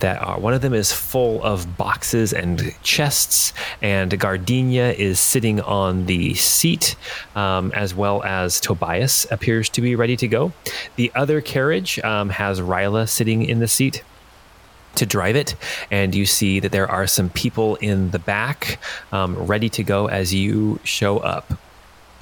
that 0.00 0.22
are 0.22 0.38
one 0.38 0.52
of 0.52 0.60
them 0.60 0.74
is 0.74 0.92
full 0.92 1.42
of 1.42 1.76
boxes 1.76 2.32
and 2.32 2.74
chests, 2.82 3.52
and 3.80 4.18
Gardenia 4.18 4.92
is 4.92 5.20
sitting 5.20 5.60
on 5.60 6.06
the 6.06 6.34
seat, 6.34 6.96
um, 7.34 7.72
as 7.72 7.94
well 7.94 8.22
as 8.22 8.60
Tobias 8.60 9.26
appears 9.30 9.68
to 9.70 9.80
be 9.80 9.94
ready 9.94 10.16
to 10.16 10.28
go. 10.28 10.52
The 10.96 11.12
other 11.14 11.40
carriage 11.40 11.98
um, 12.00 12.30
has 12.30 12.60
Ryla 12.60 13.08
sitting 13.08 13.44
in 13.44 13.60
the 13.60 13.68
seat 13.68 14.02
to 14.96 15.06
drive 15.06 15.36
it, 15.36 15.54
and 15.90 16.14
you 16.14 16.26
see 16.26 16.60
that 16.60 16.72
there 16.72 16.90
are 16.90 17.06
some 17.06 17.30
people 17.30 17.76
in 17.76 18.10
the 18.10 18.18
back 18.18 18.78
um, 19.12 19.36
ready 19.46 19.68
to 19.70 19.82
go 19.82 20.08
as 20.08 20.34
you 20.34 20.80
show 20.84 21.18
up 21.18 21.52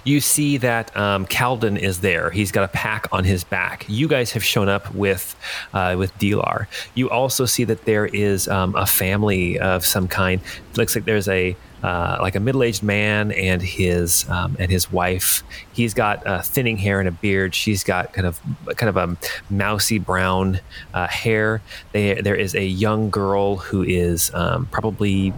you 0.05 0.21
see 0.21 0.57
that 0.59 0.97
um, 0.97 1.27
Kalden 1.27 1.79
is 1.79 2.01
there. 2.01 2.31
He's 2.31 2.53
got 2.53 2.65
a 2.65 2.69
pack 2.69 3.07
on 3.13 3.25
his 3.25 3.45
back. 3.45 3.85
You 3.89 4.09
guys 4.09 4.33
have 4.33 4.45
shown 4.45 4.69
up 4.69 4.95
with 4.95 5.37
uh, 5.73 5.97
with 5.99 6.17
Dilar. 6.19 6.67
You 6.95 7.11
also 7.11 7.45
see 7.45 7.65
that 7.65 7.85
there 7.85 8.07
is 8.07 8.49
um, 8.49 8.75
a 8.75 8.87
family 8.87 9.59
of 9.59 9.85
some 9.85 10.09
kind. 10.09 10.41
It 10.71 10.79
looks 10.79 10.95
like 10.95 11.05
there's 11.05 11.29
a 11.29 11.57
uh, 11.83 12.19
like 12.21 12.35
a 12.35 12.41
middle-aged 12.41 12.83
man 12.83 13.33
and 13.33 13.63
his 13.63 14.29
um, 14.29 14.57
and 14.59 14.71
his 14.71 14.91
wife. 14.93 15.43
He's 15.73 15.95
got 15.95 16.27
uh, 16.27 16.43
thinning 16.43 16.77
hair 16.77 16.99
and 17.01 17.09
a 17.09 17.13
beard. 17.13 17.55
She's 17.55 17.85
got 17.85 18.13
kind 18.13 18.27
of 18.27 18.41
kind 18.77 18.89
of 18.89 18.97
a 18.97 19.17
mousy 19.51 19.99
brown 19.99 20.61
uh, 20.95 21.07
hair. 21.07 21.63
They, 21.93 22.15
there 22.15 22.35
is 22.35 22.55
a 22.55 22.65
young 22.65 23.11
girl 23.11 23.57
who 23.57 23.83
is 23.83 24.33
um, 24.35 24.67
probably 24.67 25.33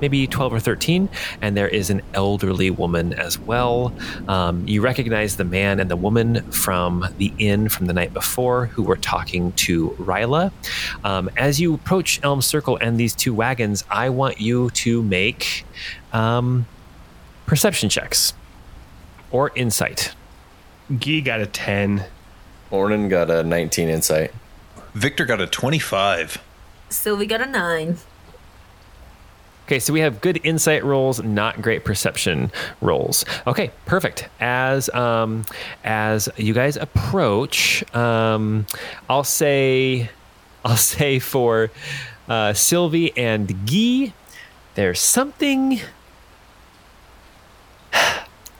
maybe 0.00 0.26
twelve 0.26 0.52
or 0.52 0.60
thirteen, 0.60 1.08
and 1.40 1.56
there 1.56 1.68
is 1.68 1.90
an 1.90 2.02
elderly 2.14 2.70
woman 2.70 3.12
as 3.12 3.38
well. 3.38 3.92
Um, 4.28 4.66
you 4.66 4.80
recognize 4.80 5.36
the 5.36 5.44
man 5.44 5.80
and 5.80 5.90
the 5.90 5.96
woman 5.96 6.50
from 6.50 7.06
the 7.18 7.32
inn 7.38 7.68
from 7.68 7.86
the 7.86 7.92
night 7.92 8.12
before 8.12 8.66
who 8.66 8.82
were 8.82 8.96
talking 8.96 9.52
to 9.52 9.90
Ryla. 9.98 10.52
Um, 11.04 11.30
as 11.36 11.60
you 11.60 11.74
approach 11.74 12.20
Elm 12.22 12.42
Circle 12.42 12.78
and 12.80 12.98
these 12.98 13.14
two 13.14 13.32
wagons, 13.34 13.84
I 13.90 14.08
want 14.08 14.40
you 14.40 14.70
to 14.70 15.02
make 15.02 15.64
um, 16.16 16.66
perception 17.46 17.88
checks 17.88 18.32
or 19.30 19.52
insight. 19.54 20.14
Gee 20.98 21.20
got 21.20 21.40
a 21.40 21.46
10. 21.46 22.04
Ornan 22.70 23.10
got 23.10 23.30
a 23.30 23.42
19 23.42 23.88
insight. 23.88 24.32
Victor 24.94 25.24
got 25.24 25.40
a 25.40 25.46
25. 25.46 26.42
Cilvy 26.88 27.28
got 27.28 27.40
a 27.40 27.46
9. 27.46 27.96
Okay, 29.66 29.80
so 29.80 29.92
we 29.92 29.98
have 29.98 30.20
good 30.20 30.40
insight 30.44 30.84
rolls, 30.84 31.20
not 31.22 31.60
great 31.60 31.84
perception 31.84 32.52
rolls. 32.80 33.24
Okay, 33.48 33.72
perfect. 33.84 34.28
As 34.38 34.88
um, 34.90 35.44
as 35.82 36.28
you 36.36 36.54
guys 36.54 36.76
approach, 36.76 37.82
um, 37.94 38.64
I'll 39.10 39.24
say, 39.24 40.08
I'll 40.64 40.76
say 40.76 41.18
for 41.18 41.70
uh, 42.28 42.52
Cilvy 42.52 43.12
and 43.16 43.66
Guy, 43.66 44.14
there's 44.76 45.00
something 45.00 45.80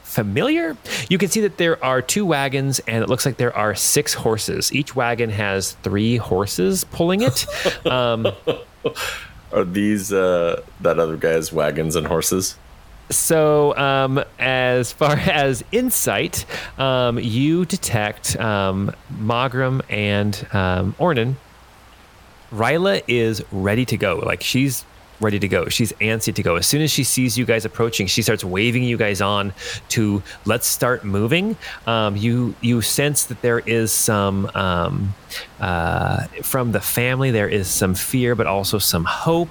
familiar. 0.02 0.76
You 1.10 1.18
can 1.18 1.28
see 1.28 1.42
that 1.42 1.58
there 1.58 1.82
are 1.84 2.00
two 2.00 2.24
wagons, 2.24 2.78
and 2.80 3.02
it 3.04 3.08
looks 3.08 3.26
like 3.26 3.36
there 3.36 3.54
are 3.54 3.74
six 3.74 4.14
horses. 4.14 4.72
Each 4.72 4.96
wagon 4.96 5.28
has 5.28 5.72
three 5.82 6.16
horses 6.16 6.84
pulling 6.84 7.22
it. 7.22 7.46
Um, 7.86 8.26
Are 9.52 9.64
these 9.64 10.12
uh, 10.12 10.62
that 10.80 10.98
other 10.98 11.16
guy's 11.16 11.52
wagons 11.52 11.94
and 11.94 12.06
horses? 12.06 12.56
So, 13.10 13.76
um, 13.76 14.22
as 14.38 14.92
far 14.92 15.12
as 15.16 15.62
insight, 15.70 16.44
um, 16.78 17.18
you 17.18 17.64
detect 17.64 18.36
um, 18.36 18.92
Mawgrim 19.12 19.82
and 19.88 20.34
um, 20.52 20.94
Ornan. 20.98 21.36
Ryla 22.52 23.02
is 23.06 23.42
ready 23.52 23.84
to 23.86 23.96
go. 23.96 24.16
Like 24.16 24.42
she's 24.42 24.84
ready 25.20 25.38
to 25.38 25.48
go. 25.48 25.68
She's 25.68 25.92
antsy 25.94 26.34
to 26.34 26.42
go. 26.42 26.56
As 26.56 26.66
soon 26.66 26.82
as 26.82 26.90
she 26.90 27.04
sees 27.04 27.36
you 27.38 27.44
guys 27.44 27.64
approaching, 27.64 28.06
she 28.06 28.22
starts 28.22 28.44
waving 28.44 28.84
you 28.84 28.96
guys 28.96 29.20
on 29.20 29.52
to 29.90 30.22
let's 30.44 30.66
start 30.66 31.04
moving. 31.04 31.56
Um, 31.86 32.16
you 32.16 32.54
you 32.60 32.82
sense 32.82 33.24
that 33.24 33.40
there 33.42 33.60
is 33.60 33.92
some 33.92 34.50
um, 34.54 35.14
uh, 35.60 36.26
from 36.42 36.72
the 36.72 36.80
family. 36.80 37.30
There 37.30 37.48
is 37.48 37.68
some 37.68 37.94
fear, 37.94 38.34
but 38.34 38.46
also 38.46 38.78
some 38.78 39.04
hope. 39.04 39.50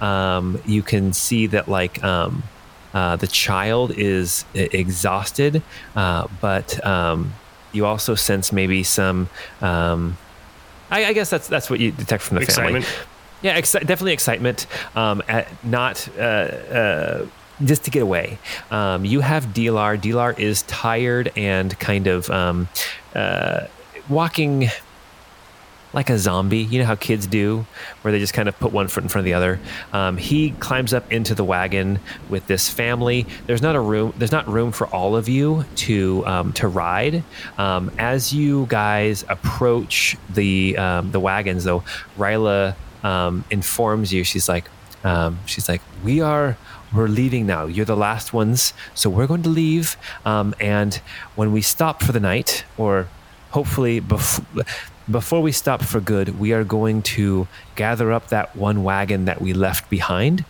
Um, 0.00 0.60
you 0.66 0.82
can 0.82 1.12
see 1.12 1.46
that 1.48 1.68
like. 1.68 2.02
Um, 2.02 2.42
uh, 2.94 3.16
the 3.16 3.26
child 3.26 3.90
is 3.96 4.44
exhausted, 4.54 5.62
uh, 5.96 6.26
but 6.42 6.84
um, 6.86 7.32
you 7.72 7.86
also 7.86 8.14
sense 8.14 8.52
maybe 8.52 8.82
some. 8.82 9.30
Um, 9.62 10.18
I, 10.90 11.06
I 11.06 11.12
guess 11.14 11.30
that's 11.30 11.48
that's 11.48 11.70
what 11.70 11.80
you 11.80 11.90
detect 11.90 12.22
from 12.22 12.36
the 12.36 12.42
Excitement. 12.42 12.84
family. 12.84 13.06
Yeah, 13.42 13.58
exci- 13.60 13.80
definitely 13.80 14.12
excitement. 14.12 14.66
Um, 14.94 15.22
at 15.28 15.48
not 15.64 16.08
uh, 16.16 16.20
uh, 16.22 17.26
just 17.64 17.84
to 17.84 17.90
get 17.90 18.02
away. 18.02 18.38
Um, 18.70 19.04
you 19.04 19.20
have 19.20 19.46
Dilar. 19.46 20.00
Dilar 20.00 20.38
is 20.38 20.62
tired 20.62 21.32
and 21.36 21.78
kind 21.78 22.06
of 22.06 22.30
um, 22.30 22.68
uh, 23.14 23.66
walking 24.08 24.68
like 25.92 26.08
a 26.08 26.18
zombie. 26.18 26.58
You 26.58 26.80
know 26.80 26.86
how 26.86 26.94
kids 26.94 27.26
do, 27.26 27.66
where 28.00 28.12
they 28.12 28.18
just 28.18 28.32
kind 28.32 28.48
of 28.48 28.58
put 28.58 28.72
one 28.72 28.88
foot 28.88 29.02
in 29.02 29.08
front 29.08 29.22
of 29.22 29.24
the 29.26 29.34
other. 29.34 29.60
Um, 29.92 30.16
he 30.16 30.50
climbs 30.52 30.94
up 30.94 31.12
into 31.12 31.34
the 31.34 31.44
wagon 31.44 32.00
with 32.28 32.46
this 32.46 32.68
family. 32.68 33.26
There's 33.46 33.62
not 33.62 33.76
a 33.76 33.80
room. 33.80 34.14
There's 34.16 34.32
not 34.32 34.48
room 34.48 34.72
for 34.72 34.86
all 34.86 35.16
of 35.16 35.28
you 35.28 35.64
to 35.76 36.26
um, 36.26 36.52
to 36.54 36.68
ride. 36.68 37.22
Um, 37.58 37.90
as 37.98 38.32
you 38.32 38.66
guys 38.68 39.24
approach 39.28 40.16
the 40.30 40.76
um, 40.78 41.10
the 41.10 41.20
wagons, 41.20 41.64
though, 41.64 41.84
Ryla 42.18 42.74
um, 43.02 43.44
informs 43.50 44.12
you. 44.12 44.24
She's 44.24 44.48
like, 44.48 44.70
um, 45.04 45.38
she's 45.46 45.68
like, 45.68 45.82
we 46.04 46.20
are. 46.20 46.56
We're 46.94 47.08
leaving 47.08 47.46
now. 47.46 47.64
You're 47.64 47.86
the 47.86 47.96
last 47.96 48.34
ones, 48.34 48.74
so 48.94 49.08
we're 49.08 49.26
going 49.26 49.42
to 49.44 49.48
leave. 49.48 49.96
Um, 50.26 50.54
and 50.60 50.94
when 51.36 51.50
we 51.50 51.62
stop 51.62 52.02
for 52.02 52.12
the 52.12 52.20
night, 52.20 52.64
or 52.76 53.08
hopefully 53.50 53.98
before 54.00 54.44
before 55.10 55.40
we 55.40 55.52
stop 55.52 55.82
for 55.82 56.00
good, 56.00 56.38
we 56.38 56.52
are 56.52 56.64
going 56.64 57.02
to 57.02 57.48
gather 57.74 58.12
up 58.12 58.28
that 58.28 58.54
one 58.54 58.84
wagon 58.84 59.24
that 59.24 59.40
we 59.40 59.52
left 59.52 59.90
behind, 59.90 60.44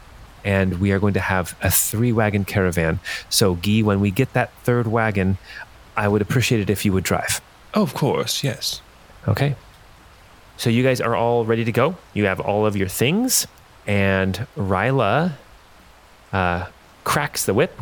and 0.45 0.81
we 0.81 0.93
are 0.93 0.99
going 0.99 1.15
to 1.15 1.21
have 1.21 1.57
a 1.63 1.71
three 1.71 2.13
wagon 2.13 2.45
caravan. 2.45 3.01
So, 3.31 3.55
Guy, 3.55 3.83
when 3.83 4.01
we 4.01 4.11
get 4.11 4.33
that 4.35 4.53
third 4.65 4.87
wagon, 4.87 5.39
I 5.97 6.09
would 6.09 6.23
appreciate 6.23 6.61
it 6.61 6.71
if 6.71 6.85
you 6.85 6.93
would 6.93 7.05
drive. 7.05 7.41
Oh, 7.75 7.83
of 7.83 7.95
course, 7.95 8.45
yes. 8.45 8.83
Okay. 9.27 9.55
So, 10.63 10.71
you 10.71 10.85
guys 10.85 11.01
are 11.01 11.17
all 11.17 11.45
ready 11.45 11.65
to 11.65 11.73
go. 11.73 11.97
You 12.15 12.27
have 12.27 12.39
all 12.39 12.67
of 12.67 12.77
your 12.77 12.87
things, 12.87 13.49
and 13.85 14.47
Ryla 14.57 15.33
uh, 16.33 16.67
cracks 17.03 17.47
the 17.47 17.53
whip, 17.53 17.77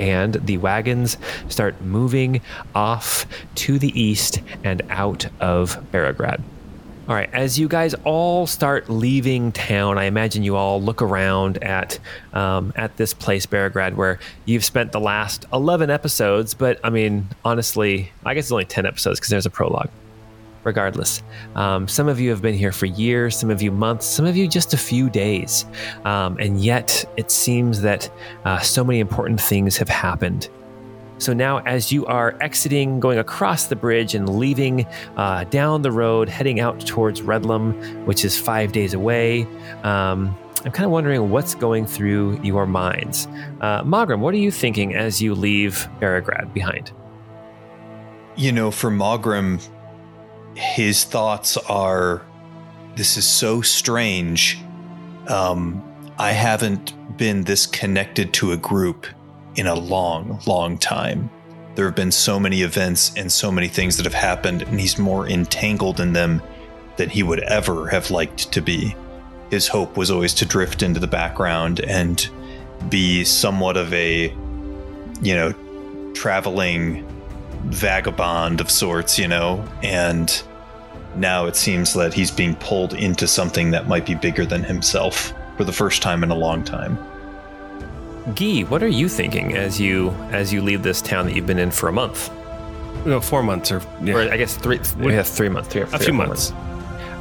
and 0.00 0.34
the 0.34 0.58
wagons 0.58 1.16
start 1.48 1.80
moving 1.82 2.40
off 2.74 3.24
to 3.54 3.78
the 3.78 3.96
east 3.96 4.42
and 4.64 4.82
out 4.90 5.28
of 5.38 5.78
Barograd. 5.92 6.42
All 7.08 7.14
right, 7.14 7.30
as 7.32 7.56
you 7.56 7.68
guys 7.68 7.94
all 8.02 8.48
start 8.48 8.90
leaving 8.90 9.52
town, 9.52 9.96
I 9.96 10.06
imagine 10.06 10.42
you 10.42 10.56
all 10.56 10.82
look 10.82 11.02
around 11.02 11.62
at 11.62 12.00
um, 12.32 12.72
at 12.74 12.96
this 12.96 13.14
place, 13.14 13.46
Barograd, 13.46 13.94
where 13.94 14.18
you've 14.44 14.64
spent 14.64 14.90
the 14.90 14.98
last 14.98 15.44
eleven 15.52 15.90
episodes. 15.90 16.52
But 16.52 16.80
I 16.82 16.90
mean, 16.90 17.28
honestly, 17.44 18.10
I 18.24 18.34
guess 18.34 18.46
it's 18.46 18.50
only 18.50 18.64
ten 18.64 18.86
episodes 18.86 19.20
because 19.20 19.30
there's 19.30 19.46
a 19.46 19.50
prologue 19.50 19.90
regardless. 20.66 21.22
Um, 21.54 21.88
some 21.88 22.08
of 22.08 22.20
you 22.20 22.28
have 22.30 22.42
been 22.42 22.54
here 22.54 22.72
for 22.72 22.86
years, 22.86 23.38
some 23.38 23.50
of 23.50 23.62
you 23.62 23.70
months, 23.70 24.04
some 24.04 24.26
of 24.26 24.36
you 24.36 24.46
just 24.48 24.74
a 24.74 24.76
few 24.76 25.08
days. 25.08 25.64
Um, 26.04 26.36
and 26.38 26.60
yet 26.60 27.04
it 27.16 27.30
seems 27.30 27.80
that 27.82 28.10
uh, 28.44 28.58
so 28.58 28.84
many 28.84 28.98
important 28.98 29.40
things 29.40 29.78
have 29.78 29.88
happened. 29.88 30.50
So 31.18 31.32
now, 31.32 31.58
as 31.60 31.90
you 31.90 32.04
are 32.06 32.36
exiting, 32.42 33.00
going 33.00 33.18
across 33.18 33.66
the 33.66 33.76
bridge 33.76 34.14
and 34.14 34.38
leaving 34.38 34.84
uh, 35.16 35.44
down 35.44 35.80
the 35.80 35.90
road, 35.90 36.28
heading 36.28 36.60
out 36.60 36.84
towards 36.84 37.22
Redlam, 37.22 38.04
which 38.04 38.22
is 38.22 38.38
five 38.38 38.72
days 38.72 38.92
away, 38.92 39.46
um, 39.82 40.36
I'm 40.64 40.72
kind 40.72 40.84
of 40.84 40.90
wondering 40.90 41.30
what's 41.30 41.54
going 41.54 41.86
through 41.86 42.40
your 42.42 42.66
minds. 42.66 43.28
Uh, 43.60 43.82
Mawgrim, 43.84 44.18
what 44.18 44.34
are 44.34 44.38
you 44.38 44.50
thinking 44.50 44.94
as 44.94 45.22
you 45.22 45.34
leave 45.34 45.88
Barograd 46.00 46.52
behind? 46.52 46.92
You 48.34 48.52
know, 48.52 48.70
for 48.70 48.90
Mawgrim, 48.90 49.66
his 50.56 51.04
thoughts 51.04 51.56
are 51.56 52.22
this 52.96 53.18
is 53.18 53.26
so 53.26 53.60
strange. 53.60 54.58
Um, 55.28 55.82
I 56.18 56.32
haven't 56.32 56.94
been 57.18 57.44
this 57.44 57.66
connected 57.66 58.32
to 58.34 58.52
a 58.52 58.56
group 58.56 59.06
in 59.56 59.66
a 59.66 59.74
long, 59.74 60.40
long 60.46 60.78
time. 60.78 61.30
There 61.74 61.84
have 61.84 61.94
been 61.94 62.10
so 62.10 62.40
many 62.40 62.62
events 62.62 63.12
and 63.16 63.30
so 63.30 63.52
many 63.52 63.68
things 63.68 63.98
that 63.98 64.06
have 64.06 64.14
happened, 64.14 64.62
and 64.62 64.80
he's 64.80 64.98
more 64.98 65.28
entangled 65.28 66.00
in 66.00 66.14
them 66.14 66.40
than 66.96 67.10
he 67.10 67.22
would 67.22 67.40
ever 67.40 67.88
have 67.88 68.10
liked 68.10 68.50
to 68.52 68.62
be. 68.62 68.96
His 69.50 69.68
hope 69.68 69.98
was 69.98 70.10
always 70.10 70.32
to 70.34 70.46
drift 70.46 70.82
into 70.82 71.00
the 71.00 71.06
background 71.06 71.80
and 71.80 72.26
be 72.88 73.24
somewhat 73.24 73.76
of 73.76 73.92
a, 73.92 74.34
you 75.20 75.34
know, 75.34 75.52
traveling 76.14 77.04
vagabond 77.66 78.60
of 78.60 78.70
sorts, 78.70 79.18
you 79.18 79.28
know, 79.28 79.64
and 79.82 80.42
now 81.16 81.46
it 81.46 81.56
seems 81.56 81.94
that 81.94 82.12
he's 82.12 82.30
being 82.30 82.54
pulled 82.56 82.94
into 82.94 83.26
something 83.26 83.70
that 83.70 83.88
might 83.88 84.06
be 84.06 84.14
bigger 84.14 84.44
than 84.44 84.62
himself 84.62 85.32
for 85.56 85.64
the 85.64 85.72
first 85.72 86.02
time 86.02 86.22
in 86.22 86.30
a 86.30 86.34
long 86.34 86.62
time. 86.62 86.98
Gee, 88.34 88.64
what 88.64 88.82
are 88.82 88.88
you 88.88 89.08
thinking 89.08 89.56
as 89.56 89.80
you 89.80 90.10
as 90.32 90.52
you 90.52 90.60
leave 90.60 90.82
this 90.82 91.00
town 91.00 91.26
that 91.26 91.34
you've 91.34 91.46
been 91.46 91.58
in 91.58 91.70
for 91.70 91.88
a 91.88 91.92
month? 91.92 92.30
No, 93.04 93.20
four 93.20 93.42
months 93.42 93.70
or, 93.70 93.80
yeah, 94.02 94.14
Or 94.14 94.32
I 94.32 94.36
guess 94.36 94.56
three. 94.56 94.80
We 94.98 95.12
have 95.14 95.28
three 95.28 95.48
months. 95.48 95.68
Three, 95.68 95.82
a 95.82 95.86
few 95.86 95.96
or 95.96 96.00
four 96.00 96.12
months. 96.12 96.52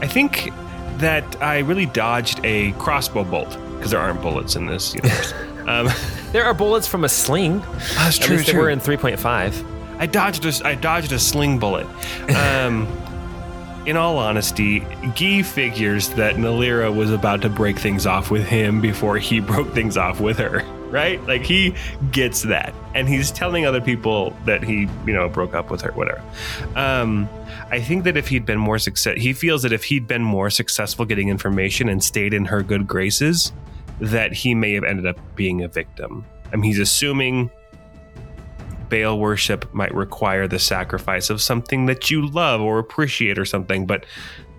I 0.02 0.08
think 0.08 0.52
that 0.98 1.42
I 1.44 1.60
really 1.60 1.86
dodged 1.86 2.40
a 2.44 2.72
crossbow 2.74 3.24
bolt 3.24 3.58
because 3.76 3.92
there 3.92 4.00
aren't 4.00 4.22
bullets 4.22 4.56
in 4.56 4.66
this 4.66 4.96
universe. 4.96 5.34
um, 5.68 5.90
There 6.32 6.44
are 6.44 6.54
bullets 6.54 6.86
from 6.86 7.06
a 7.06 7.10
sling. 7.10 7.62
that's 7.96 8.20
At 8.20 8.30
least 8.30 8.48
they 8.48 8.58
were 8.58 8.70
in 8.70 8.82
three 8.82 8.98
point 8.98 9.18
five. 9.18 9.56
I 10.00 10.06
dodged 10.06 10.46
a, 10.46 10.68
I 10.68 10.76
dodged 10.76 11.12
a 11.12 11.20
sling 11.20 11.60
bullet. 11.60 11.88
Um, 12.36 12.88
in 13.86 13.98
all 13.98 14.18
honesty, 14.18 14.80
Guy 15.16 15.44
figures 15.44 16.10
that 16.10 16.36
Nalira 16.36 16.94
was 16.94 17.12
about 17.12 17.42
to 17.44 17.50
break 17.50 17.78
things 17.78 18.06
off 18.06 18.32
with 18.32 18.46
him 18.46 18.82
before 18.82 19.18
he 19.18 19.40
broke 19.52 19.74
things 19.74 19.98
off 19.98 20.20
with 20.20 20.38
her. 20.38 20.64
Right? 20.90 21.22
Like 21.26 21.44
he 21.44 21.76
gets 22.12 22.44
that, 22.44 22.74
and 22.94 23.10
he's 23.10 23.30
telling 23.30 23.66
other 23.66 23.82
people 23.82 24.34
that 24.46 24.64
he, 24.64 24.88
you 25.06 25.14
know, 25.14 25.28
broke 25.28 25.54
up 25.54 25.70
with 25.70 25.82
her, 25.82 25.92
whatever. 25.92 26.22
Um, 26.76 27.28
I 27.70 27.82
think 27.82 28.06
that 28.06 28.16
if 28.16 28.30
he'd 28.30 28.46
been 28.46 28.60
more 28.60 28.80
success, 28.80 29.18
he 29.18 29.34
feels 29.34 29.64
that 29.64 29.74
if 29.74 29.84
he'd 29.84 30.08
been 30.08 30.24
more 30.24 30.50
successful 30.50 31.04
getting 31.04 31.28
information 31.28 31.90
and 31.90 32.02
stayed 32.02 32.34
in 32.34 32.46
her 32.46 32.64
good 32.64 32.88
graces, 32.88 33.52
that 34.00 34.32
he 34.32 34.56
may 34.56 34.74
have 34.74 34.86
ended 34.86 35.06
up 35.06 35.18
being 35.36 35.64
a 35.64 35.68
victim. 35.68 36.24
I 36.54 36.56
mean, 36.56 36.64
he's 36.64 36.80
assuming 36.80 37.50
Baal 38.90 39.20
worship 39.20 39.72
might 39.74 39.94
require 39.94 40.48
the 40.48 40.60
sacrifice 40.60 41.30
of 41.30 41.42
something 41.42 41.86
that 41.88 42.10
you 42.12 42.28
love 42.28 42.62
or 42.62 42.80
appreciate 42.80 43.38
or 43.38 43.46
something, 43.46 43.86
but 43.86 44.06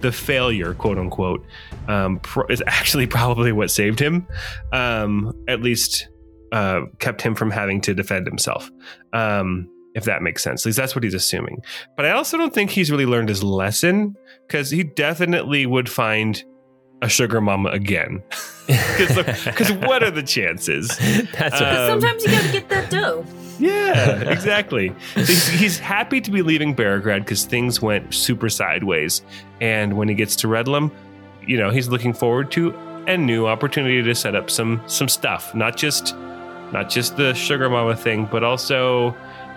the 0.00 0.12
failure, 0.12 0.74
quote 0.74 0.98
unquote, 0.98 1.44
um, 1.88 2.18
pro- 2.20 2.46
is 2.46 2.62
actually 2.66 3.06
probably 3.06 3.52
what 3.52 3.70
saved 3.70 4.00
him. 4.00 4.26
Um, 4.72 5.32
at 5.48 5.62
least 5.62 6.08
uh, 6.52 6.82
kept 6.98 7.22
him 7.22 7.34
from 7.34 7.50
having 7.50 7.80
to 7.82 7.94
defend 7.94 8.26
himself. 8.26 8.70
Um, 9.12 9.68
if 9.94 10.04
that 10.04 10.20
makes 10.22 10.42
sense. 10.42 10.62
At 10.62 10.66
least 10.66 10.76
that's 10.76 10.94
what 10.94 11.02
he's 11.04 11.14
assuming. 11.14 11.62
But 11.96 12.04
I 12.04 12.10
also 12.10 12.36
don't 12.36 12.52
think 12.52 12.70
he's 12.70 12.90
really 12.90 13.06
learned 13.06 13.30
his 13.30 13.42
lesson 13.42 14.14
because 14.46 14.70
he 14.70 14.84
definitely 14.84 15.64
would 15.64 15.88
find 15.88 16.44
a 17.02 17.08
sugar 17.08 17.40
mama 17.40 17.70
again. 17.70 18.22
Because 18.66 19.72
what 19.72 20.02
are 20.02 20.10
the 20.10 20.24
chances? 20.24 20.88
That's 20.98 21.60
right. 21.60 21.88
Um, 21.88 22.00
Sometimes 22.00 22.24
you 22.24 22.30
gotta 22.32 22.50
get 22.50 22.68
that 22.68 22.90
dough. 22.90 23.24
Yeah, 23.58 24.20
exactly. 24.30 24.92
So 25.14 25.20
he's, 25.20 25.48
he's 25.48 25.78
happy 25.78 26.20
to 26.20 26.30
be 26.30 26.42
leaving 26.42 26.74
Barograd 26.74 27.20
because 27.20 27.44
things 27.44 27.80
went 27.80 28.14
super 28.14 28.48
sideways. 28.48 29.22
And 29.60 29.96
when 29.96 30.08
he 30.08 30.14
gets 30.14 30.36
to 30.36 30.48
Redlam, 30.48 30.90
you 31.46 31.56
know, 31.56 31.70
he's 31.70 31.88
looking 31.88 32.12
forward 32.12 32.50
to 32.52 32.74
a 33.06 33.16
new 33.16 33.46
opportunity 33.46 34.02
to 34.02 34.14
set 34.14 34.34
up 34.34 34.50
some 34.50 34.82
some 34.86 35.08
stuff. 35.08 35.54
Not 35.54 35.76
just 35.76 36.14
not 36.72 36.90
just 36.90 37.16
the 37.16 37.34
sugar 37.34 37.70
mama 37.70 37.96
thing, 37.96 38.26
but 38.26 38.42
also 38.42 39.16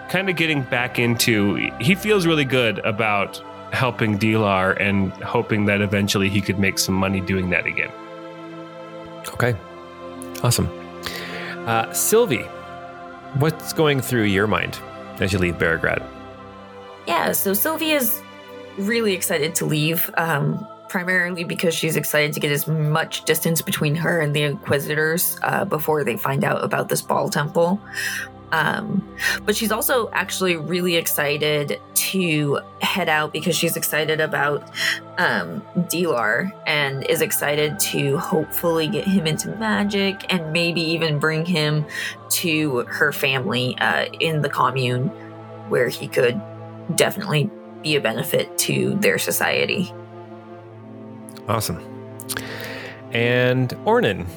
kind 0.09 0.29
of 0.29 0.35
getting 0.35 0.61
back 0.63 0.99
into 0.99 1.55
he 1.79 1.95
feels 1.95 2.25
really 2.25 2.45
good 2.45 2.79
about 2.79 3.43
helping 3.71 4.17
Dilar 4.17 4.79
and 4.79 5.11
hoping 5.23 5.65
that 5.65 5.81
eventually 5.81 6.29
he 6.29 6.41
could 6.41 6.57
make 6.57 6.79
some 6.79 6.95
money 6.95 7.21
doing 7.21 7.49
that 7.51 7.65
again. 7.65 7.91
Okay. 9.33 9.55
Awesome. 10.43 10.67
Uh, 11.67 11.85
Cilvy, 11.87 12.47
what's 13.35 13.73
going 13.73 14.01
through 14.01 14.23
your 14.23 14.47
mind 14.47 14.79
as 15.19 15.33
you 15.33 15.39
leave 15.39 15.55
Barograd? 15.55 16.05
Yeah, 17.07 17.31
so 17.31 17.53
Sylvia's 17.53 18.21
really 18.77 19.13
excited 19.13 19.55
to 19.55 19.65
leave, 19.65 20.09
um, 20.17 20.65
primarily 20.89 21.43
because 21.43 21.75
she's 21.75 21.95
excited 21.95 22.33
to 22.33 22.39
get 22.39 22.51
as 22.51 22.67
much 22.67 23.25
distance 23.25 23.61
between 23.61 23.95
her 23.95 24.19
and 24.19 24.35
the 24.35 24.43
Inquisitors 24.43 25.37
uh, 25.43 25.65
before 25.65 26.03
they 26.03 26.17
find 26.17 26.43
out 26.43 26.63
about 26.63 26.89
this 26.89 27.01
Baal 27.01 27.29
temple. 27.29 27.79
Um, 28.51 29.07
but 29.45 29.55
she's 29.55 29.71
also 29.71 30.09
actually 30.11 30.55
really 30.55 30.95
excited 30.95 31.79
to 31.93 32.59
head 32.81 33.09
out 33.09 33.31
because 33.31 33.55
she's 33.55 33.77
excited 33.77 34.19
about 34.19 34.63
um, 35.17 35.61
Dilar 35.77 36.51
and 36.65 37.05
is 37.05 37.21
excited 37.21 37.79
to 37.79 38.17
hopefully 38.17 38.87
get 38.87 39.05
him 39.05 39.27
into 39.27 39.49
magic 39.57 40.25
and 40.33 40.51
maybe 40.51 40.81
even 40.81 41.19
bring 41.19 41.45
him 41.45 41.85
to 42.29 42.79
her 42.87 43.11
family 43.11 43.77
uh, 43.77 44.05
in 44.19 44.41
the 44.41 44.49
commune 44.49 45.07
where 45.69 45.89
he 45.89 46.07
could 46.07 46.41
definitely 46.95 47.49
be 47.83 47.95
a 47.95 48.01
benefit 48.01 48.57
to 48.57 48.95
their 48.95 49.17
society. 49.17 49.93
Awesome. 51.47 51.79
And 53.11 53.69
Ornan, 53.85 54.27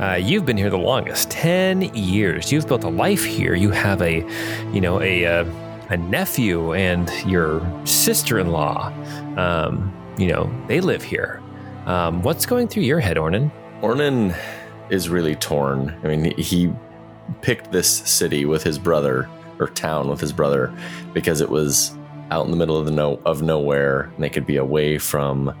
uh, 0.00 0.14
you've 0.14 0.44
been 0.44 0.56
here 0.56 0.70
the 0.70 0.76
longest 0.76 1.30
10 1.30 1.82
years. 1.94 2.50
You've 2.50 2.66
built 2.66 2.82
a 2.82 2.88
life 2.88 3.24
here. 3.24 3.54
You 3.54 3.70
have 3.70 4.02
a, 4.02 4.26
you 4.72 4.80
know, 4.80 5.00
a, 5.00 5.24
uh, 5.24 5.44
a 5.90 5.96
nephew 5.96 6.74
and 6.74 7.08
your 7.26 7.62
sister 7.86 8.40
in 8.40 8.50
law. 8.50 8.88
Um, 9.36 9.94
you 10.18 10.26
know, 10.26 10.52
they 10.66 10.80
live 10.80 11.02
here. 11.02 11.40
Um, 11.86 12.22
what's 12.22 12.44
going 12.44 12.66
through 12.66 12.82
your 12.84 12.98
head, 12.98 13.16
Ornan? 13.16 13.52
Ornan 13.82 14.36
is 14.90 15.08
really 15.08 15.36
torn. 15.36 15.96
I 16.02 16.08
mean, 16.08 16.36
he 16.38 16.72
picked 17.40 17.70
this 17.70 17.88
city 17.88 18.46
with 18.46 18.64
his 18.64 18.78
brother 18.78 19.28
or 19.60 19.68
town 19.68 20.08
with 20.08 20.20
his 20.20 20.32
brother 20.32 20.74
because 21.12 21.40
it 21.40 21.48
was 21.48 21.96
out 22.32 22.44
in 22.46 22.50
the 22.50 22.56
middle 22.56 22.76
of 22.76 22.86
the 22.86 22.92
no 22.92 23.20
of 23.24 23.42
nowhere 23.42 24.10
and 24.14 24.24
they 24.24 24.30
could 24.30 24.46
be 24.46 24.56
away 24.56 24.98
from 24.98 25.54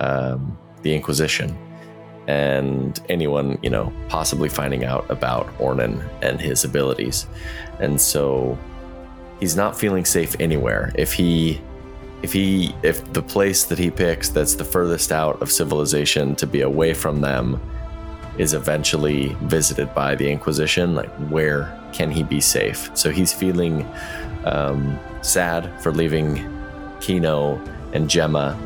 um, 0.00 0.58
the 0.82 0.92
Inquisition 0.94 1.56
and 2.26 3.00
anyone 3.08 3.58
you 3.62 3.70
know 3.70 3.92
possibly 4.08 4.48
finding 4.48 4.84
out 4.84 5.08
about 5.10 5.46
Ornan 5.58 6.06
and 6.22 6.40
his 6.40 6.64
abilities, 6.64 7.26
and 7.80 8.00
so 8.00 8.58
he's 9.40 9.56
not 9.56 9.78
feeling 9.78 10.04
safe 10.04 10.36
anywhere. 10.40 10.92
If 10.96 11.12
he 11.12 11.60
if 12.22 12.32
he 12.32 12.74
if 12.82 13.12
the 13.12 13.22
place 13.22 13.64
that 13.64 13.78
he 13.78 13.90
picks 13.90 14.30
that's 14.30 14.54
the 14.54 14.64
furthest 14.64 15.12
out 15.12 15.40
of 15.42 15.50
civilization 15.52 16.34
to 16.36 16.46
be 16.46 16.62
away 16.62 16.94
from 16.94 17.20
them 17.20 17.60
is 18.38 18.52
eventually 18.52 19.34
visited 19.42 19.94
by 19.94 20.14
the 20.14 20.30
Inquisition, 20.30 20.94
like 20.94 21.10
where 21.30 21.72
can 21.92 22.10
he 22.10 22.22
be 22.22 22.40
safe? 22.40 22.90
So 22.94 23.10
he's 23.10 23.32
feeling 23.32 23.86
um, 24.44 24.98
sad 25.22 25.80
for 25.82 25.92
leaving 25.92 26.44
Kino 27.00 27.56
and 27.92 28.10
Gemma, 28.10 28.56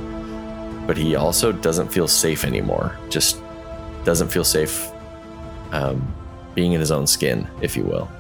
but 0.87 0.97
he 0.97 1.15
also 1.15 1.53
doesn't 1.53 1.89
feel 1.89 2.09
safe 2.09 2.45
anymore. 2.45 2.99
Just 3.09 3.41
doesn't 4.05 4.29
feel 4.29 4.45
safe 4.45 4.91
um, 5.73 6.15
being 6.55 6.73
in 6.73 6.81
his 6.81 6.91
own 6.91 7.07
skin, 7.07 7.47
if 7.63 7.77
you 7.77 7.85
will. 7.85 8.11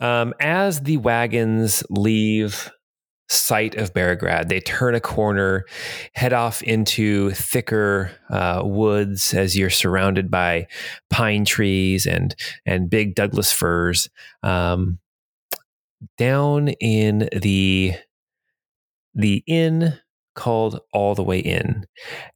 Um, 0.00 0.34
as 0.40 0.80
the 0.80 0.96
wagons 0.98 1.84
leave 1.88 2.70
sight 3.28 3.74
of 3.76 3.94
Barograd, 3.94 4.48
they 4.48 4.60
turn 4.60 4.94
a 4.94 5.00
corner, 5.00 5.64
head 6.14 6.32
off 6.32 6.62
into 6.62 7.30
thicker 7.30 8.10
uh, 8.30 8.62
woods 8.64 9.32
as 9.34 9.56
you're 9.56 9.70
surrounded 9.70 10.30
by 10.30 10.66
pine 11.10 11.44
trees 11.44 12.06
and 12.06 12.34
and 12.66 12.90
big 12.90 13.14
Douglas 13.14 13.52
firs. 13.52 14.08
Um, 14.42 14.98
down 16.18 16.68
in 16.68 17.28
the 17.34 17.94
the 19.14 19.42
inn 19.46 19.98
called 20.34 20.80
All 20.92 21.14
the 21.14 21.22
Way 21.22 21.38
Inn, 21.38 21.86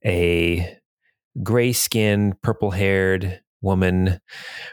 a 0.05 0.78
gray 1.43 1.73
skinned, 1.73 2.41
purple 2.41 2.71
haired 2.71 3.41
woman 3.61 4.19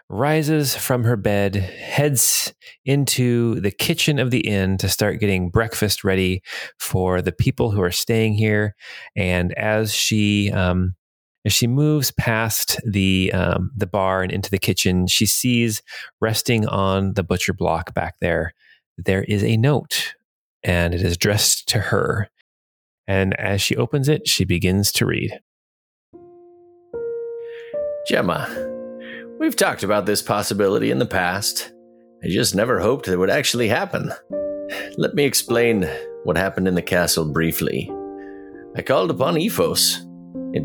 rises 0.08 0.74
from 0.74 1.04
her 1.04 1.16
bed, 1.16 1.56
heads 1.56 2.54
into 2.84 3.60
the 3.60 3.70
kitchen 3.70 4.18
of 4.18 4.30
the 4.30 4.46
inn 4.46 4.76
to 4.78 4.88
start 4.88 5.20
getting 5.20 5.50
breakfast 5.50 6.04
ready 6.04 6.42
for 6.78 7.20
the 7.20 7.32
people 7.32 7.70
who 7.70 7.82
are 7.82 7.90
staying 7.90 8.34
here. 8.34 8.74
And 9.16 9.52
as 9.54 9.92
she 9.92 10.52
um, 10.52 10.94
as 11.44 11.52
she 11.52 11.66
moves 11.66 12.10
past 12.12 12.80
the 12.84 13.32
um, 13.32 13.70
the 13.76 13.86
bar 13.86 14.22
and 14.22 14.32
into 14.32 14.50
the 14.50 14.58
kitchen, 14.58 15.06
she 15.06 15.26
sees 15.26 15.82
resting 16.20 16.66
on 16.66 17.14
the 17.14 17.22
butcher 17.22 17.52
block 17.52 17.94
back 17.94 18.16
there. 18.20 18.52
There 18.98 19.24
is 19.24 19.44
a 19.44 19.56
note, 19.56 20.14
and 20.62 20.94
it 20.94 21.02
is 21.02 21.14
addressed 21.14 21.68
to 21.68 21.78
her. 21.78 22.28
And 23.08 23.34
as 23.34 23.62
she 23.62 23.76
opens 23.76 24.08
it, 24.08 24.26
she 24.26 24.44
begins 24.44 24.90
to 24.92 25.06
read. 25.06 25.40
Gemma, 28.06 28.48
we've 29.40 29.56
talked 29.56 29.82
about 29.82 30.06
this 30.06 30.22
possibility 30.22 30.92
in 30.92 31.00
the 31.00 31.06
past. 31.06 31.72
I 32.22 32.28
just 32.28 32.54
never 32.54 32.78
hoped 32.78 33.08
it 33.08 33.16
would 33.16 33.30
actually 33.30 33.66
happen. 33.66 34.12
Let 34.96 35.14
me 35.14 35.24
explain 35.24 35.90
what 36.22 36.36
happened 36.36 36.68
in 36.68 36.76
the 36.76 36.82
castle 36.82 37.24
briefly. 37.32 37.90
I 38.76 38.82
called 38.82 39.10
upon 39.10 39.34
Ephos 39.34 40.04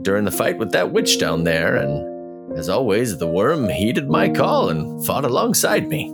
during 0.03 0.23
the 0.23 0.31
fight 0.31 0.59
with 0.59 0.71
that 0.73 0.91
witch 0.91 1.17
down 1.17 1.43
there, 1.43 1.77
and 1.77 2.55
as 2.59 2.69
always, 2.69 3.17
the 3.17 3.27
worm 3.27 3.67
heeded 3.69 4.07
my 4.07 4.29
call 4.29 4.69
and 4.69 5.03
fought 5.07 5.25
alongside 5.25 5.87
me. 5.87 6.09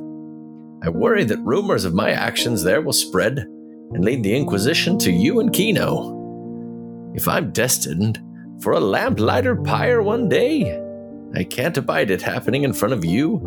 I 0.82 0.90
worry 0.90 1.26
that 1.26 1.40
rumors 1.40 1.84
of 1.84 1.94
my 1.94 2.12
actions 2.12 2.64
there 2.64 2.82
will 2.82 2.94
spread 2.94 3.40
and 3.40 4.06
lead 4.06 4.24
the 4.24 4.34
Inquisition 4.34 4.98
to 5.00 5.12
you 5.12 5.42
and 5.42 5.52
Kino. 5.52 7.12
If 7.16 7.28
I'm 7.28 7.52
destined 7.52 8.18
for 8.62 8.72
a 8.72 8.80
lamplighter 8.80 9.58
pyre 9.58 10.02
one 10.02 10.30
day, 10.30 10.87
I 11.36 11.44
can't 11.44 11.78
abide 11.78 12.10
it 12.12 12.22
happening 12.22 12.64
in 12.64 12.74
front 12.74 12.94
of 12.94 13.06
you 13.06 13.38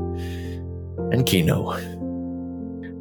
and 1.13 1.27
Kino. 1.27 1.71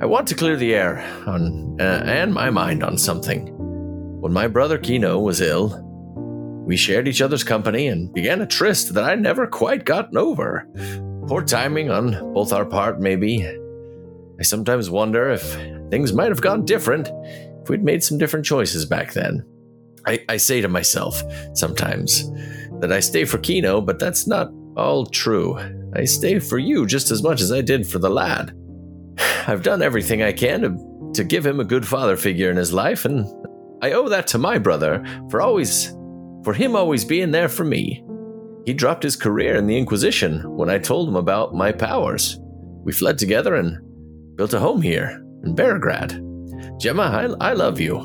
I 0.02 0.06
want 0.06 0.28
to 0.30 0.36
clear 0.36 0.56
the 0.56 0.74
air 0.74 1.00
on 1.28 1.78
uh, 1.80 2.04
and 2.06 2.34
my 2.34 2.50
mind 2.50 2.84
on 2.84 2.98
something. 2.98 3.54
When 4.22 4.32
my 4.32 4.48
brother 4.48 4.78
Kino 4.78 5.20
was 5.20 5.42
ill, 5.42 5.86
we 6.66 6.78
shared 6.78 7.08
each 7.08 7.22
other's 7.22 7.44
company 7.44 7.88
and 7.88 8.14
began 8.14 8.42
a 8.42 8.46
tryst 8.46 8.94
that 8.94 9.04
I 9.04 9.16
never 9.16 9.48
quite 9.48 9.86
gotten 9.86 10.18
over. 10.18 10.68
Poor 11.28 11.44
timing 11.44 11.90
on 11.90 12.34
both 12.34 12.54
our 12.54 12.66
part, 12.66 13.00
maybe. 13.00 13.46
I 14.40 14.44
sometimes 14.44 14.90
wonder 14.90 15.30
if 15.30 15.42
things 15.90 16.14
might 16.14 16.30
have 16.30 16.42
gone 16.42 16.64
different 16.64 17.10
if 17.62 17.70
we'd 17.70 17.84
made 17.84 18.04
some 18.04 18.18
different 18.18 18.46
choices 18.46 18.86
back 18.86 19.14
then. 19.14 19.46
I, 20.08 20.24
I 20.30 20.38
say 20.38 20.62
to 20.62 20.68
myself 20.68 21.22
sometimes 21.54 22.30
that 22.80 22.94
I 22.94 23.02
stay 23.02 23.26
for 23.26 23.38
Kino, 23.38 23.82
but 23.82 24.00
that's 24.00 24.28
not 24.28 24.50
all 24.80 25.06
true. 25.06 25.60
I 25.96 26.06
stay 26.06 26.40
for 26.40 26.58
you 26.58 26.86
just 26.86 27.12
as 27.12 27.22
much 27.22 27.42
as 27.42 27.52
I 27.52 27.62
did 27.62 27.88
for 27.88 28.00
the 28.00 28.10
lad. 28.10 28.56
I've 29.48 29.64
done 29.64 29.82
everything 29.82 30.22
I 30.22 30.32
can 30.32 30.62
to, 30.62 31.12
to 31.16 31.24
give 31.24 31.46
him 31.46 31.60
a 31.60 31.66
good 31.66 31.88
father 31.88 32.18
figure 32.18 32.50
in 32.50 32.58
his 32.58 32.74
life, 32.74 33.06
and 33.06 33.26
I 33.82 33.92
owe 33.94 34.10
that 34.10 34.28
to 34.28 34.38
my 34.38 34.58
brother 34.58 35.04
for 35.30 35.42
always 35.42 35.94
for 36.44 36.54
him 36.54 36.76
always 36.76 37.04
being 37.04 37.32
there 37.32 37.50
for 37.50 37.66
me. 37.66 38.04
He 38.66 38.74
dropped 38.74 39.04
his 39.04 39.16
career 39.16 39.56
in 39.56 39.68
the 39.68 39.78
Inquisition 39.78 40.42
when 40.56 40.70
I 40.70 40.78
told 40.78 41.10
him 41.10 41.16
about 41.16 41.54
my 41.54 41.72
powers. 41.72 42.40
We 42.84 42.94
fled 42.94 43.18
together 43.18 43.56
and 43.56 43.78
built 44.38 44.54
a 44.54 44.60
home 44.60 44.82
here 44.82 45.24
in 45.44 45.56
Barograd. 45.56 46.26
Gemma, 46.80 47.36
I, 47.42 47.50
I 47.50 47.54
love 47.54 47.80
you. 47.80 47.98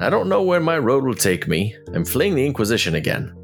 I 0.00 0.10
don't 0.10 0.28
know 0.28 0.42
where 0.42 0.60
my 0.60 0.78
road 0.78 1.04
will 1.04 1.14
take 1.14 1.48
me. 1.48 1.74
I'm 1.94 2.04
fleeing 2.04 2.34
the 2.34 2.46
Inquisition 2.46 2.94
again. 2.94 3.34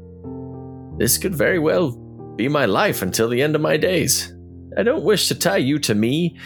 This 0.97 1.17
could 1.17 1.35
very 1.35 1.59
well 1.59 1.91
be 2.35 2.47
my 2.47 2.65
life 2.65 3.01
until 3.01 3.29
the 3.29 3.41
end 3.41 3.55
of 3.55 3.61
my 3.61 3.77
days. 3.77 4.33
I 4.77 4.83
don't 4.83 5.03
wish 5.03 5.27
to 5.27 5.35
tie 5.35 5.57
you 5.57 5.79
to 5.79 5.95
me 5.95 6.37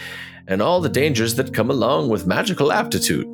and 0.46 0.62
all 0.62 0.80
the 0.80 0.88
dangers 0.88 1.34
that 1.36 1.54
come 1.54 1.70
along 1.70 2.08
with 2.08 2.26
magical 2.26 2.72
aptitude. 2.72 3.26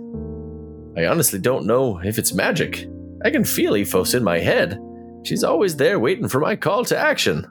I 0.96 1.06
honestly 1.06 1.38
don't 1.38 1.66
know 1.66 1.98
if 1.98 2.18
it's 2.18 2.32
magic, 2.32 2.88
I 3.24 3.30
can 3.30 3.44
feel 3.44 3.72
Ephos 3.72 4.14
in 4.14 4.22
my 4.22 4.38
head. 4.38 4.80
She's 5.24 5.44
always 5.44 5.76
there 5.76 5.98
waiting 5.98 6.28
for 6.28 6.40
my 6.40 6.56
call 6.56 6.84
to 6.86 6.98
action. 6.98 7.46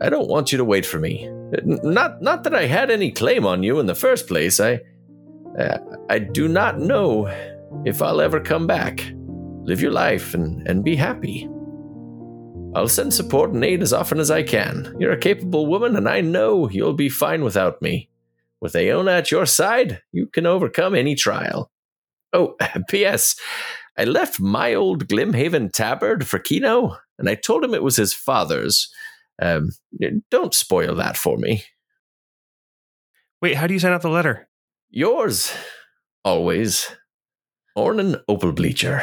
I 0.00 0.10
don't 0.10 0.28
want 0.28 0.52
you 0.52 0.58
to 0.58 0.64
wait 0.64 0.86
for 0.86 0.98
me. 0.98 1.28
Not 1.64 2.22
not 2.22 2.44
that 2.44 2.54
I 2.54 2.66
had 2.66 2.90
any 2.90 3.10
claim 3.10 3.44
on 3.44 3.62
you 3.62 3.80
in 3.80 3.86
the 3.86 3.94
first 3.94 4.28
place. 4.28 4.60
I 4.60 4.80
uh, 5.58 5.78
I 6.08 6.20
do 6.20 6.46
not 6.46 6.78
know 6.78 7.26
if 7.84 8.00
I'll 8.00 8.20
ever 8.20 8.38
come 8.38 8.66
back. 8.66 9.04
Live 9.64 9.80
your 9.80 9.90
life 9.90 10.34
and, 10.34 10.66
and 10.68 10.84
be 10.84 10.94
happy. 10.94 11.48
I'll 12.74 12.88
send 12.88 13.14
support 13.14 13.50
and 13.50 13.64
aid 13.64 13.82
as 13.82 13.92
often 13.92 14.20
as 14.20 14.30
I 14.30 14.42
can. 14.42 14.94
You're 14.98 15.12
a 15.12 15.18
capable 15.18 15.66
woman, 15.66 15.96
and 15.96 16.08
I 16.08 16.20
know 16.20 16.68
you'll 16.68 16.92
be 16.92 17.08
fine 17.08 17.42
without 17.42 17.80
me. 17.80 18.08
With 18.60 18.76
Aona 18.76 19.12
at 19.12 19.30
your 19.30 19.46
side, 19.46 20.02
you 20.12 20.26
can 20.26 20.46
overcome 20.46 20.94
any 20.94 21.14
trial. 21.14 21.70
Oh, 22.32 22.56
P.S. 22.88 23.36
I 23.96 24.04
left 24.04 24.38
my 24.38 24.74
old 24.74 25.08
Glimhaven 25.08 25.72
tabard 25.72 26.26
for 26.26 26.38
Kino, 26.38 26.96
and 27.18 27.28
I 27.28 27.34
told 27.34 27.64
him 27.64 27.74
it 27.74 27.82
was 27.82 27.96
his 27.96 28.12
father's. 28.12 28.92
Um, 29.40 29.70
don't 30.30 30.54
spoil 30.54 30.94
that 30.96 31.16
for 31.16 31.36
me. 31.36 31.64
Wait, 33.40 33.56
how 33.56 33.66
do 33.66 33.74
you 33.74 33.80
sign 33.80 33.92
out 33.92 34.02
the 34.02 34.08
letter? 34.08 34.48
Yours, 34.90 35.52
always, 36.24 36.94
Ornan 37.76 38.20
Opal 38.28 38.52
Bleacher. 38.52 39.02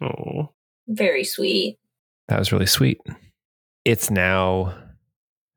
Oh. 0.00 0.52
Very 0.88 1.24
sweet. 1.24 1.78
That 2.28 2.38
was 2.38 2.52
really 2.52 2.66
sweet. 2.66 3.00
It's 3.84 4.10
now 4.10 4.74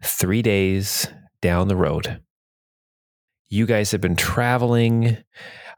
three 0.04 0.42
days 0.42 1.08
down 1.42 1.68
the 1.68 1.76
road. 1.76 2.22
You 3.50 3.66
guys 3.66 3.92
have 3.92 4.02
been 4.02 4.16
traveling. 4.16 5.18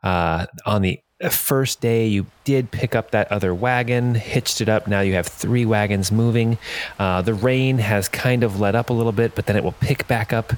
Uh, 0.04 0.48
on 0.66 0.82
the 0.82 1.00
first 1.30 1.80
day, 1.80 2.08
you 2.08 2.26
did 2.44 2.72
pick 2.72 2.96
up 2.96 3.12
that 3.12 3.32
other 3.32 3.54
wagon, 3.54 4.16
hitched 4.16 4.60
it 4.60 4.68
up. 4.68 4.88
Now 4.88 5.02
you 5.02 5.14
have 5.14 5.28
three 5.28 5.66
wagons 5.66 6.12
moving. 6.12 6.58
Uh, 7.00 7.22
the 7.22 7.34
rain 7.34 7.78
has 7.78 8.10
kind 8.10 8.44
of 8.44 8.60
let 8.60 8.76
up 8.76 8.90
a 8.90 8.94
little 8.94 9.12
bit, 9.12 9.36
but 9.36 9.46
then 9.46 9.56
it 9.56 9.64
will 9.64 9.74
pick 9.74 10.08
back 10.08 10.34
up. 10.34 10.54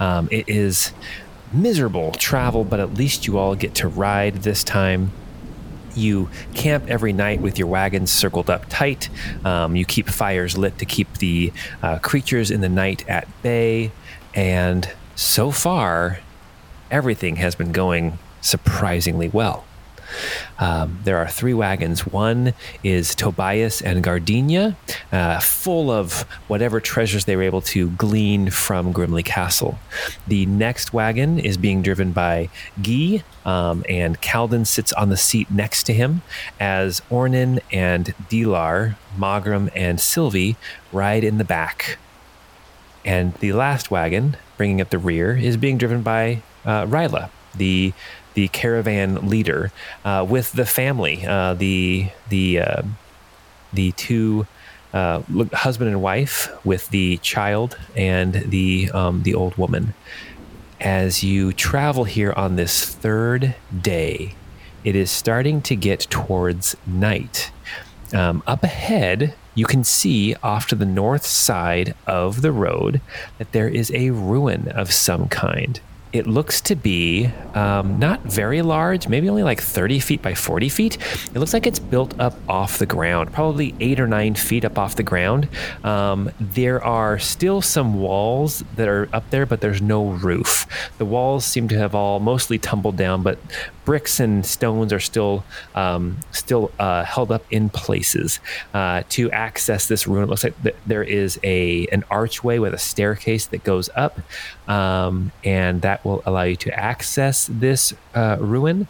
Um, 0.00 0.28
it 0.30 0.48
is 0.48 0.92
miserable 1.52 2.12
travel, 2.12 2.64
but 2.64 2.80
at 2.80 2.94
least 2.94 3.26
you 3.26 3.38
all 3.38 3.54
get 3.54 3.74
to 3.76 3.88
ride 3.88 4.42
this 4.42 4.62
time. 4.64 5.12
You 5.98 6.30
camp 6.54 6.84
every 6.88 7.12
night 7.12 7.40
with 7.40 7.58
your 7.58 7.68
wagons 7.68 8.10
circled 8.10 8.48
up 8.48 8.66
tight. 8.68 9.08
Um, 9.44 9.76
you 9.76 9.84
keep 9.84 10.08
fires 10.08 10.56
lit 10.56 10.78
to 10.78 10.84
keep 10.84 11.18
the 11.18 11.52
uh, 11.82 11.98
creatures 11.98 12.50
in 12.50 12.60
the 12.60 12.68
night 12.68 13.08
at 13.08 13.26
bay. 13.42 13.92
And 14.34 14.90
so 15.14 15.50
far, 15.50 16.20
everything 16.90 17.36
has 17.36 17.54
been 17.54 17.72
going 17.72 18.18
surprisingly 18.40 19.28
well. 19.28 19.64
Um, 20.58 20.98
there 21.04 21.18
are 21.18 21.28
three 21.28 21.54
wagons. 21.54 22.06
One 22.06 22.54
is 22.82 23.14
Tobias 23.14 23.80
and 23.80 24.02
Gardenia, 24.02 24.76
uh, 25.12 25.40
full 25.40 25.90
of 25.90 26.22
whatever 26.48 26.80
treasures 26.80 27.24
they 27.24 27.36
were 27.36 27.42
able 27.42 27.60
to 27.62 27.90
glean 27.90 28.50
from 28.50 28.92
Grimley 28.92 29.24
Castle. 29.24 29.78
The 30.26 30.46
next 30.46 30.92
wagon 30.92 31.38
is 31.38 31.56
being 31.56 31.82
driven 31.82 32.12
by 32.12 32.48
Guy, 32.82 33.22
um, 33.44 33.84
and 33.88 34.20
Kalden 34.20 34.66
sits 34.66 34.92
on 34.92 35.08
the 35.08 35.16
seat 35.16 35.50
next 35.50 35.84
to 35.84 35.92
him 35.92 36.22
as 36.58 37.00
Ornan 37.10 37.60
and 37.72 38.14
Dilar, 38.28 38.96
Mawgrim, 39.16 39.70
and 39.74 39.98
Cilvy 39.98 40.56
ride 40.92 41.24
in 41.24 41.38
the 41.38 41.44
back. 41.44 41.98
And 43.04 43.34
the 43.34 43.52
last 43.52 43.90
wagon, 43.90 44.36
bringing 44.56 44.80
up 44.80 44.90
the 44.90 44.98
rear, 44.98 45.36
is 45.36 45.56
being 45.56 45.78
driven 45.78 46.02
by 46.02 46.42
uh, 46.64 46.84
Ryla, 46.84 47.30
the 47.54 47.92
the 48.38 48.46
caravan 48.46 49.28
leader, 49.28 49.72
uh, 50.04 50.24
with 50.28 50.52
the 50.52 50.64
family, 50.64 51.26
uh, 51.26 51.54
the 51.54 52.08
the 52.28 52.60
uh, 52.60 52.82
the 53.72 53.90
two 53.92 54.46
uh, 54.92 55.20
husband 55.52 55.90
and 55.90 56.00
wife 56.00 56.48
with 56.64 56.88
the 56.90 57.16
child 57.16 57.76
and 57.96 58.34
the 58.34 58.88
um, 58.94 59.24
the 59.24 59.34
old 59.34 59.56
woman. 59.56 59.92
As 60.80 61.24
you 61.24 61.52
travel 61.52 62.04
here 62.04 62.32
on 62.36 62.54
this 62.54 62.84
third 62.84 63.56
day, 63.92 64.36
it 64.84 64.94
is 64.94 65.10
starting 65.10 65.60
to 65.62 65.74
get 65.74 66.00
towards 66.08 66.76
night. 66.86 67.50
Um, 68.14 68.44
up 68.46 68.62
ahead, 68.62 69.34
you 69.56 69.66
can 69.66 69.82
see 69.82 70.36
off 70.44 70.68
to 70.68 70.76
the 70.76 70.86
north 70.86 71.26
side 71.26 71.96
of 72.06 72.42
the 72.42 72.52
road 72.52 73.00
that 73.38 73.50
there 73.50 73.68
is 73.68 73.90
a 73.90 74.10
ruin 74.10 74.68
of 74.68 74.92
some 74.92 75.26
kind. 75.26 75.80
It 76.12 76.26
looks 76.26 76.60
to 76.62 76.74
be 76.74 77.26
um, 77.54 77.98
not 77.98 78.22
very 78.22 78.62
large, 78.62 79.08
maybe 79.08 79.28
only 79.28 79.42
like 79.42 79.60
30 79.60 80.00
feet 80.00 80.22
by 80.22 80.34
40 80.34 80.68
feet. 80.68 80.96
It 81.34 81.34
looks 81.34 81.52
like 81.52 81.66
it's 81.66 81.78
built 81.78 82.18
up 82.18 82.34
off 82.48 82.78
the 82.78 82.86
ground, 82.86 83.32
probably 83.32 83.74
eight 83.80 84.00
or 84.00 84.06
nine 84.06 84.34
feet 84.34 84.64
up 84.64 84.78
off 84.78 84.96
the 84.96 85.02
ground. 85.02 85.48
Um, 85.84 86.30
there 86.40 86.82
are 86.82 87.18
still 87.18 87.60
some 87.60 88.00
walls 88.00 88.64
that 88.76 88.88
are 88.88 89.08
up 89.12 89.28
there, 89.30 89.44
but 89.44 89.60
there's 89.60 89.82
no 89.82 90.06
roof. 90.06 90.66
The 90.96 91.04
walls 91.04 91.44
seem 91.44 91.68
to 91.68 91.78
have 91.78 91.94
all 91.94 92.20
mostly 92.20 92.58
tumbled 92.58 92.96
down, 92.96 93.22
but 93.22 93.38
bricks 93.88 94.20
and 94.20 94.44
stones 94.44 94.92
are 94.92 95.00
still 95.00 95.42
um, 95.74 96.18
still 96.30 96.70
uh, 96.78 97.04
held 97.04 97.32
up 97.32 97.42
in 97.50 97.70
places. 97.70 98.38
Uh, 98.74 99.02
to 99.08 99.30
access 99.30 99.88
this 99.88 100.06
ruin, 100.06 100.24
it 100.24 100.26
looks 100.28 100.44
like 100.44 100.62
th- 100.62 100.76
there 100.86 101.02
is 101.02 101.40
a 101.42 101.86
an 101.86 102.04
archway 102.10 102.58
with 102.58 102.74
a 102.74 102.78
staircase 102.78 103.46
that 103.46 103.64
goes 103.64 103.88
up, 103.96 104.20
um, 104.68 105.32
and 105.42 105.80
that 105.80 105.97
will 106.04 106.22
allow 106.26 106.42
you 106.42 106.56
to 106.56 106.78
access 106.78 107.48
this 107.50 107.94
uh, 108.14 108.36
ruin. 108.40 108.88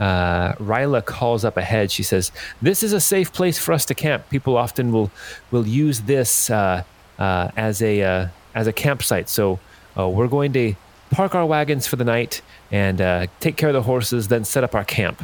Uh, 0.00 0.54
Ryla 0.54 1.04
calls 1.04 1.44
up 1.44 1.56
ahead. 1.56 1.90
She 1.90 2.02
says, 2.02 2.32
"This 2.60 2.82
is 2.82 2.92
a 2.92 3.00
safe 3.00 3.32
place 3.32 3.58
for 3.58 3.72
us 3.72 3.84
to 3.86 3.94
camp. 3.94 4.28
People 4.30 4.56
often 4.56 4.92
will 4.92 5.10
will 5.50 5.66
use 5.66 6.02
this 6.02 6.50
uh, 6.50 6.82
uh, 7.18 7.50
as 7.56 7.82
a 7.82 8.02
uh, 8.02 8.28
as 8.54 8.66
a 8.66 8.72
campsite. 8.72 9.28
So 9.28 9.60
uh, 9.96 10.08
we're 10.08 10.28
going 10.28 10.52
to 10.54 10.74
park 11.10 11.34
our 11.34 11.46
wagons 11.46 11.86
for 11.86 11.96
the 11.96 12.04
night 12.04 12.42
and 12.70 13.28
take 13.40 13.56
care 13.56 13.68
of 13.68 13.74
the 13.74 13.82
horses, 13.82 14.28
then 14.28 14.44
set 14.44 14.64
up 14.64 14.74
our 14.74 14.84
camp." 14.84 15.22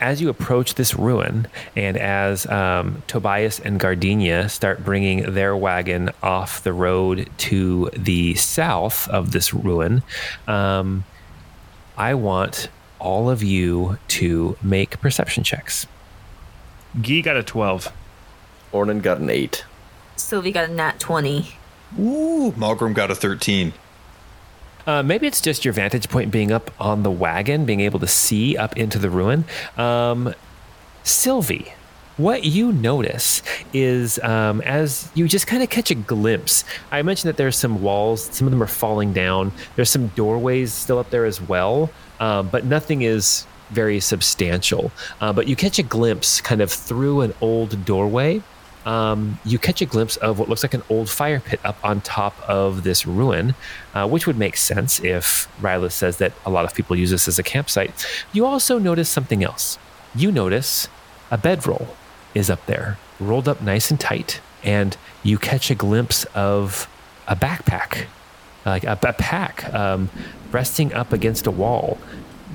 As 0.00 0.20
you 0.20 0.28
approach 0.28 0.74
this 0.74 0.94
ruin, 0.94 1.48
and 1.74 1.96
as 1.96 2.46
um, 2.46 3.02
Tobias 3.08 3.58
and 3.58 3.80
Gardenia 3.80 4.48
start 4.48 4.84
bringing 4.84 5.34
their 5.34 5.56
wagon 5.56 6.10
off 6.22 6.62
the 6.62 6.72
road 6.72 7.28
to 7.38 7.90
the 7.96 8.34
south 8.36 9.08
of 9.08 9.32
this 9.32 9.52
ruin, 9.52 10.02
um, 10.46 11.04
I 11.96 12.14
want 12.14 12.68
all 13.00 13.28
of 13.28 13.42
you 13.42 13.98
to 14.08 14.56
make 14.62 15.00
perception 15.00 15.42
checks. 15.42 15.86
Guy 17.02 17.20
got 17.20 17.36
a 17.36 17.42
12. 17.42 17.92
Ornan 18.72 19.02
got 19.02 19.18
an 19.18 19.30
eight. 19.30 19.64
Cilvy 20.16 20.52
got 20.52 20.68
a 20.68 20.72
nat 20.72 21.00
20. 21.00 21.54
Ooh, 21.98 22.52
Mawgrim 22.56 22.94
got 22.94 23.10
a 23.10 23.14
13. 23.14 23.72
Uh, 24.88 25.02
maybe 25.02 25.26
it's 25.26 25.42
just 25.42 25.66
your 25.66 25.74
vantage 25.74 26.08
point 26.08 26.30
being 26.30 26.50
up 26.50 26.70
on 26.80 27.02
the 27.02 27.10
wagon, 27.10 27.66
being 27.66 27.80
able 27.80 28.00
to 28.00 28.06
see 28.06 28.56
up 28.56 28.74
into 28.78 28.98
the 28.98 29.10
ruin. 29.10 29.44
Um, 29.76 30.34
Cilvy, 31.04 31.72
what 32.16 32.44
you 32.44 32.72
notice 32.72 33.42
is 33.74 34.18
um, 34.20 34.62
as 34.62 35.10
you 35.14 35.28
just 35.28 35.46
kind 35.46 35.62
of 35.62 35.68
catch 35.68 35.90
a 35.90 35.94
glimpse. 35.94 36.64
I 36.90 37.02
mentioned 37.02 37.28
that 37.28 37.36
there's 37.36 37.54
some 37.54 37.82
walls, 37.82 38.24
some 38.34 38.46
of 38.46 38.50
them 38.50 38.62
are 38.62 38.66
falling 38.66 39.12
down. 39.12 39.52
There's 39.76 39.90
some 39.90 40.06
doorways 40.08 40.72
still 40.72 40.98
up 40.98 41.10
there 41.10 41.26
as 41.26 41.38
well, 41.38 41.90
um, 42.18 42.48
but 42.48 42.64
nothing 42.64 43.02
is 43.02 43.46
very 43.68 44.00
substantial. 44.00 44.90
Uh, 45.20 45.34
but 45.34 45.48
you 45.48 45.54
catch 45.54 45.78
a 45.78 45.82
glimpse 45.82 46.40
kind 46.40 46.62
of 46.62 46.72
through 46.72 47.20
an 47.20 47.34
old 47.42 47.84
doorway 47.84 48.42
um, 48.88 49.38
you 49.44 49.58
catch 49.58 49.82
a 49.82 49.86
glimpse 49.86 50.16
of 50.16 50.38
what 50.38 50.48
looks 50.48 50.62
like 50.62 50.72
an 50.72 50.82
old 50.88 51.10
fire 51.10 51.40
pit 51.40 51.60
up 51.62 51.76
on 51.84 52.00
top 52.00 52.34
of 52.48 52.84
this 52.84 53.06
ruin, 53.06 53.54
uh, 53.92 54.08
which 54.08 54.26
would 54.26 54.38
make 54.38 54.56
sense 54.56 54.98
if 55.00 55.46
Ryla 55.60 55.92
says 55.92 56.16
that 56.16 56.32
a 56.46 56.50
lot 56.50 56.64
of 56.64 56.74
people 56.74 56.96
use 56.96 57.10
this 57.10 57.28
as 57.28 57.38
a 57.38 57.42
campsite. 57.42 57.92
You 58.32 58.46
also 58.46 58.78
notice 58.78 59.10
something 59.10 59.44
else. 59.44 59.78
You 60.14 60.32
notice 60.32 60.88
a 61.30 61.36
bedroll 61.36 61.88
is 62.34 62.48
up 62.48 62.64
there, 62.64 62.96
rolled 63.20 63.46
up 63.46 63.60
nice 63.60 63.90
and 63.90 64.00
tight, 64.00 64.40
and 64.64 64.96
you 65.22 65.36
catch 65.36 65.70
a 65.70 65.74
glimpse 65.74 66.24
of 66.34 66.88
a 67.26 67.36
backpack, 67.36 68.06
like 68.64 68.84
a, 68.84 68.98
a 69.02 69.12
pack, 69.12 69.70
um, 69.74 70.08
resting 70.50 70.94
up 70.94 71.12
against 71.12 71.46
a 71.46 71.50
wall, 71.50 71.98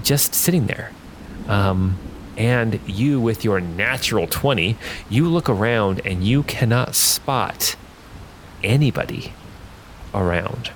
just 0.01 0.33
sitting 0.33 0.65
there. 0.65 0.91
Um, 1.47 1.99
and 2.37 2.79
you, 2.85 3.19
with 3.19 3.43
your 3.43 3.59
natural 3.59 4.27
20, 4.27 4.77
you 5.09 5.27
look 5.27 5.49
around 5.49 6.01
and 6.05 6.23
you 6.23 6.43
cannot 6.43 6.95
spot 6.95 7.75
anybody 8.63 9.33
around. 10.13 10.71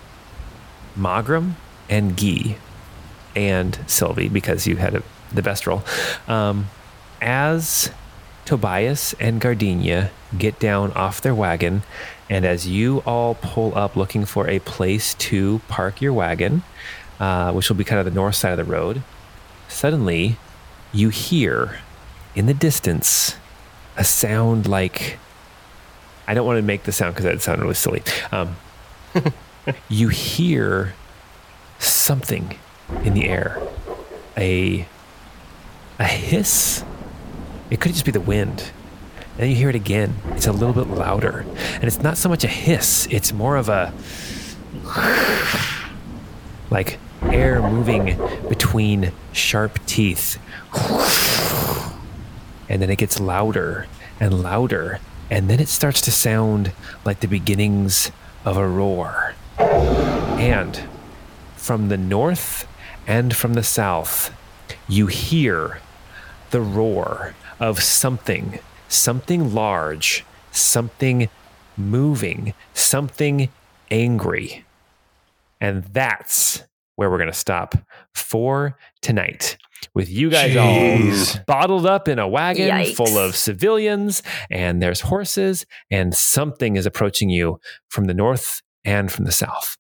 Mawgrim 0.98 1.54
and 1.90 2.18
Guy 2.18 2.58
and 3.36 3.74
Cilvy, 3.88 4.32
because 4.32 4.68
you 4.68 4.78
had 4.78 4.96
a, 4.96 5.04
the 5.32 5.42
best 5.42 5.68
roll. 5.68 5.84
Um, 6.28 6.70
as 7.22 7.92
Tobias 8.46 9.14
and 9.20 9.40
Gardenia 9.40 10.12
get 10.38 10.60
down 10.60 10.92
off 10.94 11.22
their 11.22 11.36
wagon, 11.36 11.84
and 12.30 12.46
as 12.46 12.68
you 12.68 13.00
all 13.06 13.36
pull 13.36 13.78
up 13.78 13.96
looking 13.96 14.26
for 14.26 14.48
a 14.50 14.60
place 14.60 15.14
to 15.16 15.62
park 15.68 16.02
your 16.02 16.14
wagon, 16.14 16.64
uh, 17.20 17.52
which 17.52 17.70
will 17.70 17.78
be 17.78 17.84
kind 17.84 18.00
of 18.00 18.06
the 18.06 18.12
north 18.12 18.36
side 18.36 18.52
of 18.52 18.58
the 18.58 18.72
road, 18.72 19.02
suddenly 19.68 20.38
you 20.98 21.10
hear 21.10 21.80
in 22.36 22.48
the 22.48 22.54
distance 22.54 23.36
a 23.96 24.04
sound 24.04 24.68
like 24.68 25.18
I 26.28 26.34
don't 26.34 26.46
want 26.46 26.58
to 26.58 26.64
make 26.64 26.84
the 26.84 26.92
sound 26.92 27.14
because 27.14 27.26
that 27.26 27.42
sounded 27.42 27.62
really 27.64 27.76
silly. 27.76 28.04
Um, 28.32 28.58
you 29.90 30.10
hear 30.10 30.94
something 31.80 32.58
in 33.04 33.14
the 33.14 33.30
air, 33.30 33.62
a 34.36 34.88
a 36.00 36.06
hiss. 36.06 36.84
It 37.70 37.80
could 37.80 37.94
just 37.94 38.06
be 38.06 38.12
the 38.12 38.20
wind. 38.20 38.72
And 39.32 39.44
then 39.44 39.50
you 39.50 39.56
hear 39.56 39.70
it 39.70 39.76
again. 39.76 40.16
It's 40.32 40.48
a 40.48 40.52
little 40.52 40.74
bit 40.74 40.88
louder, 40.88 41.46
and 41.76 41.84
it's 41.84 42.02
not 42.02 42.18
so 42.18 42.28
much 42.28 42.44
a 42.44 42.48
hiss. 42.48 43.08
It's 43.12 43.32
more 43.32 43.56
of 43.56 43.70
a 43.70 43.94
like 46.70 47.00
air 47.24 47.62
moving 47.62 48.18
between 48.48 49.12
sharp 49.32 49.80
teeth. 49.86 50.38
And 52.70 52.82
then 52.82 52.90
it 52.90 52.98
gets 52.98 53.20
louder 53.20 53.88
and 54.20 54.42
louder. 54.42 55.00
And 55.30 55.50
then 55.50 55.60
it 55.60 55.68
starts 55.68 56.02
to 56.02 56.12
sound 56.12 56.72
like 57.06 57.20
the 57.20 57.28
beginnings 57.28 58.12
of 58.46 58.58
a 58.58 58.68
roar. 58.68 59.36
And 59.58 60.82
from 61.56 61.90
the 61.90 61.98
north 61.98 62.68
and 63.06 63.36
from 63.36 63.54
the 63.54 63.64
south, 63.64 64.34
you 64.88 65.08
hear 65.08 65.82
the 66.52 66.62
roar 66.62 67.36
of 67.60 67.82
something, 67.82 68.60
something 68.88 69.54
large, 69.54 70.24
something 70.52 71.30
moving, 71.76 72.54
something 72.74 73.50
angry. 73.92 74.66
And 75.60 75.84
that's 75.86 76.64
where 76.98 77.10
we're 77.10 77.18
going 77.18 77.32
to 77.32 77.34
stop 77.38 77.74
for 78.14 78.78
tonight. 79.02 79.58
With 79.94 80.10
you 80.10 80.30
guys 80.30 80.56
all 80.58 81.42
bottled 81.46 81.86
up 81.86 82.08
in 82.08 82.20
a 82.20 82.28
wagon 82.28 82.70
Yikes. 82.70 82.96
full 82.96 83.18
of 83.18 83.36
civilians, 83.36 84.22
and 84.52 84.82
there's 84.82 85.02
horses, 85.02 85.66
and 85.90 86.14
something 86.16 86.76
is 86.76 86.86
approaching 86.86 87.30
you 87.30 87.60
from 87.90 88.06
the 88.06 88.14
north 88.14 88.62
and 88.84 89.12
from 89.12 89.26
the 89.26 89.32
south. 89.32 89.78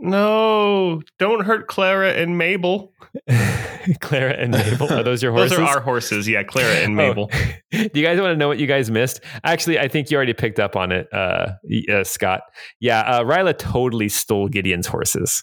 No, 0.00 1.02
don't 1.18 1.44
hurt 1.44 1.66
Clara 1.66 2.12
and 2.12 2.38
Mabel. 2.38 2.92
Clara 4.00 4.32
and 4.32 4.52
Mabel, 4.52 4.92
are 4.92 5.02
those 5.02 5.22
your 5.22 5.32
horses? 5.32 5.50
Those 5.56 5.66
are 5.66 5.76
our 5.76 5.80
horses. 5.80 6.28
Yeah, 6.28 6.42
Clara 6.44 6.76
and 6.76 6.92
Oh. 7.00 7.08
Mabel. 7.08 7.30
Do 7.72 7.90
you 7.94 8.02
guys 8.04 8.20
want 8.20 8.32
to 8.32 8.36
know 8.36 8.46
what 8.48 8.58
you 8.58 8.66
guys 8.66 8.90
missed? 8.90 9.20
Actually, 9.44 9.78
I 9.78 9.88
think 9.88 10.10
you 10.10 10.16
already 10.16 10.34
picked 10.34 10.60
up 10.60 10.76
on 10.76 10.92
it, 10.92 11.08
uh, 11.12 11.52
uh, 11.90 12.04
Scott. 12.04 12.42
Yeah, 12.80 13.00
uh, 13.00 13.22
Ryla 13.24 13.56
totally 13.58 14.08
stole 14.08 14.48
Gideon's 14.48 14.86
horses 14.86 15.42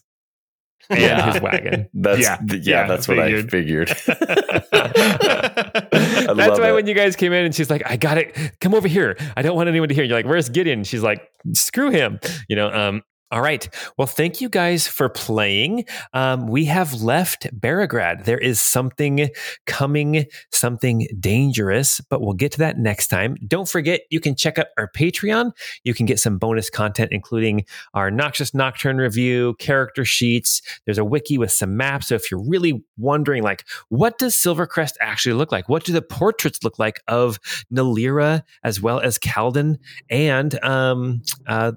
and 0.89 0.99
Yeah. 0.99 1.31
his 1.33 1.41
wagon. 1.41 1.89
That's 1.93 2.21
Yeah, 2.21 2.37
yeah, 2.47 2.55
yeah, 2.61 2.87
that's 2.87 3.07
what 3.07 3.19
I 3.19 3.43
figured. 3.43 3.51
figured. 3.51 3.89
I 4.75 6.33
That's 6.33 6.59
why 6.59 6.69
it. 6.69 6.73
when 6.73 6.87
you 6.87 6.93
guys 6.93 7.15
came 7.15 7.33
in 7.33 7.45
and 7.45 7.55
she's 7.55 7.69
like, 7.69 7.83
I 7.85 7.97
got 7.97 8.17
it. 8.17 8.35
Come 8.61 8.73
over 8.73 8.87
here. 8.87 9.17
I 9.35 9.41
don't 9.41 9.55
want 9.55 9.69
anyone 9.69 9.89
to 9.89 9.95
hear. 9.95 10.03
You're 10.03 10.17
like, 10.17 10.25
where's 10.25 10.49
Gideon? 10.49 10.83
She's 10.83 11.03
like, 11.03 11.21
screw 11.53 11.89
him. 11.91 12.19
You 12.47 12.55
know, 12.55 12.71
um, 12.71 13.01
all 13.31 13.41
right. 13.41 13.67
Well, 13.97 14.05
thank 14.05 14.39
you 14.39 14.49
guys 14.49 14.87
for 14.87 15.09
playing. 15.09 15.85
Um, 16.13 16.47
we 16.47 16.65
have 16.65 17.01
left 17.01 17.47
Barograd. 17.59 18.25
There 18.25 18.37
is 18.37 18.61
something 18.61 19.29
coming, 19.65 20.25
something 20.51 21.07
dangerous, 21.19 22.01
but 22.01 22.21
we'll 22.21 22.35
get 22.35 22.51
to 22.53 22.59
that 22.59 22.77
next 22.77 23.07
time. 23.07 23.35
Don't 23.47 23.67
forget, 23.67 24.01
you 24.11 24.19
can 24.19 24.35
check 24.35 24.59
out 24.59 24.67
our 24.77 24.91
Patreon. 24.91 25.53
You 25.83 25.95
can 25.95 26.05
get 26.05 26.19
some 26.19 26.37
bonus 26.37 26.69
content, 26.69 27.11
including 27.11 27.65
our 27.95 28.11
Noxious 28.11 28.53
Nocturne 28.53 28.97
review, 28.97 29.55
character 29.57 30.05
sheets. 30.05 30.61
There's 30.85 30.99
a 30.99 31.05
wiki 31.05 31.39
with 31.39 31.51
some 31.51 31.75
maps. 31.75 32.09
So 32.09 32.15
if 32.15 32.29
you're 32.29 32.47
really 32.47 32.85
wondering, 32.95 33.41
like, 33.41 33.65
what 33.89 34.19
does 34.19 34.35
Silvercrest 34.35 34.93
actually 35.01 35.33
look 35.33 35.51
like? 35.51 35.67
What 35.67 35.83
do 35.83 35.93
the 35.93 36.03
portraits 36.03 36.63
look 36.63 36.77
like 36.77 37.01
of 37.07 37.39
Nalira 37.73 38.43
as 38.63 38.79
well 38.79 38.99
as 38.99 39.17
Kalden 39.17 39.77
and 40.11 40.63
um, 40.63 41.23
uh, 41.47 41.71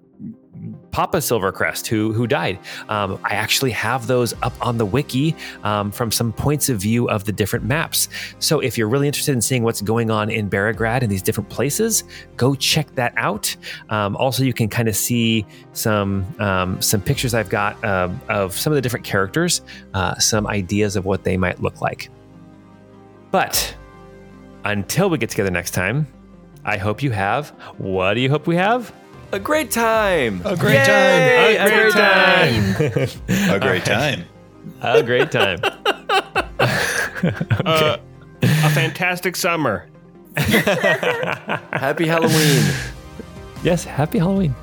Papa 0.90 1.18
Silvercrest, 1.18 1.86
who 1.86 2.12
who 2.12 2.26
died. 2.26 2.58
Um, 2.88 3.20
I 3.24 3.34
actually 3.34 3.70
have 3.70 4.06
those 4.06 4.34
up 4.42 4.54
on 4.66 4.78
the 4.78 4.86
wiki 4.86 5.36
um, 5.62 5.90
from 5.90 6.10
some 6.10 6.32
points 6.32 6.68
of 6.68 6.80
view 6.80 7.08
of 7.08 7.24
the 7.24 7.32
different 7.32 7.64
maps. 7.64 8.08
So 8.38 8.60
if 8.60 8.76
you're 8.76 8.88
really 8.88 9.06
interested 9.06 9.32
in 9.32 9.40
seeing 9.40 9.62
what's 9.62 9.80
going 9.80 10.10
on 10.10 10.30
in 10.30 10.50
Barograd 10.50 11.02
and 11.02 11.10
these 11.10 11.22
different 11.22 11.48
places, 11.50 12.04
go 12.36 12.54
check 12.54 12.92
that 12.94 13.12
out. 13.16 13.54
Um, 13.90 14.16
also, 14.16 14.42
you 14.42 14.52
can 14.52 14.68
kind 14.68 14.88
of 14.88 14.96
see 14.96 15.46
some 15.72 16.24
um, 16.40 16.80
some 16.82 17.00
pictures 17.00 17.34
I've 17.34 17.48
got 17.48 17.82
uh, 17.84 18.08
of 18.28 18.56
some 18.56 18.72
of 18.72 18.74
the 18.74 18.82
different 18.82 19.06
characters, 19.06 19.62
uh, 19.94 20.16
some 20.18 20.46
ideas 20.46 20.96
of 20.96 21.04
what 21.04 21.22
they 21.22 21.36
might 21.36 21.62
look 21.62 21.80
like. 21.80 22.10
But 23.30 23.74
until 24.64 25.10
we 25.10 25.18
get 25.18 25.30
together 25.30 25.50
next 25.50 25.72
time, 25.72 26.06
I 26.64 26.76
hope 26.76 27.02
you 27.02 27.10
have. 27.10 27.50
What 27.78 28.14
do 28.14 28.20
you 28.20 28.30
hope 28.30 28.46
we 28.46 28.56
have? 28.56 28.92
A 29.32 29.38
great 29.38 29.70
time. 29.70 30.40
A 30.44 30.56
great 30.56 30.86
Yay! 30.86 31.56
time. 31.58 31.66
A 31.66 31.70
great 31.70 31.92
time. 31.92 33.14
A 33.50 33.60
great 33.60 33.84
time. 33.84 34.24
A 34.82 35.02
great 35.02 35.30
time. 35.30 35.60
Uh, 37.66 37.96
a 38.42 38.70
fantastic 38.70 39.34
summer. 39.34 39.88
Happy 40.36 42.06
Halloween. 42.06 42.62
yes, 43.64 43.82
happy 43.82 44.18
Halloween. 44.18 44.54